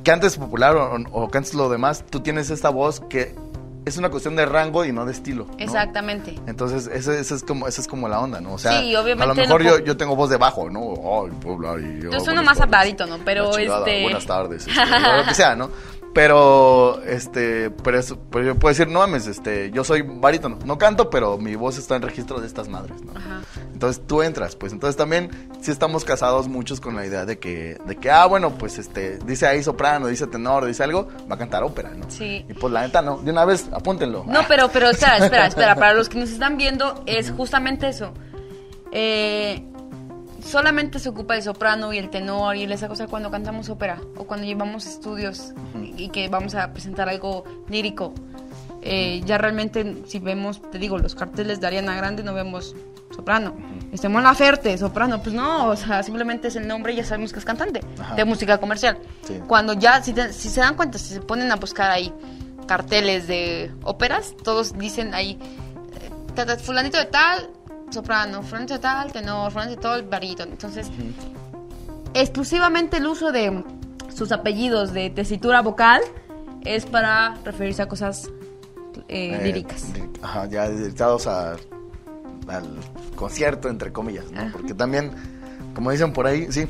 cantes 0.02 0.36
popular 0.36 0.74
o, 0.76 1.28
cantes 1.28 1.54
lo 1.54 1.68
demás, 1.68 2.04
tú 2.10 2.18
tienes 2.18 2.50
esta 2.50 2.70
voz 2.70 2.98
que 3.08 3.36
es 3.84 3.98
una 3.98 4.10
cuestión 4.10 4.34
de 4.34 4.46
rango 4.46 4.84
y 4.84 4.90
no 4.90 5.06
de 5.06 5.12
estilo. 5.12 5.46
Exactamente. 5.58 6.34
Entonces, 6.48 6.88
esa 6.88 7.14
es 7.36 7.44
como, 7.44 7.68
esa 7.68 7.80
es 7.82 7.86
como 7.86 8.08
la 8.08 8.18
onda, 8.18 8.40
¿no? 8.40 8.54
O 8.54 8.58
sea, 8.58 8.80
a 8.80 8.82
lo 8.82 9.34
mejor 9.36 9.62
yo, 9.62 9.78
yo, 9.78 9.96
tengo 9.96 10.16
voz 10.16 10.28
de 10.28 10.38
bajo, 10.38 10.68
¿no? 10.68 10.80
Oh, 10.80 11.28
y 11.28 12.02
yo, 12.02 12.10
yo 12.10 12.18
sueno 12.18 12.42
más 12.42 12.60
apagado, 12.60 13.06
¿no? 13.06 13.18
Pero 13.24 13.56
este... 13.56 14.02
Buenas 14.02 14.26
tardes, 14.26 14.66
este, 14.66 14.80
lo 15.18 15.24
que 15.24 15.34
sea, 15.34 15.54
¿no? 15.54 15.70
Pero, 16.16 17.02
este, 17.02 17.68
pero, 17.68 17.98
eso, 17.98 18.18
pero 18.30 18.42
yo 18.46 18.54
puedo 18.54 18.72
decir, 18.72 18.88
no 18.88 19.00
mames, 19.00 19.26
este, 19.26 19.70
yo 19.70 19.84
soy 19.84 20.00
barítono. 20.00 20.58
No 20.64 20.78
canto, 20.78 21.10
pero 21.10 21.36
mi 21.36 21.56
voz 21.56 21.76
está 21.76 21.94
en 21.94 22.00
registro 22.00 22.40
de 22.40 22.46
estas 22.46 22.70
madres, 22.70 23.02
¿no? 23.02 23.12
Ajá. 23.14 23.42
Entonces 23.70 24.02
tú 24.06 24.22
entras, 24.22 24.56
pues. 24.56 24.72
Entonces 24.72 24.96
también 24.96 25.28
sí 25.60 25.70
estamos 25.70 26.06
casados 26.06 26.48
muchos 26.48 26.80
con 26.80 26.96
la 26.96 27.04
idea 27.04 27.26
de 27.26 27.38
que, 27.38 27.76
de 27.84 27.96
que, 27.96 28.10
ah, 28.10 28.24
bueno, 28.24 28.56
pues 28.56 28.78
este, 28.78 29.18
dice 29.26 29.46
ahí 29.46 29.62
soprano, 29.62 30.06
dice 30.06 30.26
tenor, 30.26 30.64
dice 30.64 30.84
algo, 30.84 31.06
va 31.30 31.34
a 31.34 31.38
cantar 31.38 31.62
ópera, 31.62 31.90
¿no? 31.90 32.10
Sí. 32.10 32.46
Y 32.48 32.54
pues 32.54 32.72
la 32.72 32.80
neta 32.80 33.02
no. 33.02 33.18
De 33.18 33.30
una 33.30 33.44
vez, 33.44 33.68
apúntenlo. 33.70 34.24
No, 34.26 34.40
pero, 34.48 34.70
pero, 34.72 34.88
espera, 34.88 35.18
espera, 35.18 35.46
espera. 35.48 35.74
Para 35.76 35.92
los 35.92 36.08
que 36.08 36.18
nos 36.18 36.30
están 36.30 36.56
viendo, 36.56 37.02
es 37.04 37.30
justamente 37.30 37.90
eso. 37.90 38.14
Eh 38.90 39.66
solamente 40.46 40.98
se 40.98 41.08
ocupa 41.08 41.36
el 41.36 41.42
soprano 41.42 41.92
y 41.92 41.98
el 41.98 42.10
tenor 42.10 42.56
y 42.56 42.64
esa 42.64 42.88
cosa 42.88 43.06
cuando 43.06 43.30
cantamos 43.30 43.68
ópera 43.68 44.00
o 44.16 44.24
cuando 44.24 44.46
llevamos 44.46 44.86
estudios 44.86 45.52
y 45.96 46.08
que 46.08 46.28
vamos 46.28 46.54
a 46.54 46.72
presentar 46.72 47.08
algo 47.08 47.44
lírico. 47.68 48.14
Eh, 48.82 49.20
ya 49.24 49.36
realmente, 49.36 50.04
si 50.06 50.20
vemos, 50.20 50.62
te 50.70 50.78
digo, 50.78 50.98
los 50.98 51.16
carteles 51.16 51.60
de 51.60 51.66
Ariana 51.66 51.96
Grande, 51.96 52.22
no 52.22 52.34
vemos 52.34 52.76
soprano. 53.14 53.56
Estemos 53.92 54.22
la 54.22 54.34
Ferte, 54.34 54.76
soprano, 54.78 55.20
pues 55.20 55.34
no, 55.34 55.68
o 55.68 55.76
sea, 55.76 56.02
simplemente 56.02 56.48
es 56.48 56.56
el 56.56 56.68
nombre 56.68 56.92
y 56.92 56.96
ya 56.96 57.04
sabemos 57.04 57.32
que 57.32 57.38
es 57.38 57.44
cantante 57.44 57.80
de 58.14 58.24
música 58.24 58.58
comercial. 58.58 58.98
Cuando 59.48 59.72
ya, 59.72 60.02
si, 60.02 60.14
si, 60.32 60.48
se 60.48 60.60
dan 60.60 60.76
cuenta, 60.76 60.98
si 60.98 61.14
se 61.14 61.20
ponen 61.20 61.50
a 61.50 61.56
buscar 61.56 61.90
ahí 61.90 62.12
carteles 62.66 63.26
de 63.26 63.72
óperas, 63.82 64.34
todos 64.44 64.76
dicen 64.78 65.14
ahí, 65.14 65.38
eh, 66.36 66.56
fulanito 66.58 66.98
de 66.98 67.06
tal, 67.06 67.50
soprano, 67.90 68.42
de 68.42 68.78
tal, 68.78 69.12
tenor, 69.12 69.50
fulanito 69.52 69.76
de 69.76 69.82
tal, 69.82 70.02
barítono. 70.08 70.52
Entonces, 70.52 70.88
exclusivamente 72.14 72.96
el 72.98 73.06
uso 73.06 73.32
de 73.32 73.64
sus 74.14 74.32
apellidos 74.32 74.92
de 74.92 75.10
tesitura 75.10 75.60
vocal 75.62 76.00
es 76.64 76.86
para 76.86 77.36
referirse 77.44 77.82
a 77.82 77.88
cosas 77.88 78.28
eh, 79.08 79.36
Eh, 79.38 79.44
líricas. 79.44 79.92
líric- 79.94 80.18
Ajá, 80.22 80.46
ya 80.46 80.68
dedicados 80.68 81.26
a, 81.26 81.52
al 82.48 82.64
concierto, 83.14 83.68
entre 83.68 83.92
comillas, 83.92 84.30
¿no? 84.32 84.40
Ajá. 84.40 84.50
Porque 84.52 84.74
también, 84.74 85.12
como 85.74 85.90
dicen 85.90 86.12
por 86.12 86.26
ahí, 86.26 86.50
sí, 86.50 86.66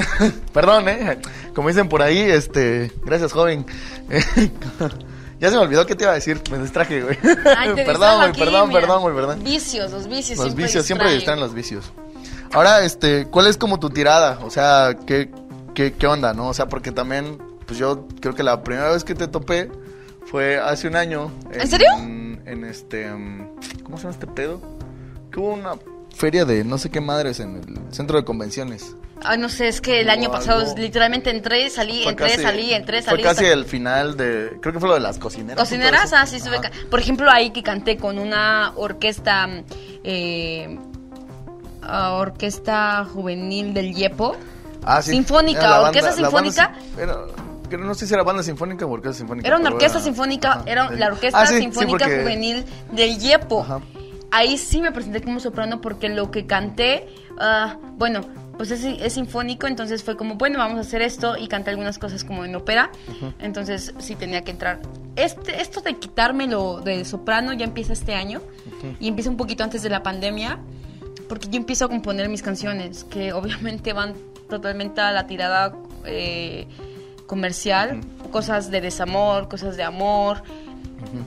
perdón, 0.52 0.88
¿eh? 0.88 1.18
Como 1.54 1.68
dicen 1.68 1.88
por 1.88 2.02
ahí, 2.02 2.18
este, 2.20 2.92
gracias, 3.04 3.32
joven. 3.32 3.64
ya 5.40 5.48
se 5.48 5.56
me 5.56 5.62
olvidó 5.62 5.86
qué 5.86 5.94
te 5.94 6.04
iba 6.04 6.12
a 6.12 6.16
decir, 6.16 6.40
me 6.50 6.58
distraje, 6.58 7.02
güey. 7.02 7.18
Ay, 7.56 7.74
te 7.74 7.84
perdón, 7.86 8.18
güey, 8.18 8.32
perdón, 8.32 8.70
perdón, 8.70 9.02
güey, 9.02 9.14
perdón. 9.14 9.42
Vicios, 9.42 9.90
los 9.90 10.06
vicios 10.06 10.38
Los 10.38 10.46
siempre 10.46 10.64
vicios, 10.64 10.86
siempre 10.86 11.10
distraen. 11.12 11.38
están 11.38 11.40
los 11.40 11.54
vicios. 11.54 11.92
Ahora, 12.52 12.84
este, 12.84 13.26
¿cuál 13.26 13.46
es 13.46 13.56
como 13.56 13.80
tu 13.80 13.90
tirada? 13.90 14.38
O 14.44 14.50
sea, 14.50 14.96
¿qué, 15.06 15.30
qué, 15.74 15.94
qué 15.94 16.06
onda, 16.06 16.34
no? 16.34 16.48
O 16.48 16.54
sea, 16.54 16.66
porque 16.66 16.92
también, 16.92 17.38
pues 17.66 17.78
yo 17.78 18.06
creo 18.20 18.34
que 18.34 18.42
la 18.42 18.62
primera 18.62 18.90
vez 18.90 19.02
que 19.02 19.14
te 19.14 19.28
topé 19.28 19.70
fue 20.26 20.58
hace 20.58 20.88
un 20.88 20.96
año. 20.96 21.32
¿En 21.52 21.68
serio? 21.68 21.88
En 21.98 22.64
este, 22.64 23.10
mm, 23.10 23.82
¿cómo 23.82 23.96
se 23.96 24.02
llama 24.04 24.14
este 24.14 24.26
pedo? 24.26 24.60
Que 25.32 25.40
hubo 25.40 25.54
una 25.54 25.72
feria 26.14 26.44
de 26.44 26.64
no 26.64 26.76
sé 26.78 26.90
qué 26.90 27.00
madres 27.00 27.40
en 27.40 27.56
el 27.56 27.94
centro 27.94 28.18
de 28.18 28.24
convenciones. 28.24 28.94
Ay, 29.22 29.38
no 29.38 29.48
sé, 29.48 29.68
es 29.68 29.80
que 29.80 30.00
el 30.00 30.08
año 30.10 30.30
pasado 30.30 30.60
algo. 30.60 30.74
literalmente 30.76 31.30
entré, 31.30 31.68
salí, 31.70 32.02
Fue 32.02 32.12
entré, 32.12 32.30
casi- 32.30 32.42
salí, 32.42 32.72
entré, 32.72 33.02
salí. 33.02 33.22
Fue 33.22 33.34
casi 33.34 33.44
el 33.44 33.64
final 33.66 34.16
de, 34.16 34.56
creo 34.60 34.72
que 34.72 34.80
fue 34.80 34.88
lo 34.88 34.94
de 34.94 35.00
las 35.00 35.18
cocineras. 35.18 35.58
Cocineras, 35.58 36.12
ah, 36.14 36.24
sí, 36.26 36.36
estuve 36.36 36.58
Por 36.90 37.00
ejemplo, 37.00 37.30
ahí 37.30 37.50
que 37.50 37.62
canté 37.62 37.96
con 37.98 38.18
una 38.18 38.72
orquesta, 38.76 39.48
eh, 40.04 40.78
ah, 41.82 42.12
orquesta 42.12 43.04
juvenil 43.12 43.74
del 43.74 43.94
Yepo. 43.94 44.36
Ah, 44.84 45.02
sí. 45.02 45.10
Sinfónica, 45.12 45.82
orquesta 45.82 46.12
sinfónica. 46.12 46.74
sin- 46.94 47.00
era- 47.02 47.16
no 47.78 47.94
sé 47.94 48.06
si 48.06 48.14
era 48.14 48.22
banda 48.22 48.42
sinfónica 48.42 48.86
o 48.86 48.90
orquesta 48.90 49.18
sinfónica. 49.18 49.46
Era 49.46 49.58
una 49.58 49.70
orquesta 49.70 50.00
sinfónica, 50.00 50.52
ajá, 50.52 50.62
era 50.66 50.90
la 50.90 51.06
orquesta 51.08 51.40
Ah, 51.42 51.46
sí, 51.46 51.54
sí, 51.56 51.60
sinfónica 51.60 51.98
porque- 52.06 52.22
juvenil 52.22 52.64
del 52.92 53.18
Yepo. 53.18 53.60
Ajá. 53.60 53.80
Ahí 54.32 54.56
sí 54.58 54.80
me 54.80 54.92
presenté 54.92 55.20
como 55.22 55.40
soprano 55.40 55.80
porque 55.80 56.08
lo 56.08 56.30
que 56.30 56.46
canté, 56.46 57.06
ah, 57.38 57.76
bueno, 57.96 58.22
pues 58.60 58.72
es, 58.72 58.84
es 58.84 59.14
sinfónico, 59.14 59.66
entonces 59.66 60.04
fue 60.04 60.18
como, 60.18 60.34
bueno, 60.34 60.58
vamos 60.58 60.76
a 60.76 60.80
hacer 60.82 61.00
esto 61.00 61.34
y 61.38 61.48
canté 61.48 61.70
algunas 61.70 61.98
cosas 61.98 62.24
como 62.24 62.44
en 62.44 62.54
ópera, 62.54 62.90
entonces 63.38 63.94
sí 64.00 64.16
tenía 64.16 64.42
que 64.42 64.50
entrar. 64.50 64.80
Este, 65.16 65.62
esto 65.62 65.80
de 65.80 65.96
quitármelo 65.96 66.82
de 66.82 67.06
soprano 67.06 67.54
ya 67.54 67.64
empieza 67.64 67.94
este 67.94 68.14
año 68.14 68.42
y 69.00 69.08
empieza 69.08 69.30
un 69.30 69.38
poquito 69.38 69.64
antes 69.64 69.82
de 69.82 69.88
la 69.88 70.02
pandemia, 70.02 70.58
porque 71.26 71.48
yo 71.48 71.56
empiezo 71.56 71.86
a 71.86 71.88
componer 71.88 72.28
mis 72.28 72.42
canciones, 72.42 73.04
que 73.04 73.32
obviamente 73.32 73.94
van 73.94 74.12
totalmente 74.50 75.00
a 75.00 75.10
la 75.10 75.26
tirada 75.26 75.74
eh, 76.04 76.66
comercial, 77.26 78.02
cosas 78.30 78.70
de 78.70 78.82
desamor, 78.82 79.48
cosas 79.48 79.78
de 79.78 79.84
amor. 79.84 80.42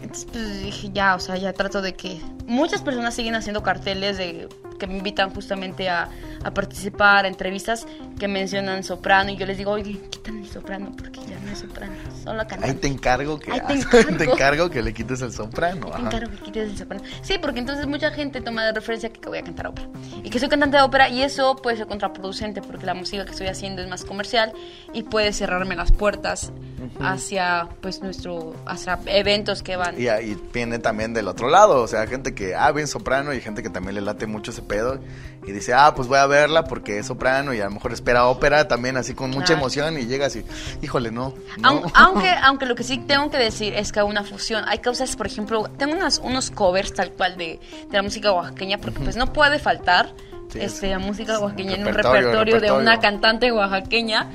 Entonces, 0.03 0.27
pues 0.31 0.61
dije, 0.61 0.91
ya, 0.93 1.15
o 1.15 1.19
sea, 1.19 1.35
ya 1.37 1.51
trato 1.51 1.81
de 1.81 1.95
que... 1.95 2.21
Muchas 2.45 2.83
personas 2.83 3.15
siguen 3.15 3.33
haciendo 3.33 3.63
carteles 3.63 4.17
de 4.17 4.47
que 4.83 4.87
me 4.87 4.97
invitan 4.97 5.29
justamente 5.29 5.89
a, 5.89 6.09
participar, 6.53 7.23
a 7.23 7.29
entrevistas 7.29 7.87
que 8.19 8.27
mencionan 8.27 8.83
soprano 8.83 9.31
y 9.31 9.37
yo 9.37 9.45
les 9.45 9.57
digo, 9.57 9.71
oye, 9.71 9.97
quítame 10.09 10.41
el 10.41 10.49
soprano 10.49 10.91
porque 10.97 11.21
ya 11.21 11.39
no 11.39 11.51
es 11.51 11.59
soprano, 11.59 11.93
solo 12.23 12.39
cantante. 12.47 12.65
Ahí 12.67 12.73
te 12.75 12.87
encargo 12.87 13.39
que 13.39 13.51
Ahí 13.51 13.59
te 13.67 13.73
encargo. 13.79 14.17
te 14.17 14.23
encargo 14.23 14.69
que 14.69 14.81
le 14.81 14.93
quites 14.93 15.21
el 15.21 15.31
soprano. 15.31 15.87
Ahí 15.93 16.01
te 16.01 16.07
encargo 16.07 16.31
que 16.31 16.37
quites 16.37 16.69
el 16.71 16.77
soprano. 16.77 17.03
Sí, 17.21 17.37
porque 17.41 17.59
entonces 17.59 17.85
mucha 17.87 18.11
gente 18.11 18.41
toma 18.41 18.65
de 18.65 18.71
referencia 18.73 19.11
que 19.11 19.27
voy 19.29 19.37
a 19.39 19.43
cantar 19.43 19.67
ópera. 19.67 19.87
Y 20.23 20.29
que 20.29 20.39
soy 20.39 20.49
cantante 20.49 20.77
de 20.77 20.83
ópera 20.83 21.09
y 21.09 21.21
eso 21.21 21.55
puede 21.55 21.77
ser 21.77 21.87
contraproducente 21.87 22.61
porque 22.61 22.85
la 22.85 22.93
música 22.93 23.25
que 23.25 23.31
estoy 23.31 23.47
haciendo 23.47 23.81
es 23.81 23.87
más 23.89 24.05
comercial 24.05 24.53
y 24.93 25.03
puede 25.03 25.33
cerrarme 25.33 25.75
las 25.75 25.91
puertas 25.91 26.51
hacia 26.99 27.69
pues 27.81 28.01
nuestro 28.01 28.55
hacia 28.65 28.99
eventos 29.05 29.63
que 29.63 29.75
van. 29.75 29.99
Y 29.99 30.07
ahí 30.07 30.37
viene 30.53 30.79
también 30.79 31.13
del 31.13 31.27
otro 31.27 31.49
lado, 31.49 31.81
o 31.81 31.87
sea, 31.87 32.05
gente 32.07 32.33
que, 32.35 32.55
ah, 32.55 32.71
bien 32.71 32.87
soprano 32.87 33.33
y 33.33 33.41
gente 33.41 33.63
que 33.63 33.69
también 33.69 33.95
le 33.95 34.01
late 34.01 34.27
mucho 34.27 34.51
ese 34.51 34.61
pedo 34.61 34.99
y 35.45 35.51
dice, 35.51 35.73
ah, 35.73 35.93
pues 35.95 36.07
voy 36.07 36.17
a 36.19 36.25
verla 36.25 36.63
porque 36.65 36.99
es 36.99 37.07
soprano 37.07 37.53
y 37.53 37.59
a 37.61 37.65
lo 37.65 37.71
mejor 37.71 37.91
espera 37.93 38.27
ópera 38.27 38.67
también 38.67 38.97
así 38.97 39.13
con 39.13 39.29
mucha 39.31 39.45
Claro. 39.47 39.61
emoción 39.61 39.97
y 39.97 40.05
llega 40.05 40.27
así, 40.27 40.43
híjole, 40.81 41.11
no. 41.11 41.33
no. 41.59 41.69
Aun- 41.69 41.91
Aunque, 41.95 42.29
aunque 42.41 42.65
lo 42.65 42.75
que 42.75 42.83
sí 42.83 42.97
tengo 42.99 43.29
que 43.29 43.37
decir 43.37 43.73
es 43.73 43.91
que 43.91 44.01
una 44.03 44.23
fusión, 44.23 44.63
hay 44.67 44.79
causas, 44.79 45.15
por 45.15 45.27
ejemplo, 45.27 45.69
tengo 45.77 45.93
unas, 45.95 46.19
unos 46.19 46.49
covers 46.51 46.93
tal 46.93 47.11
cual 47.11 47.37
de, 47.37 47.59
de 47.89 47.97
la 47.97 48.01
música 48.03 48.31
oaxaqueña, 48.31 48.77
porque 48.77 48.99
pues 49.01 49.15
no 49.15 49.31
puede 49.33 49.59
faltar 49.59 50.13
Sí, 50.49 50.59
este, 50.59 50.85
es- 50.85 50.91
la 50.91 50.99
música 50.99 51.39
oaxaqueña 51.39 51.73
en 51.75 51.79
un 51.81 51.87
repertorio, 51.87 52.21
repertorio 52.29 52.59
de 52.61 52.71
una 52.71 52.99
cantante 52.99 53.51
oaxaqueña, 53.51 54.29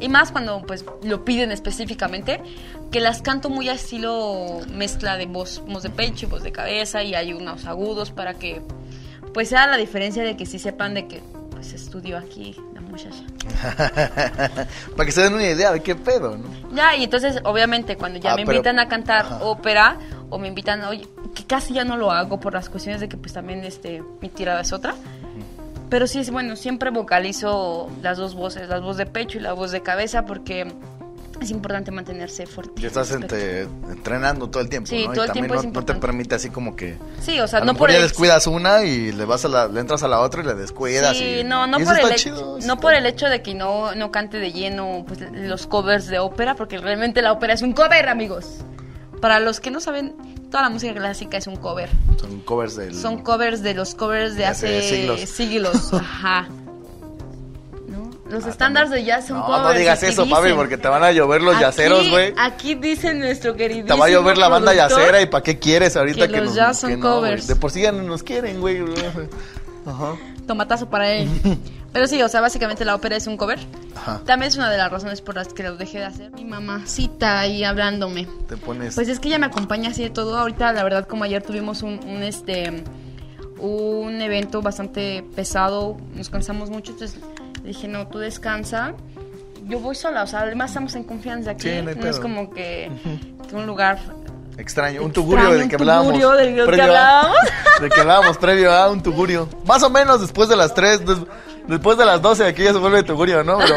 y 0.00 0.08
más 0.08 0.30
cuando 0.30 0.60
pues 0.66 0.84
lo 1.02 1.24
piden 1.24 1.50
específicamente, 1.50 2.42
que 2.90 3.00
las 3.00 3.22
canto 3.22 3.48
muy 3.48 3.68
a 3.70 3.72
estilo 3.72 4.60
mezcla 4.74 5.16
de 5.16 5.24
voz, 5.26 5.62
voz 5.66 5.82
de 5.82 5.88
pecho 5.90 6.26
y 6.26 6.28
voz 6.28 6.42
de 6.42 6.52
cabeza, 6.52 7.02
y 7.02 7.14
hay 7.14 7.32
unos 7.32 7.64
agudos 7.64 8.10
para 8.10 8.34
que 8.34 8.60
pues 9.34 9.48
sea 9.48 9.66
la 9.66 9.76
diferencia 9.76 10.22
de 10.22 10.36
que 10.36 10.46
sí 10.46 10.58
sepan 10.58 10.94
de 10.94 11.06
que 11.06 11.22
pues 11.50 11.72
estudió 11.72 12.18
aquí 12.18 12.56
la 12.74 12.80
muchacha. 12.80 13.22
Para 14.96 15.06
que 15.06 15.12
se 15.12 15.22
den 15.22 15.34
una 15.34 15.44
idea 15.44 15.72
de 15.72 15.80
qué 15.82 15.94
pedo, 15.94 16.36
¿no? 16.36 16.74
Ya, 16.74 16.96
y 16.96 17.04
entonces, 17.04 17.40
obviamente, 17.44 17.96
cuando 17.96 18.18
ya 18.18 18.32
Ah, 18.32 18.36
me 18.36 18.44
pero- 18.44 18.56
invitan 18.58 18.78
a 18.78 18.88
cantar 18.88 19.24
Ajá. 19.26 19.38
ópera 19.44 19.96
o 20.30 20.38
me 20.38 20.48
invitan, 20.48 20.82
oye, 20.84 21.06
que 21.34 21.44
casi 21.44 21.74
ya 21.74 21.84
no 21.84 21.96
lo 21.96 22.10
hago 22.10 22.40
por 22.40 22.52
las 22.54 22.68
cuestiones 22.68 23.00
de 23.00 23.08
que 23.08 23.16
pues 23.16 23.32
también 23.32 23.64
este 23.64 24.02
mi 24.20 24.28
tirada 24.28 24.60
es 24.60 24.72
otra. 24.72 24.94
Pero 25.88 26.06
sí 26.06 26.20
es 26.20 26.30
bueno, 26.30 26.56
siempre 26.56 26.90
vocalizo 26.90 27.90
las 28.02 28.16
dos 28.16 28.34
voces, 28.34 28.68
la 28.68 28.78
voz 28.80 28.96
de 28.96 29.04
pecho 29.04 29.36
y 29.36 29.42
la 29.42 29.52
voz 29.52 29.72
de 29.72 29.82
cabeza 29.82 30.24
porque 30.24 30.72
es 31.40 31.50
importante 31.50 31.90
mantenerse 31.90 32.46
fuerte. 32.46 32.80
Y 32.82 32.86
estás 32.86 33.10
entre- 33.12 33.62
entrenando 33.62 34.48
todo 34.48 34.62
el 34.62 34.68
tiempo, 34.68 34.88
Sí, 34.88 35.06
¿no? 35.06 35.12
todo 35.12 35.24
y 35.24 35.28
el 35.28 35.32
también 35.32 35.54
es 35.54 35.64
no, 35.64 35.70
no 35.72 35.84
te 35.84 35.94
permite 35.94 36.34
así 36.34 36.50
como 36.50 36.76
que... 36.76 36.96
Sí, 37.20 37.40
o 37.40 37.48
sea, 37.48 37.60
a 37.60 37.64
no 37.64 37.74
por 37.74 37.90
ya 37.90 37.96
el 37.96 38.02
descuidas 38.02 38.46
una 38.46 38.84
y 38.84 39.12
le 39.12 39.24
vas 39.24 39.44
a 39.44 39.48
la, 39.48 39.66
le 39.68 39.80
entras 39.80 40.02
a 40.02 40.08
la 40.08 40.20
otra 40.20 40.42
y 40.42 40.44
le 40.46 40.54
descuidas 40.54 41.16
Sí, 41.16 41.38
y, 41.40 41.44
no, 41.44 41.66
no 41.66 41.80
y 41.80 41.84
por, 41.84 41.98
el 41.98 42.14
chido, 42.16 42.58
no 42.66 42.78
por 42.80 42.94
el 42.94 43.06
hecho 43.06 43.26
de 43.28 43.42
que 43.42 43.54
no, 43.54 43.94
no 43.94 44.10
cante 44.12 44.38
de 44.38 44.52
lleno 44.52 45.04
pues, 45.06 45.20
los 45.32 45.66
covers 45.66 46.06
de 46.06 46.18
ópera, 46.18 46.54
porque 46.54 46.78
realmente 46.78 47.22
la 47.22 47.32
ópera 47.32 47.54
es 47.54 47.62
un 47.62 47.72
cover, 47.72 48.08
amigos. 48.08 48.58
Para 49.20 49.38
los 49.40 49.60
que 49.60 49.70
no 49.70 49.80
saben, 49.80 50.14
toda 50.50 50.64
la 50.64 50.68
música 50.70 50.92
clásica 50.94 51.36
es 51.36 51.46
un 51.46 51.56
cover. 51.56 51.88
Son 52.20 52.40
covers 52.40 52.76
del... 52.76 52.94
Son 52.94 53.22
covers 53.22 53.62
de 53.62 53.74
los 53.74 53.94
covers 53.94 54.32
de 54.32 54.38
De 54.40 54.46
hace 54.46 54.78
hace 54.78 54.88
siglos. 54.96 55.20
siglos. 55.20 55.92
Ajá. 55.94 56.48
Los 58.32 58.46
estándares 58.46 58.90
de 58.90 59.04
jazz 59.04 59.26
son 59.26 59.38
No, 59.38 59.62
no 59.62 59.72
digas 59.72 60.02
eso, 60.02 60.26
papi, 60.28 60.42
dicen. 60.44 60.56
porque 60.56 60.78
te 60.78 60.88
van 60.88 61.04
a 61.04 61.12
llover 61.12 61.42
los 61.42 61.54
Aquí- 61.54 61.62
yaceros, 61.64 62.08
güey. 62.10 62.32
Aquí 62.38 62.74
dice 62.74 63.12
nuestro 63.14 63.54
queridísimo 63.54 63.94
Te 63.94 64.00
va 64.00 64.06
a 64.06 64.08
llover 64.08 64.38
la 64.38 64.48
banda 64.48 64.74
yacera 64.74 65.20
y 65.20 65.26
¿para 65.26 65.42
qué 65.44 65.58
quieres 65.58 65.96
ahorita 65.96 66.26
que 66.26 66.32
que, 66.32 66.38
los 66.38 66.46
nos, 66.48 66.54
jazz 66.56 66.80
son 66.80 66.90
que 66.90 66.96
no, 66.96 67.02
güey? 67.02 67.14
covers. 67.32 67.46
De 67.46 67.56
por 67.56 67.70
sí 67.70 67.82
ya 67.82 67.92
no 67.92 68.02
nos 68.02 68.22
quieren, 68.22 68.60
güey. 68.60 68.78
Ajá. 69.86 70.16
Tomatazo 70.46 70.88
para 70.88 71.10
él. 71.12 71.28
Pero 71.92 72.06
sí, 72.06 72.22
o 72.22 72.28
sea, 72.30 72.40
básicamente 72.40 72.86
la 72.86 72.94
ópera 72.94 73.16
es 73.16 73.26
un 73.26 73.36
cover. 73.36 73.58
Ajá. 73.94 74.22
También 74.24 74.48
es 74.48 74.56
una 74.56 74.70
de 74.70 74.78
las 74.78 74.90
razones 74.90 75.20
por 75.20 75.34
las 75.34 75.48
que 75.52 75.62
lo 75.62 75.76
dejé 75.76 75.98
de 75.98 76.04
hacer. 76.06 76.30
Mi 76.32 76.44
mamacita 76.46 77.38
ahí 77.38 77.64
hablándome. 77.64 78.26
Te 78.48 78.56
pones... 78.56 78.94
Pues 78.94 79.08
es 79.08 79.20
que 79.20 79.28
ella 79.28 79.38
me 79.38 79.44
acompaña 79.46 79.90
así 79.90 80.02
de 80.02 80.08
todo. 80.08 80.38
Ahorita, 80.38 80.72
la 80.72 80.84
verdad, 80.84 81.06
como 81.06 81.24
ayer 81.24 81.42
tuvimos 81.42 81.82
un, 81.82 82.00
un, 82.06 82.22
este 82.22 82.82
un 83.58 84.20
evento 84.20 84.62
bastante 84.62 85.22
pesado, 85.36 85.96
nos 86.16 86.30
cansamos 86.30 86.68
mucho, 86.70 86.90
entonces 86.92 87.20
le 87.62 87.68
dije, 87.68 87.88
no, 87.88 88.06
tú 88.08 88.18
descansa. 88.18 88.94
Yo 89.64 89.78
voy 89.78 89.94
sola, 89.94 90.24
o 90.24 90.26
sea, 90.26 90.40
además 90.40 90.70
estamos 90.70 90.94
en 90.96 91.04
confianza 91.04 91.52
aquí. 91.52 91.68
Sí, 91.70 91.82
no 91.82 91.94
no 91.94 92.06
es 92.08 92.18
como 92.18 92.50
que, 92.50 92.90
que 93.48 93.54
un 93.54 93.66
lugar 93.66 93.98
Extraño, 94.58 95.00
un 95.02 95.06
Extraño, 95.08 95.12
tugurio 95.12 95.50
del 95.52 95.62
un 95.62 95.68
que 95.68 95.74
hablábamos. 95.76 96.06
tugurio 96.08 96.30
del 96.32 96.54
que 96.54 96.82
hablábamos. 96.82 97.36
Del 97.80 97.90
que 97.90 98.00
hablábamos 98.00 98.36
previo 98.38 98.70
a 98.72 98.90
un 98.90 99.02
tugurio. 99.02 99.48
Más 99.66 99.82
o 99.82 99.88
menos 99.90 100.20
después 100.20 100.48
de 100.48 100.56
las 100.56 100.74
3, 100.74 101.04
des- 101.06 101.18
después 101.66 101.96
de 101.96 102.04
las 102.04 102.20
12 102.20 102.44
aquí 102.46 102.62
ya 102.62 102.72
se 102.72 102.78
vuelve 102.78 103.02
tugurio, 103.02 103.42
¿no? 103.42 103.58
Pero, 103.58 103.74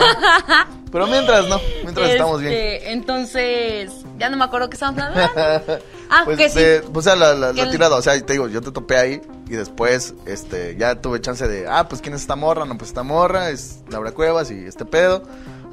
pero 0.92 1.08
mientras 1.08 1.48
no, 1.48 1.60
mientras 1.84 2.10
estamos 2.10 2.42
bien. 2.42 2.52
Este, 2.54 2.92
Entonces, 2.92 3.92
ya 4.20 4.30
no 4.30 4.36
me 4.38 4.44
acuerdo 4.44 4.70
qué 4.70 4.76
estamos 4.76 5.02
hablando. 5.02 5.32
Ah, 6.10 6.22
pues, 6.26 6.38
que 6.38 6.50
sí. 6.50 6.60
de- 6.60 6.84
o 6.94 7.02
sea, 7.02 7.16
la, 7.16 7.34
la- 7.34 7.52
tirada, 7.72 7.96
o 7.96 8.02
sea, 8.02 8.20
te 8.24 8.34
digo, 8.34 8.48
yo 8.48 8.62
te 8.62 8.72
topé 8.72 8.98
ahí 8.98 9.22
Y 9.48 9.54
después, 9.56 10.14
este, 10.26 10.76
ya 10.76 11.02
tuve 11.02 11.22
chance 11.22 11.48
de, 11.48 11.68
ah, 11.68 11.88
pues 11.88 12.02
quién 12.02 12.16
es 12.16 12.22
esta 12.22 12.36
morra, 12.36 12.66
no, 12.66 12.78
pues 12.78 12.90
esta 12.90 13.04
morra, 13.04 13.50
es 13.52 13.80
Laura 13.90 14.12
Cuevas 14.12 14.50
y 14.52 14.66
este 14.66 14.86
pedo 14.86 15.22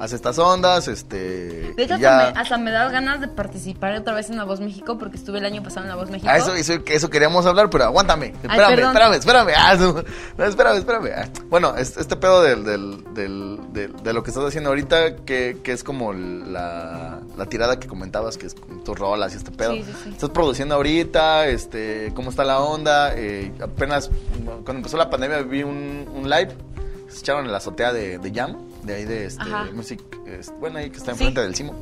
hace 0.03 0.15
estas 0.15 0.37
ondas, 0.37 0.87
este... 0.87 1.73
De 1.75 1.83
hecho, 1.83 1.97
ya... 1.97 2.19
hasta, 2.19 2.33
me, 2.33 2.39
hasta 2.41 2.57
me 2.57 2.71
da 2.71 2.89
ganas 2.89 3.21
de 3.21 3.27
participar 3.27 3.95
otra 3.95 4.13
vez 4.13 4.29
en 4.29 4.37
La 4.37 4.43
Voz 4.43 4.59
México 4.59 4.97
porque 4.97 5.17
estuve 5.17 5.39
el 5.39 5.45
año 5.45 5.63
pasado 5.63 5.83
en 5.83 5.89
La 5.89 5.95
Voz 5.95 6.09
México. 6.09 6.29
Ah, 6.31 6.37
eso, 6.37 6.53
eso, 6.55 6.73
eso 6.85 7.09
queríamos 7.09 7.45
hablar, 7.45 7.69
pero 7.69 7.85
aguántame. 7.85 8.33
Espérame, 8.43 8.75
perdón. 8.75 8.89
espérame, 8.91 9.13
espérame. 9.15 9.53
Ah, 9.57 9.75
no, 10.37 10.45
espérame, 10.45 10.77
espérame. 10.77 11.09
Ah, 11.15 11.29
Bueno, 11.49 11.75
es- 11.77 11.97
este 11.97 12.15
pedo 12.15 12.41
del, 12.43 12.63
del, 12.65 13.13
del, 13.13 13.59
del- 13.71 13.93
de 14.03 14.13
lo 14.13 14.23
que 14.23 14.31
estás 14.31 14.43
haciendo 14.45 14.69
ahorita, 14.71 15.15
que, 15.25 15.57
que 15.63 15.71
es 15.71 15.83
como 15.83 16.11
la, 16.13 17.19
la 17.37 17.45
tirada 17.45 17.79
que 17.79 17.87
comentabas, 17.87 18.37
que 18.37 18.47
es 18.47 18.55
tus 18.83 18.97
rolas 18.99 19.33
y 19.33 19.37
este 19.37 19.51
pedo. 19.51 19.73
Sí, 19.73 19.83
sí, 19.83 19.93
sí. 20.03 20.09
Estás 20.09 20.29
produciendo 20.31 20.75
ahorita, 20.75 21.47
este, 21.47 22.11
cómo 22.15 22.29
está 22.29 22.43
la 22.43 22.59
onda. 22.59 23.13
Eh, 23.15 23.51
apenas, 23.61 24.09
cuando 24.45 24.71
empezó 24.73 24.97
la 24.97 25.09
pandemia, 25.09 25.41
vi 25.43 25.63
un, 25.63 26.07
un 26.13 26.29
live. 26.29 26.53
Se 27.09 27.19
echaron 27.19 27.45
en 27.45 27.51
la 27.51 27.59
azotea 27.59 27.93
de, 27.93 28.17
de 28.17 28.31
Jam, 28.33 28.57
de 28.85 28.93
ahí 28.95 29.05
de 29.05 29.25
este. 29.25 29.43
Music, 29.73 30.01
este, 30.27 30.53
bueno, 30.59 30.79
ahí 30.79 30.89
que 30.89 30.97
está 30.97 31.13
Sí. 31.13 31.23
enfrente 31.25 31.41
del 31.41 31.55
Simo. 31.55 31.73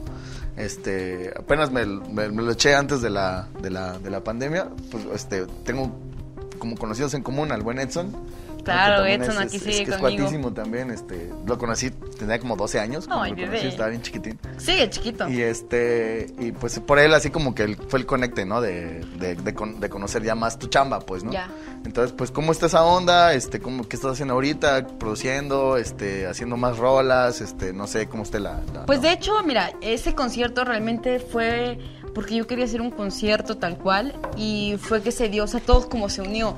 Este, 0.58 1.32
apenas 1.38 1.72
me, 1.72 1.86
me- 1.86 2.30
me 2.30 2.42
lo 2.44 2.52
eché 2.52 2.76
antes 2.76 3.02
de 3.02 3.10
la, 3.10 3.48
de 3.62 3.70
la, 3.70 3.98
de 4.00 4.10
la 4.10 4.24
pandemia. 4.24 4.70
Pues, 4.92 5.06
este, 5.14 5.46
tengo 5.64 5.92
como 6.60 6.76
conocidos 6.78 7.14
en 7.14 7.24
común 7.24 7.52
al 7.52 7.62
buen 7.62 7.80
Edson. 7.80 8.12
¿No? 8.62 8.66
Claro, 8.66 9.04
Que 9.04 9.14
Edson 9.16 9.38
aquí 9.40 9.60
sigue 9.60 9.86
que 9.86 9.92
es 9.92 9.98
conmigo. 9.98 10.18
cuatísimo 10.24 10.54
también. 10.54 10.92
Este, 10.92 11.32
lo 11.46 11.58
conocí, 11.58 11.90
tenía 11.92 12.40
como 12.40 12.56
12 12.56 12.80
años. 12.80 13.06
cuando 13.08 13.24
Ay, 13.26 13.32
lo 13.36 13.46
conocí, 13.48 13.68
estaba 13.68 13.90
bien 13.90 14.02
chiquitín. 14.02 14.40
Sigue 14.58 14.90
chiquito. 14.90 15.28
Y 15.30 15.42
este, 15.42 16.28
y 16.40 16.52
pues 16.52 16.80
por 16.80 17.00
él 17.00 17.14
así 17.14 17.30
como 17.30 17.54
que 17.56 17.76
fue 17.88 18.00
el 18.00 18.06
conecte, 18.06 18.46
¿no? 18.46 18.62
De, 18.62 19.06
de, 19.20 19.36
de 19.36 19.54
con- 19.54 19.80
de 19.80 19.90
conocer 19.90 20.24
ya 20.24 20.36
más 20.36 20.58
tu 20.60 20.68
chamba, 20.68 21.00
pues, 21.00 21.24
¿no? 21.24 21.32
Ya. 21.32 21.50
Entonces, 21.86 22.14
pues, 22.16 22.30
¿cómo 22.32 22.52
está 22.52 22.68
esa 22.68 22.84
onda? 22.84 23.34
Este, 23.34 23.60
¿cómo, 23.60 23.88
¿qué 23.88 23.96
estás 23.96 24.12
haciendo 24.14 24.36
ahorita? 24.36 24.86
Produciendo, 25.00 25.78
este, 25.78 26.28
haciendo 26.28 26.56
más 26.58 26.78
rolas, 26.78 27.42
este, 27.42 27.74
no 27.74 27.88
sé 27.88 28.08
cómo 28.08 28.24
esté 28.24 28.40
la... 28.40 28.60
la- 28.74 28.86
Pues 28.86 29.02
de 29.02 29.12
hecho, 29.12 29.34
mira, 29.44 29.72
ese 29.82 30.14
concierto 30.14 30.64
realmente 30.64 31.20
fue 31.20 31.80
porque 32.14 32.36
yo 32.36 32.46
quería 32.46 32.66
hacer 32.66 32.82
un 32.82 32.92
concierto 32.92 33.58
tal 33.58 33.78
cual 33.78 34.14
y 34.36 34.76
fue 34.80 35.02
que 35.02 35.12
se 35.12 35.30
dio, 35.30 35.46
o 35.46 35.48
sea, 35.48 35.60
todo 35.62 35.88
como 35.90 36.10
se 36.10 36.22
unió. 36.22 36.56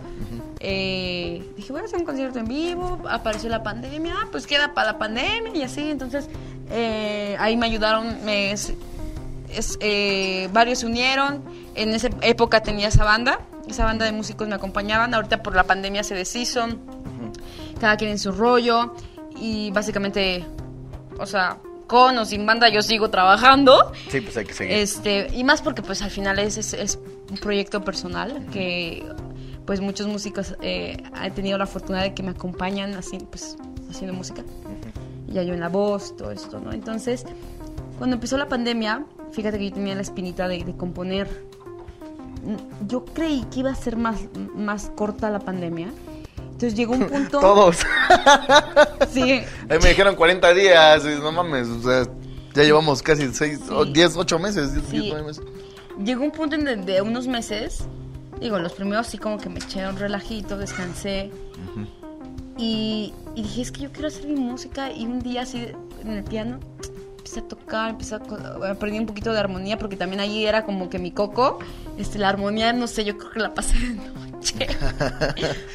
Eh, 0.65 1.43
dije, 1.57 1.73
voy 1.73 1.81
a 1.81 1.85
hacer 1.85 1.99
un 1.99 2.05
concierto 2.05 2.39
en 2.39 2.45
vivo, 2.45 2.99
apareció 3.09 3.49
la 3.49 3.63
pandemia, 3.63 4.15
ah, 4.17 4.27
pues 4.31 4.47
queda 4.47 4.73
para 4.73 4.93
la 4.93 4.97
pandemia 4.97 5.51
y 5.53 5.61
así, 5.61 5.89
entonces 5.91 6.29
eh, 6.71 7.35
ahí 7.37 7.57
me 7.57 7.65
ayudaron, 7.65 8.23
me, 8.23 8.51
es- 8.53 8.73
eh, 9.81 10.49
varios 10.53 10.79
se 10.79 10.85
unieron, 10.85 11.43
en 11.75 11.89
esa 11.93 12.07
época 12.21 12.61
tenía 12.63 12.87
esa 12.87 13.03
banda, 13.03 13.39
esa 13.67 13.83
banda 13.83 14.05
de 14.05 14.13
músicos 14.13 14.47
me 14.47 14.55
acompañaban, 14.55 15.13
ahorita 15.13 15.43
por 15.43 15.53
la 15.53 15.65
pandemia 15.65 16.01
se 16.03 16.15
deshizo, 16.15 16.65
cada 17.79 17.97
quien 17.97 18.11
en 18.11 18.19
su 18.19 18.31
rollo 18.31 18.93
y 19.35 19.69
básicamente, 19.71 20.45
o 21.19 21.25
sea, 21.25 21.57
con 21.87 22.17
o 22.17 22.25
sin 22.25 22.45
banda 22.45 22.69
yo 22.69 22.81
sigo 22.81 23.09
trabajando. 23.09 23.91
Sí, 24.09 24.21
pues 24.21 24.37
hay 24.37 24.45
que 24.45 24.53
seguir. 24.53 24.73
Este, 24.77 25.27
y 25.33 25.43
más 25.43 25.61
porque 25.61 25.81
pues 25.81 26.01
al 26.01 26.09
final 26.09 26.39
es, 26.39 26.57
es, 26.57 26.73
es 26.73 26.97
un 27.29 27.37
proyecto 27.37 27.83
personal 27.83 28.45
que 28.51 29.05
pues 29.65 29.81
muchos 29.81 30.07
músicos 30.07 30.55
eh, 30.61 30.97
han 31.13 31.33
tenido 31.33 31.57
la 31.57 31.65
fortuna 31.65 32.01
de 32.01 32.13
que 32.13 32.23
me 32.23 32.31
acompañan 32.31 32.93
así, 32.95 33.17
pues, 33.29 33.55
haciendo 33.89 34.13
música. 34.13 34.43
Y 35.27 35.33
ya 35.33 35.43
yo 35.43 35.53
en 35.53 35.59
la 35.59 35.69
voz, 35.69 36.15
todo 36.17 36.31
esto, 36.31 36.59
¿no? 36.59 36.71
Entonces, 36.73 37.25
cuando 37.97 38.15
empezó 38.15 38.37
la 38.37 38.47
pandemia, 38.49 39.05
fíjate 39.31 39.57
que 39.57 39.69
yo 39.69 39.73
tenía 39.75 39.95
la 39.95 40.01
espinita 40.01 40.47
de, 40.47 40.63
de 40.63 40.75
componer. 40.75 41.27
Mm, 42.43 42.87
Yo 42.87 43.05
creí 43.05 43.45
que 43.51 43.61
iba 43.61 43.71
a 43.71 43.75
ser 43.75 43.95
más, 43.95 44.17
más 44.55 44.91
corta 44.95 45.29
la 45.29 45.39
pandemia. 45.39 45.87
Entonces 46.37 46.75
llegó 46.75 46.93
un 46.93 47.07
punto... 47.07 47.39
Todos. 47.41 47.77
Sí, 49.11 49.21
A 49.69 49.73
mí 49.73 49.79
me 49.81 49.89
dijeron 49.89 50.15
40 50.15 50.53
días, 50.53 51.03
y 51.05 51.19
no 51.21 51.31
mames, 51.31 51.67
o 51.67 51.81
sea, 51.81 52.03
ya 52.53 52.63
llevamos 52.63 53.01
casi 53.01 53.27
6, 53.33 53.59
Sí. 53.67 53.91
10, 53.93 54.17
8 54.17 54.39
meses, 54.39 54.73
10, 54.73 54.85
Sí. 54.89 55.09
9 55.11 55.25
meses. 55.27 55.43
llegó 56.03 56.23
un 56.23 56.31
punto 56.31 56.55
en 56.55 56.65
donde 56.65 56.93
de 56.93 57.01
unos 57.01 57.27
meses, 57.27 57.85
digo, 58.39 58.59
los 58.59 58.73
primeros 58.73 59.07
sí 59.07 59.17
como 59.17 59.37
que 59.37 59.49
me 59.49 59.59
eché 59.59 59.87
un 59.87 59.97
relajito, 59.97 60.57
descansé. 60.57 61.31
y, 62.57 63.13
y 63.35 63.43
dije, 63.43 63.61
es 63.61 63.71
que 63.71 63.81
yo 63.81 63.91
quiero 63.91 64.07
hacer 64.07 64.27
mi 64.27 64.39
música. 64.39 64.91
Y 64.91 65.05
un 65.05 65.19
día 65.19 65.41
así 65.43 65.67
en 66.03 66.11
el 66.11 66.23
piano 66.23 66.59
empecé 67.17 67.39
a 67.39 67.47
tocar, 67.47 67.89
empecé 67.91 68.15
a 68.15 68.19
aprendí 68.71 68.99
un 68.99 69.05
poquito 69.05 69.31
de 69.31 69.39
armonía, 69.39 69.77
porque 69.79 69.95
también 69.95 70.19
ahí 70.19 70.45
era 70.45 70.63
como 70.65 70.89
que 70.89 70.99
mi 70.99 71.11
coco. 71.11 71.59
Este, 71.97 72.19
la 72.19 72.29
armonía, 72.29 72.73
no 72.73 72.87
sé, 72.87 73.05
yo 73.05 73.17
creo 73.17 73.31
que 73.31 73.39
la 73.39 73.53
pasé 73.53 73.77
de 73.79 73.93
noche. 73.93 74.67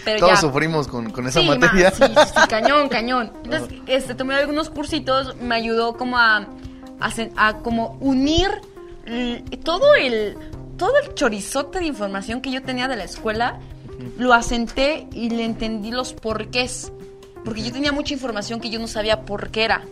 Pero 0.05 0.19
Todos 0.21 0.33
ya. 0.33 0.37
sufrimos 0.41 0.87
con, 0.89 1.11
con 1.11 1.27
esa 1.27 1.41
Sí, 1.41 1.47
materia. 1.47 1.93
ma, 1.99 2.07
sí, 2.07 2.13
sí, 2.15 2.33
sí, 2.43 2.49
cañón, 2.49 2.89
cañón. 2.89 3.33
Entonces, 3.45 3.79
este, 3.87 4.15
tomé 4.15 4.35
algunos 4.35 4.69
cursitos, 4.71 5.37
me 5.41 5.55
ayudó 5.55 5.97
como 5.97 6.19
a, 6.19 6.47
a, 7.01 7.11
a 7.37 7.59
como 7.59 7.97
unir 8.01 8.49
todo 9.65 9.95
el 9.95 10.37
todo 10.79 10.93
el 11.05 11.13
chorizote 11.15 11.81
de 11.81 11.87
información 11.87 12.41
que 12.41 12.51
yo 12.51 12.63
tenía 12.63 12.89
de 12.89 12.97
la 12.97 13.05
escuela, 13.05 13.61
lo 14.17 14.33
asenté 14.33 15.07
y 15.13 15.29
le 15.31 15.45
entendí 15.45 15.91
los 15.91 16.15
porqués. 16.15 16.93
Porque 17.45 17.63
yo 17.63 17.73
tenía 17.73 17.93
mucha 17.93 18.13
información 18.15 18.61
que 18.61 18.69
yo 18.69 18.79
no 18.81 18.89
sabía 18.89 19.23
por 19.25 19.51
qué 19.51 19.65
era, 19.65 19.83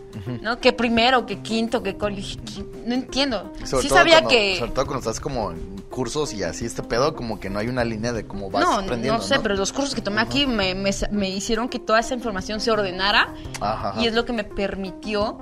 ¿no? 0.43 0.59
Que 0.61 0.73
primero, 0.73 1.27
que 1.27 1.39
quinto, 1.41 1.83
que 1.83 1.97
col- 1.97 2.11
yo 2.11 2.17
dije, 2.17 2.39
"¿Qué? 2.45 2.65
no 2.87 2.95
entiendo. 2.95 3.53
Sobre 3.65 3.83
sí 3.85 3.89
todo 3.89 3.99
sabía 3.99 4.15
cuando- 4.17 4.31
que 4.31 4.57
Sobre 4.59 4.71
todo 4.73 4.85
cuando 4.87 4.99
estás 4.99 5.21
como 5.21 5.53
en 5.53 5.77
cursos 5.89 6.35
y 6.35 6.43
así 6.43 6.67
este 6.67 6.83
pedo, 6.83 7.15
como 7.15 7.39
que 7.41 7.49
no 7.49 7.59
hay 7.61 7.69
una 7.69 7.85
línea 7.85 8.13
de 8.13 8.27
cómo 8.27 8.51
vas 8.51 8.63
no, 8.65 8.73
aprendiendo, 8.75 9.19
no 9.19 9.25
sé, 9.25 9.39
pero 9.41 9.55
los 9.55 9.73
cursos 9.73 9.95
que 9.95 10.03
tomé 10.03 10.21
aquí 10.21 10.47
me, 10.47 10.75
me- 10.75 10.91
me 11.13 11.31
hicieron 11.31 11.69
que 11.69 11.79
toda 11.79 12.01
esa 12.01 12.15
información 12.15 12.61
se 12.61 12.71
ordenara 12.73 13.33
Ajá, 13.61 13.91
ajá. 13.91 14.03
y 14.03 14.07
es 14.07 14.13
lo 14.15 14.25
que 14.27 14.33
me 14.35 14.45
permitió 14.45 15.39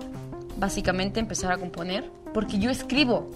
básicamente 0.57 1.18
empezar 1.20 1.51
a 1.53 1.57
componer, 1.59 2.11
porque 2.32 2.59
yo 2.59 2.70
escribo. 2.70 3.30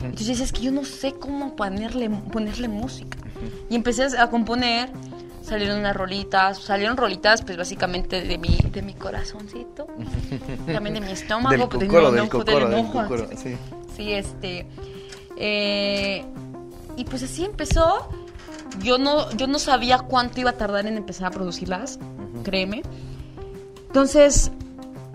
Entonces 0.00 0.26
decía, 0.28 0.44
es 0.44 0.52
que 0.52 0.62
yo 0.62 0.72
no 0.72 0.84
sé 0.84 1.12
cómo 1.14 1.56
ponerle, 1.56 2.10
ponerle 2.10 2.68
música. 2.68 3.18
Y 3.68 3.74
empecé 3.74 4.04
a 4.18 4.28
componer, 4.30 4.90
salieron 5.42 5.78
unas 5.78 5.94
rolitas, 5.96 6.58
salieron 6.58 6.96
rolitas 6.96 7.42
pues 7.42 7.56
básicamente 7.58 8.22
de 8.22 8.38
mi, 8.38 8.56
de 8.72 8.82
mi 8.82 8.94
corazoncito, 8.94 9.86
también 10.66 10.94
de 10.94 11.00
mi 11.00 11.12
estómago, 11.12 11.50
Del 11.50 11.60
de 11.60 11.68
cocoro, 11.68 12.10
mi 12.10 12.16
del 12.16 12.24
enojo, 12.24 12.38
cocoro, 12.38 12.68
del 12.68 12.78
enojo, 12.78 13.02
cocoro, 13.02 13.28
así. 13.32 13.36
sí. 13.36 13.56
Sí, 13.96 14.12
este. 14.12 14.66
eh, 15.36 16.24
y 16.96 17.04
pues 17.04 17.22
así 17.22 17.44
empezó. 17.44 18.08
Yo 18.82 18.98
no, 18.98 19.30
yo 19.32 19.46
no 19.46 19.58
sabía 19.60 19.98
cuánto 19.98 20.40
iba 20.40 20.50
a 20.50 20.54
tardar 20.54 20.86
en 20.86 20.96
empezar 20.96 21.28
a 21.28 21.30
producirlas, 21.30 21.98
créeme. 22.42 22.82
Entonces, 23.86 24.50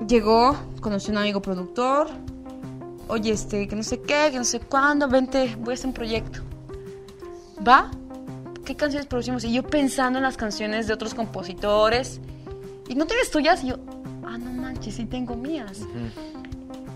llegó, 0.07 0.55
conocí 0.80 1.09
a 1.09 1.11
un 1.11 1.17
amigo 1.17 1.41
productor. 1.41 2.07
Oye, 3.10 3.32
este, 3.32 3.68
que 3.68 3.76
no 3.76 3.82
sé 3.82 3.99
qué, 4.01 4.30
que 4.32 4.38
no 4.38 4.43
sé 4.43 4.60
cuándo, 4.60 5.07
vente, 5.07 5.55
voy 5.60 5.72
a 5.72 5.74
hacer 5.74 5.88
un 5.88 5.93
proyecto. 5.93 6.41
¿Va? 7.68 7.89
¿Qué 8.64 8.76
canciones 8.76 9.07
producimos? 9.07 9.43
Y 9.43 9.51
yo 9.51 9.64
pensando 9.64 10.20
en 10.20 10.24
las 10.24 10.38
canciones 10.38 10.86
de 10.86 10.93
otros 10.93 11.16
compositores. 11.16 12.22
¿Y 12.88 12.93
no 12.93 13.07
tienes 13.07 13.32
tuyas? 13.32 13.64
Y 13.64 13.70
yo, 13.70 13.78
ah, 14.24 14.38
no 14.38 14.51
manches, 14.51 14.93
sí 14.93 15.05
tengo 15.05 15.36
mías. 15.36 15.82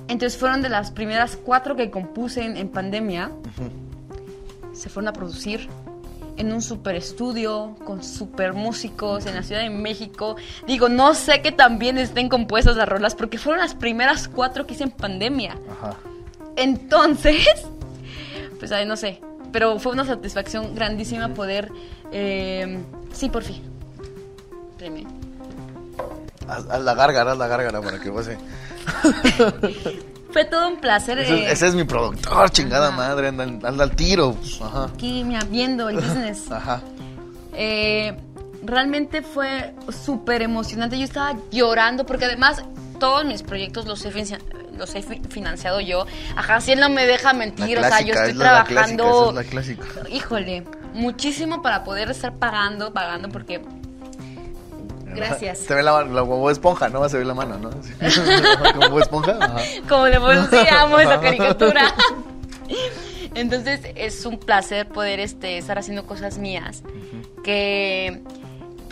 Entonces 0.08 0.40
fueron 0.40 0.62
de 0.62 0.70
las 0.70 0.92
primeras 0.92 1.36
cuatro 1.36 1.76
que 1.76 1.90
compuse 1.90 2.46
en, 2.46 2.58
en 2.58 2.70
pandemia. 2.70 3.32
Se 4.72 4.90
fueron 4.90 5.08
a 5.08 5.14
producir 5.14 5.68
en 6.38 6.54
un 6.54 6.62
super 6.62 6.96
estudio 6.96 7.76
con 7.86 8.04
super 8.04 8.54
músicos 8.54 9.26
en 9.26 9.36
la 9.36 9.44
Ciudad 9.44 9.62
de 9.62 9.70
México. 9.70 10.36
Digo, 10.68 10.90
no 10.90 11.14
sé 11.14 11.42
que 11.42 11.52
también 11.52 11.98
estén 11.98 12.30
compuestas 12.30 12.76
las 12.76 12.88
rolas 12.88 13.16
porque 13.16 13.38
fueron 13.38 13.62
las 13.62 13.76
primeras 13.76 14.28
cuatro 14.28 14.66
que 14.66 14.74
hice 14.74 14.84
en 14.84 14.92
pandemia. 14.92 15.58
Ajá. 15.72 15.96
Entonces, 16.56 17.48
pues 18.60 18.72
ahí 18.72 18.86
no 18.86 18.96
sé. 18.96 19.22
Pero 19.52 19.78
fue 19.80 19.92
una 19.92 20.06
satisfacción 20.06 20.74
grandísima 20.74 21.30
poder. 21.30 21.72
eh, 22.12 22.80
sí, 23.12 23.30
por 23.30 23.44
fin. 23.44 23.62
Haz, 26.48 26.66
haz 26.70 26.82
la 26.82 26.94
gárgara, 26.96 27.32
haz 27.34 27.38
la 27.38 27.48
gárgara 27.48 27.82
para 27.82 28.00
que 28.00 28.12
pase. 28.12 28.38
Fue 30.34 30.46
todo 30.46 30.68
un 30.68 30.78
placer. 30.82 31.20
Ese, 31.20 31.36
eh, 31.36 31.52
ese 31.52 31.68
es 31.68 31.76
mi 31.76 31.84
productor, 31.84 32.50
chingada 32.50 32.88
Ajá. 32.90 32.98
madre, 32.98 33.28
anda, 33.28 33.44
anda 33.44 33.84
al 33.84 33.96
tiro. 33.96 34.36
Ajá. 34.62 34.86
aquí 34.86 35.24
mira, 35.24 35.42
viendo 35.50 35.90
el 35.90 35.98
business. 35.98 36.52
Ajá. 36.52 36.82
Eh, 37.54 38.18
realmente 38.64 39.22
fue 39.22 39.74
súper 40.06 40.42
emocionante. 40.42 40.98
Yo 40.98 41.04
estaba 41.06 41.38
llorando 41.52 42.06
porque 42.06 42.26
además 42.26 42.64
todos 43.00 43.26
mis 43.26 43.44
proyectos 43.44 43.86
los 43.86 44.04
he, 44.06 44.12
los 44.78 44.94
financiado 45.30 45.80
yo. 45.82 46.06
Ajá, 46.36 46.62
si 46.62 46.72
él 46.72 46.80
no 46.80 46.90
me 46.90 47.06
deja 47.06 47.34
mentir, 47.34 47.78
o 47.78 47.84
sea, 47.84 48.02
yo 48.02 48.14
estoy 48.14 48.32
es 48.32 48.36
la- 48.38 48.54
la 48.54 48.64
clásica, 48.64 48.98
trabajando. 48.98 49.30
es 49.30 49.36
la 49.36 49.44
clásica. 49.44 49.84
Híjole, 50.10 50.64
muchísimo 50.94 51.62
para 51.62 51.84
poder 51.84 52.10
estar 52.10 52.34
pagando, 52.38 52.92
pagando 52.94 53.30
porque... 53.30 53.62
Gracias. 55.16 55.60
Te 55.62 55.74
ve 55.74 55.84
la, 55.84 56.04
la 56.04 56.24
huevo 56.24 56.50
esponja, 56.50 56.90
¿no? 56.90 57.08
Se 57.10 57.18
ve 57.18 57.26
la 57.26 57.34
mano, 57.34 57.58
¿no? 57.58 57.70
Como 58.74 58.82
huevo 58.88 59.00
esponja. 59.00 59.38
Ajá. 59.40 59.58
Como 59.88 60.08
le 60.08 60.16
amo 60.16 61.00
esa 61.00 61.20
caricatura. 61.20 61.94
Entonces 63.36 63.82
es 63.96 64.26
un 64.26 64.38
placer 64.38 64.88
poder 64.88 65.20
este, 65.20 65.58
estar 65.58 65.80
haciendo 65.80 66.06
cosas 66.06 66.38
mías 66.38 66.84
que 67.44 68.22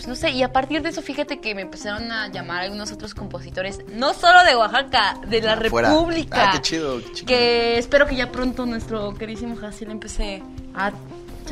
pues 0.01 0.07
no 0.07 0.15
sé, 0.15 0.31
y 0.31 0.41
a 0.41 0.51
partir 0.51 0.81
de 0.81 0.89
eso 0.89 1.03
fíjate 1.03 1.39
que 1.39 1.53
me 1.53 1.61
empezaron 1.61 2.11
a 2.11 2.27
llamar 2.29 2.63
algunos 2.63 2.91
otros 2.91 3.13
compositores, 3.13 3.81
no 3.93 4.15
solo 4.15 4.43
de 4.43 4.55
Oaxaca, 4.55 5.19
de 5.27 5.41
la. 5.41 5.53
República. 5.53 6.49
Ah, 6.49 6.51
qué 6.53 6.61
chido, 6.63 6.97
qué 6.97 7.11
chido. 7.11 7.27
Que 7.27 7.77
espero 7.77 8.07
que 8.07 8.15
ya 8.15 8.31
pronto 8.31 8.65
nuestro 8.65 9.13
queridísimo 9.13 9.55
Hasil 9.63 9.91
empiece 9.91 10.41
a 10.73 10.91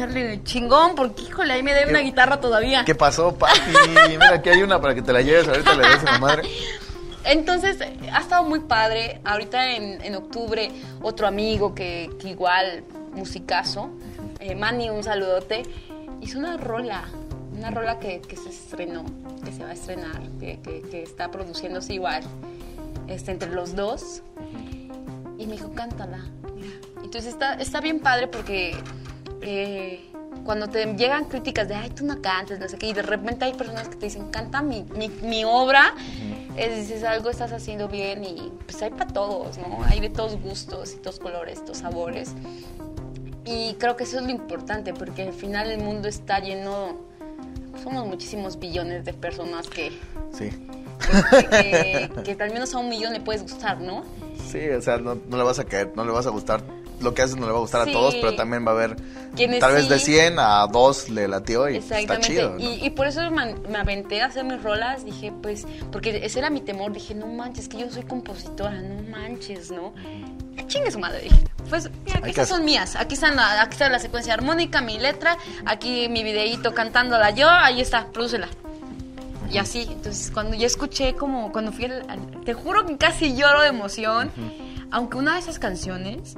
echarle 0.04 0.44
chingón, 0.44 0.96
porque 0.96 1.24
híjole, 1.24 1.54
ahí 1.54 1.64
me 1.64 1.74
debe 1.74 1.90
una 1.92 2.00
guitarra 2.00 2.40
todavía. 2.40 2.84
¿Qué 2.86 2.96
pasó, 2.96 3.36
papi? 3.36 3.60
Mira, 4.10 4.34
aquí 4.36 4.50
hay 4.50 4.62
una 4.64 4.80
para 4.82 4.96
que 4.96 5.02
te 5.02 5.12
la 5.14 5.22
lleves. 5.22 5.48
Ahorita 5.48 5.76
le 5.76 5.82
das 5.84 6.02
a 6.04 6.12
la 6.14 6.20
madre. 6.20 6.44
Entonces, 7.26 7.78
ha 8.12 8.20
estado 8.20 8.44
muy 8.44 8.62
padre. 8.62 9.20
Ahorita 9.24 9.74
en, 9.76 10.02
en 10.02 10.16
octubre, 10.16 10.72
otro 11.02 11.28
amigo 11.28 11.76
que, 11.76 12.10
que 12.20 12.30
igual, 12.30 12.84
musicazo, 13.14 13.90
eh, 14.40 14.56
Manny, 14.56 14.90
un 14.90 15.04
saludote, 15.04 15.64
hizo 16.22 16.40
una 16.40 16.56
rola, 16.58 17.04
una 17.56 17.72
rola 17.72 18.00
que, 18.00 18.22
que 18.22 18.38
se 18.38 18.50
estrenó, 18.50 19.04
que 19.44 19.52
se 19.52 19.64
va 19.64 19.70
a 19.72 19.74
estrenar, 19.74 20.22
que, 20.40 20.60
que- 20.62 21.04
está 21.04 21.30
produciéndose 21.30 21.94
igual, 21.94 22.24
este, 23.08 23.32
entre 23.32 23.52
los 23.52 23.76
dos. 23.76 24.22
Y 25.38 25.46
me 25.46 25.54
dijo, 25.54 25.72
cántala. 25.74 26.20
Entonces 27.04 27.34
está, 27.34 27.54
está 27.56 27.82
bien 27.82 28.00
padre 28.00 28.28
porque 28.28 28.76
eh, 29.42 30.06
cuando 30.46 30.68
te 30.68 30.86
llegan 30.96 31.26
críticas 31.26 31.68
de, 31.68 31.76
ay, 31.76 31.90
tú 31.90 32.06
no 32.06 32.22
cantes, 32.22 32.60
no 32.60 32.68
sé 32.68 32.78
qué, 32.78 32.88
y 32.88 32.94
de 32.94 33.02
repente 33.02 33.46
hay 33.46 33.54
personas 33.54 33.88
que 33.90 33.96
te 33.96 34.06
dicen, 34.08 34.30
canta 34.32 34.62
mi, 34.62 34.84
mi, 34.96 35.10
mi 35.10 35.44
obra, 35.44 35.94
es, 36.56 36.76
dices, 36.76 37.04
algo 37.04 37.30
estás 37.30 37.52
haciendo 37.52 37.88
bien 37.88 38.24
y 38.24 38.52
pues 38.66 38.82
hay 38.82 38.90
para 38.92 39.08
todos, 39.12 39.58
¿no? 39.58 39.84
Hay 39.86 40.00
de 40.00 40.10
todos 40.10 40.40
gustos 40.42 40.94
y 40.94 40.98
todos 40.98 41.20
colores, 41.20 41.64
todos 41.64 41.80
sabores. 41.80 42.34
Y 43.46 43.74
creo 43.76 43.96
que 43.96 44.04
eso 44.04 44.18
es 44.18 44.24
lo 44.24 44.30
importante 44.30 44.94
porque 44.94 45.24
al 45.24 45.34
final 45.34 45.72
el 45.72 45.80
mundo 45.82 46.08
está 46.08 46.40
lleno, 46.40 46.98
somos 47.84 48.06
muchísimos 48.06 48.60
billones 48.60 49.06
de 49.06 49.14
personas 49.14 49.68
que, 49.68 49.92
Sí. 50.32 50.50
que, 51.40 52.10
que- 52.24 52.36
que 52.36 52.44
al 52.44 52.52
menos 52.54 52.74
a 52.76 52.80
un 52.80 52.90
millón 52.90 53.14
le 53.14 53.22
puedes 53.22 53.42
gustar, 53.42 53.80
¿no? 53.82 54.04
Sí, 54.52 54.68
o 54.70 54.82
sea, 54.82 54.98
no, 54.98 55.16
no 55.28 55.38
le 55.38 55.44
vas 55.44 55.60
a 55.60 55.64
caer, 55.66 55.92
no 55.96 56.04
le 56.06 56.12
vas 56.12 56.28
a 56.28 56.30
gustar. 56.30 56.62
Lo 57.02 57.14
que 57.14 57.22
haces 57.22 57.36
no 57.38 57.46
le 57.46 57.52
va 57.54 57.58
a 57.58 57.62
gustar 57.62 57.84
Sí. 57.86 57.90
a 57.92 57.94
todos, 57.94 58.16
pero 58.16 58.36
también 58.36 58.66
va 58.66 58.72
a 58.72 58.74
haber. 58.76 58.96
Tal 59.60 59.74
vez 59.74 59.88
de 59.88 60.00
sí. 60.00 60.14
100 60.14 60.38
a 60.40 60.68
2 60.68 61.10
le 61.10 61.28
latió 61.28 61.70
y 61.70 61.78
está 61.78 62.20
chido. 62.20 62.52
¿no? 62.52 62.60
y, 62.60 62.86
y 62.86 62.90
por 62.90 63.08
eso 63.08 63.22
me, 63.32 63.54
me 63.56 63.78
aventé 63.78 64.22
a 64.22 64.26
hacer 64.26 64.44
mis 64.44 64.62
rolas. 64.62 65.06
Dije, 65.06 65.32
pues, 65.42 65.66
porque 65.92 66.20
ese 66.26 66.40
era 66.40 66.50
mi 66.50 66.62
temor. 66.62 66.92
Dije, 66.92 67.16
no 67.16 67.28
manches, 67.28 67.70
que 67.70 67.78
yo 67.80 67.90
soy 67.90 68.04
compositora, 68.04 68.82
no 68.82 69.04
manches, 69.10 69.72
¿no? 69.72 69.94
Chingue 70.68 70.92
su 70.92 71.00
madre, 71.00 71.22
dije. 71.22 71.36
Pues, 71.70 71.90
mira, 72.06 72.28
estas 72.28 72.50
son 72.50 72.66
mías. 72.66 72.96
Aquí 72.96 73.14
está, 73.14 73.32
la, 73.32 73.62
aquí 73.62 73.74
está 73.74 73.90
la 73.90 74.00
secuencia 74.00 74.34
armónica, 74.34 74.82
mi 74.82 75.00
letra, 75.00 75.38
aquí 75.66 76.10
mi 76.10 76.24
videíto 76.24 76.74
cantándola 76.74 77.30
yo, 77.32 77.50
ahí 77.50 77.80
está, 77.82 78.08
prodúcela. 78.08 78.48
Y 79.52 79.58
así, 79.58 79.88
entonces 79.90 80.30
cuando 80.32 80.56
yo 80.56 80.68
escuché 80.68 81.16
como, 81.16 81.52
cuando 81.52 81.72
fui 81.72 81.86
al, 81.86 82.06
al- 82.10 82.44
te 82.46 82.54
juro 82.54 82.86
que 82.86 82.98
casi 82.98 83.36
lloro 83.36 83.62
de 83.62 83.70
emoción, 83.70 84.32
aunque 84.92 85.18
una 85.18 85.34
de 85.36 85.40
esas 85.40 85.58
canciones 85.58 86.36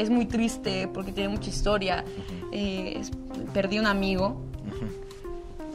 es 0.00 0.10
muy 0.10 0.26
triste 0.26 0.88
porque 0.92 1.12
tiene 1.12 1.28
mucha 1.30 1.50
historia, 1.50 2.04
eh, 2.52 2.94
es- 3.00 3.10
perdí 3.52 3.78
un 3.78 3.86
amigo, 3.86 4.40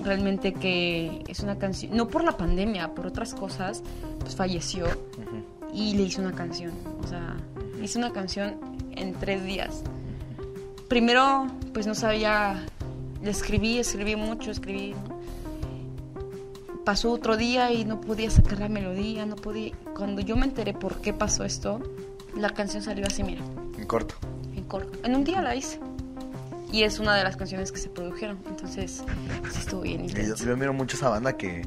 realmente 0.03 0.53
que 0.53 1.23
es 1.27 1.39
una 1.39 1.57
canción, 1.57 1.95
no 1.95 2.07
por 2.07 2.23
la 2.23 2.37
pandemia, 2.37 2.93
por 2.93 3.07
otras 3.07 3.33
cosas, 3.33 3.81
pues 4.19 4.35
falleció 4.35 4.85
y 5.73 5.95
le 5.95 6.03
hice 6.03 6.21
una 6.21 6.33
canción, 6.33 6.71
o 7.03 7.07
sea, 7.07 7.35
hice 7.81 7.97
una 7.97 8.11
canción 8.11 8.55
en 8.91 9.13
tres 9.13 9.43
días. 9.43 9.83
Primero, 10.87 11.47
pues 11.73 11.87
no 11.87 11.95
sabía, 11.95 12.63
le 13.23 13.31
escribí, 13.31 13.79
escribí 13.79 14.15
mucho, 14.15 14.51
escribí, 14.51 14.93
pasó 16.83 17.11
otro 17.11 17.35
día 17.35 17.71
y 17.71 17.83
no 17.85 17.99
podía 17.99 18.29
sacar 18.29 18.59
la 18.59 18.69
melodía, 18.69 19.25
no 19.25 19.35
podía. 19.35 19.71
Cuando 19.95 20.21
yo 20.21 20.35
me 20.37 20.45
enteré 20.45 20.73
por 20.73 20.97
qué 21.01 21.13
pasó 21.13 21.43
esto, 21.43 21.79
la 22.37 22.51
canción 22.51 22.83
salió 22.83 23.05
así, 23.07 23.23
mira, 23.23 23.41
En 23.85 23.87
corto. 23.87 24.15
en 24.55 24.63
corto. 24.63 24.97
En 25.03 25.15
un 25.15 25.23
día 25.23 25.43
la 25.43 25.55
hice. 25.55 25.79
Y 26.71 26.81
es 26.81 26.97
una 26.97 27.15
de 27.15 27.23
las 27.23 27.37
canciones 27.37 27.71
que 27.71 27.77
se 27.77 27.87
produjeron. 27.87 28.39
Entonces, 28.47 29.03
sí 29.51 29.59
estuvo 29.59 29.81
bien 29.81 30.05
Y 30.05 30.09
yo, 30.09 30.33
yo 30.33 30.53
admiro 30.53 30.73
mucho 30.73 30.97
esa 30.97 31.09
banda 31.09 31.37
que, 31.37 31.61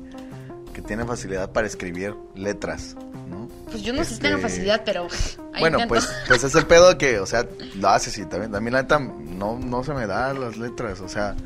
que 0.73 0.83
tiene 0.83 1.05
facilidad 1.05 1.53
para 1.53 1.69
escribir 1.69 2.17
letras, 2.35 2.97
¿no? 3.31 3.47
Pues 3.71 3.83
yo 3.83 3.93
no 3.93 4.01
sé 4.01 4.07
si 4.07 4.15
Este, 4.15 4.29
tengo 4.29 4.41
facilidad, 4.41 4.83
pero 4.85 5.07
Bueno, 5.61 5.79
pues, 5.87 6.09
pues 6.27 6.43
es 6.43 6.57
el 6.57 6.67
pedo 6.67 6.99
que, 6.99 7.21
o 7.21 7.27
sea, 7.27 7.47
lo 7.77 7.89
haces 7.89 8.19
y 8.19 8.25
también, 8.25 8.51
también 8.51 8.75
la 8.75 8.83
neta 8.83 8.99
no, 8.99 9.61
no 9.61 9.85
se 9.85 9.95
me 9.95 10.09
dan 10.09 10.41
las 10.41 10.57
letras, 10.57 11.01
o 11.01 11.09
sea, 11.09 11.37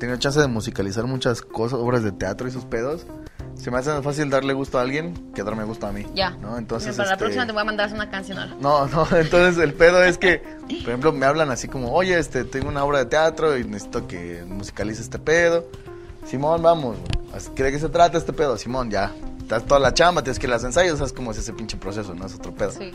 tengo 0.00 0.16
chance 0.16 0.40
de 0.40 0.48
musicalizar 0.48 1.04
muchas 1.04 1.42
cosas, 1.42 1.78
obras 1.78 2.02
de 2.02 2.10
teatro 2.10 2.48
y 2.48 2.50
sus 2.50 2.64
pedos. 2.64 3.06
Se 3.58 3.70
me 3.72 3.78
hace 3.78 3.90
más 3.90 4.04
fácil 4.04 4.30
darle 4.30 4.52
gusto 4.52 4.78
a 4.78 4.82
alguien 4.82 5.32
que 5.34 5.42
darme 5.42 5.64
gusto 5.64 5.86
a 5.86 5.92
mí. 5.92 6.06
Ya. 6.14 6.30
¿no? 6.30 6.56
Entonces, 6.56 6.96
Para 6.96 7.08
la 7.08 7.14
este, 7.14 7.24
próxima 7.24 7.46
te 7.46 7.52
voy 7.52 7.62
a 7.62 7.64
mandar 7.64 7.92
una 7.92 8.08
canción 8.08 8.38
ahora. 8.38 8.54
No, 8.60 8.86
no, 8.86 9.06
entonces 9.16 9.62
el 9.62 9.74
pedo 9.74 10.02
es 10.02 10.16
que, 10.16 10.38
por 10.38 10.88
ejemplo, 10.88 11.12
me 11.12 11.26
hablan 11.26 11.50
así 11.50 11.66
como, 11.68 11.92
oye, 11.92 12.18
este, 12.18 12.44
tengo 12.44 12.68
una 12.68 12.84
obra 12.84 13.00
de 13.00 13.06
teatro 13.06 13.58
y 13.58 13.64
necesito 13.64 14.06
que 14.06 14.44
musicalice 14.46 15.02
este 15.02 15.18
pedo. 15.18 15.66
Simón, 16.26 16.62
vamos. 16.62 16.96
¿de 17.54 17.72
qué 17.72 17.78
se 17.78 17.88
trata 17.88 18.18
este 18.18 18.32
pedo? 18.32 18.56
Simón, 18.56 18.90
ya, 18.90 19.12
estás 19.40 19.64
toda 19.64 19.80
la 19.80 19.92
chamba, 19.92 20.22
tienes 20.22 20.38
que 20.38 20.46
ir 20.46 20.52
a 20.52 20.56
los 20.56 20.64
ensayos, 20.64 20.98
sabes 20.98 21.12
cómo 21.12 21.32
es 21.32 21.38
ese 21.38 21.52
pinche 21.52 21.76
proceso, 21.76 22.14
¿no? 22.14 22.26
Es 22.26 22.34
otro 22.34 22.54
pedo. 22.54 22.72
Sí. 22.72 22.92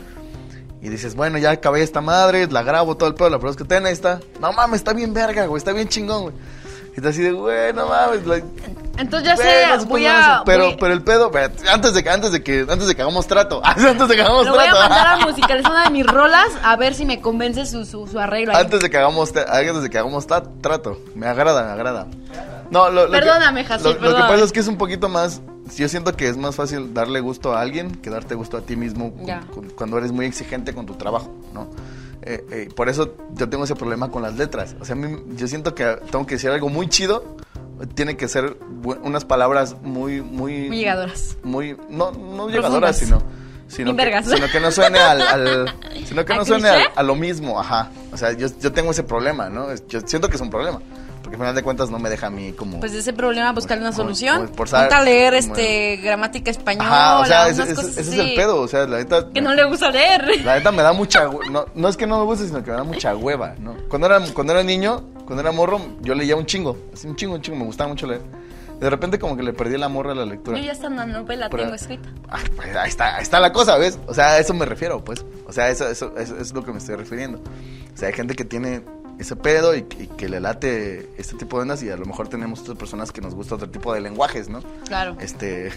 Y 0.80 0.88
dices, 0.88 1.14
bueno, 1.14 1.38
ya 1.38 1.50
acabé 1.50 1.82
esta 1.82 2.00
madre, 2.00 2.46
la 2.46 2.62
grabo 2.62 2.96
todo 2.96 3.08
el 3.08 3.14
pedo, 3.14 3.30
la 3.30 3.38
produzco, 3.38 3.64
ten, 3.64 3.86
ahí 3.86 3.92
está. 3.92 4.20
No 4.40 4.52
mames, 4.52 4.80
está 4.80 4.92
bien 4.92 5.14
verga, 5.14 5.46
güey, 5.46 5.58
está 5.58 5.72
bien 5.72 5.88
chingón, 5.88 6.22
güey. 6.24 6.34
Y 6.96 7.00
te 7.00 7.08
así 7.08 7.22
de, 7.22 7.32
güey, 7.32 7.72
no 7.72 7.86
mames, 7.88 8.20
Entonces 8.98 9.28
ya 9.28 9.36
sé, 9.36 9.66
no 9.76 9.84
voy 9.86 10.06
a... 10.06 10.42
Pero, 10.46 10.66
voy- 10.66 10.76
pero 10.78 10.92
el 10.94 11.02
pedo, 11.02 11.30
antes 11.72 11.92
de 11.94 12.04
que, 12.04 12.10
antes 12.10 12.30
de 12.30 12.42
que, 12.42 12.60
antes 12.60 12.86
de 12.86 12.94
que 12.94 13.02
hagamos 13.02 13.26
trato, 13.26 13.60
antes 13.64 14.06
de 14.08 14.14
que 14.14 14.22
hagamos 14.22 14.46
Lo 14.46 14.52
voy 14.54 14.64
a 14.64 14.70
trato. 14.70 14.88
mandar 14.88 15.06
a 15.06 15.16
musicalizar 15.26 15.72
una 15.72 15.84
de 15.84 15.90
mis 15.90 16.06
rolas 16.06 16.46
a 16.62 16.76
ver 16.76 16.94
si 16.94 17.04
me 17.04 17.20
convence 17.20 17.66
su, 17.66 17.84
su, 17.84 18.06
su 18.06 18.18
arreglo. 18.20 18.54
ahí. 18.54 18.62
Antes 18.62 18.80
de 18.80 18.90
que 18.90 18.96
hagamos, 18.98 19.32
te- 19.32 19.40
antes 19.40 19.82
de 19.82 19.90
que 19.90 19.98
hagamos 19.98 20.26
trato. 20.26 21.00
Me 21.16 21.26
agrada, 21.26 21.64
me 21.64 21.72
agrada. 21.72 22.06
No, 22.70 22.88
lo, 22.90 23.06
lo 23.06 23.12
que- 23.12 23.18
Perdóname, 23.18 23.64
Jacil, 23.64 23.96
lo, 24.00 24.10
lo 24.10 24.16
que 24.16 24.22
pasa 24.22 24.44
es 24.44 24.52
que 24.52 24.60
es 24.60 24.68
un 24.68 24.76
poquito 24.78 25.08
más. 25.08 25.40
Yo 25.76 25.88
siento 25.88 26.12
que 26.14 26.28
es 26.28 26.36
más 26.36 26.54
fácil 26.54 26.92
darle 26.94 27.20
gusto 27.20 27.54
a 27.56 27.60
alguien 27.62 27.90
que 27.96 28.10
darte 28.10 28.34
gusto 28.34 28.58
a 28.58 28.60
ti 28.60 28.76
mismo 28.76 29.12
cuando 29.76 29.96
eres 29.98 30.12
muy 30.12 30.26
exigente 30.26 30.74
con 30.74 30.84
tu 30.86 30.94
trabajo, 30.94 31.34
¿no? 31.54 31.68
Eh, 32.26 32.44
eh, 32.50 32.68
por 32.74 32.88
eso 32.88 33.14
yo 33.34 33.48
tengo 33.50 33.64
ese 33.64 33.74
problema 33.76 34.10
con 34.10 34.22
las 34.22 34.34
letras. 34.36 34.74
O 34.80 34.84
sea, 34.84 34.94
a 34.94 34.98
mí- 34.98 35.22
yo 35.36 35.46
siento 35.46 35.74
que 35.74 35.84
tengo 36.10 36.24
que 36.26 36.36
decir 36.36 36.50
algo 36.50 36.68
muy 36.70 36.88
chido. 36.88 37.36
Tiene 37.94 38.16
que 38.16 38.28
ser 38.28 38.56
unas 39.02 39.24
palabras 39.24 39.76
muy, 39.82 40.22
muy. 40.22 40.68
Muy 40.68 40.78
llegadoras. 40.78 41.36
Muy. 41.42 41.76
No, 41.90 42.12
no 42.12 42.48
llegadoras, 42.48 42.96
sino. 42.96 43.22
Sino 43.66 43.90
que, 43.96 44.02
sino 44.36 44.46
que 44.52 44.60
no 44.60 44.70
suene 44.70 44.98
al. 45.00 45.20
al- 45.22 45.74
sino 46.06 46.24
que 46.24 46.32
¿A 46.32 46.36
no 46.36 46.44
suene 46.44 46.68
al- 46.68 46.82
a 46.94 47.02
lo 47.02 47.14
mismo, 47.14 47.58
ajá. 47.58 47.90
O 48.12 48.16
sea, 48.16 48.32
yo, 48.32 48.46
yo 48.60 48.72
tengo 48.72 48.92
ese 48.92 49.02
problema, 49.02 49.48
¿no? 49.50 49.74
Yo 49.88 50.00
siento 50.06 50.28
que 50.28 50.36
es 50.36 50.40
un 50.40 50.50
problema. 50.50 50.80
Porque 51.34 51.42
al 51.42 51.46
final 51.48 51.54
de 51.54 51.62
cuentas 51.62 51.90
no 51.90 51.98
me 51.98 52.10
deja 52.10 52.28
a 52.28 52.30
mí 52.30 52.52
como. 52.52 52.80
Pues 52.80 52.92
ese 52.92 53.12
problema 53.12 53.52
buscar 53.52 53.78
una 53.78 53.92
solución. 53.92 54.48
por 54.48 54.68
leer 55.04 55.34
este 55.34 55.96
gramática 55.96 56.50
española, 56.50 57.20
o 57.20 57.26
sea, 57.26 57.48
ese, 57.48 57.72
es 57.72 58.08
el 58.12 58.34
pedo. 58.34 58.60
O 58.60 58.68
sea, 58.68 58.86
la 58.86 58.98
neta. 58.98 59.30
Que 59.30 59.40
no 59.40 59.54
le 59.54 59.64
gusta 59.64 59.90
leer. 59.90 60.44
La 60.44 60.56
neta 60.56 60.70
me 60.70 60.82
da 60.82 60.92
mucha 60.92 61.24
no, 61.50 61.66
no 61.74 61.88
es 61.88 61.96
que 61.96 62.06
no 62.06 62.18
me 62.18 62.24
guste, 62.24 62.46
sino 62.46 62.62
que 62.62 62.70
me 62.70 62.76
da 62.76 62.84
mucha 62.84 63.16
hueva, 63.16 63.54
¿no? 63.58 63.74
Cuando 63.88 64.06
era, 64.06 64.20
cuando 64.32 64.52
era 64.52 64.62
niño, 64.62 65.02
cuando 65.24 65.40
era 65.40 65.52
morro, 65.52 65.80
yo 66.02 66.14
leía 66.14 66.36
un 66.36 66.46
chingo, 66.46 66.76
así 66.92 67.06
un 67.06 67.16
chingo, 67.16 67.34
un 67.34 67.42
chingo, 67.42 67.58
me 67.58 67.64
gustaba 67.64 67.88
mucho 67.88 68.06
leer. 68.06 68.22
De 68.80 68.90
repente 68.90 69.18
como 69.18 69.36
que 69.36 69.42
le 69.42 69.52
perdí 69.52 69.76
el 69.76 69.82
amor 69.82 70.08
a 70.08 70.14
la 70.14 70.24
lectura. 70.24 70.58
Yo 70.58 70.64
ya 70.64 70.72
hasta 70.72 70.88
una 70.88 71.06
novela 71.06 71.48
Pero- 71.48 71.64
tengo 71.64 71.74
escrita. 71.74 72.08
Ah, 72.28 72.40
pues 72.56 72.76
ahí 72.76 72.88
está, 72.88 73.16
ahí 73.16 73.22
está 73.22 73.40
la 73.40 73.52
cosa, 73.52 73.78
¿ves? 73.78 73.98
O 74.06 74.14
sea, 74.14 74.32
a 74.32 74.38
eso 74.38 74.52
me 74.52 74.66
refiero, 74.66 75.02
pues. 75.04 75.24
O 75.46 75.52
sea, 75.52 75.68
eso, 75.68 75.88
eso, 75.88 76.12
eso 76.18 76.36
es 76.36 76.52
lo 76.52 76.64
que 76.64 76.72
me 76.72 76.78
estoy 76.78 76.96
refiriendo. 76.96 77.38
O 77.38 77.96
sea, 77.96 78.08
hay 78.08 78.14
gente 78.14 78.34
que 78.34 78.44
tiene 78.44 78.82
ese 79.18 79.36
pedo 79.36 79.74
y, 79.74 79.78
y 79.98 80.06
que 80.16 80.28
le 80.28 80.40
late 80.40 81.08
este 81.16 81.36
tipo 81.36 81.56
de 81.58 81.62
ondas 81.62 81.82
y 81.82 81.90
a 81.90 81.96
lo 81.96 82.04
mejor 82.06 82.28
tenemos 82.28 82.60
otras 82.60 82.76
personas 82.76 83.12
que 83.12 83.20
nos 83.20 83.34
gusta 83.34 83.54
otro 83.54 83.68
tipo 83.70 83.92
de 83.94 84.00
lenguajes, 84.00 84.48
¿no? 84.48 84.60
Claro. 84.86 85.16
Este, 85.20 85.70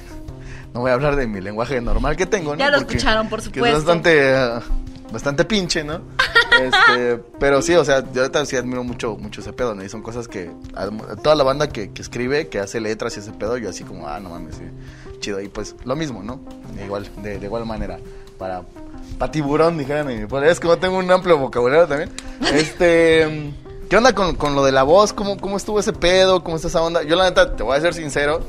no 0.73 0.81
voy 0.81 0.91
a 0.91 0.95
hablar 0.95 1.15
de 1.15 1.27
mi 1.27 1.41
lenguaje 1.41 1.79
normal 1.81 2.15
que 2.15 2.25
tengo, 2.25 2.53
¿no? 2.53 2.59
Ya 2.59 2.69
lo 2.71 2.77
Porque- 2.79 2.95
escucharon, 2.97 3.29
por 3.29 3.39
que 3.39 3.45
supuesto. 3.45 3.77
es 3.77 3.83
bastante, 3.85 4.33
eh, 4.33 4.59
bastante 5.11 5.45
pinche, 5.45 5.83
¿no? 5.83 6.01
Este, 6.57 7.17
pero 7.39 7.61
sí, 7.61 7.75
o 7.75 7.85
sea, 7.85 8.03
yo 8.11 8.21
ahorita 8.21 8.43
sí 8.47 8.55
admiro 8.55 8.83
mucho, 8.83 9.15
mucho 9.15 9.41
ese 9.41 9.53
pedo, 9.53 9.75
¿no? 9.75 9.83
Y 9.83 9.89
son 9.89 10.01
cosas 10.01 10.27
que, 10.27 10.49
a- 10.73 10.89
toda 11.21 11.35
la 11.35 11.43
banda 11.43 11.69
que, 11.69 11.91
que 11.91 12.01
escribe, 12.01 12.47
que 12.47 12.57
hace 12.59 12.79
letras 12.79 13.15
y 13.15 13.19
ese 13.19 13.31
pedo, 13.31 13.57
yo 13.57 13.69
así 13.69 13.83
como, 13.83 14.07
ah, 14.07 14.19
no 14.19 14.31
mames, 14.31 14.55
sí, 14.55 14.63
chido. 15.19 15.39
Y 15.39 15.49
pues, 15.49 15.75
lo 15.85 15.95
mismo, 15.95 16.23
¿no? 16.23 16.39
Igual, 16.83 17.07
de, 17.21 17.37
de 17.37 17.45
igual 17.45 17.67
manera, 17.67 17.99
para, 18.39 18.63
para 19.17 19.31
tiburón, 19.31 19.77
dijeran 19.77 20.09
en 20.09 20.21
mi 20.21 20.27
pueblo. 20.27 20.49
Es 20.49 20.59
como 20.59 20.77
tengo 20.77 20.97
un 20.97 21.09
amplio 21.09 21.37
vocabulario 21.37 21.87
también. 21.87 22.11
Este... 22.53 23.53
¿Qué 23.89 23.95
onda 23.95 24.13
con, 24.13 24.35
con 24.35 24.53
lo 24.53 24.65
de 24.65 24.73
la 24.73 24.83
voz? 24.83 25.13
¿Cómo, 25.13 25.37
¿Cómo 25.37 25.55
estuvo 25.55 25.79
ese 25.79 25.93
pedo? 25.93 26.43
¿Cómo 26.43 26.57
está 26.57 26.67
esa 26.67 26.81
onda? 26.81 27.03
Yo 27.03 27.15
la 27.15 27.23
neta, 27.23 27.55
te 27.55 27.63
voy 27.63 27.77
a 27.77 27.79
ser 27.79 27.93
sincero, 27.93 28.41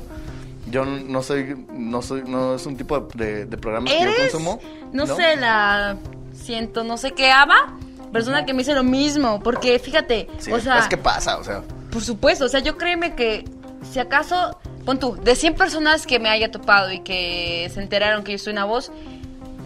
yo 0.71 0.85
no 0.85 1.23
soy, 1.23 1.65
no 1.71 2.03
soy, 2.03 2.23
no 2.27 2.55
es 2.55 2.67
un 2.67 2.77
tipo 2.77 3.09
de, 3.15 3.47
de 3.47 3.57
programas 3.57 3.93
que 3.93 4.05
yo 4.05 4.11
consumo. 4.17 4.61
No, 4.93 5.07
sé, 5.07 5.37
la 5.37 5.97
siento, 6.35 6.85
no 6.85 6.97
sé 6.97 7.13
qué 7.13 7.31
aba. 7.31 7.77
Persona 8.13 8.47
que 8.47 8.53
me 8.53 8.59
dice 8.61 8.75
lo 8.75 8.85
mismo. 8.85 9.41
Porque 9.41 9.79
fíjate, 9.79 10.29
Sí, 10.39 10.53
o 10.53 10.61
sea. 10.61 10.79
es 10.79 10.89
que 10.89 10.97
pasa, 10.97 11.39
o 11.39 11.45
sea. 11.45 11.63
Por 11.91 12.03
supuesto, 12.03 12.45
o 12.45 12.49
sea, 12.49 12.61
yo 12.61 12.77
créeme 12.77 13.15
que 13.15 13.45
si 13.91 13.99
acaso, 13.99 14.59
pon 14.85 14.99
tú, 14.99 15.17
de 15.17 15.35
100 15.35 15.55
personas 15.55 16.07
que 16.07 16.19
me 16.19 16.29
haya 16.29 16.51
topado 16.51 16.93
y 16.93 17.01
que 17.01 17.71
se 17.73 17.81
enteraron 17.81 18.25
que 18.25 18.33
yo 18.33 18.39
soy 18.39 18.53
una 18.53 18.65
voz, 18.65 18.93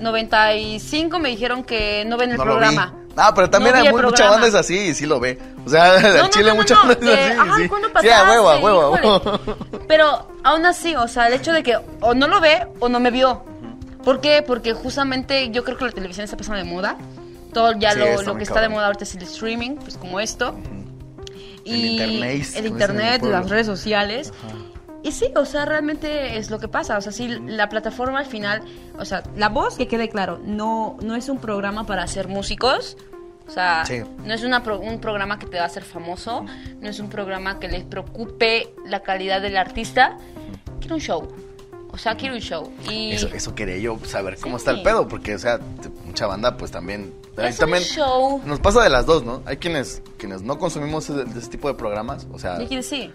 95 0.02 1.18
me 1.18 1.28
dijeron 1.30 1.64
que 1.64 2.04
no 2.06 2.16
ven 2.16 2.32
el 2.32 2.36
No 2.38 2.44
programa. 2.44 2.94
Ah, 3.16 3.32
pero 3.34 3.50
también 3.50 3.74
No 3.74 3.80
hay 3.82 3.86
el 3.88 3.92
mu- 3.94 4.02
mucha 4.02 4.30
banda 4.30 4.46
es 4.46 4.54
así 4.54 4.76
y 4.78 4.94
sí 4.94 5.04
lo 5.06 5.20
ve. 5.20 5.38
O 5.66 5.68
sea, 5.68 5.98
No, 6.00 6.08
el 6.08 6.16
no, 6.22 6.30
chile 6.30 6.52
mucha 6.54 6.74
banda 6.76 6.94
es 6.94 7.00
de, 7.00 7.12
así. 7.14 7.38
"Ay, 7.40 7.62
sí. 7.62 7.68
¿cuándo 7.68 7.88
Sí, 8.00 8.08
a 8.08 8.30
huevo, 8.30 8.48
huevo. 8.58 8.96
Híjole. 8.98 9.56
Pero 9.86 10.28
aún 10.44 10.64
así, 10.66 10.96
o 10.96 11.06
sea, 11.08 11.26
el 11.28 11.34
hecho 11.34 11.52
de 11.52 11.62
que 11.62 11.78
o 12.00 12.14
no 12.14 12.26
lo 12.26 12.40
ve 12.40 12.66
o 12.80 12.88
no 12.88 13.00
me 13.00 13.10
vio. 13.10 13.44
¿Por 14.02 14.20
qué? 14.20 14.42
Porque 14.42 14.72
justamente 14.72 15.50
yo 15.50 15.62
creo 15.62 15.76
que 15.76 15.84
la 15.84 15.92
televisión 15.92 16.24
está 16.24 16.36
pasando 16.36 16.58
de 16.58 16.64
moda. 16.64 16.96
Todo 17.52 17.72
ya 17.78 17.92
Sí, 17.92 17.98
lo, 17.98 18.22
lo 18.22 18.32
muy 18.32 18.38
que 18.38 18.44
está 18.44 18.60
de 18.62 18.68
moda 18.70 18.86
ahorita 18.86 19.04
es 19.04 19.14
el 19.14 19.22
streaming, 19.22 19.76
pues 19.76 19.96
como 19.98 20.18
esto. 20.18 20.56
Y 21.64 22.00
el 22.00 22.22
en 22.24 22.66
internet, 22.66 23.22
las 23.22 23.48
redes 23.48 23.66
sociales. 23.66 24.32
Y 25.02 25.10
sí, 25.12 25.32
o 25.34 25.44
sea, 25.44 25.64
realmente 25.64 26.38
es 26.38 26.50
lo 26.50 26.58
que 26.60 26.68
pasa. 26.68 26.96
O 26.96 27.00
sea, 27.00 27.10
sí, 27.12 27.26
la 27.28 27.68
plataforma 27.68 28.20
al 28.20 28.26
final, 28.26 28.62
o 28.98 29.04
sea, 29.04 29.22
la 29.36 29.48
voz, 29.48 29.76
que 29.76 29.88
quede 29.88 30.08
claro, 30.08 30.38
no, 30.44 30.96
no 31.02 31.16
es 31.16 31.28
un 31.28 31.38
programa 31.38 31.84
para 31.86 32.04
hacer 32.04 32.28
músicos. 32.28 32.96
O 33.48 33.50
sea, 33.50 33.84
Sí. 33.84 34.02
no 34.24 34.32
es 34.32 34.44
una 34.44 34.62
pro- 34.62 34.78
un 34.78 35.00
programa 35.00 35.38
que 35.40 35.46
te 35.46 35.56
va 35.56 35.64
a 35.64 35.66
hacer 35.66 35.82
famoso, 35.82 36.46
no 36.80 36.88
es 36.88 37.00
un 37.00 37.08
programa 37.08 37.58
que 37.58 37.66
les 37.68 37.82
preocupe 37.82 38.72
la 38.86 39.00
calidad 39.00 39.42
del 39.42 39.56
artista. 39.56 40.16
Quiero 40.78 40.94
un 40.94 41.00
show. 41.00 41.28
O 41.90 41.98
sea, 41.98 42.16
quiero 42.16 42.36
un 42.36 42.40
show. 42.40 42.72
Y 42.88 43.12
Eso, 43.12 43.26
eso 43.34 43.54
quería 43.54 43.76
yo 43.78 43.98
saber 44.06 44.38
cómo 44.40 44.56
Sí. 44.56 44.62
está 44.62 44.70
el 44.70 44.82
pedo, 44.82 45.06
porque, 45.08 45.34
o 45.34 45.38
sea, 45.38 45.58
mucha 46.06 46.26
banda, 46.26 46.56
pues 46.56 46.70
también. 46.70 47.12
Es 47.36 47.54
un 47.56 47.60
también 47.60 47.82
show. 47.82 48.40
Nos 48.46 48.60
pasa 48.60 48.82
de 48.82 48.88
las 48.88 49.04
dos, 49.04 49.24
¿no? 49.24 49.42
Hay 49.44 49.56
quienes, 49.58 50.00
quienes 50.16 50.42
no 50.42 50.58
consumimos 50.58 51.10
ese, 51.10 51.24
de 51.24 51.38
ese 51.38 51.50
tipo 51.50 51.68
de 51.68 51.74
programas, 51.74 52.26
o 52.32 52.38
sea, 52.38 52.56
¿Qué 52.58 52.66
quieres 52.68 52.88
decir? 52.88 53.12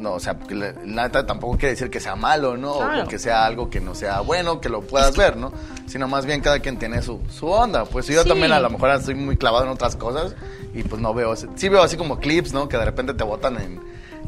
No, 0.00 0.14
o 0.14 0.20
sea, 0.20 0.36
la 0.50 0.74
la 0.84 1.10
tampoco 1.26 1.56
quiere 1.58 1.70
decir 1.72 1.90
que 1.90 2.00
sea 2.00 2.16
malo, 2.16 2.56
¿no? 2.56 2.76
Claro. 2.78 3.04
O 3.04 3.08
que 3.08 3.18
sea 3.18 3.44
algo 3.46 3.70
que 3.70 3.80
no 3.80 3.94
sea 3.94 4.20
bueno, 4.20 4.60
que 4.60 4.68
lo 4.68 4.80
puedas 4.80 5.16
ver, 5.16 5.36
¿no? 5.36 5.52
Sino 5.86 6.08
más 6.08 6.26
bien 6.26 6.40
cada 6.40 6.58
quien 6.60 6.78
tiene 6.78 7.02
su, 7.02 7.20
su 7.30 7.46
onda. 7.48 7.84
Pues 7.84 8.06
yo 8.06 8.22
Sí. 8.22 8.28
también 8.28 8.52
a 8.52 8.60
lo 8.60 8.70
mejor 8.70 8.90
estoy 8.90 9.14
muy 9.14 9.36
clavado 9.36 9.64
en 9.64 9.70
otras 9.70 9.96
cosas 9.96 10.34
y 10.74 10.82
pues 10.82 11.00
no 11.00 11.12
veo, 11.14 11.34
sí 11.36 11.68
veo 11.68 11.82
así 11.82 11.96
como 11.96 12.18
clips, 12.18 12.52
¿no? 12.52 12.68
Que 12.68 12.76
de 12.76 12.84
repente 12.84 13.14
te 13.14 13.24
botan 13.24 13.56
en, 13.60 13.80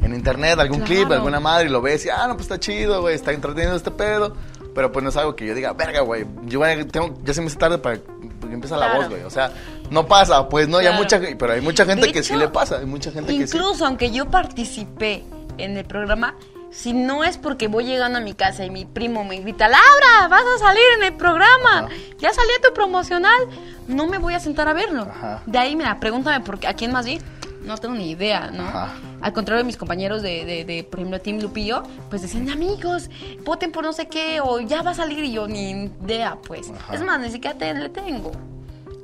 en 0.03 0.15
internet 0.15 0.59
algún 0.59 0.81
Claro. 0.81 0.95
clip, 0.95 1.13
alguna 1.13 1.41
madre 1.41 1.67
y 1.67 1.69
lo 1.71 1.81
ves 1.81 2.05
y, 2.07 2.09
ah, 2.11 2.27
no, 2.29 2.35
pues 2.35 2.43
está 2.47 2.59
chido, 2.61 3.01
güey, 3.01 3.15
está 3.15 3.33
entretenido 3.33 3.75
este 3.77 3.91
pedo. 3.91 4.35
Pero 4.75 4.91
pues 4.91 5.03
no 5.03 5.11
es 5.11 5.17
algo 5.19 5.37
que 5.37 5.45
yo 5.47 5.55
diga, 5.55 5.75
verga, 5.75 6.01
güey, 6.01 6.25
yo 6.47 6.61
tengo, 6.87 7.15
ya 7.25 7.35
se 7.35 7.43
me 7.43 7.49
hace 7.49 7.59
tarde 7.59 7.77
para 7.77 7.99
que 7.99 8.05
empiece 8.51 8.75
la 8.75 8.87
Claro. 8.87 9.01
voz, 9.01 9.09
güey. 9.11 9.23
O 9.23 9.29
sea, 9.29 9.53
no 9.91 10.07
pasa, 10.07 10.49
pues 10.49 10.67
no, 10.67 10.81
ya 10.81 10.89
Claro. 10.97 11.03
mucha, 11.03 11.21
pero 11.39 11.53
hay 11.53 11.61
mucha 11.61 11.85
gente 11.85 12.07
De 12.07 12.13
que 12.15 12.23
sí 12.23 12.35
le 12.35 12.49
pasa, 12.49 12.79
hay 12.79 12.87
mucha 12.87 13.11
gente 13.13 13.37
que 13.37 13.47
sí. 13.47 13.55
Incluso 13.59 13.85
aunque 13.85 14.11
yo 14.11 14.31
participé 14.31 15.25
en 15.59 15.77
el 15.77 15.85
programa, 15.85 16.35
si 16.71 16.93
no 16.95 17.23
es 17.23 17.37
porque 17.37 17.69
voy 17.69 17.85
llegando 17.85 18.19
a 18.19 18.21
mi 18.23 18.35
casa 18.35 18.65
y 18.65 18.71
mi 18.71 18.87
primo 18.87 19.25
me 19.25 19.41
grita, 19.41 19.69
Laura, 19.69 20.29
vas 20.29 20.43
a 20.57 20.59
salir 20.59 20.83
en 20.99 21.05
el 21.05 21.15
programa, 21.15 21.81
Ajá. 21.81 21.89
ya 22.19 22.33
salió 22.33 22.53
tu 22.63 22.73
promocional, 22.75 23.41
no 23.89 24.07
me 24.07 24.19
voy 24.19 24.35
a 24.35 24.41
sentar 24.41 24.69
a 24.69 24.73
verlo. 24.73 25.03
Ajá. 25.03 25.43
De 25.47 25.59
ahí, 25.59 25.77
mira, 25.77 26.01
pregúntame 26.01 26.43
por 26.45 26.59
qué, 26.59 26.69
a 26.69 26.75
quién 26.75 26.93
más 26.93 27.05
vi. 27.05 27.21
No 27.63 27.79
tengo 27.79 27.95
ni 27.95 28.11
idea, 28.11 28.51
¿no? 28.51 28.65
Ajá. 28.65 28.95
Al 29.21 29.33
contrario 29.33 29.63
de 29.63 29.67
mis 29.67 29.77
compañeros 29.77 30.21
de, 30.23 30.45
de, 30.45 30.65
de, 30.65 30.83
por 30.83 30.99
ejemplo, 30.99 31.21
Team 31.21 31.41
Lupillo, 31.41 31.85
pues 32.11 32.23
decían, 32.23 32.51
amigos, 32.51 33.09
voten 33.45 33.71
por 33.71 33.85
no 33.85 33.93
sé 33.93 34.09
qué, 34.09 34.41
o 34.41 34.59
ya 34.59 34.83
va 34.83 34.91
a 34.91 34.95
salir, 34.95 35.23
y 35.23 35.33
yo 35.33 35.47
ni 35.47 35.71
idea, 35.71 36.39
pues. 36.45 36.73
Es 36.93 37.03
más, 37.03 37.21
ni 37.21 37.31
siquiera 37.31 37.57
te, 37.57 37.73
le 37.73 37.89
tengo. 37.91 38.33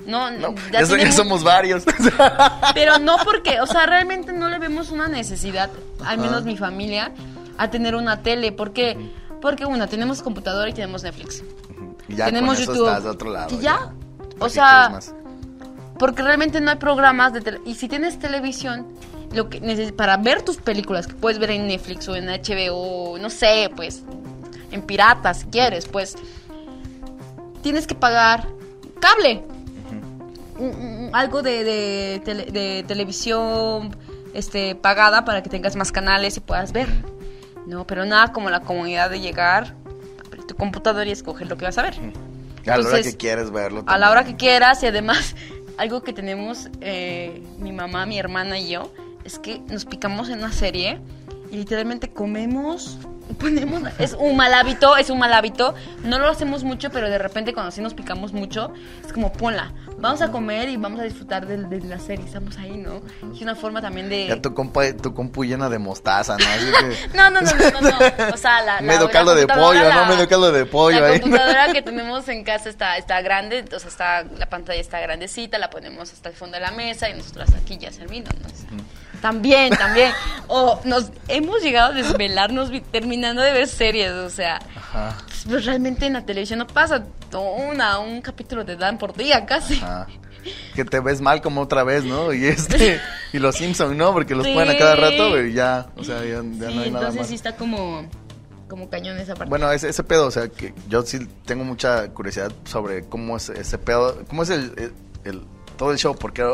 No, 0.08 0.30
No, 0.30 0.54
ya 0.72 0.82
ya, 0.82 0.96
ya 0.96 1.12
somos 1.12 1.44
varios. 1.44 1.84
pero 2.74 2.98
no 2.98 3.16
porque, 3.24 3.60
o 3.60 3.66
sea, 3.66 3.84
realmente 3.84 4.32
no 4.32 4.48
le 4.48 4.58
vemos 4.58 4.90
una 4.90 5.06
necesidad, 5.06 5.70
al 6.04 6.16
menos 6.18 6.44
mi 6.44 6.56
familia, 6.56 7.12
a 7.58 7.70
tener 7.70 7.94
una 7.94 8.22
tele. 8.22 8.50
¿Por 8.50 8.72
qué? 8.72 8.96
Porque, 9.42 9.66
una, 9.66 9.86
tenemos 9.86 10.22
computadora 10.22 10.70
y 10.70 10.72
tenemos 10.72 11.02
Netflix. 11.02 11.44
Y 12.08 12.16
ya 12.16 12.24
tenemos 12.24 12.54
con 12.54 12.62
eso 12.62 12.72
YouTube. 12.72 12.88
estás 12.88 13.04
de 13.04 13.10
otro 13.10 13.30
lado. 13.30 13.54
Y 13.54 13.58
ya. 13.60 13.76
¿Para 13.76 14.46
O 14.46 14.48
sea, 14.48 14.98
porque 15.98 16.22
realmente 16.22 16.60
no 16.60 16.70
hay 16.70 16.76
programas 16.78 17.34
de 17.34 17.42
tele. 17.42 17.60
Y 17.66 17.74
si 17.74 17.86
tienes 17.86 18.18
televisión, 18.18 18.86
lo 19.32 19.50
que 19.50 19.60
neces- 19.60 19.92
para 19.92 20.16
ver 20.16 20.40
tus 20.42 20.56
películas 20.56 21.06
que 21.06 21.14
puedes 21.14 21.38
ver 21.38 21.50
en 21.50 21.66
Netflix 21.66 22.08
o 22.08 22.16
en 22.16 22.28
HBO, 22.30 23.18
no 23.18 23.28
sé, 23.28 23.70
pues, 23.76 24.02
en 24.70 24.80
pirata 24.82 25.34
si 25.34 25.46
quieres, 25.48 25.86
pues, 25.86 26.16
tienes 27.62 27.86
que 27.86 27.94
pagar 27.94 28.48
cable. 29.00 29.44
Un- 30.58 30.74
un- 30.74 31.10
algo 31.12 31.42
de, 31.42 31.64
de 31.64 32.20
tele- 32.24 32.50
de 32.50 32.84
televisión 32.86 33.96
este, 34.34 34.74
pagada 34.74 35.24
para 35.24 35.42
que 35.42 35.48
tengas 35.50 35.76
más 35.76 35.92
canales 35.92 36.36
y 36.36 36.40
puedas 36.40 36.72
ver. 36.72 36.88
No, 37.66 37.86
pero 37.86 38.04
nada 38.04 38.32
como 38.32 38.50
la 38.50 38.60
comodidad 38.60 39.10
de 39.10 39.20
llegar, 39.20 39.74
abrir 40.26 40.44
tu 40.46 40.54
computadora 40.54 41.06
y 41.06 41.12
escoger 41.12 41.48
lo 41.48 41.56
que 41.56 41.64
vas 41.64 41.78
a 41.78 41.82
ver. 41.82 41.94
A 42.66 42.76
la 42.78 42.88
hora 42.88 43.02
que 43.02 43.16
quieres 43.16 43.50
verlo. 43.50 43.84
A 43.86 43.98
la 43.98 44.10
hora 44.10 44.24
que 44.24 44.36
quieras 44.36 44.82
y 44.82 44.86
además 44.86 45.34
algo 45.78 46.02
que 46.02 46.12
tenemos 46.12 46.68
eh, 46.80 47.42
mi 47.58 47.72
mamá, 47.72 48.04
mi 48.06 48.18
hermana 48.18 48.58
y 48.58 48.68
yo 48.70 48.92
es 49.24 49.38
que 49.38 49.60
nos 49.68 49.84
picamos 49.84 50.28
en 50.30 50.38
una 50.38 50.52
serie 50.52 50.98
y 51.50 51.56
literalmente 51.56 52.08
comemos, 52.10 52.98
ponemos, 53.38 53.82
es 53.98 54.14
un 54.18 54.36
mal 54.36 54.52
hábito, 54.54 54.96
es 54.96 55.10
un 55.10 55.18
mal 55.18 55.32
hábito, 55.32 55.74
no 56.04 56.18
lo 56.18 56.28
hacemos 56.28 56.64
mucho, 56.64 56.90
pero 56.90 57.08
de 57.10 57.18
repente 57.18 57.52
cuando 57.54 57.70
sí 57.70 57.80
nos 57.80 57.94
picamos 57.94 58.32
mucho, 58.32 58.72
es 59.04 59.12
como 59.12 59.32
ponla, 59.32 59.72
vamos 59.98 60.22
a 60.22 60.30
comer 60.30 60.68
y 60.68 60.76
vamos 60.76 61.00
a 61.00 61.04
disfrutar 61.04 61.46
de, 61.46 61.56
de 61.58 61.80
la 61.86 61.98
serie, 61.98 62.24
estamos 62.24 62.56
ahí, 62.58 62.76
¿no? 62.76 63.02
Es 63.34 63.40
una 63.40 63.54
forma 63.54 63.80
también 63.82 64.08
de... 64.08 64.26
Ya 64.28 64.40
tu 64.40 64.54
compa, 64.54 64.92
tu 64.96 65.12
compu 65.14 65.44
llena 65.44 65.68
de 65.68 65.78
mostaza, 65.78 66.36
¿no? 66.38 66.44
Que- 66.44 66.96
No, 67.16 67.30
no, 67.30 67.40
no, 67.40 67.50
no, 67.52 67.70
no, 67.70 67.80
no. 67.80 68.34
O 68.34 68.36
sea, 68.36 68.60
la, 68.62 68.74
la- 68.76 68.80
Medio 68.80 69.06
la 69.06 69.10
caldo 69.10 69.34
de 69.34 69.46
pollo, 69.46 69.82
¿no? 69.82 69.88
la- 69.88 70.04
Medio 70.06 70.28
caldo 70.28 70.52
de 70.52 70.66
pollo 70.66 71.00
La 71.00 71.06
ahí. 71.08 71.20
computadora 71.20 71.72
que 71.72 71.82
tenemos 71.82 72.28
en 72.28 72.44
casa 72.44 72.68
está, 72.68 72.96
está 72.96 73.20
grande, 73.22 73.64
o 73.74 73.78
sea, 73.78 73.88
está, 73.88 74.24
la 74.38 74.48
pantalla 74.48 74.80
está 74.80 75.00
grandecita, 75.00 75.58
la 75.58 75.70
ponemos 75.70 76.12
hasta 76.12 76.28
el 76.28 76.34
fondo 76.34 76.54
de 76.56 76.60
la 76.60 76.70
mesa 76.70 77.08
y 77.10 77.14
nosotros 77.14 77.48
aquí 77.60 77.76
ya 77.78 77.90
servindo, 77.92 78.30
¿no? 78.40 78.48
También, 79.20 79.70
también. 79.76 80.12
O 80.46 80.80
nos 80.84 81.10
hemos 81.26 81.60
llegado 81.60 81.90
a 81.90 81.94
desvelarnos 81.94 82.70
terminando 82.92 83.42
de 83.42 83.50
ver 83.52 83.66
series, 83.66 84.12
o 84.12 84.30
sea, 84.30 84.60
Ajá. 84.92 85.18
pues 85.48 85.64
realmente 85.66 86.06
en 86.06 86.14
la 86.14 86.24
televisión 86.24 86.60
no 86.60 86.66
pasa 86.66 87.04
una, 87.70 87.98
un 87.98 88.20
capítulo 88.22 88.64
te 88.64 88.76
dan 88.76 88.96
por 88.98 89.14
día 89.14 89.44
casi. 89.46 89.74
Ajá. 89.76 90.06
Que 90.74 90.84
te 90.84 91.00
ves 91.00 91.20
mal 91.20 91.42
como 91.42 91.60
otra 91.60 91.84
vez, 91.84 92.04
¿no? 92.04 92.32
Y 92.32 92.46
este, 92.46 93.00
y 93.32 93.38
los 93.38 93.56
Simpson, 93.56 93.96
¿no? 93.98 94.12
Porque 94.12 94.34
los 94.34 94.46
ponen 94.46 94.70
a 94.70 94.78
cada 94.78 94.94
Sí. 94.96 95.00
rato, 95.02 95.42
y 95.42 95.52
ya, 95.52 95.88
o 95.96 96.04
sea, 96.04 96.20
ya, 96.24 96.36
ya 96.36 96.40
Sí, 96.40 96.42
no 96.42 96.66
hay 96.82 96.90
nada 96.90 97.08
entonces 97.08 97.26
sí 97.26 97.34
está 97.34 97.54
como, 97.56 98.08
como 98.68 98.88
cañón 98.88 99.18
esa 99.18 99.34
parte. 99.34 99.50
Bueno, 99.50 99.70
ese, 99.72 99.88
ese 99.90 100.02
pedo, 100.04 100.26
o 100.26 100.30
sea, 100.30 100.48
que 100.48 100.72
yo 100.88 101.02
sí 101.02 101.26
tengo 101.44 101.64
mucha 101.64 102.08
curiosidad 102.10 102.50
sobre 102.64 103.04
cómo 103.04 103.36
es 103.36 103.50
ese 103.50 103.76
pedo, 103.78 104.22
cómo 104.28 104.42
es 104.44 104.50
el, 104.50 104.72
el- 104.78 104.92
el- 105.24 105.44
todo 105.76 105.90
el 105.92 105.98
show, 105.98 106.16
porque 106.18 106.44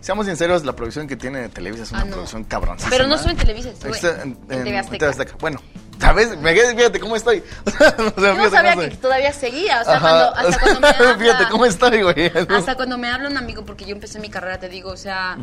seamos 0.00 0.26
sinceros, 0.26 0.64
la 0.64 0.74
producción 0.74 1.06
que 1.06 1.16
tiene 1.16 1.48
Televisa 1.50 1.82
es 1.82 1.90
una 1.92 2.00
Ah, 2.02 2.04
no. 2.04 2.10
producción 2.12 2.44
cabroncísima. 2.44 2.90
Pero 2.96 3.06
no 3.08 3.18
sube 3.18 3.32
en 3.32 3.36
Televisa, 3.36 3.70
sube 3.74 3.98
en, 4.22 4.22
en 4.22 4.28
en- 4.30 4.36
TV 4.46 4.68
en 4.70 4.76
Azteca. 4.76 4.98
TV 4.98 5.10
Azteca. 5.10 5.36
Bueno, 5.40 5.60
¿sabes? 6.00 6.36
Me 6.38 6.54
quedé- 6.54 6.74
fíjate 6.76 7.00
cómo 7.00 7.16
estoy. 7.16 7.42
O 7.66 7.70
sea, 7.70 7.96
Yo 7.96 8.04
no 8.06 8.12
fíjate 8.44 8.50
sabía 8.50 8.88
que 8.88 8.96
todavía 8.96 9.32
seguía, 9.32 9.80
o 9.80 9.84
sea, 9.84 10.00
cuando, 10.00 10.34
hasta 10.36 10.58
cuando 10.60 10.80
me 10.80 10.88
habla, 10.88 11.16
Fíjate 11.18 11.44
cómo 11.50 11.64
estoy, 11.66 12.02
güey. 12.02 12.26
hasta 12.56 12.74
cuando 12.76 12.98
me 12.98 13.08
habla 13.08 13.28
un 13.28 13.36
amigo, 13.36 13.64
porque 13.64 13.84
yo 13.84 13.92
empecé 13.92 14.18
mi 14.20 14.28
carrera, 14.30 14.58
te 14.58 14.68
digo, 14.68 14.90
o 14.90 14.96
sea, 14.96 15.36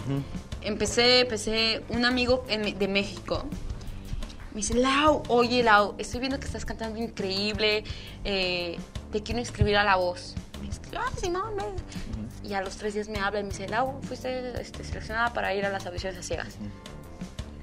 empecé, 0.61 1.21
empecé, 1.21 1.83
un 1.89 2.05
amigo 2.05 2.45
en- 2.49 2.77
de 2.77 2.87
México, 2.87 3.45
me 4.51 4.57
dice, 4.57 4.75
Lau, 4.75 5.23
oye, 5.29 5.63
Lau, 5.63 5.95
estoy 5.97 6.19
viendo 6.19 6.39
que 6.39 6.45
estás 6.45 6.63
cantando 6.65 6.99
increíble, 6.99 7.83
eh, 8.23 8.77
te 9.11 9.23
quiero 9.23 9.39
inscribir 9.39 9.77
a 9.77 9.83
la 9.83 9.95
voz. 9.95 10.35
Me 10.61 10.69
escribió, 10.69 10.99
ah, 11.01 11.11
sí, 11.19 11.29
no, 11.29 11.49
no. 11.51 11.73
Y 12.43 12.53
a 12.53 12.61
los 12.61 12.75
tres 12.77 12.93
días 12.93 13.07
me 13.09 13.19
habla 13.19 13.39
y 13.39 13.43
me 13.43 13.49
dice, 13.49 13.67
Lau, 13.67 13.99
fuiste 14.07 14.53
este, 14.61 14.83
seleccionada 14.83 15.33
para 15.33 15.53
ir 15.55 15.65
a 15.65 15.69
las 15.69 15.85
audiciones 15.87 16.19
a 16.19 16.23
ciegas. 16.23 16.55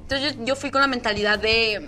Entonces 0.02 0.36
yo, 0.36 0.44
yo 0.44 0.56
fui 0.56 0.70
con 0.70 0.80
la 0.80 0.86
mentalidad 0.88 1.38
de, 1.38 1.86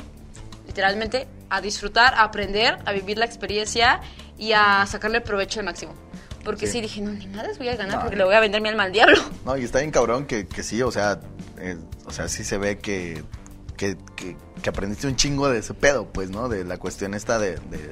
literalmente, 0.72 1.28
a 1.50 1.60
disfrutar, 1.60 2.14
a 2.14 2.22
aprender, 2.24 2.78
a 2.86 2.92
vivir 2.92 3.18
la 3.18 3.26
experiencia 3.26 4.00
y 4.38 4.52
a 4.52 4.86
sacarle 4.86 5.20
provecho 5.20 5.60
al 5.60 5.66
máximo. 5.66 5.92
Porque 6.44 6.66
sí, 6.66 6.72
Sí. 6.74 6.80
dije, 6.80 7.00
no, 7.02 7.12
ni 7.12 7.26
madres 7.28 7.58
voy 7.58 7.68
a 7.68 7.76
ganar 7.76 7.96
No, 7.96 8.00
porque 8.00 8.16
le 8.16 8.24
voy 8.24 8.34
a 8.34 8.40
vender 8.40 8.60
mi 8.62 8.68
alma 8.70 8.84
al 8.84 8.92
diablo. 8.92 9.16
No, 9.44 9.56
y 9.58 9.64
está 9.64 9.78
bien 9.80 9.90
cabrón 9.90 10.26
que, 10.26 10.46
que 10.46 10.62
sí, 10.62 10.80
o 10.82 10.90
sea, 10.90 11.20
eh, 11.58 11.76
o 12.06 12.10
sea, 12.10 12.26
sí 12.28 12.42
se 12.42 12.56
ve 12.58 12.78
que, 12.78 13.22
que, 13.76 13.96
que- 14.16 14.36
que 14.62 14.68
aprendiste 14.70 15.06
un 15.06 15.16
chingo 15.16 15.48
de 15.50 15.58
ese 15.58 15.74
pedo, 15.74 16.06
pues, 16.10 16.30
¿no? 16.30 16.48
De 16.48 16.64
la 16.64 16.78
cuestión 16.78 17.14
esta 17.14 17.38
de, 17.38 17.56
de 17.56 17.90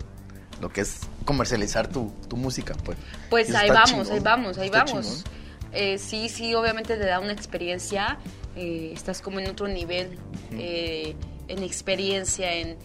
lo 0.61 0.71
que 0.71 0.81
es 0.81 1.01
comercializar 1.27 1.89
tu, 1.89 2.13
tu 2.29 2.37
música, 2.37 2.75
pues. 2.85 2.97
Pues 3.29 3.55
ahí 3.55 3.69
vamos, 3.69 3.91
chingón, 3.91 4.11
ahí 4.13 4.21
vamos, 4.21 4.59
ahí 4.59 4.71
vamos. 4.71 5.25
Eh, 5.73 5.99
sí, 5.99 6.29
sí, 6.29 6.55
obviamente 6.55 6.97
te 6.97 7.05
da 7.05 7.21
una 7.21 7.33
experiencia, 7.33 8.19
eh, 8.57 8.91
estás 8.95 9.21
como 9.21 9.39
en 9.39 9.49
otro 9.51 9.69
nivel, 9.69 10.19
en 11.51 11.63
experiencia, 11.63 12.53
en 12.55 12.77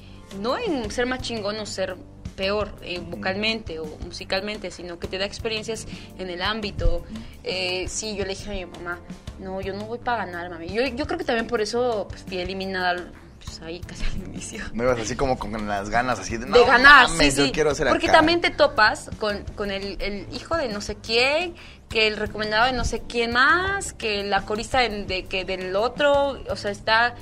no 0.41 0.57
en 0.57 0.89
ser 0.91 1.05
más 1.05 1.21
chingón 1.21 1.57
o 1.59 1.65
ser 1.65 1.95
peor 2.35 2.75
eh, 2.81 2.99
vocalmente 2.99 3.79
o 3.79 3.85
musicalmente, 4.03 4.69
sino 4.69 4.99
que 4.99 5.07
te 5.07 5.17
da 5.17 5.25
experiencias 5.25 5.87
en 6.17 6.29
el 6.29 6.41
ámbito. 6.41 7.03
Eh, 7.43 7.85
sí, 7.87 8.15
yo 8.17 8.23
le 8.25 8.31
dije 8.31 8.49
a 8.49 8.53
mi 8.53 8.65
mamá, 8.65 8.99
no, 9.39 9.61
yo 9.61 9.73
no 9.73 9.85
voy 9.85 9.99
para 9.99 10.25
ganar, 10.25 10.49
mami. 10.49 10.67
Yo, 10.67 10.83
yo 10.85 11.05
creo 11.05 11.17
que 11.17 11.23
también 11.23 11.47
por 11.47 11.61
eso 11.61 12.07
pues, 12.09 12.23
fui 12.23 12.37
eliminada 12.39 13.09
pues, 13.41 13.61
ahí 13.61 13.79
casi 13.79 14.03
al 14.03 14.17
inicio. 14.27 14.61
No 14.73 14.83
ibas 14.83 14.99
así 14.99 15.15
como 15.15 15.39
con 15.39 15.65
las 15.65 15.89
ganas 15.89 16.19
así 16.19 16.35
de, 16.35 16.45
no, 16.45 16.57
de 16.57 16.65
ganar, 16.65 17.07
mames, 17.07 17.33
sí, 17.35 17.39
yo 17.39 17.45
sí. 17.45 17.51
quiero 17.53 17.69
hacer 17.71 17.87
Porque 17.87 18.07
acá. 18.07 18.17
también 18.17 18.41
te 18.41 18.49
topas 18.49 19.09
con, 19.17 19.43
con 19.55 19.71
el, 19.71 19.95
el 20.01 20.27
hijo 20.35 20.57
de 20.57 20.67
no 20.67 20.81
sé 20.81 20.95
quién, 20.95 21.55
que 21.87 22.07
el 22.07 22.17
recomendado 22.17 22.65
de 22.65 22.73
no 22.73 22.83
sé 22.83 23.03
quién 23.07 23.31
más, 23.31 23.93
que 23.93 24.23
la 24.25 24.41
corista 24.41 24.79
de, 24.79 25.05
de- 25.05 25.23
que 25.25 25.45
del 25.45 25.73
otro, 25.77 26.37
o 26.49 26.55
sea, 26.57 26.71
está... 26.71 27.15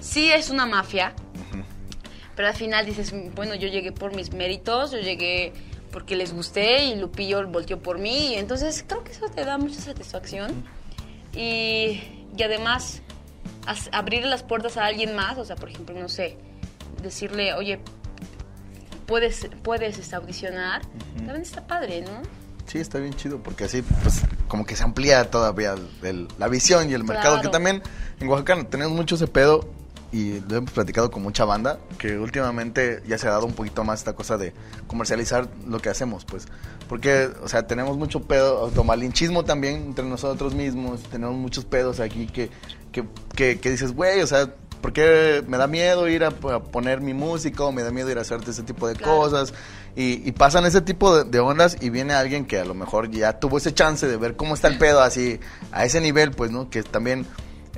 Sí 0.00 0.30
es 0.30 0.50
una 0.50 0.66
mafia, 0.66 1.14
pero 2.34 2.48
al 2.48 2.54
final 2.54 2.86
dices, 2.86 3.12
bueno, 3.34 3.54
yo 3.54 3.68
llegué 3.68 3.92
por 3.92 4.14
mis 4.14 4.32
méritos, 4.32 4.90
yo 4.92 4.98
llegué 4.98 5.52
porque 5.90 6.16
les 6.16 6.32
gusté 6.34 6.84
y 6.84 6.96
Lupillo 6.96 7.46
volteó 7.48 7.78
por 7.80 7.98
mí, 7.98 8.34
entonces 8.34 8.84
creo 8.86 9.02
que 9.02 9.12
eso 9.12 9.28
te 9.28 9.44
da 9.44 9.56
mucha 9.58 9.80
satisfacción 9.80 10.52
y, 11.32 12.02
y 12.36 12.42
además 12.42 13.00
abrir 13.92 14.24
las 14.26 14.42
puertas 14.42 14.76
a 14.76 14.84
alguien 14.86 15.14
más, 15.16 15.38
o 15.38 15.44
sea, 15.44 15.56
por 15.56 15.70
ejemplo, 15.70 15.98
no 15.98 16.08
sé, 16.08 16.36
decirle, 17.02 17.54
oye, 17.54 17.80
puedes, 19.06 19.48
puedes 19.62 19.98
este, 19.98 20.14
audicionar, 20.16 20.82
también 21.16 21.42
está 21.42 21.66
padre, 21.66 22.02
¿no? 22.02 22.22
Sí, 22.66 22.78
está 22.78 22.98
bien 22.98 23.14
chido, 23.14 23.42
porque 23.42 23.64
así, 23.64 23.82
pues, 24.02 24.22
como 24.48 24.66
que 24.66 24.76
se 24.76 24.82
amplía 24.84 25.30
todavía 25.30 25.74
el- 25.74 26.06
el- 26.06 26.28
la 26.38 26.48
visión 26.48 26.90
y 26.90 26.94
el 26.94 27.04
mercado. 27.04 27.34
Claro. 27.36 27.42
Que 27.42 27.48
también 27.52 27.82
en 28.20 28.28
Oaxaca 28.28 28.64
tenemos 28.68 28.92
mucho 28.96 29.14
ese 29.14 29.28
pedo 29.28 29.68
y 30.16 30.40
lo 30.48 30.56
hemos 30.56 30.70
platicado 30.70 31.10
con 31.10 31.22
mucha 31.22 31.44
banda, 31.44 31.78
que 31.98 32.18
últimamente 32.18 33.02
ya 33.06 33.18
se 33.18 33.28
ha 33.28 33.32
dado 33.32 33.44
un 33.44 33.52
poquito 33.52 33.84
más 33.84 33.98
esta 34.00 34.14
cosa 34.14 34.38
de 34.38 34.54
comercializar 34.86 35.48
lo 35.66 35.78
que 35.78 35.90
hacemos, 35.90 36.24
pues. 36.24 36.46
Porque, 36.88 37.28
o 37.42 37.48
sea, 37.48 37.66
tenemos 37.66 37.98
mucho 37.98 38.22
pedo, 38.22 38.60
automalinchismo 38.60 39.44
también 39.44 39.74
entre 39.76 40.04
nosotros 40.06 40.54
mismos, 40.54 41.02
tenemos 41.10 41.36
muchos 41.36 41.64
pedos 41.66 42.00
aquí 42.00 42.26
que, 42.28 42.48
que, 42.92 43.04
que, 43.34 43.58
que 43.60 43.70
dices, 43.70 43.92
güey, 43.92 44.22
o 44.22 44.26
sea, 44.26 44.54
¿por 44.80 44.92
qué 44.92 45.44
me 45.48 45.58
da 45.58 45.66
miedo 45.66 46.08
ir 46.08 46.24
a, 46.24 46.28
a 46.28 46.62
poner 46.62 47.00
mi 47.00 47.12
música 47.12 47.64
o 47.64 47.72
me 47.72 47.82
da 47.82 47.90
miedo 47.90 48.10
ir 48.10 48.18
a 48.18 48.22
hacerte 48.22 48.52
ese 48.52 48.62
tipo 48.62 48.88
de 48.88 48.94
Claro. 48.94 49.18
cosas? 49.18 49.52
Y, 49.96 50.26
y 50.26 50.32
pasan 50.32 50.64
ese 50.64 50.80
tipo 50.80 51.14
de, 51.16 51.24
de 51.24 51.40
ondas 51.40 51.76
y 51.80 51.90
viene 51.90 52.14
alguien 52.14 52.44
que 52.46 52.58
a 52.60 52.64
lo 52.64 52.74
mejor 52.74 53.10
ya 53.10 53.38
tuvo 53.40 53.58
ese 53.58 53.74
chance 53.74 54.06
de 54.06 54.16
ver 54.16 54.36
cómo 54.36 54.54
está 54.54 54.68
el 54.68 54.78
pedo 54.78 55.00
así, 55.00 55.40
a 55.72 55.84
ese 55.84 56.00
nivel, 56.00 56.30
pues, 56.30 56.50
¿no? 56.50 56.70
Que 56.70 56.82
también 56.82 57.26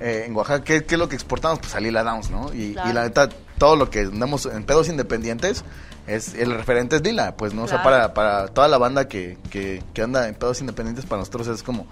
eh, 0.01 0.25
en 0.27 0.35
Oaxaca, 0.37 0.65
¿qué, 0.65 0.85
qué 0.85 0.95
es 0.95 0.99
lo 0.99 1.09
que 1.09 1.15
exportamos? 1.17 1.59
Pues 1.61 1.75
a 1.75 1.81
Lila 1.81 2.03
Downs, 2.03 2.31
¿no? 2.31 2.53
Y, 2.55 2.73
Claro. 2.73 2.91
y 2.91 2.93
la 2.93 3.03
neta, 3.05 3.29
todo 3.59 3.77
lo 3.77 3.91
que 3.91 4.01
andamos 4.01 4.47
en 4.47 4.65
pedos 4.65 4.89
independientes, 4.89 5.65
es 6.07 6.35
el 6.35 6.53
referente 6.55 6.97
es 6.97 7.03
Lila, 7.03 7.37
pues, 7.37 7.53
¿no? 7.55 7.65
O 7.65 7.69
sea, 7.69 7.83
para, 7.83 8.15
para 8.15 8.49
toda 8.49 8.69
la 8.69 8.79
banda 8.79 9.09
que, 9.09 9.37
que, 9.51 9.83
que 9.93 10.03
anda 10.03 10.27
en 10.29 10.35
pedos 10.35 10.61
independientes, 10.61 11.05
para 11.05 11.21
nosotros 11.21 11.49
es 11.49 11.63
como, 11.63 11.87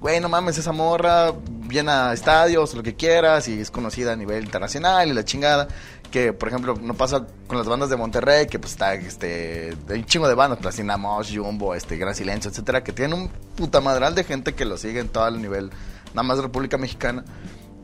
güey, 0.00 0.20
no 0.20 0.28
mames, 0.28 0.58
esa 0.58 0.72
morra 0.72 1.32
viene 1.48 1.90
a 1.92 2.12
estadios, 2.12 2.74
lo 2.74 2.82
que 2.82 2.94
quieras, 2.94 3.46
y 3.48 3.60
es 3.60 3.70
conocida 3.70 4.12
a 4.12 4.16
nivel 4.16 4.44
internacional 4.44 5.08
y 5.08 5.12
la 5.12 5.24
chingada. 5.24 5.68
Que, 6.10 6.32
por 6.32 6.48
ejemplo, 6.48 6.76
no 6.80 6.94
pasa 6.94 7.26
con 7.48 7.58
las 7.58 7.66
bandas 7.66 7.90
de 7.90 7.96
Monterrey, 7.96 8.46
que 8.46 8.60
pues 8.60 8.72
está, 8.72 8.94
este, 8.94 9.76
hay 9.88 9.98
un 9.98 10.04
chingo 10.04 10.28
de 10.28 10.34
bandas, 10.34 10.60
Plastina 10.60 10.96
Mosh, 10.96 11.36
Jumbo, 11.36 11.74
este, 11.74 11.96
Gran 11.96 12.14
Silencio, 12.14 12.50
etcétera, 12.52 12.84
que 12.84 12.92
tienen 12.92 13.18
un 13.18 13.28
puta 13.56 13.80
madral 13.80 14.14
de 14.14 14.22
gente 14.22 14.54
que 14.54 14.64
lo 14.64 14.76
sigue 14.76 15.00
en 15.00 15.08
todo 15.08 15.26
el 15.26 15.42
nivel, 15.42 15.70
nada 16.14 16.22
más 16.22 16.38
República 16.38 16.78
Mexicana. 16.78 17.24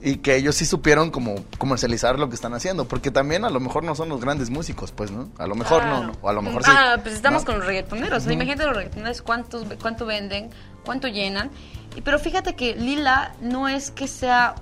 Y 0.03 0.17
que 0.17 0.35
ellos 0.37 0.55
sí 0.57 0.65
supieron 0.65 1.11
como 1.11 1.35
comercializar 1.59 2.19
lo 2.19 2.31
que 2.31 2.35
están 2.35 2.55
haciendo, 2.55 2.87
porque 2.89 3.11
también 3.11 3.45
a 3.45 3.51
lo 3.51 3.61
mejor 3.61 3.85
no 3.85 3.95
son 3.95 4.09
los 4.09 4.19
grandes 4.23 4.49
músicos, 4.49 4.93
pues, 4.93 5.11
¿no? 5.11 5.29
A 5.37 5.47
lo 5.47 5.55
mejor 5.55 5.85
no, 5.85 6.05
no, 6.05 6.13
o 6.23 6.29
a 6.31 6.33
lo 6.33 6.41
mejor 6.41 6.65
sí. 6.65 6.71
Ah, 6.75 6.97
pues 7.03 7.15
estamos 7.15 7.43
¿no? 7.43 7.47
con 7.47 7.59
los 7.59 7.67
reggaetoneros. 7.67 8.25
Imagínate 8.27 8.65
los 8.65 8.75
reggaetoneros 8.77 9.21
cuántos, 9.21 9.67
cuánto 9.83 10.07
venden, 10.07 10.49
cuánto 10.87 11.07
llenan. 11.07 11.51
Y, 11.97 12.01
pero 12.01 12.19
fíjate 12.19 12.57
que 12.57 12.75
Lila 12.77 13.35
no 13.43 13.69
es 13.69 13.91
que 13.91 14.09
sea 14.09 14.55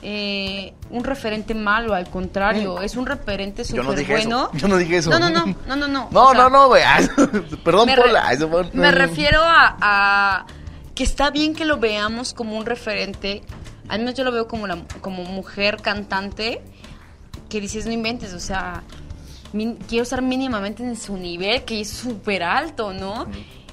eh, 0.00 0.72
un 0.88 1.04
referente 1.04 1.54
malo, 1.54 1.92
al 1.92 2.08
contrario, 2.08 2.80
es 2.80 2.96
un 2.96 3.04
referente 3.04 3.62
Mm. 3.62 3.66
Súper 3.66 3.84
no 3.84 3.92
bueno. 3.92 4.16
eso. 4.16 4.50
Yo 4.54 4.68
no 4.68 4.76
dije 4.78 4.96
eso. 4.96 5.10
No, 5.10 5.18
no, 5.18 5.28
no, 5.28 5.54
no, 5.66 5.76
no, 5.76 5.86
no. 5.88 6.08
No, 6.12 6.32
no, 6.32 6.48
no, 6.48 6.68
güey. 6.68 6.82
Perdón, 7.64 7.86
me, 7.86 7.94
re- 7.96 8.02
Pola. 8.02 8.32
eso 8.32 8.48
fue- 8.48 8.70
me 8.72 8.90
refiero 8.90 9.42
a, 9.42 9.76
a 9.80 10.46
que 10.98 11.04
está 11.04 11.30
bien 11.30 11.54
que 11.54 11.64
lo 11.64 11.76
veamos 11.76 12.34
como 12.34 12.58
un 12.58 12.66
referente. 12.66 13.42
Al 13.88 14.00
menos 14.00 14.14
yo 14.16 14.24
lo 14.24 14.32
veo 14.32 14.48
como, 14.48 14.66
la, 14.66 14.78
como 15.00 15.22
mujer 15.22 15.76
cantante 15.80 16.60
que 17.48 17.60
dices, 17.60 17.86
no 17.86 17.92
inventes, 17.92 18.32
o 18.34 18.40
sea, 18.40 18.82
min- 19.52 19.76
quiero 19.88 20.02
estar 20.02 20.22
mínimamente 20.22 20.82
en 20.82 20.96
su 20.96 21.16
nivel, 21.16 21.62
que 21.64 21.80
es 21.80 21.88
súper 21.88 22.42
alto, 22.42 22.92
¿no? 22.92 23.26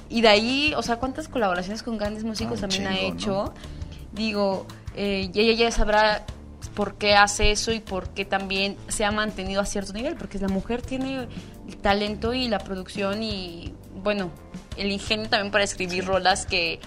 Y 0.08 0.20
de 0.20 0.28
ahí, 0.28 0.72
o 0.76 0.82
sea, 0.82 0.96
¿cuántas 1.00 1.26
colaboraciones 1.26 1.82
con 1.82 1.98
grandes 1.98 2.22
músicos 2.22 2.62
Ah, 2.62 2.66
un 2.66 2.70
también 2.70 2.86
ha 2.86 2.96
hecho? 2.96 3.46
¿no? 3.46 3.54
Digo, 4.12 4.68
eh, 4.94 5.28
y 5.34 5.40
ella 5.40 5.64
ya 5.64 5.70
sabrá 5.72 6.24
por 6.76 6.94
qué 6.94 7.16
hace 7.16 7.50
eso 7.50 7.72
y 7.72 7.80
por 7.80 8.10
qué 8.10 8.24
también 8.24 8.76
se 8.86 9.04
ha 9.04 9.10
mantenido 9.10 9.60
a 9.60 9.66
cierto 9.66 9.92
nivel, 9.94 10.14
porque 10.14 10.38
la 10.38 10.46
mujer 10.46 10.80
tiene 10.80 11.26
el 11.66 11.76
talento 11.78 12.34
y 12.34 12.46
la 12.46 12.60
producción 12.60 13.24
y, 13.24 13.74
bueno, 14.02 14.30
el 14.76 14.92
ingenio 14.92 15.28
también 15.28 15.50
para 15.50 15.64
escribir 15.64 16.04
rolas 16.04 16.46
que, 16.46 16.78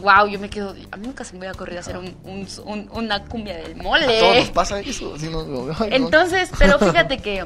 wow, 0.00 0.26
yo 0.26 0.38
me 0.38 0.48
quedo, 0.50 0.74
a 0.90 0.96
mí 0.96 1.06
nunca 1.06 1.24
se 1.24 1.32
me 1.32 1.38
hubiera 1.40 1.52
ocurrido 1.54 1.80
hacer 1.80 1.96
un- 1.96 2.14
un- 2.24 2.46
un- 2.64 2.88
una 2.92 3.24
cumbia 3.24 3.56
del 3.56 3.76
mole. 3.76 4.04
A 4.04 4.20
todos 4.20 4.36
nos 4.36 4.50
pasa 4.50 4.80
eso. 4.80 5.14
así 5.14 5.28
no- 5.28 5.40
ay, 5.78 5.90
no. 5.90 5.96
Entonces, 5.96 6.50
pero 6.58 6.78
fíjate 6.78 7.18
que 7.18 7.44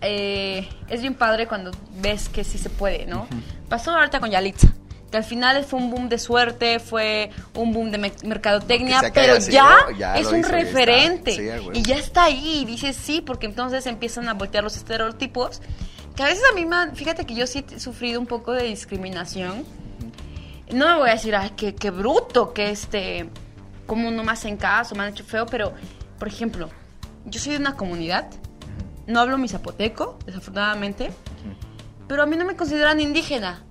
eh, 0.00 0.68
es 0.88 1.00
bien 1.00 1.14
padre 1.14 1.46
cuando 1.46 1.70
ves 2.00 2.28
que 2.28 2.44
sí 2.44 2.58
se 2.58 2.70
puede, 2.70 3.06
¿no? 3.06 3.26
Pasó 3.68 3.92
ahorita 3.92 4.20
con 4.20 4.30
Yalitza, 4.30 4.68
que 5.10 5.16
al 5.16 5.24
final 5.24 5.64
fue 5.64 5.78
un 5.80 5.90
boom 5.90 6.08
de 6.08 6.18
suerte, 6.18 6.78
fue 6.78 7.30
un 7.54 7.72
boom 7.72 7.90
de 7.90 7.98
me- 7.98 8.12
mercadotecnia, 8.24 9.00
pero 9.14 9.34
ya, 9.52 9.76
ya 9.98 10.14
es 10.16 10.26
un 10.26 10.42
referente. 10.66 11.30
Sí, 11.32 11.48
y 11.78 11.82
ya 11.82 11.96
está 11.96 12.24
ahí, 12.24 12.58
y 12.62 12.64
dices 12.66 12.96
sí, 12.96 13.22
porque 13.22 13.46
entonces 13.46 13.86
empiezan 13.86 14.28
a 14.28 14.34
voltear 14.34 14.62
los 14.64 14.76
estereotipos. 14.76 15.62
Que 16.16 16.22
a 16.22 16.26
veces 16.26 16.44
a 16.50 16.54
mí, 16.54 16.64
me 16.66 16.76
han- 16.76 16.94
fíjate 16.94 17.24
que 17.24 17.34
yo 17.34 17.46
sí 17.46 17.64
he 17.74 17.80
sufrido 17.80 18.20
un 18.20 18.26
poco 18.26 18.52
de 18.52 18.64
discriminación. 18.64 19.64
No 20.72 20.86
me 20.86 20.96
voy 20.96 21.08
a 21.10 21.12
decir, 21.12 21.34
ay, 21.36 21.50
qué, 21.56 21.74
qué 21.74 21.90
bruto, 21.90 22.52
que 22.52 22.70
este, 22.70 23.28
como 23.86 24.10
no 24.10 24.22
me 24.24 24.32
hacen 24.32 24.56
caso, 24.56 24.94
me 24.94 25.02
han 25.04 25.10
hecho 25.10 25.24
feo, 25.24 25.46
pero, 25.46 25.72
por 26.18 26.28
ejemplo, 26.28 26.70
yo 27.26 27.38
soy 27.40 27.52
de 27.52 27.58
una 27.58 27.76
comunidad, 27.76 28.30
no 29.06 29.20
hablo 29.20 29.36
mi 29.38 29.48
zapoteco, 29.48 30.18
desafortunadamente, 30.26 31.10
pero 32.08 32.22
a 32.22 32.26
mí 32.26 32.36
no 32.36 32.44
me 32.44 32.56
consideran 32.56 33.00
indígena. 33.00 33.62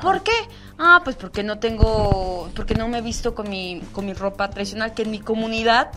¿Por 0.00 0.22
qué? 0.22 0.32
Ah, 0.78 1.00
pues 1.04 1.16
porque 1.16 1.42
no 1.42 1.58
tengo, 1.58 2.50
porque 2.56 2.74
no 2.74 2.88
me 2.88 2.98
he 2.98 3.02
visto 3.02 3.34
con 3.34 3.48
mi, 3.50 3.82
con 3.92 4.06
mi 4.06 4.14
ropa 4.14 4.48
tradicional, 4.50 4.94
que 4.94 5.02
en 5.02 5.10
mi 5.10 5.20
comunidad, 5.20 5.90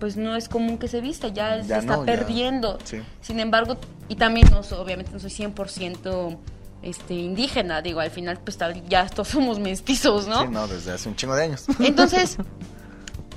pues 0.00 0.16
no 0.16 0.34
es 0.36 0.48
común 0.48 0.78
que 0.78 0.88
se 0.88 1.00
vista, 1.00 1.28
ya, 1.28 1.58
Ya 1.58 1.64
se 1.64 1.78
está 1.80 1.96
ya. 1.98 2.04
perdiendo. 2.04 2.78
Sí. 2.84 3.02
Sin 3.20 3.40
embargo, 3.40 3.76
y 4.08 4.16
también 4.16 4.48
no, 4.50 4.62
soy- 4.62 4.78
obviamente 4.78 5.12
no 5.12 5.18
soy 5.18 5.30
100% 5.30 6.38
este, 6.84 7.14
indígena, 7.14 7.82
digo, 7.82 7.98
al 8.00 8.10
final 8.10 8.38
pues 8.38 8.58
ya 8.88 9.08
todos 9.08 9.28
somos 9.36 9.58
mestizos, 9.58 10.28
¿no? 10.28 10.42
Sí, 10.42 10.48
no, 10.48 10.68
desde 10.68 10.92
hace 10.92 11.08
un 11.08 11.16
chingo 11.16 11.34
de 11.34 11.44
años. 11.44 11.64
Entonces, 11.80 12.36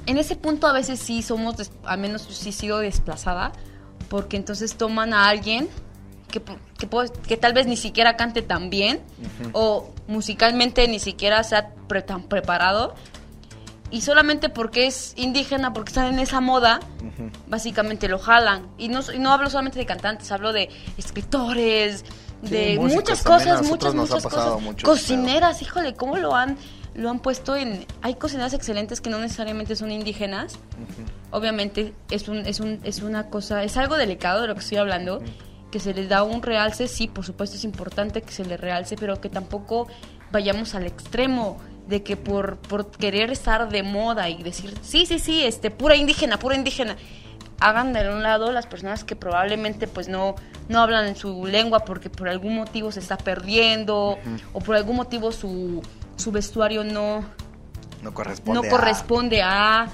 en 0.05 0.17
ese 0.17 0.35
punto 0.35 0.67
a 0.67 0.73
veces 0.73 0.99
sí 0.99 1.21
somos, 1.23 1.55
al 1.83 1.99
menos 1.99 2.27
yo 2.27 2.33
sí 2.33 2.51
sigo 2.51 2.77
desplazada, 2.79 3.51
porque 4.09 4.37
entonces 4.37 4.75
toman 4.75 5.13
a 5.13 5.27
alguien 5.27 5.67
que, 6.31 6.41
que, 6.41 6.87
que 7.27 7.35
tal 7.37 7.51
vez 7.53 7.67
ni 7.67 7.75
siquiera 7.75 8.15
cante 8.15 8.41
tan 8.41 8.69
bien, 8.69 9.01
o 9.53 9.89
musicalmente 10.07 10.87
ni 10.87 10.99
siquiera 10.99 11.43
sea 11.43 11.73
pre- 11.89 12.03
tan 12.03 12.23
preparado, 12.23 12.95
y 13.91 14.01
solamente 14.01 14.47
porque 14.49 14.85
es 14.87 15.13
indígena, 15.17 15.73
porque 15.73 15.89
están 15.89 16.13
en 16.13 16.19
esa 16.19 16.39
moda, 16.41 16.79
básicamente 17.47 18.07
lo 18.09 18.19
jalan. 18.19 18.67
Y 18.77 18.87
no, 18.89 18.99
y 19.13 19.19
no 19.19 19.31
hablo 19.33 19.49
solamente 19.49 19.79
de 19.79 19.85
cantantes, 19.85 20.29
hablo 20.31 20.51
de 20.53 20.69
escritores, 20.97 22.03
Sí, 22.43 22.49
de 22.49 22.79
muchas 22.79 23.23
cosas, 23.23 23.67
muchas, 23.67 23.95
muchas 23.95 24.23
cosas. 24.23 24.61
mucho 24.61 24.85
Cocineras, 24.85 25.61
híjole, 25.61 25.95
¿cómo 25.95 26.17
lo 26.17 26.35
han, 26.35 26.57
lo 26.93 27.09
han 27.09 27.19
puesto 27.19 27.55
en... 27.55 27.85
Hay 28.01 28.15
cocineras 28.15 28.53
excelentes 28.53 29.01
que 29.01 29.09
no 29.09 29.19
necesariamente 29.19 29.75
son 29.75 29.91
indígenas. 29.91 30.59
Obviamente 31.31 31.93
es, 32.11 32.27
un, 32.27 32.39
es, 32.45 32.59
un, 32.59 32.79
es 32.83 33.01
una 33.01 33.29
cosa, 33.29 33.63
es 33.63 33.75
algo 33.77 33.97
delicado 33.97 34.41
de 34.41 34.47
lo 34.47 34.53
que 34.53 34.61
estoy 34.61 34.77
hablando, 34.77 35.21
que 35.71 35.79
se 35.79 35.93
les 35.93 36.09
da 36.09 36.23
un 36.23 36.41
realce, 36.41 36.87
sí, 36.87 37.07
por 37.07 37.25
supuesto 37.25 37.57
es 37.57 37.63
importante 37.63 38.21
que 38.21 38.31
se 38.31 38.45
le 38.45 38.55
realce, 38.55 38.95
pero 38.95 39.19
que 39.19 39.29
tampoco 39.29 39.87
vayamos 40.31 40.75
al 40.75 40.85
extremo 40.85 41.57
de 41.87 42.03
que 42.03 42.17
por, 42.17 42.57
por 42.57 42.91
querer 42.91 43.31
estar 43.31 43.69
de 43.69 43.83
moda 43.83 44.29
y 44.29 44.43
decir, 44.43 44.73
sí, 44.81 45.05
sí, 45.05 45.19
sí, 45.19 45.43
este, 45.43 45.71
pura 45.71 45.95
indígena, 45.95 46.37
pura 46.37 46.55
indígena, 46.55 46.97
hagan 47.59 47.93
de 47.93 48.07
un 48.09 48.21
lado 48.23 48.51
las 48.51 48.67
personas 48.67 49.03
que 49.03 49.15
probablemente 49.15 49.87
pues 49.87 50.07
no, 50.07 50.35
no 50.69 50.79
hablan 50.81 51.15
su 51.15 51.45
lengua 51.45 51.79
porque 51.85 52.09
por 52.09 52.29
algún 52.29 52.55
motivo 52.55 52.91
se 52.91 52.99
está 52.99 53.17
perdiendo 53.17 54.17
o 54.53 54.59
por 54.59 54.75
algún 54.75 54.95
motivo 54.95 55.31
su, 55.31 55.81
su 56.15 56.31
vestuario 56.31 56.83
no, 56.83 57.23
No 58.01 58.13
corresponde. 58.13 58.61
no 58.61 58.67
a- 58.67 58.69
corresponde 58.69 59.41
a... 59.41 59.87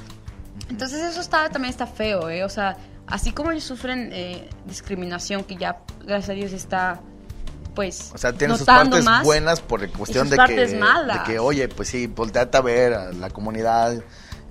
Entonces 0.70 1.01
eso 1.03 1.22
está 1.22 1.49
también 1.49 1.72
está 1.72 1.88
feo, 1.88 2.30
¿eh? 2.30 2.43
O 2.43 2.49
sea, 2.49 2.78
así 3.07 3.32
como 3.32 3.51
ellos 3.51 3.64
sufren 3.64 4.09
eh, 4.14 4.49
discriminación, 4.66 5.43
que 5.43 5.55
ya, 5.55 5.80
gracias 6.05 6.30
a 6.30 6.34
Dios, 6.34 6.51
está 6.53 6.99
pues 7.76 8.11
O 8.14 8.20
sea, 8.20 8.32
tiene 8.34 8.55
sus 8.55 8.68
partes 8.68 9.03
más. 9.03 9.24
buenas 9.24 9.59
por 9.59 9.88
cuestión 9.89 10.30
de 10.30 10.38
que, 10.45 10.68
de 10.68 11.24
que, 11.26 11.39
oye, 11.39 11.68
pues 11.70 11.89
sí, 11.89 12.05
volteate 12.05 12.55
a 12.55 12.61
ver 12.61 12.93
a 12.93 13.11
la 13.14 13.32
comunidad 13.32 13.95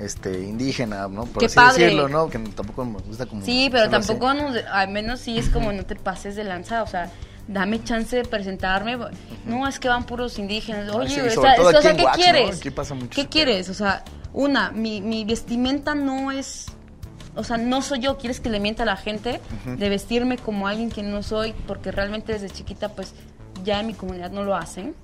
este 0.03 0.42
indígena, 0.42 1.09
¿no? 1.09 1.24
Por 1.26 1.40
Qué 1.40 1.46
así 1.46 1.57
padre. 1.57 1.84
decirlo, 1.84 2.09
¿no? 2.09 2.28
Que 2.28 2.38
tampoco 2.38 2.84
me 2.84 2.98
gusta 3.00 3.26
como... 3.26 3.44
Sí, 3.44 3.68
pero 3.70 3.84
así. 3.84 3.90
tampoco, 3.90 4.34
nos- 4.34 4.57
al 4.70 4.88
menos 4.88 5.20
sí 5.20 5.38
es 5.38 5.48
como 5.48 5.72
no 5.72 5.84
te 5.84 5.96
pases 5.96 6.36
de 6.36 6.44
lanza, 6.44 6.82
o 6.82 6.86
sea, 6.86 7.11
dame 7.48 7.82
chance 7.82 8.16
de 8.16 8.24
presentarme. 8.24 8.98
No, 9.46 9.66
es 9.66 9.78
que 9.78 9.88
van 9.88 10.05
puros 10.05 10.38
indígenas. 10.38 10.88
Oye, 10.94 11.09
sí, 11.09 11.20
o 11.20 11.42
sea, 11.42 11.55
o 11.61 11.70
¿qué 11.96 12.07
quieres? 12.14 12.61
Pasa 12.74 12.94
¿Qué 13.11 13.28
quieres? 13.28 13.68
O 13.68 13.74
sea, 13.74 14.05
una, 14.32 14.70
mi, 14.70 15.00
mi 15.00 15.24
vestimenta 15.24 15.94
no 15.94 16.30
es... 16.30 16.66
O 17.34 17.44
sea, 17.44 17.57
no 17.57 17.80
soy 17.80 18.00
yo, 18.00 18.18
quieres 18.18 18.40
que 18.40 18.50
le 18.50 18.61
mienta 18.61 18.82
a 18.82 18.86
la 18.86 18.96
gente 18.96 19.40
de 19.64 19.88
vestirme 19.88 20.36
como 20.36 20.68
alguien 20.68 20.90
que 20.90 21.03
no 21.03 21.22
soy, 21.22 21.55
porque 21.66 21.90
realmente 21.90 22.32
desde 22.34 22.50
chiquita, 22.50 22.90
pues 22.90 23.14
ya 23.64 23.80
en 23.80 23.86
mi 23.86 23.94
comunidad 23.94 24.30
no 24.30 24.44
lo 24.44 24.55
hacen. 24.55 24.94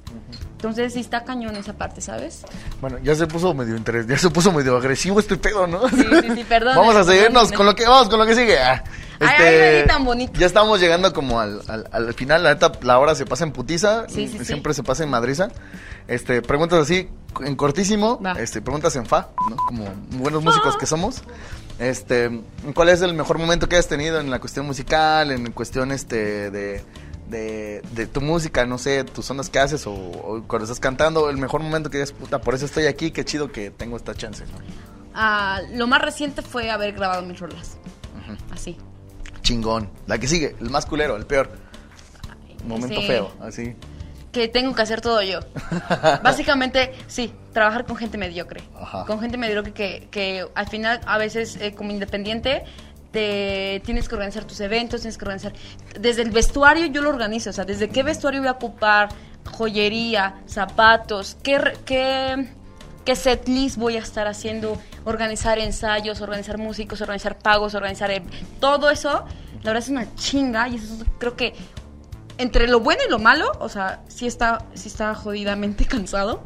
Entonces 0.53 0.93
sí 0.95 1.01
está 1.01 1.23
cañón 1.23 1.55
esa 1.57 1.73
parte, 1.75 2.01
¿sabes? 2.01 2.43
Bueno, 2.81 2.99
ya 3.03 3.15
se 3.15 3.27
puso 3.29 3.55
medio 3.55 3.77
interés, 3.77 4.07
ya 4.09 4.19
se 4.19 4.29
puso 4.29 4.51
medio 4.53 4.77
agresivo 4.77 5.21
este 5.21 5.37
pedo, 5.37 5.67
¿no? 5.69 5.89
Sí, 5.89 5.97
sí, 6.03 6.29
sí, 6.35 6.45
perdón. 6.49 6.75
Vamos 6.77 6.97
a 6.97 7.05
seguirnos 7.05 7.51
perdóname. 7.51 7.57
con 7.57 7.67
lo 7.67 7.75
que 7.77 7.87
vamos 7.87 8.09
con 8.09 8.19
lo 8.19 8.27
que 8.27 8.35
sigue. 8.35 8.59
Ah, 8.59 8.83
Ay, 9.21 9.29
ay, 9.39 9.55
vení 9.75 9.87
tan 9.89 10.05
bonito. 10.05 10.39
Ya 10.39 10.47
estamos 10.47 10.81
llegando 10.81 11.13
como 11.13 11.41
al, 11.41 11.61
al, 11.69 11.89
al 11.93 12.15
final, 12.15 12.43
la 12.43 12.55
neta 12.55 12.73
la 12.83 12.99
hora 12.99 13.15
se 13.15 13.25
pasa 13.27 13.45
en 13.45 13.53
putiza, 13.53 14.09
Sí, 14.09 14.27
sí, 14.29 14.39
sí. 14.39 14.45
siempre 14.45 14.75
se 14.75 14.83
pasa 14.83 15.05
en 15.05 15.11
madriza. 15.11 15.49
Este, 16.09 16.41
preguntas 16.43 16.81
así 16.81 17.09
en 17.45 17.55
cortísimo, 17.57 18.21
Va. 18.21 18.33
este, 18.33 18.61
preguntas 18.63 18.95
en 18.97 19.07
fa, 19.07 19.29
¿no? 19.51 19.57
Como 19.57 19.85
buenos 20.13 20.43
músicos 20.43 20.77
que 20.77 20.87
somos. 20.87 21.23
Este, 21.79 22.43
¿cuál 22.75 22.89
es 22.89 23.03
el 23.03 23.15
mejor 23.15 23.39
momento 23.39 23.69
que 23.69 23.77
has 23.77 23.87
tenido 23.87 24.19
en 24.19 24.31
la 24.31 24.41
cuestión 24.41 24.67
musical, 24.67 25.31
en 25.31 25.53
cuestión 25.53 25.93
este 25.93 26.51
de 26.51 26.83
de, 27.29 27.83
de 27.93 28.07
tu 28.07 28.21
música, 28.21 28.65
no 28.67 28.79
sé, 28.79 29.05
tus 29.05 29.31
ondas 29.31 29.51
que 29.51 29.59
haces 29.59 29.87
o, 29.87 29.93
o 29.93 30.43
cuando 30.47 30.65
estás 30.65 30.81
cantando, 30.81 31.29
el 31.31 31.37
mejor 31.37 31.63
momento 31.63 31.91
que 31.91 31.99
dices, 31.99 32.13
puta, 32.13 32.41
por 32.41 32.55
eso 32.55 32.65
estoy 32.67 32.87
aquí, 32.87 33.11
qué 33.11 33.25
chido 33.25 33.51
que 33.53 33.71
tengo 33.71 33.97
esta 33.97 34.15
chance, 34.15 34.45
¿no? 34.47 34.59
Ah, 35.15 35.61
lo 35.73 35.87
más 35.87 36.01
reciente 36.01 36.43
fue 36.43 36.71
haber 36.71 36.93
grabado 36.95 37.23
mis 37.23 37.39
rolas. 37.41 37.77
Así. 38.53 38.77
Chingón. 39.43 39.91
La 40.07 40.19
que 40.19 40.29
sigue, 40.29 40.55
el 40.61 40.71
más 40.71 40.87
culero, 40.87 41.17
el 41.17 41.27
peor. 41.27 41.51
Momento 42.65 43.01
Sí. 43.01 43.07
feo, 43.07 43.33
así. 43.41 43.75
Que 44.33 44.47
tengo 44.49 44.75
que 44.75 44.83
hacer 44.83 45.01
todo 45.01 45.23
yo. 45.23 45.41
Básicamente, 46.23 46.93
sí, 47.07 47.33
trabajar 47.53 47.87
con 47.87 47.97
gente 47.97 48.19
mediocre. 48.19 48.61
Ajá. 48.79 49.05
Con 49.07 49.21
gente 49.21 49.39
mediocre 49.39 49.73
que, 49.73 50.09
que 50.11 50.47
al 50.55 50.69
final, 50.69 51.01
a 51.07 51.17
veces, 51.19 51.57
eh, 51.61 51.75
como 51.75 51.91
independiente, 51.93 52.65
te 53.11 53.81
tienes 53.85 54.09
que 54.09 54.15
organizar 54.15 54.45
tus 54.45 54.61
eventos, 54.61 55.01
tienes 55.01 55.17
que 55.19 55.25
organizar. 55.25 55.53
Desde 55.99 56.23
el 56.23 56.31
vestuario 56.31 56.87
yo 56.87 57.03
lo 57.03 57.09
organizo, 57.09 57.51
o 57.51 57.53
sea, 57.53 57.65
desde 57.65 57.89
qué 57.89 58.03
vestuario 58.03 58.41
voy 58.41 58.49
a 58.49 58.53
ocupar, 58.53 59.09
joyería, 59.45 60.41
zapatos, 60.47 61.37
qué, 61.43 61.59
qué, 61.85 62.49
qué 63.05 63.15
voy 63.77 63.97
a 63.97 64.01
estar 64.01 64.27
haciendo, 64.27 64.81
organizar 65.05 65.59
ensayos, 65.59 66.21
organizar 66.21 66.59
músicos, 66.59 67.01
organizar 67.01 67.39
pagos, 67.39 67.75
organizar. 67.75 68.11
todo 68.61 68.91
eso, 68.91 69.25
la 69.63 69.73
verdad 69.73 69.83
es 69.83 69.89
una 69.89 70.15
chinga 70.15 70.69
y 70.69 70.77
eso 70.77 70.95
es- 70.95 71.05
creo 71.19 71.35
que 71.37 71.55
entre 72.37 72.69
lo 72.69 72.81
bueno 72.81 73.01
y 73.07 73.11
lo 73.11 73.19
malo, 73.19 73.51
o 73.59 73.69
sea, 73.69 74.03
sí 74.09 74.27
está, 74.27 74.65
sí 74.75 74.89
está 74.89 75.15
jodidamente 75.15 75.85
cansado. 75.87 76.43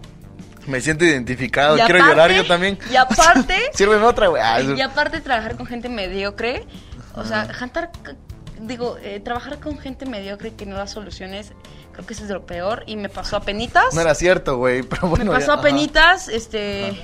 Me 0.66 0.80
siento 0.80 1.04
identificado, 1.04 1.76
Y 1.76 1.80
quiero 1.80 1.98
aparte- 2.04 2.10
llorar 2.14 2.32
yo 2.32 2.46
también. 2.46 2.78
y 2.90 2.96
aparte- 2.96 3.70
Sírveme 3.74 4.04
otra, 4.04 4.28
güey. 4.28 4.42
Ah, 4.42 4.60
Y 4.60 4.80
aparte 4.80 5.20
trabajar 5.20 5.56
con 5.56 5.66
gente 5.66 5.88
mediocre, 5.88 6.66
o 7.14 7.24
sea, 7.24 7.46
c- 7.52 8.16
digo, 8.60 8.96
eh, 9.02 9.20
trabajar 9.20 9.58
con 9.58 9.78
gente 9.78 10.06
mediocre 10.06 10.54
que 10.54 10.64
no 10.66 10.76
da 10.76 10.86
soluciones, 10.86 11.52
creo 11.92 12.06
que 12.06 12.12
eso 12.14 12.22
es 12.22 12.28
de 12.28 12.34
lo 12.34 12.46
peor. 12.46 12.84
Y 12.86 12.96
me 12.96 13.08
pasó 13.08 13.36
a 13.36 13.40
penitas. 13.40 13.92
no 13.94 14.00
era 14.00 14.14
cierto, 14.14 14.56
güey, 14.56 14.82
pero 14.88 15.08
bueno. 15.08 15.24
me 15.26 15.30
pasó 15.32 15.46
ya, 15.48 15.52
a 15.52 15.54
ajá. 15.56 15.62
penitas, 15.62 16.28
este, 16.28 16.96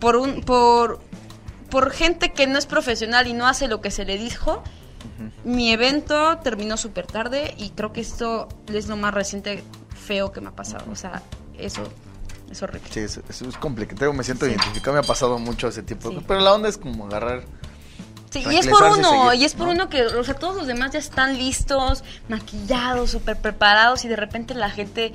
por 0.00 0.16
un, 0.16 0.40
por, 0.42 1.00
por 1.70 1.90
gente 1.92 2.32
que 2.32 2.46
no 2.48 2.58
es 2.58 2.66
profesional 2.66 3.26
y 3.28 3.32
no 3.34 3.46
hace 3.46 3.68
lo 3.68 3.80
que 3.80 3.90
se 3.90 4.04
le 4.04 4.18
dijo. 4.18 4.62
Mi 5.44 5.70
evento 5.72 6.38
terminó 6.38 6.76
súper 6.76 7.06
tarde 7.06 7.54
y 7.56 7.70
creo 7.70 7.92
que 7.92 8.00
esto 8.00 8.48
es 8.72 8.88
lo 8.88 8.96
más 8.96 9.14
reciente 9.14 9.62
feo 10.06 10.32
que 10.32 10.40
me 10.40 10.48
ha 10.48 10.52
pasado. 10.52 10.84
O 10.90 10.96
sea, 10.96 11.22
eso 11.56 11.82
es 12.50 12.62
horrible. 12.62 12.88
Sí, 12.90 13.00
eso, 13.00 13.22
eso 13.28 13.48
es 13.48 13.56
complicado, 13.56 14.12
me 14.12 14.24
siento 14.24 14.44
Sí. 14.46 14.52
identificado, 14.52 14.94
me 14.94 15.00
ha 15.00 15.02
pasado 15.06 15.38
mucho 15.38 15.68
ese 15.68 15.82
tipo. 15.82 16.10
Sí. 16.10 16.18
Pero 16.26 16.40
la 16.40 16.52
onda 16.54 16.68
es 16.68 16.76
como 16.78 17.06
agarrar... 17.06 17.44
Sí, 18.30 18.44
y 18.48 18.56
es 18.58 18.68
por 18.68 18.82
y 18.82 18.98
uno, 19.00 19.10
seguir, 19.30 19.42
y 19.42 19.44
es 19.44 19.54
por 19.54 19.66
¿no? 19.66 19.72
uno 19.72 19.88
que, 19.88 20.02
o 20.06 20.22
sea, 20.22 20.34
todos 20.34 20.54
los 20.56 20.66
demás 20.68 20.92
ya 20.92 21.00
están 21.00 21.36
listos, 21.36 22.04
maquillados, 22.28 23.10
súper 23.10 23.36
preparados, 23.40 24.04
y 24.04 24.08
de 24.08 24.14
repente 24.14 24.54
la 24.54 24.70
gente 24.70 25.12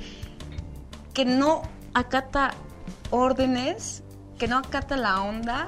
que 1.14 1.24
no 1.24 1.62
acata 1.94 2.52
órdenes, 3.10 4.02
que 4.38 4.48
no 4.48 4.58
acata 4.58 4.96
la 4.98 5.22
onda, 5.22 5.66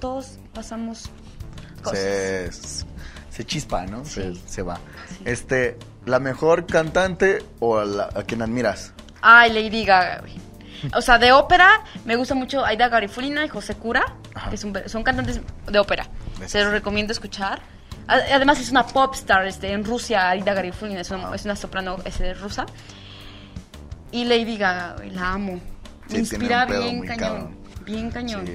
todos 0.00 0.38
pasamos 0.54 1.10
cosas. 1.82 1.98
Se, 1.98 2.50
se 3.30 3.44
chispa, 3.44 3.84
¿no? 3.86 4.04
Se, 4.06 4.32
Sí. 4.34 4.42
se 4.46 4.62
va. 4.62 4.76
Sí. 5.18 5.24
Este, 5.26 5.76
¿la 6.06 6.18
mejor 6.18 6.64
cantante 6.66 7.44
o 7.60 7.76
a, 7.76 7.84
la- 7.84 8.08
a 8.14 8.22
quien 8.22 8.40
admiras? 8.40 8.92
Ay, 9.20 9.52
Lady 9.52 9.84
Gaga, 9.84 10.20
güey. 10.20 10.32
O 10.94 11.00
sea, 11.00 11.18
de 11.18 11.32
ópera 11.32 11.82
me 12.04 12.16
gusta 12.16 12.34
mucho 12.34 12.64
Aida 12.64 12.88
Garifulina 12.88 13.44
y 13.44 13.48
José 13.48 13.74
Cura, 13.74 14.04
Ajá. 14.34 14.50
que 14.50 14.56
son, 14.56 14.74
son 14.86 15.02
cantantes 15.02 15.40
de 15.66 15.78
ópera. 15.78 16.08
Se 16.46 16.62
los 16.62 16.72
recomiendo 16.72 17.12
escuchar. 17.12 17.60
Además 18.06 18.60
es 18.60 18.70
una 18.70 18.86
pop 18.86 19.14
star 19.14 19.46
este, 19.46 19.72
en 19.72 19.84
Rusia, 19.84 20.30
Aida 20.30 20.54
Garifulina, 20.54 21.00
es 21.00 21.10
una, 21.10 21.34
es 21.34 21.44
una 21.44 21.56
soprano 21.56 21.96
este, 22.04 22.34
rusa. 22.34 22.66
Y 24.12 24.24
Lady 24.24 24.56
Gaga, 24.56 24.96
la 25.12 25.32
amo. 25.32 25.60
Me 26.10 26.18
inspira 26.18 26.64
bien 26.66 27.00
cañón. 27.04 27.18
cabrón. 27.18 27.56
Bien 27.84 28.10
cañón. 28.10 28.46
Sí, 28.46 28.52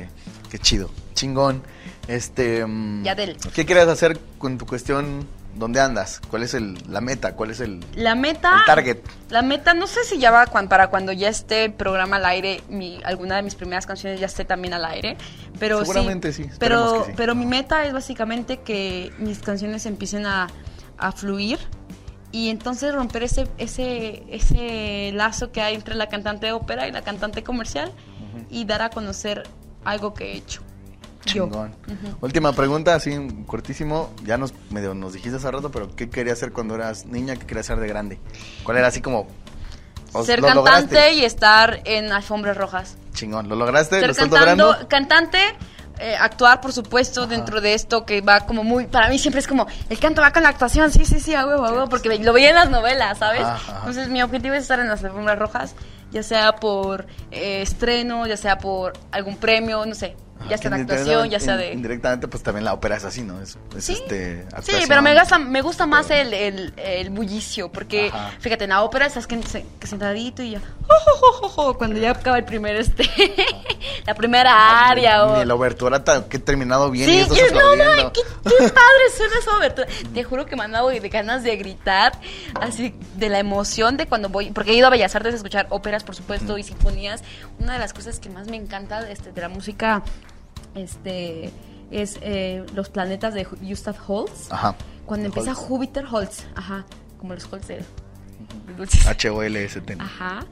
qué 0.50 0.60
chido, 0.60 0.90
chingón. 1.14 1.64
Este, 2.08 2.66
mm, 2.66 3.04
Yadel. 3.04 3.38
¿qué 3.54 3.66
quieres 3.66 3.88
hacer 3.88 4.18
con 4.38 4.58
tu 4.58 4.66
cuestión? 4.66 5.28
¿Dónde 5.56 5.80
andas? 5.82 6.22
¿Cuál 6.30 6.44
es 6.44 6.54
el, 6.54 6.78
la 6.90 7.02
meta? 7.02 7.36
¿Cuál 7.36 7.52
es 7.52 7.60
el, 7.60 7.84
La 7.96 8.16
meta. 8.16 8.60
el 8.60 8.66
target? 8.66 8.98
La 9.30 9.42
meta, 9.42 9.74
no 9.74 9.86
sé 9.86 10.04
si 10.06 10.18
ya 10.18 10.32
va 10.32 10.46
cuan- 10.48 10.70
para 10.70 10.88
cuando 10.90 11.12
ya 11.12 11.28
esté 11.30 11.66
el 11.66 11.74
programa 11.74 12.16
al 12.18 12.26
aire, 12.26 12.62
mi, 12.70 13.00
alguna 13.04 13.36
de 13.36 13.42
mis 13.44 13.56
primeras 13.56 13.86
canciones 13.86 14.20
ya 14.20 14.28
esté 14.28 14.46
también 14.46 14.74
al 14.74 14.86
aire. 14.86 15.18
Pero 15.60 15.80
Seguramente 15.80 16.32
sí, 16.34 16.46
Pero, 16.58 17.06
sí. 17.06 17.12
pero 17.18 17.36
mi 17.36 17.46
meta 17.46 17.86
es 17.86 17.94
básicamente 17.94 18.62
que 18.62 19.12
mis 19.20 19.40
canciones 19.40 19.86
empiecen 19.86 20.26
a, 20.26 20.48
a 20.98 21.12
fluir 21.12 21.60
y 22.32 22.50
entonces 22.50 22.96
romper 22.96 23.24
ese, 23.24 23.46
ese, 23.58 24.24
ese 24.30 25.12
lazo 25.14 25.52
que 25.52 25.62
hay 25.62 25.76
entre 25.76 25.96
la 25.96 26.08
cantante 26.08 26.46
de 26.46 26.54
ópera 26.54 26.88
y 26.88 26.92
la 26.94 27.02
cantante 27.02 27.44
comercial 27.44 27.92
y 28.50 28.64
dar 28.64 28.82
a 28.82 28.90
conocer 28.90 29.44
algo 29.84 30.14
que 30.14 30.32
he 30.32 30.38
hecho. 30.38 30.62
Chingón. 31.26 31.76
Última 32.22 32.54
pregunta, 32.54 32.96
así 32.96 33.16
cortísimo. 33.46 34.10
Ya 34.24 34.38
nos 34.38 34.54
medio 34.70 34.94
nos 34.94 35.14
dijiste 35.14 35.38
hace 35.38 35.52
rato, 35.52 35.72
pero 35.72 35.96
¿qué 35.96 36.10
querías 36.10 36.40
hacer 36.40 36.52
cuando 36.52 36.76
eras 36.76 37.06
niña? 37.06 37.36
¿Qué 37.36 37.46
querías 37.46 37.68
hacer 37.70 37.80
de 37.80 37.88
grande? 37.88 38.20
¿Cuál 38.64 38.78
era 38.78 38.88
así 38.88 39.02
como 39.02 39.28
Ser 40.26 40.42
cantante 40.42 40.56
lograste? 40.56 41.14
y 41.14 41.24
estar 41.24 41.82
en 41.86 42.12
alfombras 42.12 42.58
rojas. 42.58 42.98
Chingón, 43.14 43.48
¿lo 43.48 43.56
lograste? 43.56 43.96
¿Lo 43.96 44.02
Ser 44.02 44.10
estás 44.12 44.30
cantando, 44.30 44.66
logrando? 44.66 44.88
cantante, 44.90 45.38
eh, 46.00 46.16
actuar, 46.20 46.60
por 46.60 46.74
supuesto, 46.74 47.28
dentro 47.28 47.62
de 47.62 47.76
esto 47.76 48.06
que 48.06 48.22
va 48.22 48.42
como 48.42 48.64
muy. 48.64 48.88
Para 48.88 49.08
mí 49.08 49.20
siempre 49.20 49.40
es 49.40 49.48
como, 49.48 49.68
el 49.90 50.00
canto 50.00 50.22
va 50.22 50.32
con 50.34 50.44
la 50.44 50.50
actuación, 50.50 50.92
sí, 50.92 51.06
sí, 51.06 51.20
sí, 51.20 51.34
a 51.36 51.46
huevo, 51.46 51.66
a 51.66 51.72
huevo, 51.72 51.88
porque 51.88 52.18
lo 52.20 52.34
veía 52.34 52.50
en 52.50 52.56
las 52.56 52.70
novelas, 52.70 53.20
¿sabes? 53.20 53.44
Ajá. 53.44 53.78
Entonces, 53.80 54.10
mi 54.10 54.22
objetivo 54.22 54.56
es 54.56 54.64
estar 54.64 54.80
en 54.80 54.88
las 54.90 55.04
alfombras 55.04 55.38
rojas, 55.38 55.76
ya 56.12 56.24
sea 56.24 56.56
por 56.56 57.06
eh, 57.30 57.62
estreno, 57.62 58.26
ya 58.28 58.36
sea 58.36 58.58
por 58.58 58.94
algún 59.12 59.38
premio, 59.38 59.86
no 59.86 59.96
sé, 59.96 60.18
ya 60.50 60.58
sea 60.58 60.70
de 60.72 60.82
actuación, 60.82 61.30
ya 61.30 61.40
sea 61.40 61.58
de. 61.58 61.74
Indirectamente, 61.74 62.28
pues 62.28 62.44
también 62.44 62.66
la 62.66 62.74
ópera 62.74 62.96
es 62.98 63.04
así, 63.06 63.22
¿no? 63.22 63.42
Es, 63.42 63.58
es 63.78 63.86
Sí, 63.86 63.94
este. 63.94 64.46
sí, 64.62 64.74
pero 64.88 65.02
me, 65.02 65.14
gasta, 65.14 65.38
me 65.40 65.62
gusta 65.62 65.86
más 65.86 66.10
el, 66.12 66.34
el, 66.34 66.74
el 66.78 67.10
bullicio, 67.10 67.72
porque 67.72 68.10
Ajá. 68.14 68.32
fíjate, 68.40 68.64
en 68.66 68.72
la 68.72 68.84
ópera 68.84 69.06
estás 69.06 69.28
que, 69.28 69.40
que 69.80 69.88
sentadito 69.88 70.42
y 70.44 70.52
ya, 70.52 70.62
"Oh, 70.88 70.94
oh, 70.94 71.40
oh, 71.42 71.54
oh", 71.70 71.78
cuando 71.78 72.00
ya 72.00 72.12
acaba 72.12 72.38
el 72.38 72.46
primer, 72.46 72.76
este, 72.76 73.04
la 74.06 74.14
primera 74.16 74.88
área 74.88 75.26
o... 75.26 75.38
Ni 75.40 75.46
la 75.46 75.56
obertura 75.56 76.04
que 76.30 76.38
he 76.38 76.40
terminado 76.40 76.90
bien 76.92 77.10
y 77.10 77.14
Sí, 77.14 77.20
y- 77.20 77.26
no, 77.54 77.60
no, 77.62 77.72
aplaudiendo. 77.84 78.14
qué, 78.14 78.22
qué 78.44 78.58
padre 78.70 79.04
suena 79.16 79.34
esa 79.40 79.58
obertura. 79.58 79.88
Te 80.14 80.24
juro 80.24 80.46
que 80.46 80.56
me 80.56 80.64
han 80.64 80.72
dado 80.72 80.90
de 80.90 81.00
ganas 81.10 81.44
de 81.44 81.56
gritar, 81.58 82.14
así 82.60 82.94
de 83.16 83.30
la 83.30 83.40
emoción 83.40 83.98
de 83.98 84.08
cuando 84.08 84.30
voy, 84.30 84.52
porque 84.52 84.72
he 84.72 84.76
ido 84.76 84.88
a 84.88 84.90
Bellas 84.90 85.16
Artes 85.16 85.34
a 85.34 85.38
escuchar 85.38 85.68
óperas, 85.70 86.04
por 86.04 86.16
supuesto, 86.16 86.58
y 86.58 86.64
sinfonías. 86.64 87.24
Una 87.60 87.74
de 87.74 87.80
las 87.80 87.94
cosas 87.94 88.20
que 88.20 88.30
más 88.30 88.48
me 88.48 88.58
encanta 88.58 89.10
este, 89.10 89.32
de 89.32 89.42
la 89.42 89.50
música, 89.50 90.04
este, 90.76 91.52
es 91.92 92.18
eh, 92.22 92.66
los 92.74 92.90
planetas 92.90 93.34
de 93.34 93.44
Gustav 93.44 93.96
Holst. 94.08 94.52
Ajá. 94.52 94.76
Cuando 95.06 95.28
empieza. 95.28 95.54
Júpiter 95.54 96.06
Holst, 96.10 96.42
ajá, 96.56 96.86
como 97.20 97.34
los 97.34 97.52
Holst 97.52 97.68
de, 97.68 97.84
dulces. 98.78 99.06
H-O-L-S-T. 99.08 99.98
Ajá. 100.00 100.46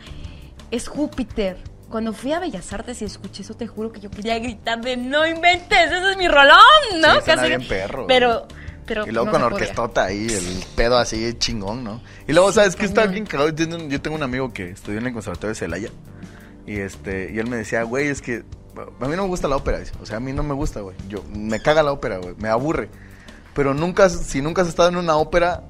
Es 0.71 0.87
Júpiter. 0.87 1.57
Cuando 1.89 2.13
fui 2.13 2.33
a 2.33 2.39
Bellas 2.39 2.71
Artes 2.71 3.01
y 3.01 3.05
escuché 3.05 3.41
eso, 3.41 3.55
te 3.55 3.65
juro 3.67 3.91
que 3.91 3.99
yo 3.99 4.11
quería 4.11 4.37
gritar 4.37 4.79
de 4.81 4.95
no 4.95 5.25
inventes, 5.25 5.91
ese 5.91 6.11
es 6.11 6.17
mi 6.17 6.27
rolón, 6.27 6.55
¿no? 7.01 7.15
Sí, 7.15 7.21
suena 7.25 7.43
bien 7.45 7.67
perro, 7.67 8.05
Pero, 8.05 8.47
pero 8.85 9.07
Y 9.07 9.11
luego 9.11 9.25
no 9.25 9.31
con 9.31 9.41
podía. 9.41 9.55
orquestota 9.55 10.03
ahí, 10.05 10.27
el 10.29 10.63
pedo 10.75 10.97
así 10.99 11.33
chingón, 11.39 11.83
¿no? 11.83 11.99
Y 12.27 12.33
luego, 12.33 12.51
¿sabes 12.51 12.75
qué 12.75 12.85
está 12.85 13.07
bien 13.07 13.25
cagado? 13.25 13.49
Yo 13.49 13.55
tengo- 13.55 13.87
Yo 13.87 14.01
tengo 14.01 14.15
un 14.17 14.21
amigo 14.23 14.53
que 14.53 14.69
estudió 14.69 14.99
en 14.99 15.07
el 15.07 15.13
conservatorio 15.13 15.49
de 15.49 15.55
Celaya. 15.55 15.89
Y 16.67 16.77
este, 16.77 17.31
y 17.33 17.39
él 17.39 17.47
me 17.47 17.55
decía, 17.57 17.81
güey, 17.81 18.07
es 18.09 18.21
que 18.21 18.43
a 18.99 19.07
mí 19.07 19.15
no 19.15 19.23
me 19.23 19.27
gusta 19.29 19.47
la 19.47 19.55
ópera. 19.57 19.79
dice. 19.79 19.91
O 20.01 20.05
sea, 20.05 20.17
a 20.17 20.19
mí 20.19 20.33
no 20.33 20.43
me 20.43 20.53
gusta, 20.53 20.81
güey. 20.81 20.95
Yo, 21.07 21.23
me 21.35 21.59
caga 21.61 21.83
la 21.83 21.91
ópera, 21.91 22.17
güey. 22.17 22.35
Me 22.37 22.49
aburre. 22.49 22.89
Pero 23.53 23.73
nunca, 23.73 24.09
si 24.09 24.41
nunca 24.41 24.61
has 24.61 24.67
estado 24.67 24.89
en 24.89 24.97
una 24.97 25.17
ópera, 25.17 25.63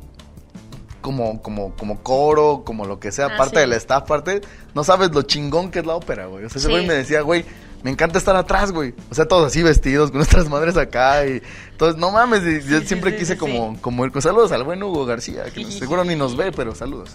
como, 1.02 1.42
como, 1.42 1.76
como 1.76 2.02
coro, 2.04 2.64
como 2.66 2.86
lo 2.86 3.00
que 3.00 3.12
sea, 3.12 3.28
Ah, 3.28 3.38
parte 3.38 3.56
sí. 3.56 3.62
del 3.62 3.74
staff, 3.74 4.04
parte, 4.08 4.42
no 4.76 4.84
sabes 4.84 5.12
lo 5.12 5.22
chingón 5.24 5.72
que 5.72 5.80
es 5.80 5.86
la 5.86 5.96
ópera, 5.96 6.26
güey. 6.26 6.46
O 6.46 6.50
sea, 6.50 6.58
ese 6.60 6.68
Sí. 6.68 6.72
güey 6.72 6.86
me 6.86 6.94
decía, 6.94 7.22
güey, 7.22 7.46
me 7.82 7.90
encanta 7.92 8.18
estar 8.18 8.36
atrás, 8.36 8.74
güey. 8.74 8.94
O 9.10 9.16
sea, 9.16 9.26
todos 9.26 9.48
así 9.48 9.64
vestidos, 9.64 10.10
con 10.12 10.18
nuestras 10.18 10.50
madres 10.50 10.76
acá 10.76 11.26
y... 11.26 11.42
Entonces, 11.72 11.98
no 12.00 12.12
mames, 12.12 12.66
yo 12.66 12.82
siempre 12.82 13.16
quise 13.16 13.38
como, 13.38 13.80
como 13.82 14.06
ir 14.06 14.12
con 14.12 14.22
saludos 14.22 14.52
al 14.52 14.66
buen 14.66 14.84
Hugo 14.84 15.06
García, 15.06 15.46
que 15.46 15.64
Sí, 15.64 15.72
seguro 15.80 16.04
ni 16.04 16.16
nos 16.18 16.36
ve, 16.36 16.52
pero 16.52 16.76
saludos. 16.76 17.12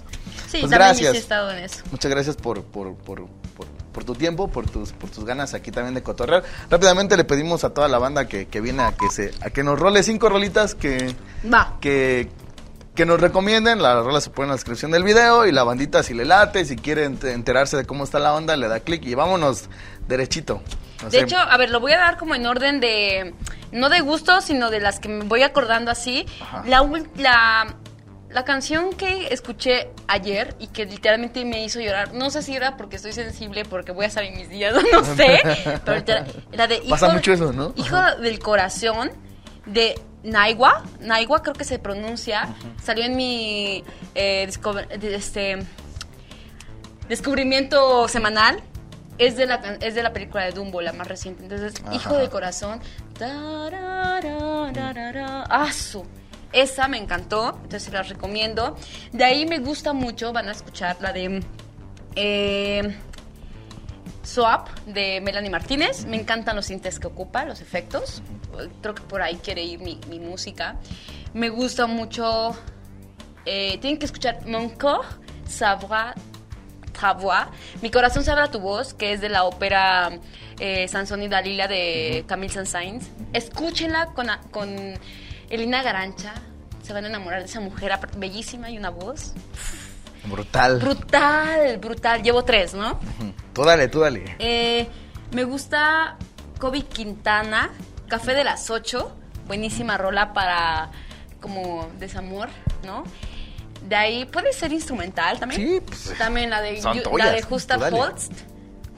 Sí, 0.48 0.60
Pues 0.60 0.70
gracias. 0.72 1.14
he 1.14 1.18
estado 1.18 1.50
en 1.50 1.58
eso. 1.58 1.82
Muchas 1.90 2.10
gracias 2.10 2.36
por, 2.36 2.62
por, 2.62 2.94
por, 2.94 3.26
por, 3.54 3.66
por 3.94 4.04
tu 4.04 4.14
tiempo, 4.14 4.48
por 4.48 4.68
tus, 4.68 4.92
por 4.92 5.08
tus 5.08 5.24
ganas 5.24 5.54
aquí 5.54 5.70
también 5.70 5.94
de 5.94 6.02
cotorrear. 6.02 6.42
Rápidamente 6.68 7.16
le 7.16 7.24
pedimos 7.24 7.64
a 7.64 7.70
toda 7.72 7.88
la 7.88 7.98
banda 7.98 8.28
que, 8.28 8.46
que 8.48 8.60
viene 8.60 8.82
a 8.82 8.92
que 8.92 9.08
se, 9.08 9.32
a 9.40 9.48
que 9.48 9.62
nos 9.62 9.78
role 9.78 10.02
cinco 10.02 10.28
rolitas 10.28 10.74
que, 10.74 11.14
Va. 11.50 11.78
que, 11.80 12.28
que 12.94 13.06
nos 13.06 13.18
recomienden. 13.20 13.80
La 13.80 14.02
rola 14.02 14.20
se 14.20 14.28
pone 14.28 14.44
en 14.46 14.48
la 14.50 14.54
descripción 14.56 14.90
del 14.90 15.04
video 15.04 15.46
y 15.46 15.52
la 15.52 15.64
bandita 15.64 16.02
si 16.02 16.12
le 16.12 16.26
late, 16.26 16.64
si 16.66 16.76
quiere 16.76 17.08
ent- 17.08 17.24
enterarse 17.32 17.78
de 17.78 17.86
cómo 17.86 18.04
está 18.04 18.18
la 18.18 18.34
onda, 18.34 18.56
le 18.56 18.68
da 18.68 18.80
clic 18.80 19.02
y 19.06 19.14
vámonos 19.14 19.70
derechito. 20.06 20.60
No 21.02 21.10
De 21.10 21.18
sé. 21.18 21.24
hecho, 21.24 21.38
a 21.38 21.56
ver, 21.56 21.70
lo 21.70 21.80
voy 21.80 21.92
a 21.92 21.98
dar 21.98 22.18
como 22.18 22.34
en 22.34 22.46
orden 22.46 22.80
de, 22.80 23.34
no 23.72 23.88
de 23.90 24.00
gusto, 24.00 24.40
sino 24.40 24.70
de 24.70 24.80
las 24.80 25.00
que 25.00 25.08
me 25.08 25.24
voy 25.24 25.42
acordando 25.42 25.90
así. 25.90 26.26
Ajá. 26.42 26.62
La, 26.66 26.82
la, 27.16 27.74
la 28.34 28.44
canción 28.44 28.92
que 28.92 29.28
escuché 29.32 29.88
ayer 30.08 30.54
y 30.58 30.66
que 30.66 30.84
literalmente 30.84 31.44
me 31.44 31.64
hizo 31.64 31.80
llorar, 31.80 32.12
no 32.12 32.28
sé 32.30 32.42
si 32.42 32.54
era 32.54 32.76
porque 32.76 32.96
estoy 32.96 33.12
sensible, 33.12 33.64
porque 33.64 33.92
voy 33.92 34.04
a 34.04 34.08
estar 34.08 34.24
en 34.24 34.36
mis 34.36 34.48
días, 34.50 34.74
no 34.92 35.04
sé, 35.04 35.40
pero 35.84 35.96
literal- 35.98 36.26
la 36.52 36.66
de 36.66 36.82
Pasa 36.90 37.06
Hijo- 37.06 37.14
mucho 37.14 37.32
eso, 37.32 37.52
¿no? 37.52 37.72
Hijo 37.76 37.96
del 38.20 38.38
Corazón 38.40 39.10
de 39.66 39.94
Naigua, 40.24 40.82
Naigua 41.00 41.42
creo 41.42 41.54
que 41.54 41.64
se 41.64 41.78
pronuncia, 41.78 42.48
salió 42.82 43.04
en 43.04 43.16
mi 43.16 43.84
eh, 44.14 44.48
este, 45.02 45.58
descubrimiento 47.08 48.08
semanal. 48.08 48.60
Es 49.16 49.36
de, 49.36 49.46
la, 49.46 49.60
es 49.80 49.94
de 49.94 50.02
la 50.02 50.12
película 50.12 50.42
de 50.44 50.50
Dumbo, 50.50 50.80
la 50.80 50.92
más 50.92 51.06
reciente. 51.06 51.44
Entonces, 51.44 51.74
Ajá. 51.84 51.94
Hijo 51.94 52.16
del 52.16 52.28
Corazón. 52.30 52.80
tararararara, 53.16 55.44
¡Ah, 55.48 55.72
su! 55.72 56.04
Esa 56.54 56.86
me 56.88 56.98
encantó, 56.98 57.50
entonces 57.56 57.82
se 57.82 57.90
las 57.90 58.08
recomiendo. 58.08 58.76
De 59.12 59.24
ahí 59.24 59.44
me 59.44 59.58
gusta 59.58 59.92
mucho, 59.92 60.32
van 60.32 60.48
a 60.48 60.52
escuchar 60.52 60.96
la 61.00 61.12
de 61.12 61.42
eh, 62.14 62.96
Swap 64.22 64.68
de 64.86 65.20
Melanie 65.20 65.50
Martínez. 65.50 66.06
Me 66.06 66.16
encantan 66.16 66.54
los 66.54 66.66
sintes 66.66 67.00
que 67.00 67.08
ocupa, 67.08 67.44
los 67.44 67.60
efectos. 67.60 68.22
Creo 68.80 68.94
que 68.94 69.02
por 69.02 69.20
ahí 69.20 69.36
quiere 69.42 69.64
ir 69.64 69.80
mi, 69.80 69.98
mi 70.08 70.20
música. 70.20 70.76
Me 71.32 71.48
gusta 71.48 71.86
mucho. 71.86 72.56
eh, 73.44 73.76
tienen 73.78 73.98
que 73.98 74.06
escuchar 74.06 74.46
Mon 74.46 74.70
corps 74.70 75.18
savoir. 75.46 76.14
Mi 77.82 77.90
corazón 77.90 78.24
sabrá 78.24 78.50
tu 78.50 78.60
voz, 78.60 78.94
que 78.94 79.12
es 79.12 79.20
de 79.20 79.28
la 79.28 79.44
ópera 79.44 80.10
eh, 80.58 80.88
Sansón 80.88 81.22
y 81.22 81.28
Dalila 81.28 81.68
de 81.68 82.24
Camille 82.26 82.54
Saint-Saëns. 82.54 83.10
Escúchenla 83.32 84.14
con 84.14 84.28
Elina 85.54 85.82
Garancha. 85.82 86.34
Se 86.82 86.92
van 86.92 87.04
a 87.04 87.08
enamorar 87.08 87.40
de 87.40 87.46
esa 87.46 87.60
mujer 87.60 87.98
bellísima 88.16 88.70
y 88.70 88.76
una 88.76 88.90
voz. 88.90 89.32
Brutal. 90.26 90.78
Brutal, 90.78 91.78
brutal. 91.78 92.22
Llevo 92.22 92.44
tres, 92.44 92.74
¿no? 92.74 92.98
Tú 93.52 93.64
dale, 93.64 93.88
tú 93.88 94.00
dale. 94.00 94.36
Eh, 94.38 94.88
me 95.32 95.44
gusta 95.44 96.16
Kobe 96.58 96.82
Quintana, 96.82 97.70
Café 98.08 98.34
de 98.34 98.44
las 98.44 98.70
8, 98.70 99.16
buenísima 99.46 99.96
rola 99.98 100.32
para 100.32 100.90
como 101.40 101.88
desamor, 101.98 102.48
¿no? 102.84 103.04
De 103.88 103.96
ahí 103.96 104.24
puede 104.24 104.52
ser 104.52 104.72
instrumental 104.72 105.38
también. 105.38 105.60
Sí, 105.60 105.80
pues, 105.80 106.14
también 106.16 106.50
la 106.50 106.60
de 106.60 106.80
la 106.82 107.30
de 107.32 107.42
Justa. 107.42 107.76
Holst, 107.76 108.32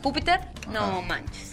Júpiter, 0.03 0.41
no 0.71 1.03
manches. 1.03 1.46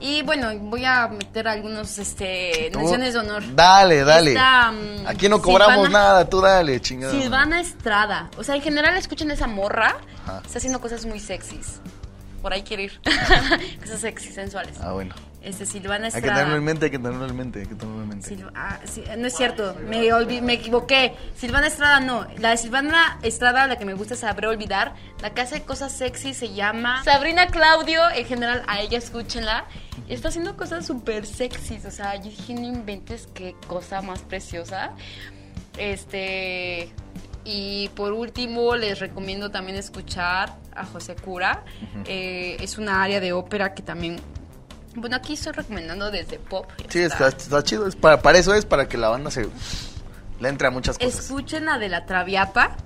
Y 0.00 0.22
bueno, 0.22 0.48
voy 0.58 0.84
a 0.86 1.08
meter 1.08 1.46
algunos 1.46 1.98
este 1.98 2.70
menciones 2.74 3.12
de 3.12 3.20
honor. 3.20 3.42
Dale, 3.54 4.02
dale. 4.02 4.30
Esta, 4.30 4.72
mm, 4.72 5.06
Aquí 5.06 5.28
no 5.28 5.42
cobramos 5.42 5.86
Silvana- 5.88 5.90
nada, 6.08 6.28
tú 6.28 6.40
dale, 6.40 6.80
chingada. 6.80 7.12
Silvana 7.12 7.60
Estrada. 7.60 8.30
O 8.38 8.42
sea, 8.44 8.54
en 8.56 8.62
general 8.62 8.96
escuchen 8.96 9.30
esa 9.30 9.46
morra. 9.46 9.96
Ajá. 10.24 10.40
Está 10.44 10.58
haciendo 10.58 10.80
cosas 10.80 11.04
muy 11.04 11.20
sexys. 11.20 11.80
Por 12.40 12.52
ahí 12.54 12.62
quiere 12.62 12.84
ir. 12.84 13.00
cosas 13.80 14.00
sexy, 14.00 14.32
sensuales. 14.32 14.76
Ah, 14.80 14.92
bueno. 14.92 15.14
Este, 15.42 15.64
Silvana 15.64 16.06
Hay 16.06 16.12
que 16.12 16.18
Estrada. 16.18 16.40
tenerlo 16.40 16.56
en 16.58 16.64
mente, 16.64 16.84
hay 16.84 16.90
que 16.90 16.98
tenerlo 16.98 17.26
en 17.26 17.36
mente, 17.36 17.60
hay 17.60 17.66
que 17.66 17.74
tenerlo 17.74 18.02
en 18.02 18.08
mente. 18.10 18.28
Silva- 18.28 18.52
ah, 18.54 18.78
sí, 18.84 19.02
no 19.16 19.26
es 19.26 19.34
cierto, 19.34 19.74
me, 19.88 20.10
me 20.42 20.52
equivoqué. 20.52 21.14
Silvana 21.34 21.66
Estrada 21.68 21.98
no. 22.00 22.26
La 22.38 22.50
de 22.50 22.56
Silvana 22.58 23.18
Estrada, 23.22 23.66
la 23.66 23.76
que 23.76 23.86
me 23.86 23.94
gusta 23.94 24.16
saber 24.16 24.46
olvidar, 24.46 24.94
la 25.22 25.30
que 25.30 25.40
hace 25.40 25.62
cosas 25.62 25.92
sexy 25.92 26.34
se 26.34 26.52
llama 26.52 27.02
Sabrina 27.04 27.46
Claudio. 27.46 28.02
En 28.14 28.26
general, 28.26 28.62
a 28.68 28.80
ella 28.80 28.98
escúchenla. 28.98 29.64
Está 30.08 30.28
haciendo 30.28 30.56
cosas 30.58 30.84
súper 30.86 31.24
sexys. 31.24 31.84
O 31.86 31.90
sea, 31.90 32.16
yo 32.16 32.24
dije, 32.24 32.52
no 32.52 32.66
inventes 32.66 33.26
qué 33.32 33.54
cosa 33.66 34.02
más 34.02 34.20
preciosa. 34.20 34.90
Este. 35.78 36.90
Y 37.44 37.88
por 37.96 38.12
último, 38.12 38.76
les 38.76 38.98
recomiendo 39.00 39.50
también 39.50 39.78
escuchar 39.78 40.54
a 40.74 40.84
José 40.84 41.16
Cura. 41.16 41.64
Eh, 42.04 42.58
es 42.60 42.76
una 42.76 43.02
área 43.02 43.20
de 43.20 43.32
ópera 43.32 43.72
que 43.72 43.82
también. 43.82 44.16
Bueno, 45.00 45.16
aquí 45.16 45.32
estoy 45.34 45.52
recomendando 45.52 46.10
desde 46.10 46.38
pop. 46.38 46.66
Sí, 46.88 47.00
está, 47.00 47.28
está 47.28 47.62
chido. 47.62 47.86
Es 47.86 47.96
para, 47.96 48.20
para 48.22 48.38
eso 48.38 48.54
es, 48.54 48.64
para 48.64 48.88
que 48.88 48.96
la 48.98 49.08
banda 49.08 49.30
se 49.30 49.48
le 50.40 50.48
entre 50.48 50.68
a 50.68 50.70
muchas 50.70 50.98
cosas. 50.98 51.20
Escuchen 51.20 51.64
la 51.64 51.78
de 51.78 51.88
la 51.88 52.06
Traviata 52.06 52.76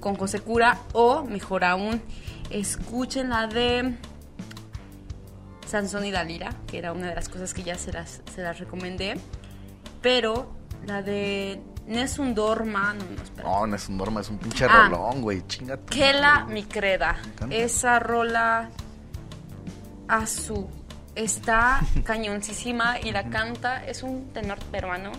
con 0.00 0.16
José 0.16 0.40
Cura 0.40 0.78
o, 0.92 1.24
mejor 1.24 1.64
aún, 1.64 2.02
escuchen 2.50 3.28
la 3.30 3.46
de 3.46 3.94
Sansón 5.66 6.04
y 6.04 6.10
Dalila, 6.10 6.50
que 6.66 6.78
era 6.78 6.92
una 6.92 7.08
de 7.08 7.14
las 7.14 7.28
cosas 7.28 7.54
que 7.54 7.62
ya 7.62 7.76
se 7.76 7.92
las, 7.92 8.20
se 8.34 8.42
las 8.42 8.58
recomendé. 8.58 9.18
Pero 10.02 10.50
la 10.86 11.02
de 11.02 11.60
Nessun 11.86 12.34
Dorma, 12.34 12.94
no, 12.94 13.04
no, 13.04 13.22
espera. 13.22 13.48
No, 13.48 13.66
no 13.66 13.76
es 13.76 13.88
un 13.88 13.96
norma, 13.96 14.20
es 14.22 14.28
un 14.30 14.38
pinche 14.38 14.64
Ah. 14.64 14.88
rolón, 14.88 15.20
güey. 15.22 15.46
Chinga. 15.46 15.76
tu 15.76 15.86
Kela 15.86 16.40
madre. 16.40 16.54
mi 16.54 16.64
creda. 16.64 17.16
encanta. 17.24 17.54
Esa 17.54 17.98
rola 17.98 18.70
azul 20.08 20.66
está 21.24 21.80
cañoncísima 22.04 22.98
y 23.00 23.12
la 23.12 23.28
canta 23.30 23.84
es 23.84 24.02
un 24.02 24.32
tenor 24.32 24.58
peruano. 24.70 25.12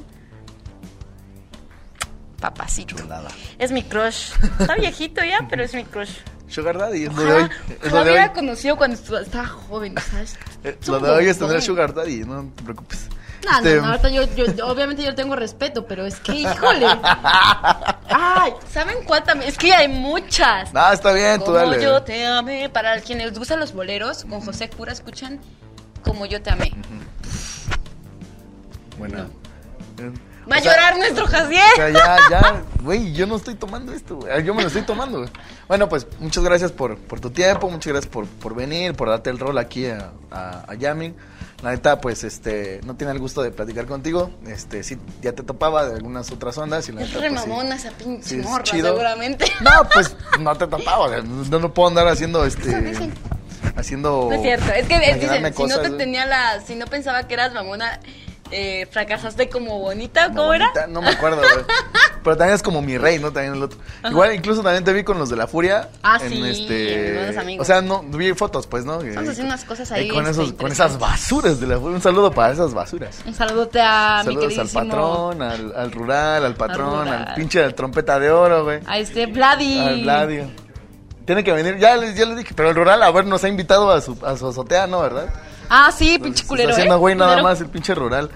Papacito. 2.39 2.95
Chulada. 2.95 3.29
Es 3.59 3.71
mi 3.71 3.83
crush. 3.83 4.31
Está 4.59 4.75
viejito 4.75 5.23
ya, 5.23 5.45
pero 5.49 5.63
es 5.63 5.73
mi 5.75 5.83
crush. 5.83 6.11
Sugar 6.47 6.77
Daddy, 6.77 7.05
es 7.05 7.13
lo 7.13 7.21
de 7.23 7.31
hoy. 7.33 7.43
Ojalá, 7.43 7.55
Es 7.69 7.77
ojalá 7.77 7.91
lo 7.99 8.03
de 8.05 8.11
hubiera 8.11 8.27
hoy. 8.27 8.33
conocido 8.35 8.75
cuando 8.77 9.19
estaba 9.19 9.47
joven, 9.47 9.95
¿sabes? 10.11 10.37
Eh, 10.63 10.77
Lo 10.87 10.99
de 10.99 11.09
hoy 11.11 11.27
es 11.27 11.37
tener. 11.39 11.61
Sugar 11.61 11.93
Daddy, 11.93 12.23
no 12.25 12.51
te 12.55 12.63
preocupes. 12.63 13.07
No, 13.45 13.57
Este, 13.57 13.75
no, 13.77 13.81
no, 13.83 13.87
ahorita 13.89 14.09
yo, 14.09 14.23
yo- 14.53 14.67
obviamente 14.67 15.01
yo 15.03 15.15
tengo 15.15 15.35
respeto, 15.35 15.85
pero 15.87 16.05
es 16.05 16.19
que, 16.19 16.33
híjole. 16.33 16.87
Ay, 18.09 18.53
¿saben 18.71 18.97
cuál 19.05 19.23
también? 19.23 19.49
Es 19.49 19.57
que 19.57 19.73
hay 19.73 19.87
muchas. 19.87 20.73
No, 20.73 20.91
está 20.91 21.13
bien, 21.13 21.39
tú 21.39 21.45
Como 21.45 21.57
dale. 21.57 21.81
yo 21.81 22.03
te 22.03 22.25
amé. 22.25 22.69
Para 22.69 22.99
quienes 23.01 23.27
les 23.29 23.37
gustan 23.39 23.59
los 23.59 23.71
boleros, 23.73 24.25
con 24.25 24.41
José 24.41 24.69
Cura 24.69 24.91
escuchan 24.91 25.39
Como 26.03 26.25
yo 26.25 26.41
te 26.41 26.49
amé. 26.51 26.71
Buena. 28.97 29.27
Eh, 29.99 30.11
Va 30.51 30.55
a 30.55 30.59
o 30.59 30.63
sea, 30.63 30.71
llorar 30.73 30.97
nuestro 30.97 31.25
O 31.25 31.27
sea, 31.29 31.39
Jaciel. 31.41 31.93
ya, 31.93 32.17
ya, 32.29 32.63
güey, 32.81 33.13
yo 33.13 33.27
no 33.27 33.35
estoy 33.35 33.53
tomando 33.55 33.93
esto, 33.93 34.15
güey. 34.17 34.43
Yo 34.43 34.55
me 34.55 34.63
lo 34.63 34.67
estoy 34.67 34.81
tomando, 34.81 35.19
güey. 35.19 35.29
Bueno, 35.67 35.87
pues 35.87 36.07
muchas 36.19 36.43
gracias 36.43 36.71
por, 36.71 36.97
por 36.97 37.19
tu 37.19 37.29
tiempo, 37.29 37.69
muchas 37.69 37.93
gracias 37.93 38.11
por, 38.11 38.25
por 38.25 38.55
venir, 38.55 38.93
por 38.95 39.07
darte 39.09 39.29
el 39.29 39.37
rol 39.37 39.57
aquí 39.59 39.85
a, 39.85 40.11
a, 40.31 40.65
a 40.67 40.73
Yamin. 40.73 41.15
La 41.61 41.69
neta, 41.69 42.01
pues, 42.01 42.23
este, 42.23 42.81
no 42.85 42.95
tiene 42.95 43.13
el 43.13 43.19
gusto 43.19 43.43
de 43.43 43.51
platicar 43.51 43.85
contigo. 43.85 44.31
Este, 44.47 44.81
sí, 44.83 44.97
ya 45.21 45.33
te 45.33 45.43
topaba 45.43 45.87
de 45.87 45.95
algunas 45.95 46.31
otras 46.31 46.57
ondas 46.57 46.89
y 46.89 46.91
la 46.91 47.01
Es 47.03 47.09
neta, 47.09 47.21
re 47.21 47.29
pues, 47.29 47.41
sí. 47.43 47.47
mamona 47.47 47.75
esa 47.75 47.91
pinche 47.91 48.27
Sí, 48.29 48.39
es 48.39 48.45
morra, 48.45 48.63
chido. 48.63 48.87
seguramente. 48.89 49.45
No, 49.61 49.69
pues, 49.93 50.15
no 50.39 50.55
te 50.57 50.65
topaba. 50.65 51.05
o 51.05 51.09
sea, 51.09 51.21
No, 51.21 51.59
no 51.59 51.71
puedo 51.71 51.87
andar 51.89 52.07
haciendo, 52.07 52.43
este. 52.45 52.71
Haciendo... 53.76 54.28
No 54.30 54.36
es 54.36 54.41
cierto. 54.41 54.72
Es 54.72 54.88
que 54.88 54.99
dicen, 54.99 55.53
si 55.53 55.64
no 55.64 55.80
te 55.80 55.89
tenía 55.91 56.26
la. 56.26 56.62
Si 56.62 56.76
no 56.76 56.86
pensaba 56.88 57.28
que 57.28 57.34
eras 57.34 57.53
mamona, 57.53 57.99
eh, 58.51 58.88
fracasaste 58.91 59.49
como 59.49 59.80
bonita, 59.80 60.28
Como 60.28 60.39
¿cómo 60.39 60.53
era? 60.53 60.68
bonita, 60.68 60.88
No 60.88 61.01
me 61.01 61.09
acuerdo. 61.09 61.41
Pero 62.24 62.38
también 62.38 62.55
es 62.55 62.62
como 62.62 62.82
mi 62.82 62.97
rey, 62.97 63.18
¿no? 63.18 63.32
También 63.32 63.55
el 63.55 63.64
otro. 63.64 63.80
Igual, 64.07 64.36
incluso 64.36 64.62
también 64.62 64.84
te 64.84 64.93
vi 64.93 65.03
con 65.03 65.18
los 65.18 65.30
de 65.30 65.36
la 65.36 65.47
Furia. 65.47 65.89
Ah, 66.03 66.20
en 66.22 66.30
sí, 66.30 66.43
este... 66.45 67.39
amigos. 67.39 67.64
O 67.64 67.66
sea, 67.66 67.82
no, 67.82 68.03
vi 68.03 68.34
fotos, 68.34 68.68
pues, 68.68 68.86
¿no? 68.86 69.01
Estamos 69.01 69.30
haciendo 69.30 69.53
unas 69.53 69.66
cosas 69.66 69.91
ahí, 69.91 70.07
con, 70.09 70.28
este, 70.28 70.43
esos, 70.43 70.53
con 70.53 70.72
esas 70.72 70.99
basuras 70.99 71.59
de 71.59 71.68
la 71.68 71.80
Furia. 71.80 71.95
Un 71.95 72.01
saludo 72.01 72.32
para 72.32 72.53
esas 72.53 72.74
basuras. 72.74 73.18
Un 73.26 73.34
saludote 73.34 73.82
a 73.82 74.24
mi 74.28 74.36
Saludos 74.36 74.57
al 74.59 74.70
patrón, 74.70 75.41
al, 75.41 75.74
al 75.76 75.91
rural, 75.91 76.45
al 76.45 76.55
patrón, 76.55 77.07
al, 77.07 77.34
pinche 77.34 77.68
trompeta 77.72 78.20
de 78.20 78.30
oro, 78.30 78.66
güey. 78.66 78.82
A 78.86 78.99
este 78.99 79.26
Vladi. 79.26 79.80
Al 79.80 80.01
Vladio. 80.01 80.70
Tiene 81.26 81.43
que 81.43 81.51
venir, 81.53 81.78
ya 81.78 81.95
les, 81.97 82.15
ya 82.15 82.26
les 82.26 82.38
dije, 82.38 82.53
pero 82.55 82.69
el 82.69 82.76
rural, 82.76 83.01
a 83.03 83.11
ver, 83.11 83.26
nos 83.26 83.43
ha 83.43 83.47
invitado 83.47 83.91
a 83.91 84.01
su, 84.01 84.17
a 84.26 84.36
su 84.38 84.47
azotea, 84.47 84.88
¿no? 84.88 85.01
¿Verdad? 85.01 85.30
Ah, 85.69 85.91
sí, 85.95 86.17
pinche 86.19 86.45
culero, 86.45 86.69
Está 86.69 86.80
haciendo 86.82 86.95
¿eh? 86.95 86.99
güey 86.99 87.15
nada 87.15 87.32
Culero. 87.32 87.47
más 87.47 87.61
el 87.61 87.67
pinche 87.67 87.93
rural. 87.95 88.30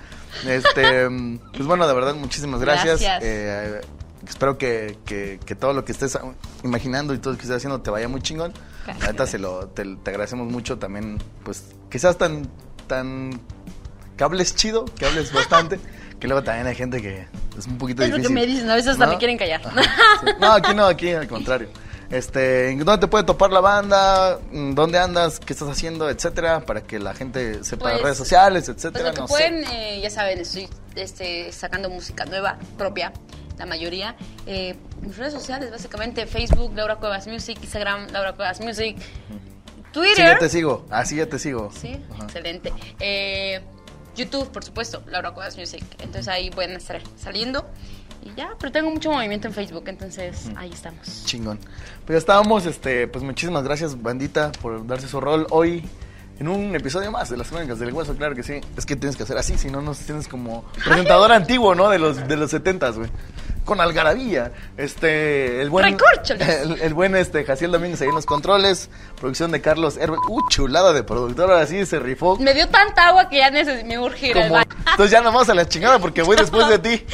Este, 0.48 1.08
pues 1.54 1.66
bueno, 1.66 1.88
de 1.88 1.94
verdad, 1.94 2.14
muchísimas 2.16 2.62
gracias. 2.62 3.02
Gracias. 3.02 3.24
Eh, 3.24 3.82
espero 4.28 4.58
que, 4.58 4.98
que, 5.06 5.40
que 5.46 5.56
todo 5.56 5.74
lo 5.74 5.84
que 5.84 5.92
estés 5.92 6.18
imaginando 6.64 7.14
y 7.14 7.18
todo 7.18 7.34
lo 7.34 7.38
que 7.38 7.44
estés 7.44 7.58
haciendo 7.58 7.82
te 7.82 7.90
vaya 7.90 8.08
muy 8.08 8.22
chingón. 8.22 8.54
Gracias. 8.86 9.08
Neta, 9.10 9.28
se 9.28 9.40
lo, 9.40 9.68
te, 9.68 9.84
te 10.04 10.10
agradecemos 10.12 10.48
mucho 10.52 10.78
también, 10.78 11.18
pues, 11.44 11.64
que 11.90 11.98
seas 12.00 12.18
tan, 12.18 12.48
tan, 12.88 13.42
que 14.16 14.24
hables 14.24 14.56
chido, 14.56 14.86
que 14.86 15.06
hables 15.08 15.34
bastante, 15.34 15.80
que 16.20 16.28
luego 16.28 16.44
también 16.44 16.68
hay 16.68 16.76
gente 16.76 17.02
que 17.02 17.28
es 17.58 17.66
un 17.68 17.78
poquito 17.78 18.04
Es 18.04 18.10
lo 18.10 18.16
que 18.18 18.22
difícil. 18.22 18.36
me 18.36 18.46
dicen, 18.46 18.70
a 18.70 18.76
veces 18.76 18.92
hasta 18.92 19.08
me 19.08 19.18
quieren 19.18 19.38
callar. 19.38 19.62
Sí. 19.64 20.30
No, 20.40 20.52
aquí 20.54 20.74
no, 20.74 20.86
aquí 20.86 21.12
al 21.12 21.28
contrario. 21.28 21.68
Este, 22.16 22.72
¿en 22.72 22.80
¿dónde 22.80 23.00
te 23.02 23.08
puede 23.08 23.26
topar 23.26 23.52
la 23.52 23.60
banda? 23.60 24.40
¿Dónde 24.52 24.98
andas? 24.98 25.40
¿Qué 25.42 25.52
estás 25.52 25.68
haciendo? 25.68 26.10
Etcétera, 26.10 26.62
para 26.62 26.82
que 26.82 26.98
la 26.98 27.14
gente 27.14 27.62
sepa 27.66 27.90
Pues, 27.92 28.02
redes 28.02 28.18
sociales, 28.18 28.66
Pues 28.66 28.78
etcétera. 28.78 29.10
lo 29.10 29.14
que 29.14 29.20
no 29.22 29.28
pueden, 29.28 29.66
sé. 29.66 29.96
eh, 29.98 30.02
ya 30.02 30.10
saben, 30.10 30.40
estoy 30.40 30.70
este, 30.96 31.52
sacando 31.52 31.90
música 31.90 32.24
nueva, 32.24 32.58
propia, 32.78 33.12
la 33.58 33.66
mayoría. 33.66 34.16
Eh, 34.48 34.78
mis 35.02 35.18
redes 35.18 35.34
sociales, 35.34 35.72
básicamente, 35.72 36.26
Facebook, 36.26 36.72
Laura 36.74 36.96
Cuevas 36.96 37.28
Music, 37.28 37.58
Instagram, 37.62 38.08
Laura 38.12 38.32
Cuevas 38.32 38.62
Music, 38.62 38.96
Twitter. 39.92 40.16
Sí, 40.16 40.22
ya 40.24 40.38
te 40.38 40.48
sigo. 40.50 40.86
Así 40.90 41.18
ya 41.18 41.28
te 41.28 41.38
sigo. 41.38 41.70
Sí, 41.80 42.00
Ajá. 42.14 42.24
excelente. 42.24 42.72
Eh, 43.02 43.62
YouTube, 44.16 44.50
por 44.54 44.64
supuesto, 44.64 45.04
Laura 45.08 45.32
Cuevas 45.32 45.58
Music. 45.58 45.84
Entonces 46.00 46.30
ahí 46.30 46.50
pueden 46.50 46.78
estar 46.78 47.02
saliendo. 47.18 47.66
Y 48.26 48.34
ya, 48.36 48.50
pero 48.60 48.72
tengo 48.72 48.90
mucho 48.90 49.12
movimiento 49.12 49.48
en 49.48 49.54
Facebook, 49.54 49.84
entonces 49.86 50.50
ahí 50.58 50.72
estamos. 50.72 51.24
Chingón. 51.26 51.60
Pues 52.06 52.16
ya 52.16 52.18
estábamos, 52.18 52.66
este, 52.66 53.08
pues 53.08 53.24
muchísimas 53.24 53.64
gracias, 53.64 54.02
bandita, 54.02 54.52
por 54.62 54.86
darse 54.86 55.08
su 55.08 55.22
rol 55.22 55.46
hoy 55.52 55.88
en 56.40 56.48
un 56.48 56.76
episodio 56.76 57.12
más 57.12 57.30
de 57.30 57.38
las 57.38 57.48
crónicas 57.50 57.80
del 57.80 57.94
hueso, 57.94 58.16
claro 58.16 58.36
que 58.36 58.44
sí. 58.44 58.60
Es 58.76 58.86
que 58.86 58.96
tienes 58.96 59.16
que 59.16 59.24
hacer 59.24 59.38
así, 59.38 59.58
si 59.58 59.70
no 59.70 59.82
nos 59.82 60.00
tienes 60.00 60.28
como 60.28 60.64
presentador 60.86 61.32
antiguo, 61.32 61.76
¿no? 61.76 61.90
De 61.90 62.00
los 62.00 62.28
de 62.28 62.36
los 62.36 62.52
setentas, 62.52 62.98
güey. 62.98 63.10
Con 63.66 63.82
algarabía. 63.82 64.52
Este, 64.78 65.60
el 65.62 65.70
buen 65.72 65.98
el, 66.40 66.82
el 66.82 66.94
buen 66.94 67.16
este 67.16 67.44
Jaciel 67.44 67.72
Domínguez 67.72 68.00
ahí 68.02 68.08
en 68.10 68.16
los 68.16 68.26
controles, 68.28 68.90
producción 69.20 69.52
de 69.52 69.60
Carlos 69.60 69.98
Herbert. 69.98 70.22
Uh, 70.30 70.48
chulada 70.50 70.94
de 70.94 71.04
productor, 71.04 71.52
ahora 71.52 71.66
sí 71.66 71.84
se 71.86 72.00
rifó. 72.00 72.38
Me 72.38 72.54
dio 72.54 72.68
tanta 72.70 73.08
agua 73.08 73.28
que 73.28 73.38
ya 73.38 73.50
me 73.52 73.60
al 73.62 74.14
Como, 74.34 74.54
baño. 74.54 74.66
entonces 74.92 75.12
ya 75.12 75.22
nomás 75.22 75.50
a 75.50 75.56
la 75.56 75.68
chingada 75.68 75.98
porque 76.00 76.22
voy 76.22 76.38
después 76.38 76.68
de 76.70 76.80
ti. 76.80 77.06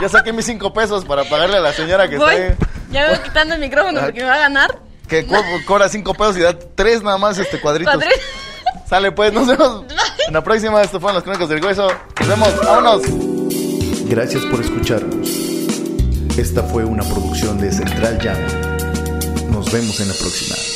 Ya 0.00 0.08
saqué 0.08 0.32
mis 0.32 0.46
cinco 0.46 0.72
pesos 0.72 1.04
para 1.04 1.24
pagarle 1.24 1.58
a 1.58 1.60
la 1.60 1.72
señora 1.74 2.08
que 2.08 2.16
Voy, 2.16 2.34
está 2.34 2.46
ahí. 2.46 2.56
ya 2.90 3.02
me 3.02 3.08
voy 3.10 3.18
quitando 3.24 3.54
el 3.54 3.60
micrófono 3.60 4.00
porque 4.00 4.20
me 4.20 4.26
va 4.26 4.34
a 4.36 4.38
ganar. 4.38 4.78
Que 5.06 5.26
co- 5.26 5.44
cobra 5.66 5.88
cinco 5.90 6.14
pesos 6.14 6.38
y 6.38 6.40
da 6.40 6.56
tres 6.74 7.02
nada 7.02 7.18
más 7.18 7.36
este 7.36 7.60
cuadritos. 7.60 7.92
Padre. 7.94 8.10
Sale 8.88 9.12
pues, 9.12 9.32
nos 9.34 9.46
vemos 9.46 9.84
en 10.28 10.32
la 10.32 10.42
próxima. 10.42 10.80
Esto 10.82 10.98
fueron 10.98 11.16
las 11.16 11.24
crónicas 11.24 11.48
del 11.50 11.62
hueso. 11.62 11.88
Nos 12.20 12.28
vemos, 12.28 12.56
vámonos. 12.64 13.02
Gracias 14.08 14.42
por 14.46 14.60
escucharnos. 14.60 15.49
Esta 16.40 16.62
fue 16.62 16.86
una 16.86 17.02
producción 17.02 17.58
de 17.58 17.70
Central 17.70 18.18
Jam. 18.18 18.38
Nos 19.52 19.70
vemos 19.70 20.00
en 20.00 20.08
la 20.08 20.14
próxima. 20.14 20.69